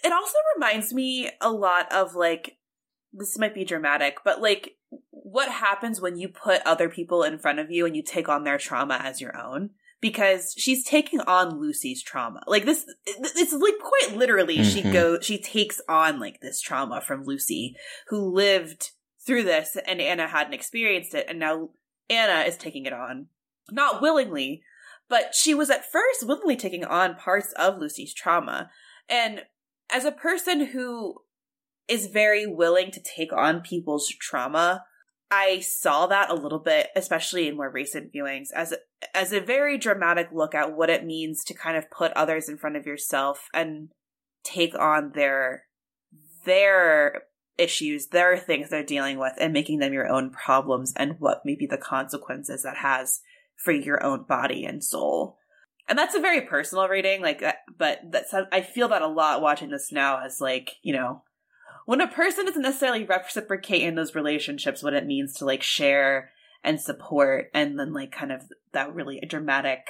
it 0.04 0.12
also 0.12 0.36
reminds 0.54 0.94
me 0.94 1.30
a 1.40 1.50
lot 1.50 1.92
of 1.92 2.14
like 2.14 2.56
this 3.12 3.36
might 3.38 3.54
be 3.54 3.64
dramatic, 3.64 4.18
but 4.24 4.40
like 4.40 4.76
what 5.26 5.48
happens 5.50 6.00
when 6.00 6.16
you 6.16 6.28
put 6.28 6.62
other 6.64 6.88
people 6.88 7.24
in 7.24 7.36
front 7.36 7.58
of 7.58 7.68
you 7.68 7.84
and 7.84 7.96
you 7.96 8.02
take 8.02 8.28
on 8.28 8.44
their 8.44 8.58
trauma 8.58 9.00
as 9.02 9.20
your 9.20 9.36
own? 9.36 9.70
Because 10.00 10.54
she's 10.56 10.84
taking 10.84 11.18
on 11.20 11.58
Lucy's 11.60 12.00
trauma. 12.00 12.44
Like 12.46 12.64
this, 12.64 12.86
it's 13.06 13.52
like 13.52 13.74
quite 13.80 14.16
literally, 14.16 14.62
she 14.62 14.82
Mhm. 14.82 14.92
goes, 14.92 15.26
she 15.26 15.38
takes 15.42 15.80
on 15.88 16.20
like 16.20 16.40
this 16.40 16.60
trauma 16.60 17.00
from 17.00 17.24
Lucy, 17.24 17.74
who 18.06 18.32
lived 18.32 18.92
through 19.26 19.42
this 19.42 19.76
and 19.84 20.00
Anna 20.00 20.28
hadn't 20.28 20.54
experienced 20.54 21.12
it. 21.12 21.26
And 21.28 21.40
now 21.40 21.70
Anna 22.08 22.46
is 22.46 22.56
taking 22.56 22.86
it 22.86 22.92
on. 22.92 23.26
Not 23.72 24.00
willingly, 24.00 24.62
but 25.08 25.34
she 25.34 25.54
was 25.54 25.70
at 25.70 25.90
first 25.90 26.24
willingly 26.24 26.54
taking 26.54 26.84
on 26.84 27.16
parts 27.16 27.52
of 27.54 27.78
Lucy's 27.78 28.14
trauma. 28.14 28.70
And 29.08 29.44
as 29.90 30.04
a 30.04 30.12
person 30.12 30.66
who 30.66 31.16
is 31.88 32.06
very 32.06 32.46
willing 32.46 32.92
to 32.92 33.02
take 33.02 33.32
on 33.32 33.60
people's 33.60 34.08
trauma, 34.20 34.84
I 35.30 35.60
saw 35.60 36.06
that 36.06 36.30
a 36.30 36.34
little 36.34 36.58
bit, 36.60 36.88
especially 36.94 37.48
in 37.48 37.56
more 37.56 37.70
recent 37.70 38.12
viewings, 38.12 38.52
as 38.54 38.74
as 39.14 39.32
a 39.32 39.40
very 39.40 39.76
dramatic 39.76 40.28
look 40.32 40.54
at 40.54 40.76
what 40.76 40.90
it 40.90 41.04
means 41.04 41.42
to 41.44 41.54
kind 41.54 41.76
of 41.76 41.90
put 41.90 42.12
others 42.12 42.48
in 42.48 42.56
front 42.56 42.76
of 42.76 42.86
yourself 42.86 43.48
and 43.52 43.90
take 44.44 44.78
on 44.78 45.12
their 45.14 45.64
their 46.44 47.24
issues, 47.58 48.08
their 48.08 48.38
things 48.38 48.70
they're 48.70 48.84
dealing 48.84 49.18
with, 49.18 49.32
and 49.40 49.52
making 49.52 49.78
them 49.78 49.92
your 49.92 50.08
own 50.08 50.30
problems 50.30 50.92
and 50.96 51.16
what 51.18 51.42
maybe 51.44 51.66
the 51.66 51.78
consequences 51.78 52.62
that 52.62 52.76
has 52.76 53.20
for 53.56 53.72
your 53.72 54.02
own 54.04 54.24
body 54.24 54.64
and 54.64 54.84
soul. 54.84 55.38
And 55.88 55.98
that's 55.98 56.14
a 56.14 56.20
very 56.20 56.42
personal 56.42 56.88
reading, 56.88 57.20
like 57.20 57.42
uh, 57.42 57.54
but 57.76 58.00
that's 58.10 58.32
I 58.52 58.60
feel 58.60 58.88
that 58.88 59.02
a 59.02 59.08
lot 59.08 59.42
watching 59.42 59.70
this 59.70 59.90
now 59.90 60.24
as 60.24 60.40
like 60.40 60.76
you 60.82 60.92
know 60.92 61.22
when 61.86 62.00
a 62.02 62.06
person 62.08 62.44
doesn't 62.44 62.60
necessarily 62.62 63.04
reciprocate 63.04 63.82
in 63.82 63.94
those 63.94 64.14
relationships 64.14 64.82
what 64.82 64.92
it 64.94 65.06
means 65.06 65.32
to 65.34 65.44
like 65.46 65.62
share 65.62 66.30
and 66.62 66.80
support 66.80 67.46
and 67.54 67.78
then 67.78 67.92
like 67.94 68.12
kind 68.12 68.30
of 68.32 68.42
that 68.72 68.94
really 68.94 69.20
dramatic 69.26 69.86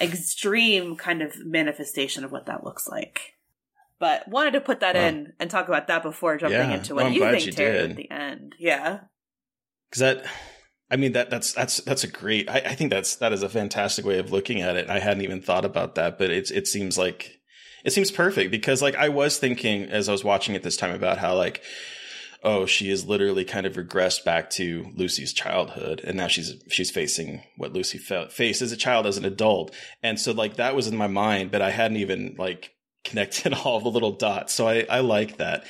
extreme 0.00 0.96
kind 0.96 1.22
of 1.22 1.32
manifestation 1.44 2.24
of 2.24 2.30
what 2.32 2.46
that 2.46 2.64
looks 2.64 2.86
like 2.86 3.32
but 3.98 4.28
wanted 4.28 4.50
to 4.52 4.60
put 4.60 4.80
that 4.80 4.94
Wow. 4.94 5.06
in 5.06 5.32
and 5.40 5.50
talk 5.50 5.68
about 5.68 5.86
that 5.86 6.02
before 6.02 6.36
jumping 6.36 6.58
Yeah. 6.70 6.74
into 6.76 6.94
what 6.94 7.06
I'm 7.06 7.12
you 7.14 7.20
think 7.30 7.46
you 7.46 7.52
Terry, 7.52 7.78
did. 7.78 7.90
at 7.92 7.96
the 7.96 8.10
end 8.10 8.54
yeah 8.58 9.00
because 9.88 10.00
that 10.00 10.26
i 10.90 10.96
mean 10.96 11.12
that 11.12 11.30
that's 11.30 11.54
that's 11.54 11.78
that's 11.78 12.04
a 12.04 12.08
great 12.08 12.50
I, 12.50 12.56
I 12.58 12.74
think 12.74 12.90
that's 12.90 13.16
that 13.16 13.32
is 13.32 13.42
a 13.42 13.48
fantastic 13.48 14.04
way 14.04 14.18
of 14.18 14.32
looking 14.32 14.60
at 14.60 14.76
it 14.76 14.90
i 14.90 14.98
hadn't 14.98 15.22
even 15.24 15.40
thought 15.40 15.64
about 15.64 15.94
that 15.94 16.18
but 16.18 16.30
it's 16.30 16.50
it 16.50 16.66
seems 16.66 16.98
like 16.98 17.38
it 17.86 17.92
seems 17.92 18.10
perfect 18.10 18.50
because 18.50 18.82
like 18.82 18.96
i 18.96 19.08
was 19.08 19.38
thinking 19.38 19.84
as 19.84 20.08
i 20.08 20.12
was 20.12 20.24
watching 20.24 20.54
it 20.54 20.62
this 20.62 20.76
time 20.76 20.94
about 20.94 21.16
how 21.16 21.34
like 21.34 21.62
oh 22.42 22.66
she 22.66 22.90
is 22.90 23.06
literally 23.06 23.44
kind 23.44 23.64
of 23.64 23.74
regressed 23.74 24.24
back 24.24 24.50
to 24.50 24.92
lucy's 24.94 25.32
childhood 25.32 26.02
and 26.04 26.16
now 26.16 26.26
she's 26.26 26.54
she's 26.68 26.90
facing 26.90 27.42
what 27.56 27.72
lucy 27.72 27.96
fe- 27.96 28.28
faced 28.28 28.60
as 28.60 28.72
a 28.72 28.76
child 28.76 29.06
as 29.06 29.16
an 29.16 29.24
adult. 29.24 29.74
And 30.02 30.20
so 30.20 30.32
like 30.32 30.56
that 30.56 30.76
was 30.76 30.86
in 30.86 30.96
my 30.96 31.06
mind 31.06 31.50
but 31.50 31.62
i 31.62 31.70
hadn't 31.70 31.96
even 31.96 32.34
like 32.38 32.72
connected 33.04 33.54
all 33.64 33.80
the 33.80 33.88
little 33.88 34.12
dots. 34.12 34.52
So 34.52 34.68
i 34.68 34.84
i 34.90 35.00
like 35.00 35.38
that. 35.38 35.64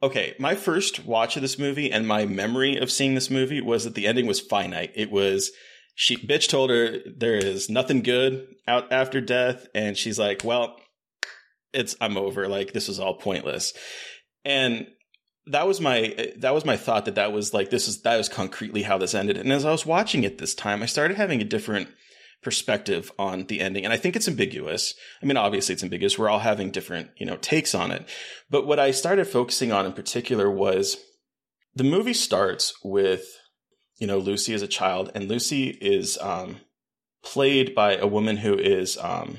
Okay, 0.00 0.36
my 0.38 0.54
first 0.54 1.04
watch 1.04 1.34
of 1.34 1.42
this 1.42 1.58
movie 1.58 1.90
and 1.90 2.06
my 2.06 2.24
memory 2.24 2.76
of 2.76 2.92
seeing 2.92 3.16
this 3.16 3.30
movie 3.30 3.60
was 3.60 3.82
that 3.82 3.96
the 3.96 4.06
ending 4.06 4.26
was 4.26 4.38
finite. 4.38 4.92
It 4.94 5.10
was 5.10 5.50
she 5.96 6.16
bitch 6.16 6.48
told 6.48 6.70
her 6.70 6.98
there 7.04 7.34
is 7.34 7.68
nothing 7.68 8.02
good 8.02 8.46
out 8.68 8.92
after 8.92 9.20
death 9.20 9.66
and 9.74 9.96
she's 9.96 10.18
like, 10.18 10.44
"Well, 10.44 10.78
it's 11.72 11.96
I'm 12.00 12.16
over. 12.16 12.48
Like 12.48 12.72
this 12.72 12.88
is 12.88 13.00
all 13.00 13.14
pointless." 13.14 13.72
And 14.44 14.86
that 15.46 15.66
was 15.66 15.80
my 15.80 16.32
that 16.36 16.54
was 16.54 16.64
my 16.64 16.76
thought 16.76 17.06
that 17.06 17.14
that 17.14 17.32
was 17.32 17.54
like 17.54 17.70
this 17.70 17.88
is 17.88 18.02
that 18.02 18.16
was 18.16 18.28
concretely 18.28 18.82
how 18.82 18.98
this 18.98 19.14
ended. 19.14 19.36
And 19.36 19.52
as 19.52 19.64
I 19.64 19.70
was 19.70 19.86
watching 19.86 20.24
it 20.24 20.38
this 20.38 20.54
time, 20.54 20.82
I 20.82 20.86
started 20.86 21.16
having 21.16 21.40
a 21.40 21.44
different 21.44 21.88
perspective 22.42 23.10
on 23.18 23.46
the 23.46 23.60
ending 23.60 23.84
and 23.84 23.92
i 23.92 23.96
think 23.96 24.14
it's 24.14 24.28
ambiguous 24.28 24.94
i 25.20 25.26
mean 25.26 25.36
obviously 25.36 25.72
it's 25.72 25.82
ambiguous 25.82 26.16
we're 26.16 26.28
all 26.28 26.38
having 26.38 26.70
different 26.70 27.10
you 27.16 27.26
know 27.26 27.36
takes 27.38 27.74
on 27.74 27.90
it 27.90 28.08
but 28.48 28.64
what 28.64 28.78
i 28.78 28.92
started 28.92 29.26
focusing 29.26 29.72
on 29.72 29.84
in 29.84 29.92
particular 29.92 30.48
was 30.48 30.98
the 31.74 31.82
movie 31.82 32.14
starts 32.14 32.72
with 32.84 33.26
you 33.98 34.06
know 34.06 34.18
lucy 34.18 34.54
as 34.54 34.62
a 34.62 34.68
child 34.68 35.10
and 35.16 35.28
lucy 35.28 35.70
is 35.80 36.16
um 36.18 36.60
played 37.24 37.74
by 37.74 37.96
a 37.96 38.06
woman 38.06 38.36
who 38.36 38.56
is 38.56 38.96
um 38.98 39.38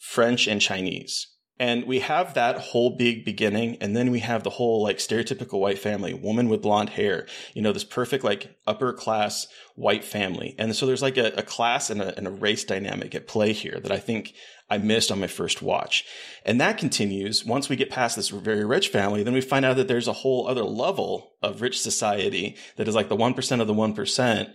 french 0.00 0.48
and 0.48 0.60
chinese 0.60 1.31
and 1.62 1.84
we 1.84 2.00
have 2.00 2.34
that 2.34 2.58
whole 2.58 2.90
big 2.90 3.24
beginning 3.24 3.76
and 3.80 3.96
then 3.96 4.10
we 4.10 4.18
have 4.18 4.42
the 4.42 4.50
whole 4.50 4.82
like 4.82 4.98
stereotypical 4.98 5.60
white 5.60 5.78
family 5.78 6.12
woman 6.12 6.48
with 6.48 6.60
blonde 6.60 6.90
hair 6.90 7.24
you 7.54 7.62
know 7.62 7.72
this 7.72 7.84
perfect 7.84 8.24
like 8.24 8.58
upper 8.66 8.92
class 8.92 9.46
white 9.74 10.04
family. 10.04 10.54
And 10.58 10.74
so 10.74 10.86
there's 10.86 11.02
like 11.02 11.16
a, 11.16 11.32
a 11.36 11.42
class 11.42 11.88
and 11.88 12.02
a, 12.02 12.16
and 12.16 12.26
a 12.26 12.30
race 12.30 12.64
dynamic 12.64 13.14
at 13.14 13.28
play 13.28 13.52
here 13.52 13.78
that 13.80 13.92
i 13.92 13.98
think 13.98 14.34
i 14.68 14.76
missed 14.76 15.12
on 15.12 15.20
my 15.20 15.28
first 15.28 15.62
watch. 15.62 16.04
And 16.44 16.60
that 16.60 16.78
continues. 16.78 17.44
Once 17.44 17.68
we 17.68 17.76
get 17.76 17.90
past 17.90 18.16
this 18.16 18.30
very 18.30 18.64
rich 18.64 18.88
family 18.88 19.22
then 19.22 19.34
we 19.34 19.40
find 19.40 19.64
out 19.64 19.76
that 19.76 19.86
there's 19.86 20.08
a 20.08 20.12
whole 20.12 20.48
other 20.48 20.64
level 20.64 21.34
of 21.42 21.62
rich 21.62 21.80
society 21.80 22.56
that 22.76 22.88
is 22.88 22.94
like 22.96 23.08
the 23.08 23.16
1% 23.16 23.60
of 23.60 23.66
the 23.68 23.74
1% 23.74 24.54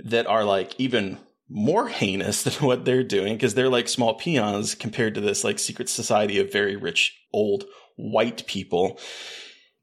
that 0.00 0.26
are 0.26 0.44
like 0.44 0.74
even 0.78 1.18
more 1.48 1.88
heinous 1.88 2.42
than 2.44 2.54
what 2.66 2.84
they're 2.84 3.04
doing 3.04 3.34
because 3.34 3.54
they're 3.54 3.68
like 3.68 3.88
small 3.88 4.14
peons 4.14 4.74
compared 4.74 5.14
to 5.14 5.20
this 5.20 5.44
like 5.44 5.58
secret 5.58 5.88
society 5.88 6.38
of 6.38 6.52
very 6.52 6.76
rich 6.76 7.18
old 7.32 7.64
white 7.96 8.46
people. 8.46 8.98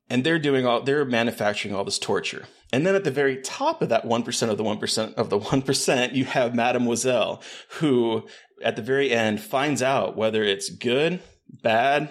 And 0.09 0.23
they're 0.23 0.39
doing 0.39 0.65
all 0.65 0.81
they're 0.81 1.05
manufacturing 1.05 1.73
all 1.73 1.83
this 1.83 1.99
torture. 1.99 2.45
And 2.71 2.85
then 2.85 2.95
at 2.95 3.03
the 3.03 3.11
very 3.11 3.37
top 3.41 3.81
of 3.81 3.89
that 3.89 4.05
1% 4.05 4.49
of 4.49 4.57
the 4.57 4.63
1% 4.63 5.13
of 5.15 5.29
the 5.29 5.39
1% 5.39 6.15
you 6.15 6.25
have 6.25 6.55
mademoiselle 6.55 7.41
who 7.79 8.27
at 8.63 8.75
the 8.75 8.81
very 8.81 9.11
end 9.11 9.41
finds 9.41 9.81
out 9.81 10.15
whether 10.15 10.43
it's 10.43 10.69
good 10.69 11.21
bad 11.47 12.09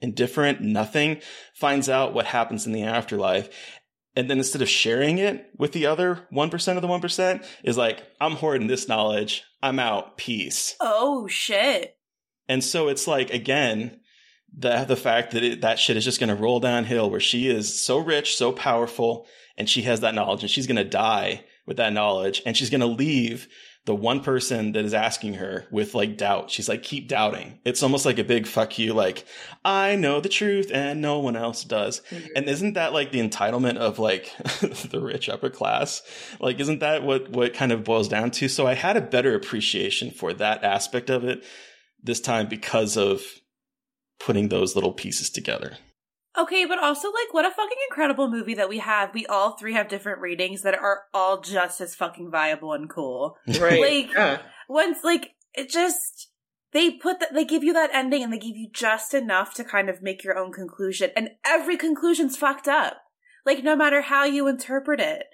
indifferent 0.00 0.60
nothing 0.60 1.20
finds 1.54 1.88
out 1.88 2.12
what 2.12 2.26
happens 2.26 2.66
in 2.66 2.72
the 2.72 2.82
afterlife 2.82 3.48
and 4.16 4.30
then 4.30 4.38
instead 4.38 4.62
of 4.62 4.68
sharing 4.68 5.18
it 5.18 5.50
with 5.58 5.72
the 5.72 5.86
other 5.86 6.26
1% 6.32 6.76
of 6.76 6.82
the 6.82 6.88
1% 6.88 7.46
is 7.62 7.76
like 7.76 8.02
i'm 8.20 8.32
hoarding 8.32 8.66
this 8.66 8.88
knowledge. 8.88 9.44
I'm 9.62 9.78
out. 9.78 10.16
Peace. 10.16 10.76
Oh 10.80 11.26
shit. 11.28 11.96
And 12.48 12.62
so 12.62 12.88
it's 12.88 13.06
like 13.06 13.30
again 13.30 14.00
the 14.56 14.84
the 14.84 14.96
fact 14.96 15.32
that 15.32 15.42
it, 15.42 15.60
that 15.62 15.78
shit 15.78 15.96
is 15.96 16.04
just 16.04 16.20
going 16.20 16.28
to 16.28 16.40
roll 16.40 16.60
downhill 16.60 17.10
where 17.10 17.20
she 17.20 17.48
is 17.48 17.82
so 17.82 17.98
rich 17.98 18.36
so 18.36 18.52
powerful 18.52 19.26
and 19.56 19.68
she 19.68 19.82
has 19.82 20.00
that 20.00 20.14
knowledge 20.14 20.42
and 20.42 20.50
she's 20.50 20.66
going 20.66 20.76
to 20.76 20.84
die 20.84 21.44
with 21.66 21.78
that 21.78 21.92
knowledge 21.92 22.42
and 22.46 22.56
she's 22.56 22.70
going 22.70 22.80
to 22.80 22.86
leave 22.86 23.48
the 23.86 23.94
one 23.94 24.20
person 24.20 24.72
that 24.72 24.84
is 24.84 24.92
asking 24.92 25.34
her 25.34 25.64
with 25.70 25.94
like 25.94 26.16
doubt. 26.16 26.50
She's 26.50 26.68
like 26.68 26.82
keep 26.82 27.08
doubting. 27.08 27.60
It's 27.64 27.84
almost 27.84 28.04
like 28.04 28.18
a 28.18 28.24
big 28.24 28.46
fuck 28.46 28.78
you 28.78 28.92
like 28.92 29.24
i 29.64 29.96
know 29.96 30.20
the 30.20 30.28
truth 30.28 30.70
and 30.74 31.00
no 31.00 31.20
one 31.20 31.36
else 31.36 31.64
does. 31.64 32.02
Mm-hmm. 32.10 32.26
And 32.34 32.48
isn't 32.48 32.74
that 32.74 32.92
like 32.92 33.12
the 33.12 33.26
entitlement 33.26 33.76
of 33.76 33.98
like 33.98 34.32
the 34.90 35.00
rich 35.00 35.28
upper 35.28 35.50
class? 35.50 36.02
Like 36.40 36.58
isn't 36.58 36.80
that 36.80 37.04
what 37.04 37.30
what 37.30 37.54
kind 37.54 37.70
of 37.72 37.84
boils 37.84 38.08
down 38.08 38.32
to? 38.32 38.48
So 38.48 38.66
i 38.66 38.74
had 38.74 38.96
a 38.96 39.00
better 39.00 39.34
appreciation 39.34 40.10
for 40.10 40.32
that 40.34 40.64
aspect 40.64 41.08
of 41.08 41.24
it 41.24 41.44
this 42.02 42.20
time 42.20 42.48
because 42.48 42.96
of 42.96 43.22
putting 44.18 44.48
those 44.48 44.74
little 44.74 44.92
pieces 44.92 45.30
together 45.30 45.76
Okay, 46.38 46.66
but 46.66 46.78
also 46.78 47.08
like 47.08 47.32
what 47.32 47.46
a 47.46 47.50
fucking 47.50 47.78
incredible 47.90 48.30
movie 48.30 48.54
that 48.54 48.68
we 48.68 48.78
have. 48.78 49.14
We 49.14 49.26
all 49.26 49.56
three 49.56 49.72
have 49.72 49.88
different 49.88 50.20
readings 50.20 50.62
that 50.62 50.74
are 50.74 51.04
all 51.14 51.40
just 51.40 51.80
as 51.80 51.94
fucking 51.94 52.30
viable 52.30 52.72
and 52.72 52.90
cool. 52.90 53.36
Right. 53.58 53.80
Like 53.80 54.14
yeah. 54.14 54.42
once 54.68 54.98
like 55.02 55.30
it 55.54 55.70
just 55.70 56.28
they 56.72 56.90
put 56.90 57.20
that 57.20 57.32
they 57.32 57.44
give 57.44 57.64
you 57.64 57.72
that 57.72 57.90
ending 57.94 58.22
and 58.22 58.32
they 58.32 58.38
give 58.38 58.56
you 58.56 58.68
just 58.72 59.14
enough 59.14 59.54
to 59.54 59.64
kind 59.64 59.88
of 59.88 60.02
make 60.02 60.22
your 60.22 60.36
own 60.36 60.52
conclusion 60.52 61.10
and 61.16 61.30
every 61.44 61.76
conclusion's 61.76 62.36
fucked 62.36 62.68
up. 62.68 62.98
Like 63.46 63.64
no 63.64 63.74
matter 63.76 64.02
how 64.02 64.24
you 64.24 64.46
interpret 64.46 65.00
it. 65.00 65.24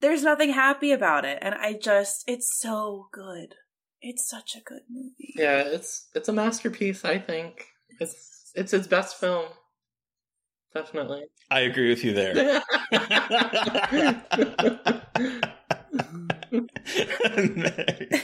There's 0.00 0.22
nothing 0.22 0.52
happy 0.52 0.92
about 0.92 1.24
it 1.24 1.38
and 1.42 1.54
I 1.54 1.74
just 1.74 2.24
it's 2.26 2.58
so 2.58 3.08
good. 3.12 3.56
It's 4.00 4.28
such 4.28 4.54
a 4.54 4.60
good 4.60 4.82
movie. 4.90 5.34
Yeah, 5.36 5.62
it's 5.62 6.08
it's 6.14 6.28
a 6.28 6.32
masterpiece, 6.32 7.04
I 7.04 7.18
think. 7.18 7.66
It's 8.00 8.52
it's 8.54 8.72
his 8.72 8.86
best 8.86 9.18
film. 9.18 9.46
Definitely. 10.74 11.24
i 11.50 11.60
agree 11.60 11.88
with 11.90 12.04
you 12.04 12.12
there 12.12 12.62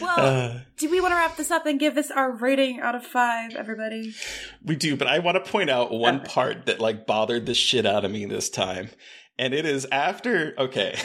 Well, 0.00 0.18
Uh, 0.18 0.60
do 0.78 0.90
we 0.90 1.00
want 1.00 1.12
to 1.12 1.16
wrap 1.16 1.36
this 1.36 1.50
up 1.50 1.66
and 1.66 1.78
give 1.78 1.94
this 1.94 2.10
our 2.10 2.32
rating 2.32 2.80
out 2.80 2.94
of 2.94 3.04
5 3.04 3.54
everybody? 3.54 4.14
we 4.64 4.76
do 4.76 4.96
but 4.96 5.06
i 5.08 5.18
want 5.18 5.42
to 5.42 5.50
point 5.50 5.68
out 5.70 5.92
one 5.92 6.20
part 6.20 6.66
that 6.66 6.80
like 6.80 7.06
bothered 7.06 7.44
the 7.46 7.54
shit 7.54 7.84
out 7.84 8.04
of 8.04 8.10
me 8.10 8.24
this 8.24 8.48
time 8.48 8.88
and 9.38 9.52
it 9.52 9.66
is 9.66 9.86
after 9.92 10.54
okay 10.58 10.98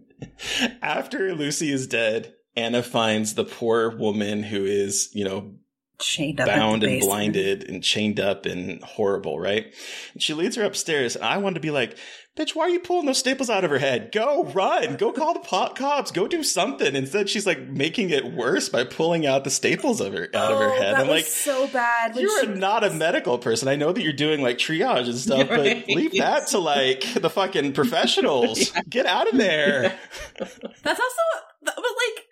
after 0.82 1.34
lucy 1.34 1.70
is 1.72 1.86
dead 1.86 2.34
anna 2.54 2.82
finds 2.82 3.34
the 3.34 3.44
poor 3.44 3.96
woman 3.96 4.42
who 4.42 4.64
is 4.64 5.08
you 5.14 5.24
know 5.24 5.54
chained 5.98 6.40
up, 6.40 6.46
bound 6.48 6.84
and 6.84 7.00
blinded 7.00 7.68
and 7.68 7.82
chained 7.82 8.20
up 8.20 8.46
and 8.46 8.82
horrible, 8.82 9.38
right? 9.38 9.74
And 10.12 10.22
she 10.22 10.34
leads 10.34 10.56
her 10.56 10.64
upstairs, 10.64 11.16
and 11.16 11.24
I 11.24 11.38
wanted 11.38 11.54
to 11.54 11.60
be 11.60 11.70
like, 11.70 11.96
"Bitch, 12.38 12.54
why 12.54 12.64
are 12.64 12.68
you 12.70 12.80
pulling 12.80 13.06
those 13.06 13.18
staples 13.18 13.48
out 13.48 13.64
of 13.64 13.70
her 13.70 13.78
head? 13.78 14.10
Go 14.12 14.44
run, 14.44 14.96
go 14.96 15.10
call 15.12 15.32
the 15.34 15.40
po- 15.40 15.72
cops, 15.74 16.10
go 16.10 16.28
do 16.28 16.42
something." 16.42 16.94
Instead, 16.94 17.28
she's 17.28 17.46
like 17.46 17.60
making 17.68 18.10
it 18.10 18.24
worse 18.32 18.68
by 18.68 18.84
pulling 18.84 19.26
out 19.26 19.44
the 19.44 19.50
staples 19.50 20.00
of 20.00 20.12
her 20.12 20.28
out 20.34 20.52
of 20.52 20.58
her 20.58 20.70
Oh, 20.72 20.80
head. 20.80 20.94
I'm 20.94 21.08
like, 21.08 21.24
so 21.24 21.66
bad. 21.68 22.14
you're 22.16 22.44
she- 22.44 22.46
not 22.52 22.84
a 22.84 22.90
medical 22.90 23.38
person. 23.38 23.68
I 23.68 23.76
know 23.76 23.92
that 23.92 24.02
you're 24.02 24.12
doing 24.12 24.42
like 24.42 24.58
triage 24.58 25.06
and 25.06 25.16
stuff, 25.16 25.48
Right. 25.50 25.84
but 25.86 25.94
leave 25.94 26.12
that 26.18 26.48
to 26.48 26.58
like 26.58 27.04
the 27.14 27.30
fucking 27.30 27.72
professionals. 27.72 28.70
Get 28.90 29.06
out 29.06 29.28
of 29.32 29.38
there. 29.38 29.98
That's 30.38 31.00
also, 31.00 31.22
but 31.62 31.74
like, 31.76 32.24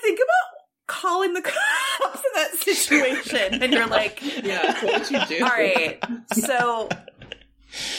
think 0.00 0.18
about 0.18 0.49
calling 0.90 1.32
the 1.34 1.42
cops 2.00 2.16
in 2.16 2.32
that 2.34 2.50
situation, 2.56 3.62
and 3.62 3.72
you're 3.72 3.86
like, 3.86 4.20
Yeah, 4.44 4.84
what 4.84 5.00
would 5.00 5.10
you 5.10 5.38
do? 5.38 5.44
all 5.44 5.50
right, 5.50 6.02
so 6.32 6.88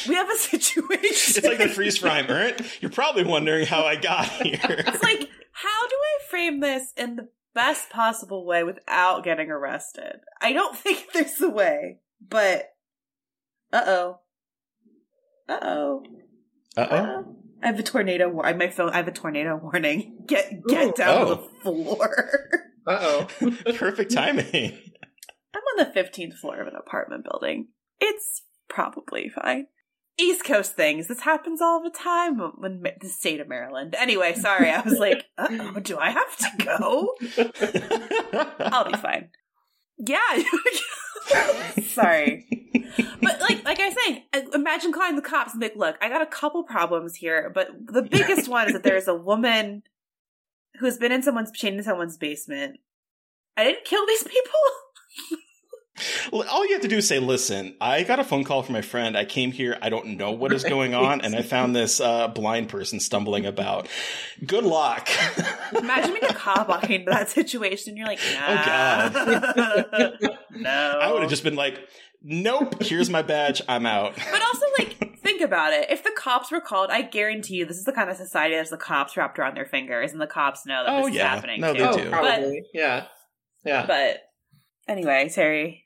we 0.08 0.16
have 0.16 0.30
a 0.30 0.36
situation. 0.36 1.36
It's 1.38 1.44
like 1.46 1.58
the 1.58 1.70
freeze 1.70 1.98
frame, 1.98 2.28
right? 2.28 2.60
You're 2.82 2.92
probably 2.92 3.24
wondering 3.24 3.66
how 3.66 3.84
I 3.84 3.96
got 3.96 4.26
here. 4.26 4.60
It's 4.64 5.04
like, 5.04 5.30
how 5.52 5.88
do 5.88 5.96
I 5.96 6.30
frame 6.30 6.60
this 6.60 6.92
in 6.98 7.16
the 7.16 7.30
best 7.54 7.90
possible 7.90 8.46
way 8.46 8.64
without 8.64 9.24
getting 9.24 9.50
arrested? 9.50 10.18
I 10.42 10.54
don't 10.54 10.76
think 10.78 11.08
there's 11.14 11.40
a 11.42 11.50
way, 11.50 12.00
but 12.28 12.70
uh 13.74 13.84
oh, 13.86 14.20
uh 15.48 15.60
oh. 15.62 16.04
Uh 16.78 16.88
oh. 16.92 17.36
I 17.64 17.68
have 17.68 17.78
a 17.80 17.84
tornado. 17.84 18.28
War- 18.28 18.46
I 18.46 18.54
my 18.54 18.70
phone. 18.70 18.90
I 18.90 18.98
have 18.98 19.08
a 19.08 19.12
tornado 19.12 19.56
warning. 19.56 20.24
Get 20.26 20.66
get 20.68 20.88
Ooh. 20.88 20.94
down 20.94 21.26
to 21.28 21.32
Oh. 21.32 21.36
the 21.36 21.62
floor. 21.62 22.32
Uh 22.86 22.98
oh. 23.42 23.52
Perfect 23.76 24.12
timing. 24.12 24.78
I'm 25.54 25.62
on 25.62 25.78
the 25.78 26.00
15th 26.00 26.36
floor 26.36 26.62
of 26.62 26.68
an 26.68 26.76
apartment 26.76 27.26
building. 27.30 27.68
It's 28.00 28.44
probably 28.70 29.30
fine. 29.30 29.68
East 30.20 30.44
Coast 30.46 30.76
things. 30.76 31.08
This 31.08 31.22
happens 31.22 31.62
all 31.62 31.82
the 31.84 31.90
time 31.90 32.40
when 32.58 32.84
the 33.02 33.10
state 33.10 33.40
of 33.40 33.48
Maryland. 33.48 33.96
Anyway, 33.98 34.34
sorry. 34.34 34.70
I 34.70 34.82
was 34.82 35.00
like, 35.00 35.26
oh, 35.38 35.80
do 35.82 35.98
I 35.98 36.12
have 36.12 36.38
to 36.38 36.50
go? 36.64 37.16
I'll 38.60 38.92
be 38.92 38.98
fine. 38.98 39.30
Yeah. 39.98 40.44
sorry. 41.84 42.48
But 43.22 43.40
like, 43.42 43.64
like 43.64 43.80
I 43.80 43.90
saying, 43.92 44.24
imagine 44.54 44.92
calling 44.92 45.16
the 45.16 45.22
cops 45.22 45.54
and 45.54 45.62
be 45.62 45.68
like, 45.68 45.76
look, 45.76 45.96
I 46.02 46.10
got 46.10 46.22
a 46.22 46.26
couple 46.28 46.64
problems 46.64 47.16
here, 47.16 47.52
but 47.54 47.70
the 47.88 48.04
biggest 48.04 48.50
one 48.50 48.68
is 48.68 48.74
that 48.74 48.84
there's 48.84 49.08
a 49.08 49.16
woman 49.16 49.84
who's 50.82 50.98
been 50.98 51.12
in 51.12 51.24
someone's 51.24 51.52
chained 51.52 51.78
in 51.78 51.84
someone's 51.84 52.18
basement. 52.18 52.80
I 53.56 53.64
didn't 53.64 53.86
kill 53.86 54.06
these 54.06 54.24
people. 54.24 54.60
Well, 56.32 56.48
All 56.50 56.66
you 56.66 56.74
have 56.74 56.82
to 56.82 56.88
do 56.88 56.98
is 56.98 57.08
say, 57.08 57.20
listen, 57.20 57.76
I 57.80 58.04
got 58.04 58.20
a 58.20 58.24
phone 58.24 58.44
call 58.44 58.64
from 58.64 58.74
my 58.74 58.82
friend. 58.82 59.18
I 59.18 59.26
came 59.26 59.52
here. 59.52 59.78
I 59.82 59.90
don't 59.90 60.18
know 60.18 60.32
what 60.32 60.52
is 60.52 60.64
going 60.64 60.96
on. 60.96 61.22
And 61.22 61.36
I 61.36 61.42
found 61.42 61.76
this 61.76 62.00
uh, 62.00 62.28
blind 62.28 62.70
person 62.70 63.00
stumbling 63.00 63.46
about. 63.46 63.88
Good 64.46 64.64
luck. 64.64 65.10
Imagine 65.78 66.14
being 66.14 66.26
a 66.26 66.34
cop 66.34 66.70
walking 66.70 67.02
into 67.02 67.12
that 67.12 67.30
situation. 67.30 67.98
You're 67.98 68.08
like, 68.08 68.20
nah. 68.34 69.10
God. 69.10 70.18
no. 70.56 71.00
I 71.02 71.12
would 71.12 71.22
have 71.22 71.30
just 71.30 71.44
been 71.44 71.56
like, 71.56 71.80
nope, 72.24 72.82
here's 72.82 73.10
my 73.10 73.22
badge. 73.22 73.62
I'm 73.68 73.86
out. 73.86 74.16
But 74.16 74.42
also, 74.42 74.66
like, 74.80 75.11
think 75.22 75.42
about 75.42 75.74
it. 75.74 75.90
If 75.90 76.04
the 76.04 76.12
cops 76.16 76.52
were 76.52 76.62
called, 76.62 76.90
I 76.90 77.02
guarantee 77.02 77.56
you, 77.56 77.66
this 77.66 77.78
is 77.78 77.86
the 77.86 77.92
kind 77.94 78.10
of 78.10 78.18
society 78.18 78.56
that 78.56 78.60
has 78.62 78.70
the 78.70 78.78
cops 78.78 79.16
wrapped 79.18 79.38
around 79.40 79.56
their 79.56 79.66
fingers, 79.66 80.12
and 80.12 80.22
the 80.22 80.28
cops 80.28 80.66
know 80.66 80.84
that 80.84 80.92
Oh, 80.94 81.02
this 81.04 81.12
is 81.12 81.16
yeah. 81.16 81.36
happening. 81.36 81.62
No, 81.62 81.74
too. 81.74 81.80
they 81.80 81.88
oh, 81.88 81.98
do. 81.98 82.10
probably. 82.10 82.64
yeah. 82.74 83.06
Yeah. 83.64 83.86
But 83.86 84.22
anyway, 84.88 85.30
Terry, 85.34 85.86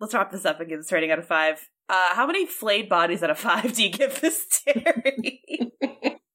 let's 0.00 0.14
wrap 0.14 0.30
this 0.30 0.44
up 0.44 0.60
and 0.60 0.68
give 0.68 0.78
this 0.80 0.90
rating 0.92 1.10
out 1.10 1.18
of 1.18 1.26
five. 1.26 1.68
Uh, 1.88 2.14
how 2.14 2.26
many 2.26 2.46
flayed 2.46 2.88
bodies 2.88 3.22
out 3.22 3.30
of 3.30 3.38
five 3.38 3.72
do 3.74 3.82
you 3.82 3.90
give 3.90 4.20
this, 4.20 4.46
Terry? 4.66 5.42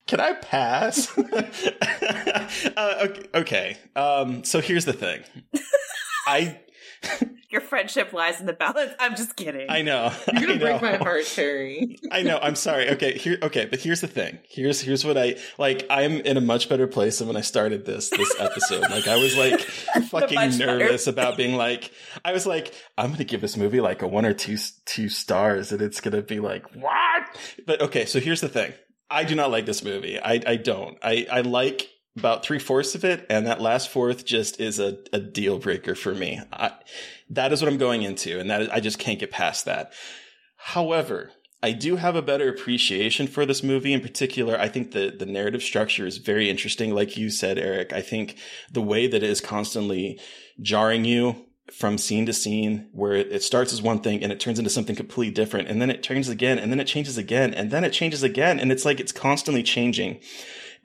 Can 0.08 0.20
I 0.22 0.34
pass? 0.34 1.18
uh, 2.78 3.08
okay. 3.10 3.24
okay. 3.34 3.78
Um, 3.96 4.44
so 4.44 4.62
here's 4.62 4.86
the 4.86 4.94
thing. 4.94 5.24
I 6.28 6.60
Your 7.50 7.62
friendship 7.62 8.12
lies 8.12 8.42
in 8.42 8.46
the 8.46 8.52
balance. 8.52 8.92
I'm 9.00 9.16
just 9.16 9.38
kidding. 9.38 9.68
I 9.70 9.82
know. 9.82 10.12
You're 10.34 10.48
gonna 10.48 10.60
break 10.60 10.82
my 10.82 10.98
heart, 10.98 11.26
Terry. 11.26 11.98
I 12.12 12.22
know. 12.22 12.38
I'm 12.42 12.56
sorry. 12.56 12.90
Okay, 12.90 13.18
here. 13.18 13.38
Okay, 13.42 13.64
but 13.66 13.80
here's 13.80 14.02
the 14.02 14.08
thing. 14.08 14.40
Here's 14.50 14.82
here's 14.82 15.06
what 15.06 15.18
I 15.18 15.38
like. 15.58 15.86
I'm 15.90 16.20
in 16.22 16.36
a 16.36 16.42
much 16.42 16.68
better 16.68 16.88
place 16.88 17.20
than 17.20 17.28
when 17.30 17.38
I 17.38 17.42
started 17.42 17.86
this 17.86 18.10
this 18.10 18.36
episode. 18.38 18.82
like 18.82 19.08
I 19.08 19.16
was 19.16 19.38
like 19.38 19.62
fucking 19.62 20.36
Much 20.36 20.58
better. 20.60 20.78
nervous 20.78 21.08
about 21.08 21.38
being 21.38 21.56
like. 21.56 21.92
I 22.26 22.34
was 22.34 22.46
like, 22.46 22.74
I'm 22.98 23.12
gonna 23.12 23.24
give 23.24 23.40
this 23.40 23.56
movie 23.56 23.80
like 23.80 24.02
a 24.02 24.08
one 24.08 24.26
or 24.26 24.34
two 24.34 24.58
two 24.86 25.08
stars, 25.08 25.72
and 25.72 25.82
it's 25.82 26.02
gonna 26.02 26.22
be 26.22 26.42
like 26.42 26.66
what? 26.76 27.24
But 27.66 27.82
okay, 27.82 28.06
so 28.06 28.20
here's 28.20 28.42
the 28.42 28.50
thing. 28.50 28.74
I 29.10 29.24
do 29.24 29.36
not 29.36 29.52
like 29.52 29.66
this 29.66 29.86
movie. 29.86 30.20
I 30.20 30.42
I 30.46 30.56
don't. 30.58 30.98
I 31.02 31.26
I 31.32 31.42
like 31.42 31.90
about 32.18 32.44
three 32.44 32.60
fourths 32.60 32.96
of 32.96 33.06
it, 33.06 33.26
and 33.30 33.46
that 33.46 33.62
last 33.62 33.90
fourth 33.90 34.26
just 34.26 34.60
is 34.60 34.80
a, 34.80 34.98
a 35.14 35.20
deal 35.20 35.60
breaker 35.60 35.96
for 35.96 36.14
me. 36.14 36.42
I, 36.52 36.72
that 37.30 37.54
is 37.54 37.62
what 37.62 37.72
I'm 37.72 37.78
going 37.78 38.04
into, 38.04 38.40
and 38.40 38.50
that 38.50 38.62
is, 38.64 38.70
I 38.70 38.80
just 38.80 39.00
can't 39.00 39.20
get 39.20 39.32
past 39.32 39.66
that. 39.66 39.94
However, 40.58 41.32
I 41.62 41.72
do 41.72 41.96
have 41.96 42.16
a 42.16 42.22
better 42.22 42.50
appreciation 42.50 43.28
for 43.28 43.46
this 43.46 43.64
movie 43.64 43.94
in 43.94 44.02
particular. 44.02 44.60
I 44.60 44.68
think 44.68 44.92
the, 44.92 45.14
the 45.18 45.26
narrative 45.26 45.64
structure 45.64 46.06
is 46.06 46.18
very 46.18 46.50
interesting. 46.50 46.94
Like 46.94 47.18
you 47.18 47.30
said, 47.30 47.58
Eric, 47.58 47.94
I 47.94 48.02
think 48.02 48.38
the 48.72 48.82
way 48.82 49.08
that 49.08 49.24
it 49.24 49.30
is 49.30 49.42
constantly 49.42 50.20
jarring 50.62 51.04
you 51.04 51.48
from 51.74 51.98
scene 51.98 52.26
to 52.26 52.34
scene 52.34 52.88
where 52.94 53.14
it, 53.14 53.32
it 53.32 53.44
starts 53.44 53.74
as 53.74 53.82
one 53.82 54.00
thing 54.00 54.24
and 54.24 54.32
it 54.32 54.40
turns 54.40 54.60
into 54.60 54.70
something 54.70 54.96
completely 54.96 55.34
different. 55.34 55.68
And 55.68 55.82
then 55.82 55.90
it 55.90 56.04
turns 56.04 56.30
again 56.30 56.60
and 56.60 56.72
then 56.72 56.80
it 56.80 56.88
changes 56.88 57.18
again 57.18 57.54
and 57.54 57.72
then 57.72 57.84
it 57.84 57.92
changes 57.92 58.24
again. 58.24 58.60
And 58.60 58.72
it's 58.72 58.86
like 58.86 59.00
it's 59.00 59.12
constantly 59.12 59.64
changing. 59.64 60.20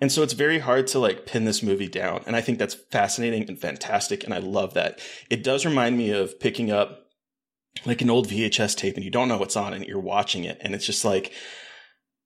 And 0.02 0.10
so 0.10 0.24
it's 0.24 0.32
very 0.32 0.58
hard 0.58 0.88
to 0.88 0.98
like 0.98 1.26
pin 1.26 1.44
this 1.44 1.62
movie 1.62 1.86
down. 1.86 2.24
And 2.26 2.34
I 2.34 2.40
think 2.40 2.58
that's 2.58 2.74
fascinating 2.74 3.48
and 3.48 3.56
fantastic. 3.56 4.24
And 4.24 4.34
I 4.34 4.38
love 4.38 4.74
that. 4.74 4.98
It 5.30 5.44
does 5.44 5.64
remind 5.64 5.96
me 5.96 6.10
of 6.10 6.40
picking 6.40 6.72
up 6.72 7.06
like 7.86 8.02
an 8.02 8.10
old 8.10 8.26
VHS 8.26 8.76
tape 8.76 8.96
and 8.96 9.04
you 9.04 9.12
don't 9.12 9.28
know 9.28 9.38
what's 9.38 9.56
on 9.56 9.72
and 9.72 9.86
you're 9.86 10.00
watching 10.00 10.42
it. 10.42 10.58
And 10.60 10.74
it's 10.74 10.86
just 10.86 11.04
like, 11.04 11.32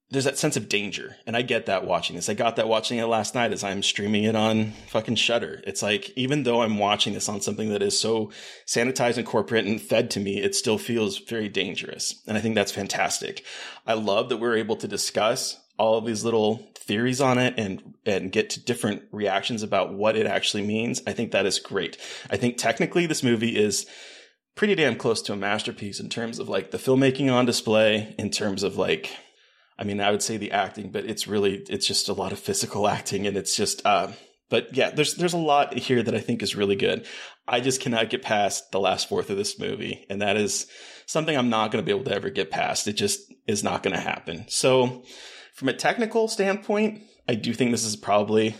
there's 0.08 0.24
that 0.24 0.38
sense 0.38 0.56
of 0.56 0.70
danger. 0.70 1.16
And 1.26 1.36
I 1.36 1.42
get 1.42 1.66
that 1.66 1.84
watching 1.84 2.16
this. 2.16 2.30
I 2.30 2.34
got 2.34 2.56
that 2.56 2.66
watching 2.66 2.96
it 2.96 3.04
last 3.04 3.34
night 3.34 3.52
as 3.52 3.62
I'm 3.62 3.82
streaming 3.82 4.24
it 4.24 4.36
on 4.36 4.72
fucking 4.88 5.16
Shudder. 5.16 5.62
It's 5.66 5.82
like, 5.82 6.16
even 6.16 6.44
though 6.44 6.62
I'm 6.62 6.78
watching 6.78 7.12
this 7.12 7.28
on 7.28 7.42
something 7.42 7.68
that 7.68 7.82
is 7.82 7.98
so 7.98 8.32
sanitized 8.66 9.18
and 9.18 9.26
corporate 9.26 9.66
and 9.66 9.78
fed 9.78 10.10
to 10.12 10.20
me, 10.20 10.40
it 10.42 10.54
still 10.54 10.78
feels 10.78 11.18
very 11.18 11.50
dangerous. 11.50 12.22
And 12.26 12.38
I 12.38 12.40
think 12.40 12.54
that's 12.54 12.72
fantastic. 12.72 13.44
I 13.86 13.92
love 13.92 14.30
that 14.30 14.38
we're 14.38 14.56
able 14.56 14.76
to 14.76 14.88
discuss 14.88 15.60
all 15.78 15.98
of 15.98 16.06
these 16.06 16.24
little 16.24 16.66
theories 16.76 17.20
on 17.20 17.38
it 17.38 17.54
and 17.58 17.94
and 18.04 18.32
get 18.32 18.50
to 18.50 18.64
different 18.64 19.02
reactions 19.12 19.62
about 19.62 19.92
what 19.92 20.16
it 20.16 20.26
actually 20.26 20.64
means. 20.64 21.02
I 21.06 21.12
think 21.12 21.32
that 21.32 21.46
is 21.46 21.58
great. 21.58 21.98
I 22.30 22.36
think 22.36 22.56
technically 22.56 23.06
this 23.06 23.22
movie 23.22 23.56
is 23.56 23.86
pretty 24.54 24.74
damn 24.74 24.96
close 24.96 25.20
to 25.22 25.32
a 25.32 25.36
masterpiece 25.36 26.00
in 26.00 26.08
terms 26.08 26.38
of 26.38 26.48
like 26.48 26.70
the 26.70 26.78
filmmaking 26.78 27.32
on 27.32 27.44
display, 27.46 28.14
in 28.18 28.30
terms 28.30 28.62
of 28.62 28.76
like 28.76 29.10
I 29.78 29.84
mean, 29.84 30.00
I 30.00 30.10
would 30.10 30.22
say 30.22 30.38
the 30.38 30.52
acting, 30.52 30.90
but 30.90 31.04
it's 31.04 31.26
really 31.26 31.64
it's 31.68 31.86
just 31.86 32.08
a 32.08 32.14
lot 32.14 32.32
of 32.32 32.38
physical 32.38 32.88
acting 32.96 33.26
and 33.26 33.36
it's 33.36 33.56
just 33.56 33.84
uh 33.84 34.12
but 34.48 34.76
yeah, 34.76 34.90
there's 34.90 35.14
there's 35.14 35.32
a 35.32 35.38
lot 35.38 35.76
here 35.76 36.02
that 36.02 36.14
I 36.14 36.20
think 36.20 36.42
is 36.42 36.54
really 36.54 36.76
good. 36.76 37.06
I 37.48 37.60
just 37.60 37.80
cannot 37.80 38.10
get 38.10 38.22
past 38.22 38.70
the 38.70 38.80
last 38.80 39.08
fourth 39.08 39.30
of 39.30 39.36
this 39.36 39.58
movie, 39.58 40.06
and 40.08 40.22
that 40.22 40.36
is 40.36 40.66
something 41.06 41.36
I'm 41.36 41.50
not 41.50 41.70
going 41.70 41.82
to 41.82 41.86
be 41.86 41.96
able 41.96 42.08
to 42.10 42.14
ever 42.14 42.30
get 42.30 42.50
past. 42.50 42.86
It 42.86 42.94
just 42.94 43.32
is 43.46 43.64
not 43.64 43.82
going 43.82 43.94
to 43.94 44.00
happen. 44.00 44.44
So, 44.48 45.04
from 45.56 45.68
a 45.68 45.72
technical 45.72 46.28
standpoint, 46.28 47.02
I 47.28 47.34
do 47.34 47.52
think 47.52 47.70
this 47.72 47.84
is 47.84 47.96
probably 47.96 48.54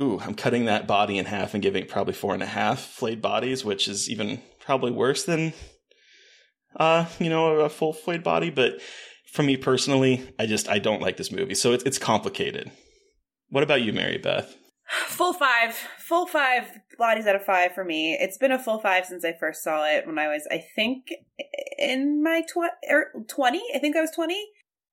ooh, 0.00 0.20
I'm 0.20 0.34
cutting 0.34 0.66
that 0.66 0.86
body 0.86 1.16
in 1.16 1.24
half 1.24 1.54
and 1.54 1.62
giving 1.62 1.84
it 1.84 1.88
probably 1.88 2.12
four 2.12 2.34
and 2.34 2.42
a 2.42 2.46
half 2.46 2.80
flayed 2.80 3.22
bodies, 3.22 3.64
which 3.64 3.88
is 3.88 4.10
even 4.10 4.42
probably 4.60 4.90
worse 4.90 5.24
than 5.24 5.54
uh, 6.78 7.06
you 7.18 7.30
know, 7.30 7.60
a 7.60 7.68
full 7.68 7.92
flayed 7.92 8.22
body, 8.22 8.50
but 8.50 8.80
for 9.32 9.42
me 9.42 9.56
personally, 9.56 10.28
I 10.38 10.46
just 10.46 10.68
I 10.68 10.78
don't 10.78 11.00
like 11.00 11.16
this 11.16 11.32
movie. 11.32 11.54
So 11.54 11.72
it's 11.72 11.84
it's 11.84 11.98
complicated. 11.98 12.70
What 13.48 13.62
about 13.62 13.82
you, 13.82 13.92
Mary 13.92 14.18
Beth? 14.18 14.56
Full 15.06 15.32
five. 15.32 15.74
Full 15.98 16.26
five 16.26 16.80
bodies 16.98 17.26
out 17.26 17.36
of 17.36 17.44
five 17.44 17.72
for 17.72 17.84
me. 17.84 18.16
It's 18.20 18.38
been 18.38 18.52
a 18.52 18.58
full 18.58 18.78
five 18.78 19.06
since 19.06 19.24
I 19.24 19.32
first 19.32 19.62
saw 19.62 19.84
it 19.84 20.06
when 20.06 20.18
I 20.18 20.28
was, 20.28 20.46
I 20.50 20.64
think, 20.74 21.06
in 21.78 22.22
my 22.22 22.42
er, 22.90 23.12
20. 23.28 23.62
I 23.74 23.78
think 23.78 23.96
I 23.96 24.00
was 24.00 24.10
20. 24.10 24.34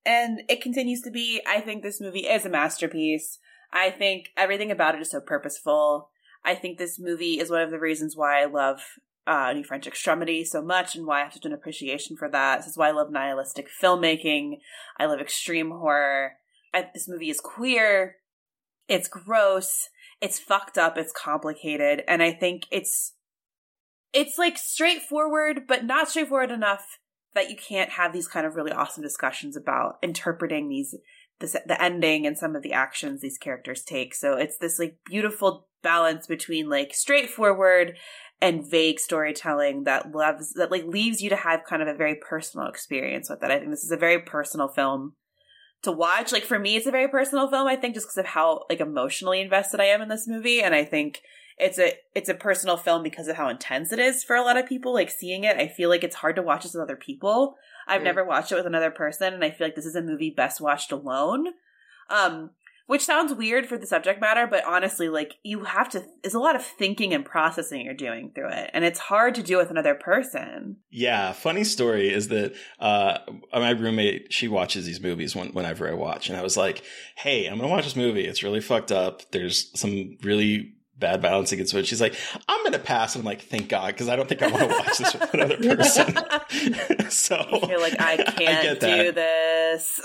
And 0.05 0.41
it 0.49 0.61
continues 0.61 1.01
to 1.01 1.11
be. 1.11 1.41
I 1.47 1.61
think 1.61 1.81
this 1.81 2.01
movie 2.01 2.27
is 2.27 2.45
a 2.45 2.49
masterpiece. 2.49 3.39
I 3.71 3.89
think 3.89 4.29
everything 4.37 4.71
about 4.71 4.95
it 4.95 5.01
is 5.01 5.11
so 5.11 5.21
purposeful. 5.21 6.09
I 6.45 6.55
think 6.55 6.77
this 6.77 6.99
movie 6.99 7.39
is 7.39 7.49
one 7.49 7.61
of 7.61 7.71
the 7.71 7.79
reasons 7.79 8.15
why 8.15 8.41
I 8.41 8.45
love 8.45 8.81
uh, 9.25 9.53
New 9.53 9.63
French 9.63 9.87
Extremity 9.87 10.43
so 10.43 10.61
much 10.61 10.95
and 10.95 11.05
why 11.05 11.21
I 11.21 11.23
have 11.23 11.33
such 11.33 11.45
an 11.45 11.53
appreciation 11.53 12.17
for 12.17 12.29
that. 12.29 12.57
This 12.57 12.67
is 12.67 12.77
why 12.77 12.89
I 12.89 12.91
love 12.91 13.11
nihilistic 13.11 13.67
filmmaking. 13.81 14.59
I 14.99 15.05
love 15.05 15.19
extreme 15.19 15.71
horror. 15.71 16.33
I, 16.73 16.89
this 16.93 17.07
movie 17.07 17.29
is 17.29 17.39
queer. 17.39 18.17
It's 18.89 19.07
gross. 19.07 19.89
It's 20.19 20.39
fucked 20.39 20.77
up. 20.77 20.97
It's 20.97 21.13
complicated. 21.13 22.03
And 22.07 22.21
I 22.21 22.33
think 22.33 22.63
it's 22.71 23.13
it's 24.11 24.37
like 24.37 24.57
straightforward, 24.57 25.61
but 25.67 25.85
not 25.85 26.09
straightforward 26.09 26.51
enough 26.51 26.99
that 27.35 27.49
you 27.49 27.55
can't 27.55 27.91
have 27.91 28.13
these 28.13 28.27
kind 28.27 28.45
of 28.45 28.55
really 28.55 28.71
awesome 28.71 29.03
discussions 29.03 29.55
about 29.55 29.97
interpreting 30.01 30.69
these 30.69 30.95
this, 31.39 31.55
the 31.65 31.81
ending 31.81 32.25
and 32.25 32.37
some 32.37 32.55
of 32.55 32.63
the 32.63 32.73
actions 32.73 33.21
these 33.21 33.37
characters 33.37 33.83
take. 33.83 34.15
So 34.15 34.33
it's 34.33 34.57
this 34.57 34.79
like 34.79 34.97
beautiful 35.05 35.67
balance 35.81 36.27
between 36.27 36.69
like 36.69 36.93
straightforward 36.93 37.97
and 38.41 38.69
vague 38.69 38.99
storytelling 38.99 39.83
that 39.83 40.13
loves 40.13 40.53
that 40.53 40.71
like 40.71 40.85
leaves 40.85 41.21
you 41.21 41.29
to 41.29 41.35
have 41.35 41.63
kind 41.67 41.81
of 41.81 41.87
a 41.87 41.93
very 41.93 42.15
personal 42.15 42.67
experience 42.67 43.29
with 43.29 43.43
it. 43.43 43.51
I 43.51 43.57
think 43.57 43.71
this 43.71 43.83
is 43.83 43.91
a 43.91 43.97
very 43.97 44.19
personal 44.19 44.67
film 44.67 45.13
to 45.83 45.91
watch. 45.91 46.31
Like 46.31 46.43
for 46.43 46.59
me, 46.59 46.75
it's 46.75 46.87
a 46.87 46.91
very 46.91 47.07
personal 47.07 47.49
film. 47.49 47.67
I 47.67 47.75
think 47.75 47.93
just 47.93 48.07
because 48.07 48.17
of 48.17 48.25
how 48.25 48.63
like 48.69 48.79
emotionally 48.79 49.41
invested 49.41 49.79
I 49.79 49.85
am 49.85 50.01
in 50.01 50.09
this 50.09 50.27
movie, 50.27 50.61
and 50.61 50.73
I 50.73 50.85
think 50.85 51.21
it's 51.57 51.77
a 51.79 51.93
it's 52.15 52.29
a 52.29 52.33
personal 52.33 52.77
film 52.77 53.03
because 53.03 53.27
of 53.27 53.35
how 53.35 53.49
intense 53.49 53.91
it 53.91 53.99
is 53.99 54.23
for 54.23 54.35
a 54.35 54.41
lot 54.41 54.57
of 54.57 54.67
people. 54.67 54.93
Like 54.93 55.09
seeing 55.09 55.43
it, 55.43 55.57
I 55.57 55.67
feel 55.67 55.89
like 55.89 56.03
it's 56.03 56.15
hard 56.17 56.35
to 56.37 56.41
watch 56.41 56.63
this 56.63 56.73
with 56.73 56.83
other 56.83 56.95
people. 56.95 57.55
I've 57.87 58.01
Mm. 58.01 58.05
never 58.05 58.23
watched 58.23 58.51
it 58.51 58.55
with 58.55 58.65
another 58.65 58.91
person, 58.91 59.33
and 59.33 59.43
I 59.43 59.51
feel 59.51 59.67
like 59.67 59.75
this 59.75 59.85
is 59.85 59.95
a 59.95 60.01
movie 60.01 60.29
best 60.29 60.61
watched 60.61 60.91
alone. 60.91 61.47
Um, 62.09 62.51
which 62.85 63.05
sounds 63.05 63.33
weird 63.33 63.65
for 63.65 63.77
the 63.77 63.87
subject 63.87 64.19
matter, 64.19 64.45
but 64.45 64.65
honestly, 64.65 65.07
like 65.07 65.35
you 65.41 65.63
have 65.63 65.87
to. 65.91 66.03
There's 66.21 66.33
a 66.33 66.39
lot 66.39 66.57
of 66.57 66.65
thinking 66.65 67.13
and 67.13 67.23
processing 67.25 67.79
you're 67.81 67.93
doing 67.93 68.31
through 68.35 68.49
it, 68.49 68.71
and 68.73 68.83
it's 68.83 68.99
hard 68.99 69.35
to 69.35 69.41
do 69.43 69.55
with 69.57 69.71
another 69.71 69.95
person. 69.95 70.77
Yeah, 70.91 71.31
funny 71.31 71.63
story 71.63 72.09
is 72.13 72.27
that 72.27 72.53
uh, 72.79 73.19
my 73.53 73.69
roommate 73.69 74.33
she 74.33 74.49
watches 74.49 74.85
these 74.85 74.99
movies 74.99 75.33
when, 75.33 75.53
whenever 75.53 75.89
I 75.89 75.93
watch, 75.93 76.27
and 76.29 76.37
I 76.37 76.41
was 76.43 76.57
like, 76.57 76.83
"Hey, 77.15 77.45
I'm 77.47 77.55
gonna 77.57 77.69
watch 77.69 77.85
this 77.85 77.95
movie. 77.95 78.25
It's 78.25 78.43
really 78.43 78.59
fucked 78.61 78.91
up. 78.91 79.31
There's 79.31 79.71
some 79.79 80.17
really 80.21 80.73
bad 81.03 81.21
violence 81.21 81.51
against 81.51 81.73
women." 81.73 81.85
She's 81.85 82.01
like, 82.01 82.15
"I'm 82.47 82.63
gonna 82.63 82.79
pass," 82.79 83.15
and 83.15 83.21
I'm 83.21 83.25
like, 83.25 83.41
"Thank 83.43 83.69
God," 83.69 83.87
because 83.87 84.09
I 84.09 84.15
don't 84.15 84.27
think 84.27 84.41
I 84.41 84.47
want 84.47 84.61
to 84.63 84.75
watch 84.75 84.97
this 84.97 85.13
with 85.13 85.33
another 85.35 85.57
person. 85.75 87.09
so 87.11 87.45
You 87.51 87.67
feel 87.67 87.81
like 87.81 87.99
I 88.01 88.17
can't 88.23 88.63
get 88.63 88.79
do 88.79 89.11
that. 89.11 89.15
this. 89.15 89.99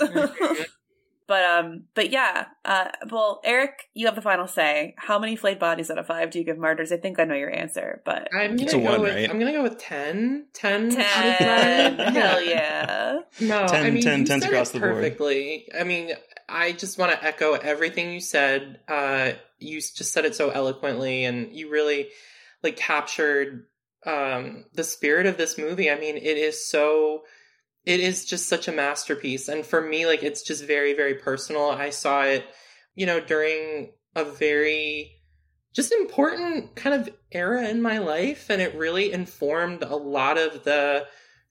but 1.27 1.43
um, 1.45 1.83
but 1.93 2.09
yeah. 2.11 2.45
Uh, 2.65 2.89
well, 3.11 3.39
Eric, 3.43 3.89
you 3.93 4.05
have 4.07 4.15
the 4.15 4.21
final 4.21 4.47
say. 4.47 4.95
How 4.97 5.19
many 5.19 5.35
flayed 5.35 5.59
bodies 5.59 5.89
out 5.91 5.97
of 5.99 6.07
five 6.07 6.31
do 6.31 6.39
you 6.39 6.45
give 6.45 6.57
martyrs? 6.57 6.91
I 6.91 6.97
think 6.97 7.19
I 7.19 7.23
know 7.25 7.35
your 7.35 7.53
answer, 7.55 8.01
but 8.05 8.27
I'm 8.33 8.51
gonna 8.55 8.63
It's 8.63 8.73
go 8.73 8.79
one, 8.79 9.01
with 9.01 9.13
right? 9.13 9.29
I'm 9.29 9.37
gonna 9.39 9.51
go 9.53 9.63
with 9.63 9.77
10. 9.79 10.47
10. 10.53 10.89
ten. 10.89 11.01
out 11.01 11.91
of 11.91 11.97
10. 11.97 12.13
Hell 12.15 12.43
yeah! 12.43 13.19
No, 13.41 13.67
10, 13.67 13.85
I 13.85 13.89
mean 13.91 14.01
10, 14.03 14.19
you 14.19 14.25
10s 14.25 14.27
said 14.41 14.43
across 14.49 14.69
it 14.69 14.73
the 14.73 14.79
board. 14.79 14.93
perfectly. 14.95 15.67
I 15.79 15.83
mean, 15.83 16.11
I 16.49 16.71
just 16.71 16.97
want 16.97 17.11
to 17.11 17.23
echo 17.23 17.53
everything 17.53 18.11
you 18.11 18.19
said. 18.19 18.79
Uh, 18.87 19.31
you 19.59 19.79
just 19.79 20.11
said 20.11 20.25
it 20.25 20.35
so 20.35 20.49
eloquently, 20.49 21.25
and 21.25 21.53
you 21.53 21.69
really 21.69 22.09
like 22.63 22.77
captured 22.77 23.65
um, 24.05 24.65
the 24.73 24.83
spirit 24.83 25.25
of 25.25 25.37
this 25.37 25.57
movie. 25.57 25.89
I 25.89 25.99
mean, 25.99 26.17
it 26.17 26.37
is 26.37 26.65
so. 26.65 27.23
It 27.85 28.01
is 28.01 28.25
just 28.25 28.49
such 28.49 28.67
a 28.67 28.73
masterpiece, 28.73 29.47
and 29.47 29.65
for 29.65 29.81
me, 29.81 30.05
like 30.05 30.23
it's 30.23 30.43
just 30.43 30.65
very, 30.65 30.93
very 30.93 31.15
personal. 31.15 31.69
I 31.69 31.91
saw 31.91 32.23
it, 32.23 32.45
you 32.93 33.05
know, 33.05 33.19
during 33.19 33.93
a 34.15 34.25
very 34.25 35.19
just 35.73 35.91
important 35.91 36.75
kind 36.75 36.99
of 36.99 37.09
era 37.31 37.67
in 37.67 37.81
my 37.81 37.99
life, 37.99 38.49
and 38.49 38.61
it 38.61 38.75
really 38.75 39.11
informed 39.11 39.83
a 39.83 39.95
lot 39.95 40.37
of 40.37 40.63
the 40.63 41.05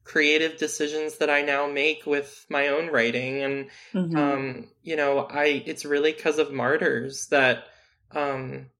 creative 0.08 0.56
decisions 0.56 1.18
that 1.18 1.28
I 1.28 1.42
now 1.42 1.66
make 1.66 2.06
with 2.06 2.46
my 2.48 2.68
own 2.68 2.88
writing. 2.88 3.42
And 3.42 3.70
Mhm. 3.94 4.16
um 4.16 4.68
you 4.82 4.96
know 4.96 5.18
I 5.20 5.62
it's 5.66 5.84
really 5.84 6.12
cuz 6.14 6.38
of 6.38 6.50
martyrs 6.50 7.26
that 7.28 7.66
um 8.12 8.70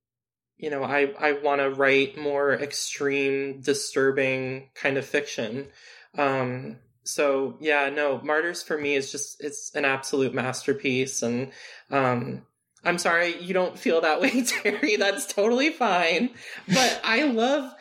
you 0.56 0.70
know 0.70 0.82
I 0.82 1.12
I 1.18 1.32
want 1.32 1.60
to 1.60 1.70
write 1.70 2.16
more 2.16 2.54
extreme 2.54 3.60
disturbing 3.60 4.70
kind 4.74 4.96
of 4.96 5.04
fiction. 5.06 5.68
Um 6.16 6.78
so 7.04 7.56
yeah 7.60 7.90
no 7.90 8.20
martyrs 8.22 8.62
for 8.62 8.78
me 8.78 8.94
is 8.96 9.12
just 9.12 9.44
it's 9.44 9.70
an 9.74 9.84
absolute 9.84 10.32
masterpiece. 10.34 11.22
And 11.22 11.52
um 11.90 12.46
I'm 12.84 12.98
sorry 12.98 13.36
you 13.42 13.52
don't 13.52 13.78
feel 13.78 14.00
that 14.00 14.20
way 14.22 14.42
Terry. 14.46 14.96
That's 14.96 15.26
totally 15.26 15.70
fine. 15.70 16.30
But 16.72 17.00
I 17.04 17.24
love 17.24 17.72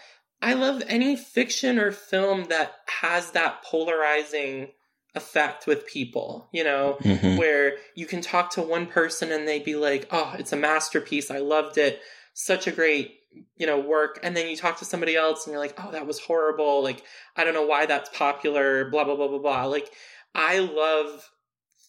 I 0.41 0.53
love 0.53 0.83
any 0.87 1.15
fiction 1.15 1.79
or 1.79 1.91
film 1.91 2.45
that 2.45 2.73
has 3.01 3.31
that 3.31 3.63
polarizing 3.63 4.71
effect 5.15 5.65
with 5.65 5.87
people, 5.87 6.47
you 6.51 6.63
know, 6.63 6.97
Mhm. 7.01 7.37
where 7.37 7.77
you 7.95 8.05
can 8.05 8.21
talk 8.21 8.51
to 8.51 8.61
one 8.61 8.85
person 8.85 9.31
and 9.31 9.47
they'd 9.47 9.63
be 9.63 9.75
like, 9.75 10.07
"Oh, 10.11 10.35
it's 10.37 10.53
a 10.53 10.57
masterpiece. 10.57 11.31
I 11.31 11.39
loved 11.39 11.77
it. 11.79 12.01
Such 12.33 12.67
a 12.67 12.71
great, 12.71 13.19
you 13.55 13.65
know, 13.65 13.79
work." 13.79 14.19
And 14.21 14.37
then 14.37 14.47
you 14.47 14.55
talk 14.55 14.77
to 14.77 14.85
somebody 14.85 15.15
else 15.15 15.45
and 15.45 15.53
you're 15.53 15.59
like, 15.59 15.73
"Oh, 15.83 15.91
that 15.91 16.05
was 16.05 16.19
horrible. 16.19 16.83
Like, 16.83 17.03
I 17.35 17.43
don't 17.43 17.55
know 17.55 17.65
why 17.65 17.87
that's 17.87 18.09
popular, 18.09 18.85
blah 18.91 19.05
blah 19.05 19.15
blah 19.15 19.27
blah 19.27 19.39
blah." 19.39 19.65
Like, 19.65 19.91
I 20.35 20.59
love 20.59 21.31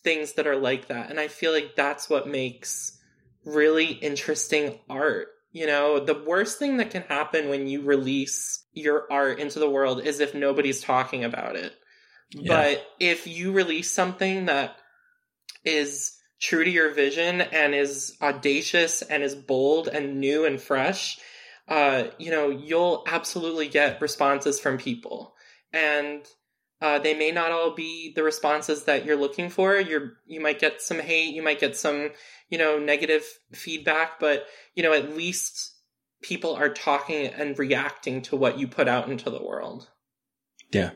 things 0.02 0.34
that 0.34 0.46
are 0.46 0.56
like 0.56 0.88
that, 0.88 1.10
and 1.10 1.20
I 1.20 1.28
feel 1.28 1.52
like 1.52 1.74
that's 1.76 2.08
what 2.08 2.26
makes 2.26 2.98
really 3.44 3.86
interesting 3.92 4.80
art. 4.88 5.28
You 5.50 5.66
know, 5.66 5.98
the 5.98 6.22
worst 6.26 6.58
thing 6.58 6.76
that 6.76 6.90
can 6.90 7.02
happen 7.02 7.48
when 7.48 7.66
you 7.68 7.82
release 7.82 8.64
your 8.72 9.10
art 9.10 9.38
into 9.38 9.58
the 9.58 9.70
world 9.70 10.04
is 10.04 10.20
if 10.20 10.34
nobody's 10.34 10.82
talking 10.82 11.24
about 11.24 11.56
it. 11.56 11.72
Yeah. 12.30 12.54
But 12.54 12.86
if 13.00 13.26
you 13.26 13.52
release 13.52 13.90
something 13.90 14.46
that 14.46 14.76
is 15.64 16.16
true 16.40 16.64
to 16.64 16.70
your 16.70 16.92
vision 16.92 17.40
and 17.40 17.74
is 17.74 18.16
audacious 18.20 19.02
and 19.02 19.22
is 19.22 19.34
bold 19.34 19.88
and 19.88 20.20
new 20.20 20.44
and 20.44 20.60
fresh, 20.60 21.18
uh, 21.68 22.04
you 22.18 22.30
know, 22.30 22.50
you'll 22.50 23.04
absolutely 23.06 23.68
get 23.68 24.00
responses 24.00 24.60
from 24.60 24.78
people. 24.78 25.34
And 25.72 26.22
uh, 26.80 26.98
they 26.98 27.14
may 27.14 27.30
not 27.30 27.50
all 27.50 27.74
be 27.74 28.12
the 28.14 28.22
responses 28.22 28.84
that 28.84 29.04
you're 29.04 29.16
looking 29.16 29.50
for. 29.50 29.78
You're 29.78 30.18
you 30.26 30.40
might 30.40 30.60
get 30.60 30.80
some 30.80 31.00
hate, 31.00 31.34
you 31.34 31.42
might 31.42 31.60
get 31.60 31.76
some, 31.76 32.10
you 32.48 32.58
know, 32.58 32.78
negative 32.78 33.24
feedback, 33.52 34.20
but 34.20 34.46
you 34.74 34.82
know, 34.82 34.92
at 34.92 35.16
least 35.16 35.74
people 36.22 36.54
are 36.54 36.68
talking 36.68 37.26
and 37.26 37.58
reacting 37.58 38.22
to 38.22 38.36
what 38.36 38.58
you 38.58 38.68
put 38.68 38.88
out 38.88 39.08
into 39.08 39.30
the 39.30 39.42
world. 39.42 39.88
yeah. 40.72 40.90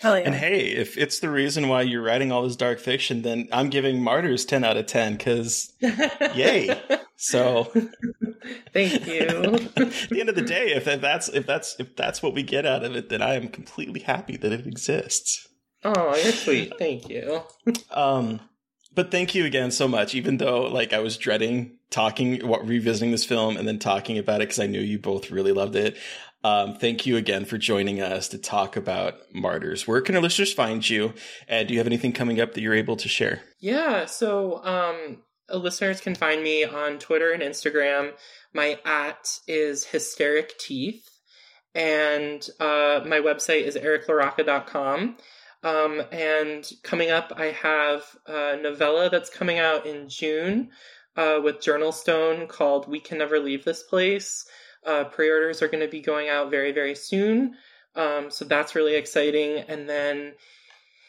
Hell 0.00 0.18
yeah! 0.18 0.24
And 0.26 0.34
hey, 0.34 0.60
if 0.62 0.98
it's 0.98 1.20
the 1.20 1.30
reason 1.30 1.68
why 1.68 1.82
you're 1.82 2.02
writing 2.02 2.32
all 2.32 2.42
this 2.42 2.56
dark 2.56 2.80
fiction, 2.80 3.22
then 3.22 3.48
I'm 3.52 3.70
giving 3.70 4.02
Martyrs 4.02 4.44
10 4.44 4.64
out 4.64 4.76
of 4.76 4.86
10 4.86 5.16
because 5.16 5.72
Yay. 5.80 6.80
so 7.16 7.64
Thank 8.72 9.06
you. 9.06 9.20
at 9.20 9.74
the 10.10 10.16
end 10.18 10.28
of 10.28 10.34
the 10.34 10.42
day, 10.42 10.72
if 10.72 10.84
that's 10.84 11.28
if 11.28 11.46
that's 11.46 11.78
if 11.78 11.94
that's 11.94 12.22
what 12.22 12.34
we 12.34 12.42
get 12.42 12.66
out 12.66 12.84
of 12.84 12.96
it, 12.96 13.08
then 13.10 13.22
I 13.22 13.34
am 13.34 13.48
completely 13.48 14.00
happy 14.00 14.36
that 14.36 14.52
it 14.52 14.66
exists. 14.66 15.46
oh, 15.84 16.16
you're 16.16 16.32
sweet. 16.32 16.72
Thank 16.78 17.08
you. 17.08 17.42
Um, 17.90 18.40
but 18.94 19.10
thank 19.10 19.34
you 19.34 19.44
again 19.44 19.70
so 19.70 19.88
much. 19.88 20.14
Even 20.14 20.38
though 20.38 20.62
like 20.62 20.92
I 20.92 21.00
was 21.00 21.16
dreading 21.16 21.78
talking, 21.90 22.46
what 22.46 22.66
revisiting 22.66 23.10
this 23.12 23.24
film 23.24 23.56
and 23.56 23.68
then 23.68 23.78
talking 23.78 24.18
about 24.18 24.40
it 24.40 24.48
because 24.48 24.58
I 24.58 24.66
knew 24.66 24.80
you 24.80 24.98
both 24.98 25.30
really 25.30 25.52
loved 25.52 25.76
it. 25.76 25.96
Um, 26.44 26.74
thank 26.74 27.06
you 27.06 27.16
again 27.16 27.44
for 27.44 27.56
joining 27.56 28.00
us 28.00 28.28
to 28.28 28.38
talk 28.38 28.76
about 28.76 29.14
Martyrs. 29.32 29.86
Where 29.86 30.00
can 30.00 30.16
our 30.16 30.22
listeners 30.22 30.52
find 30.52 30.88
you? 30.88 31.14
And 31.46 31.68
do 31.68 31.74
you 31.74 31.78
have 31.78 31.86
anything 31.86 32.12
coming 32.12 32.40
up 32.40 32.54
that 32.54 32.60
you're 32.60 32.74
able 32.74 32.96
to 32.96 33.08
share? 33.08 33.42
Yeah, 33.60 34.06
so 34.06 34.64
um, 34.64 35.22
listeners 35.48 36.00
can 36.00 36.16
find 36.16 36.42
me 36.42 36.64
on 36.64 36.98
Twitter 36.98 37.30
and 37.30 37.42
Instagram. 37.42 38.12
My 38.52 38.78
at 38.84 39.38
is 39.46 39.84
hysteric 39.84 40.58
teeth, 40.58 41.08
and 41.76 42.46
uh, 42.58 43.00
my 43.06 43.20
website 43.20 43.62
is 43.62 43.76
ericlarocca.com. 43.76 45.16
Um, 45.62 46.02
and 46.10 46.68
coming 46.82 47.10
up, 47.10 47.32
I 47.36 47.46
have 47.46 48.04
a 48.26 48.56
novella 48.60 49.10
that's 49.10 49.30
coming 49.30 49.58
out 49.58 49.86
in 49.86 50.08
June 50.08 50.70
uh, 51.16 51.40
with 51.42 51.60
JournalStone 51.60 52.48
called 52.48 52.88
"We 52.88 53.00
Can 53.00 53.18
Never 53.18 53.38
Leave 53.38 53.64
This 53.64 53.82
Place." 53.82 54.46
Uh, 54.84 55.04
pre-orders 55.04 55.62
are 55.62 55.68
going 55.68 55.84
to 55.84 55.90
be 55.90 56.00
going 56.00 56.28
out 56.28 56.50
very, 56.50 56.72
very 56.72 56.96
soon, 56.96 57.54
um, 57.94 58.30
so 58.30 58.44
that's 58.44 58.74
really 58.74 58.96
exciting. 58.96 59.58
And 59.68 59.88
then 59.88 60.32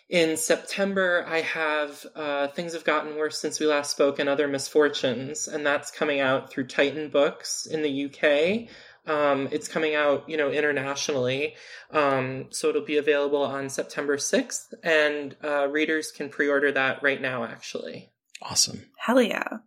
in 0.09 0.37
September, 0.37 1.25
I 1.27 1.41
have 1.41 2.05
uh, 2.15 2.47
Things 2.49 2.73
Have 2.73 2.83
Gotten 2.83 3.15
Worse 3.15 3.39
Since 3.39 3.59
We 3.59 3.65
Last 3.65 3.89
Spoke 3.89 4.19
and 4.19 4.29
Other 4.29 4.47
Misfortunes, 4.47 5.47
and 5.47 5.65
that's 5.65 5.89
coming 5.89 6.19
out 6.19 6.51
through 6.51 6.67
Titan 6.67 7.09
Books 7.09 7.65
in 7.65 7.81
the 7.81 8.05
UK. 8.05 8.69
Um, 9.05 9.49
it's 9.51 9.67
coming 9.67 9.95
out, 9.95 10.29
you 10.29 10.37
know, 10.37 10.49
internationally. 10.49 11.55
Um, 11.91 12.47
so 12.51 12.69
it'll 12.69 12.85
be 12.85 12.97
available 12.97 13.41
on 13.41 13.69
September 13.69 14.17
6th, 14.17 14.73
and 14.81 15.35
uh, 15.43 15.67
readers 15.67 16.11
can 16.11 16.29
pre 16.29 16.47
order 16.47 16.71
that 16.71 17.03
right 17.03 17.21
now, 17.21 17.43
actually. 17.43 18.11
Awesome. 18.41 18.85
Hell 18.97 19.21
yeah. 19.21 19.57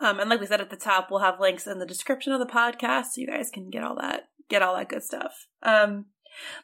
Um, 0.00 0.20
and 0.20 0.28
like 0.28 0.40
we 0.40 0.46
said 0.46 0.60
at 0.60 0.70
the 0.70 0.76
top, 0.76 1.10
we'll 1.10 1.20
have 1.20 1.40
links 1.40 1.66
in 1.66 1.78
the 1.78 1.86
description 1.86 2.32
of 2.32 2.40
the 2.40 2.52
podcast 2.52 3.06
so 3.12 3.20
you 3.20 3.26
guys 3.26 3.50
can 3.52 3.70
get 3.70 3.84
all 3.84 3.96
that 3.96 4.24
get 4.48 4.62
all 4.62 4.76
that 4.76 4.88
good 4.88 5.02
stuff. 5.02 5.46
Um, 5.62 6.06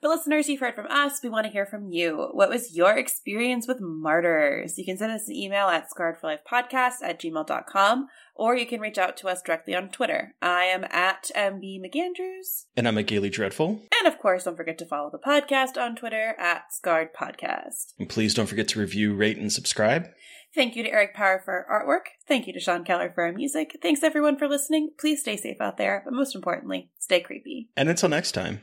But 0.00 0.08
listeners, 0.08 0.48
you've 0.48 0.60
heard 0.60 0.74
from 0.74 0.86
us. 0.86 1.20
We 1.22 1.28
want 1.28 1.46
to 1.46 1.52
hear 1.52 1.66
from 1.66 1.90
you. 1.90 2.28
What 2.32 2.50
was 2.50 2.76
your 2.76 2.96
experience 2.96 3.66
with 3.66 3.80
martyrs? 3.80 4.78
You 4.78 4.84
can 4.84 4.98
send 4.98 5.12
us 5.12 5.28
an 5.28 5.34
email 5.34 5.68
at 5.68 5.88
scarredforlifepodcast 5.90 7.02
at 7.02 7.20
gmail.com 7.20 8.08
or 8.34 8.56
you 8.56 8.66
can 8.66 8.80
reach 8.80 8.96
out 8.96 9.16
to 9.18 9.28
us 9.28 9.42
directly 9.42 9.74
on 9.74 9.90
Twitter. 9.90 10.34
I 10.40 10.64
am 10.64 10.84
at 10.84 11.30
MB 11.36 11.82
McAndrews. 11.82 12.64
And 12.76 12.88
I'm 12.88 12.96
a 12.96 13.02
Gaily 13.02 13.28
Dreadful. 13.28 13.82
And 14.00 14.12
of 14.12 14.18
course, 14.18 14.44
don't 14.44 14.56
forget 14.56 14.78
to 14.78 14.86
follow 14.86 15.10
the 15.10 15.18
podcast 15.18 15.76
on 15.76 15.94
Twitter 15.94 16.34
at 16.38 16.72
Scarred 16.72 17.10
Podcast. 17.12 17.92
And 17.98 18.08
please 18.08 18.32
don't 18.32 18.46
forget 18.46 18.68
to 18.68 18.80
review, 18.80 19.14
rate, 19.14 19.36
and 19.36 19.52
subscribe. 19.52 20.08
Thank 20.54 20.74
you 20.74 20.82
to 20.82 20.90
Eric 20.90 21.14
Power 21.14 21.40
for 21.44 21.66
our 21.68 21.84
artwork. 21.84 22.12
Thank 22.26 22.46
you 22.46 22.52
to 22.54 22.60
Sean 22.60 22.84
Keller 22.84 23.12
for 23.14 23.24
our 23.24 23.32
music. 23.32 23.78
Thanks 23.82 24.02
everyone 24.02 24.36
for 24.36 24.48
listening. 24.48 24.90
Please 24.98 25.20
stay 25.20 25.36
safe 25.36 25.60
out 25.60 25.76
there, 25.76 26.02
but 26.04 26.14
most 26.14 26.34
importantly, 26.34 26.90
stay 26.98 27.20
creepy. 27.20 27.68
And 27.76 27.88
until 27.88 28.08
next 28.08 28.32
time. 28.32 28.62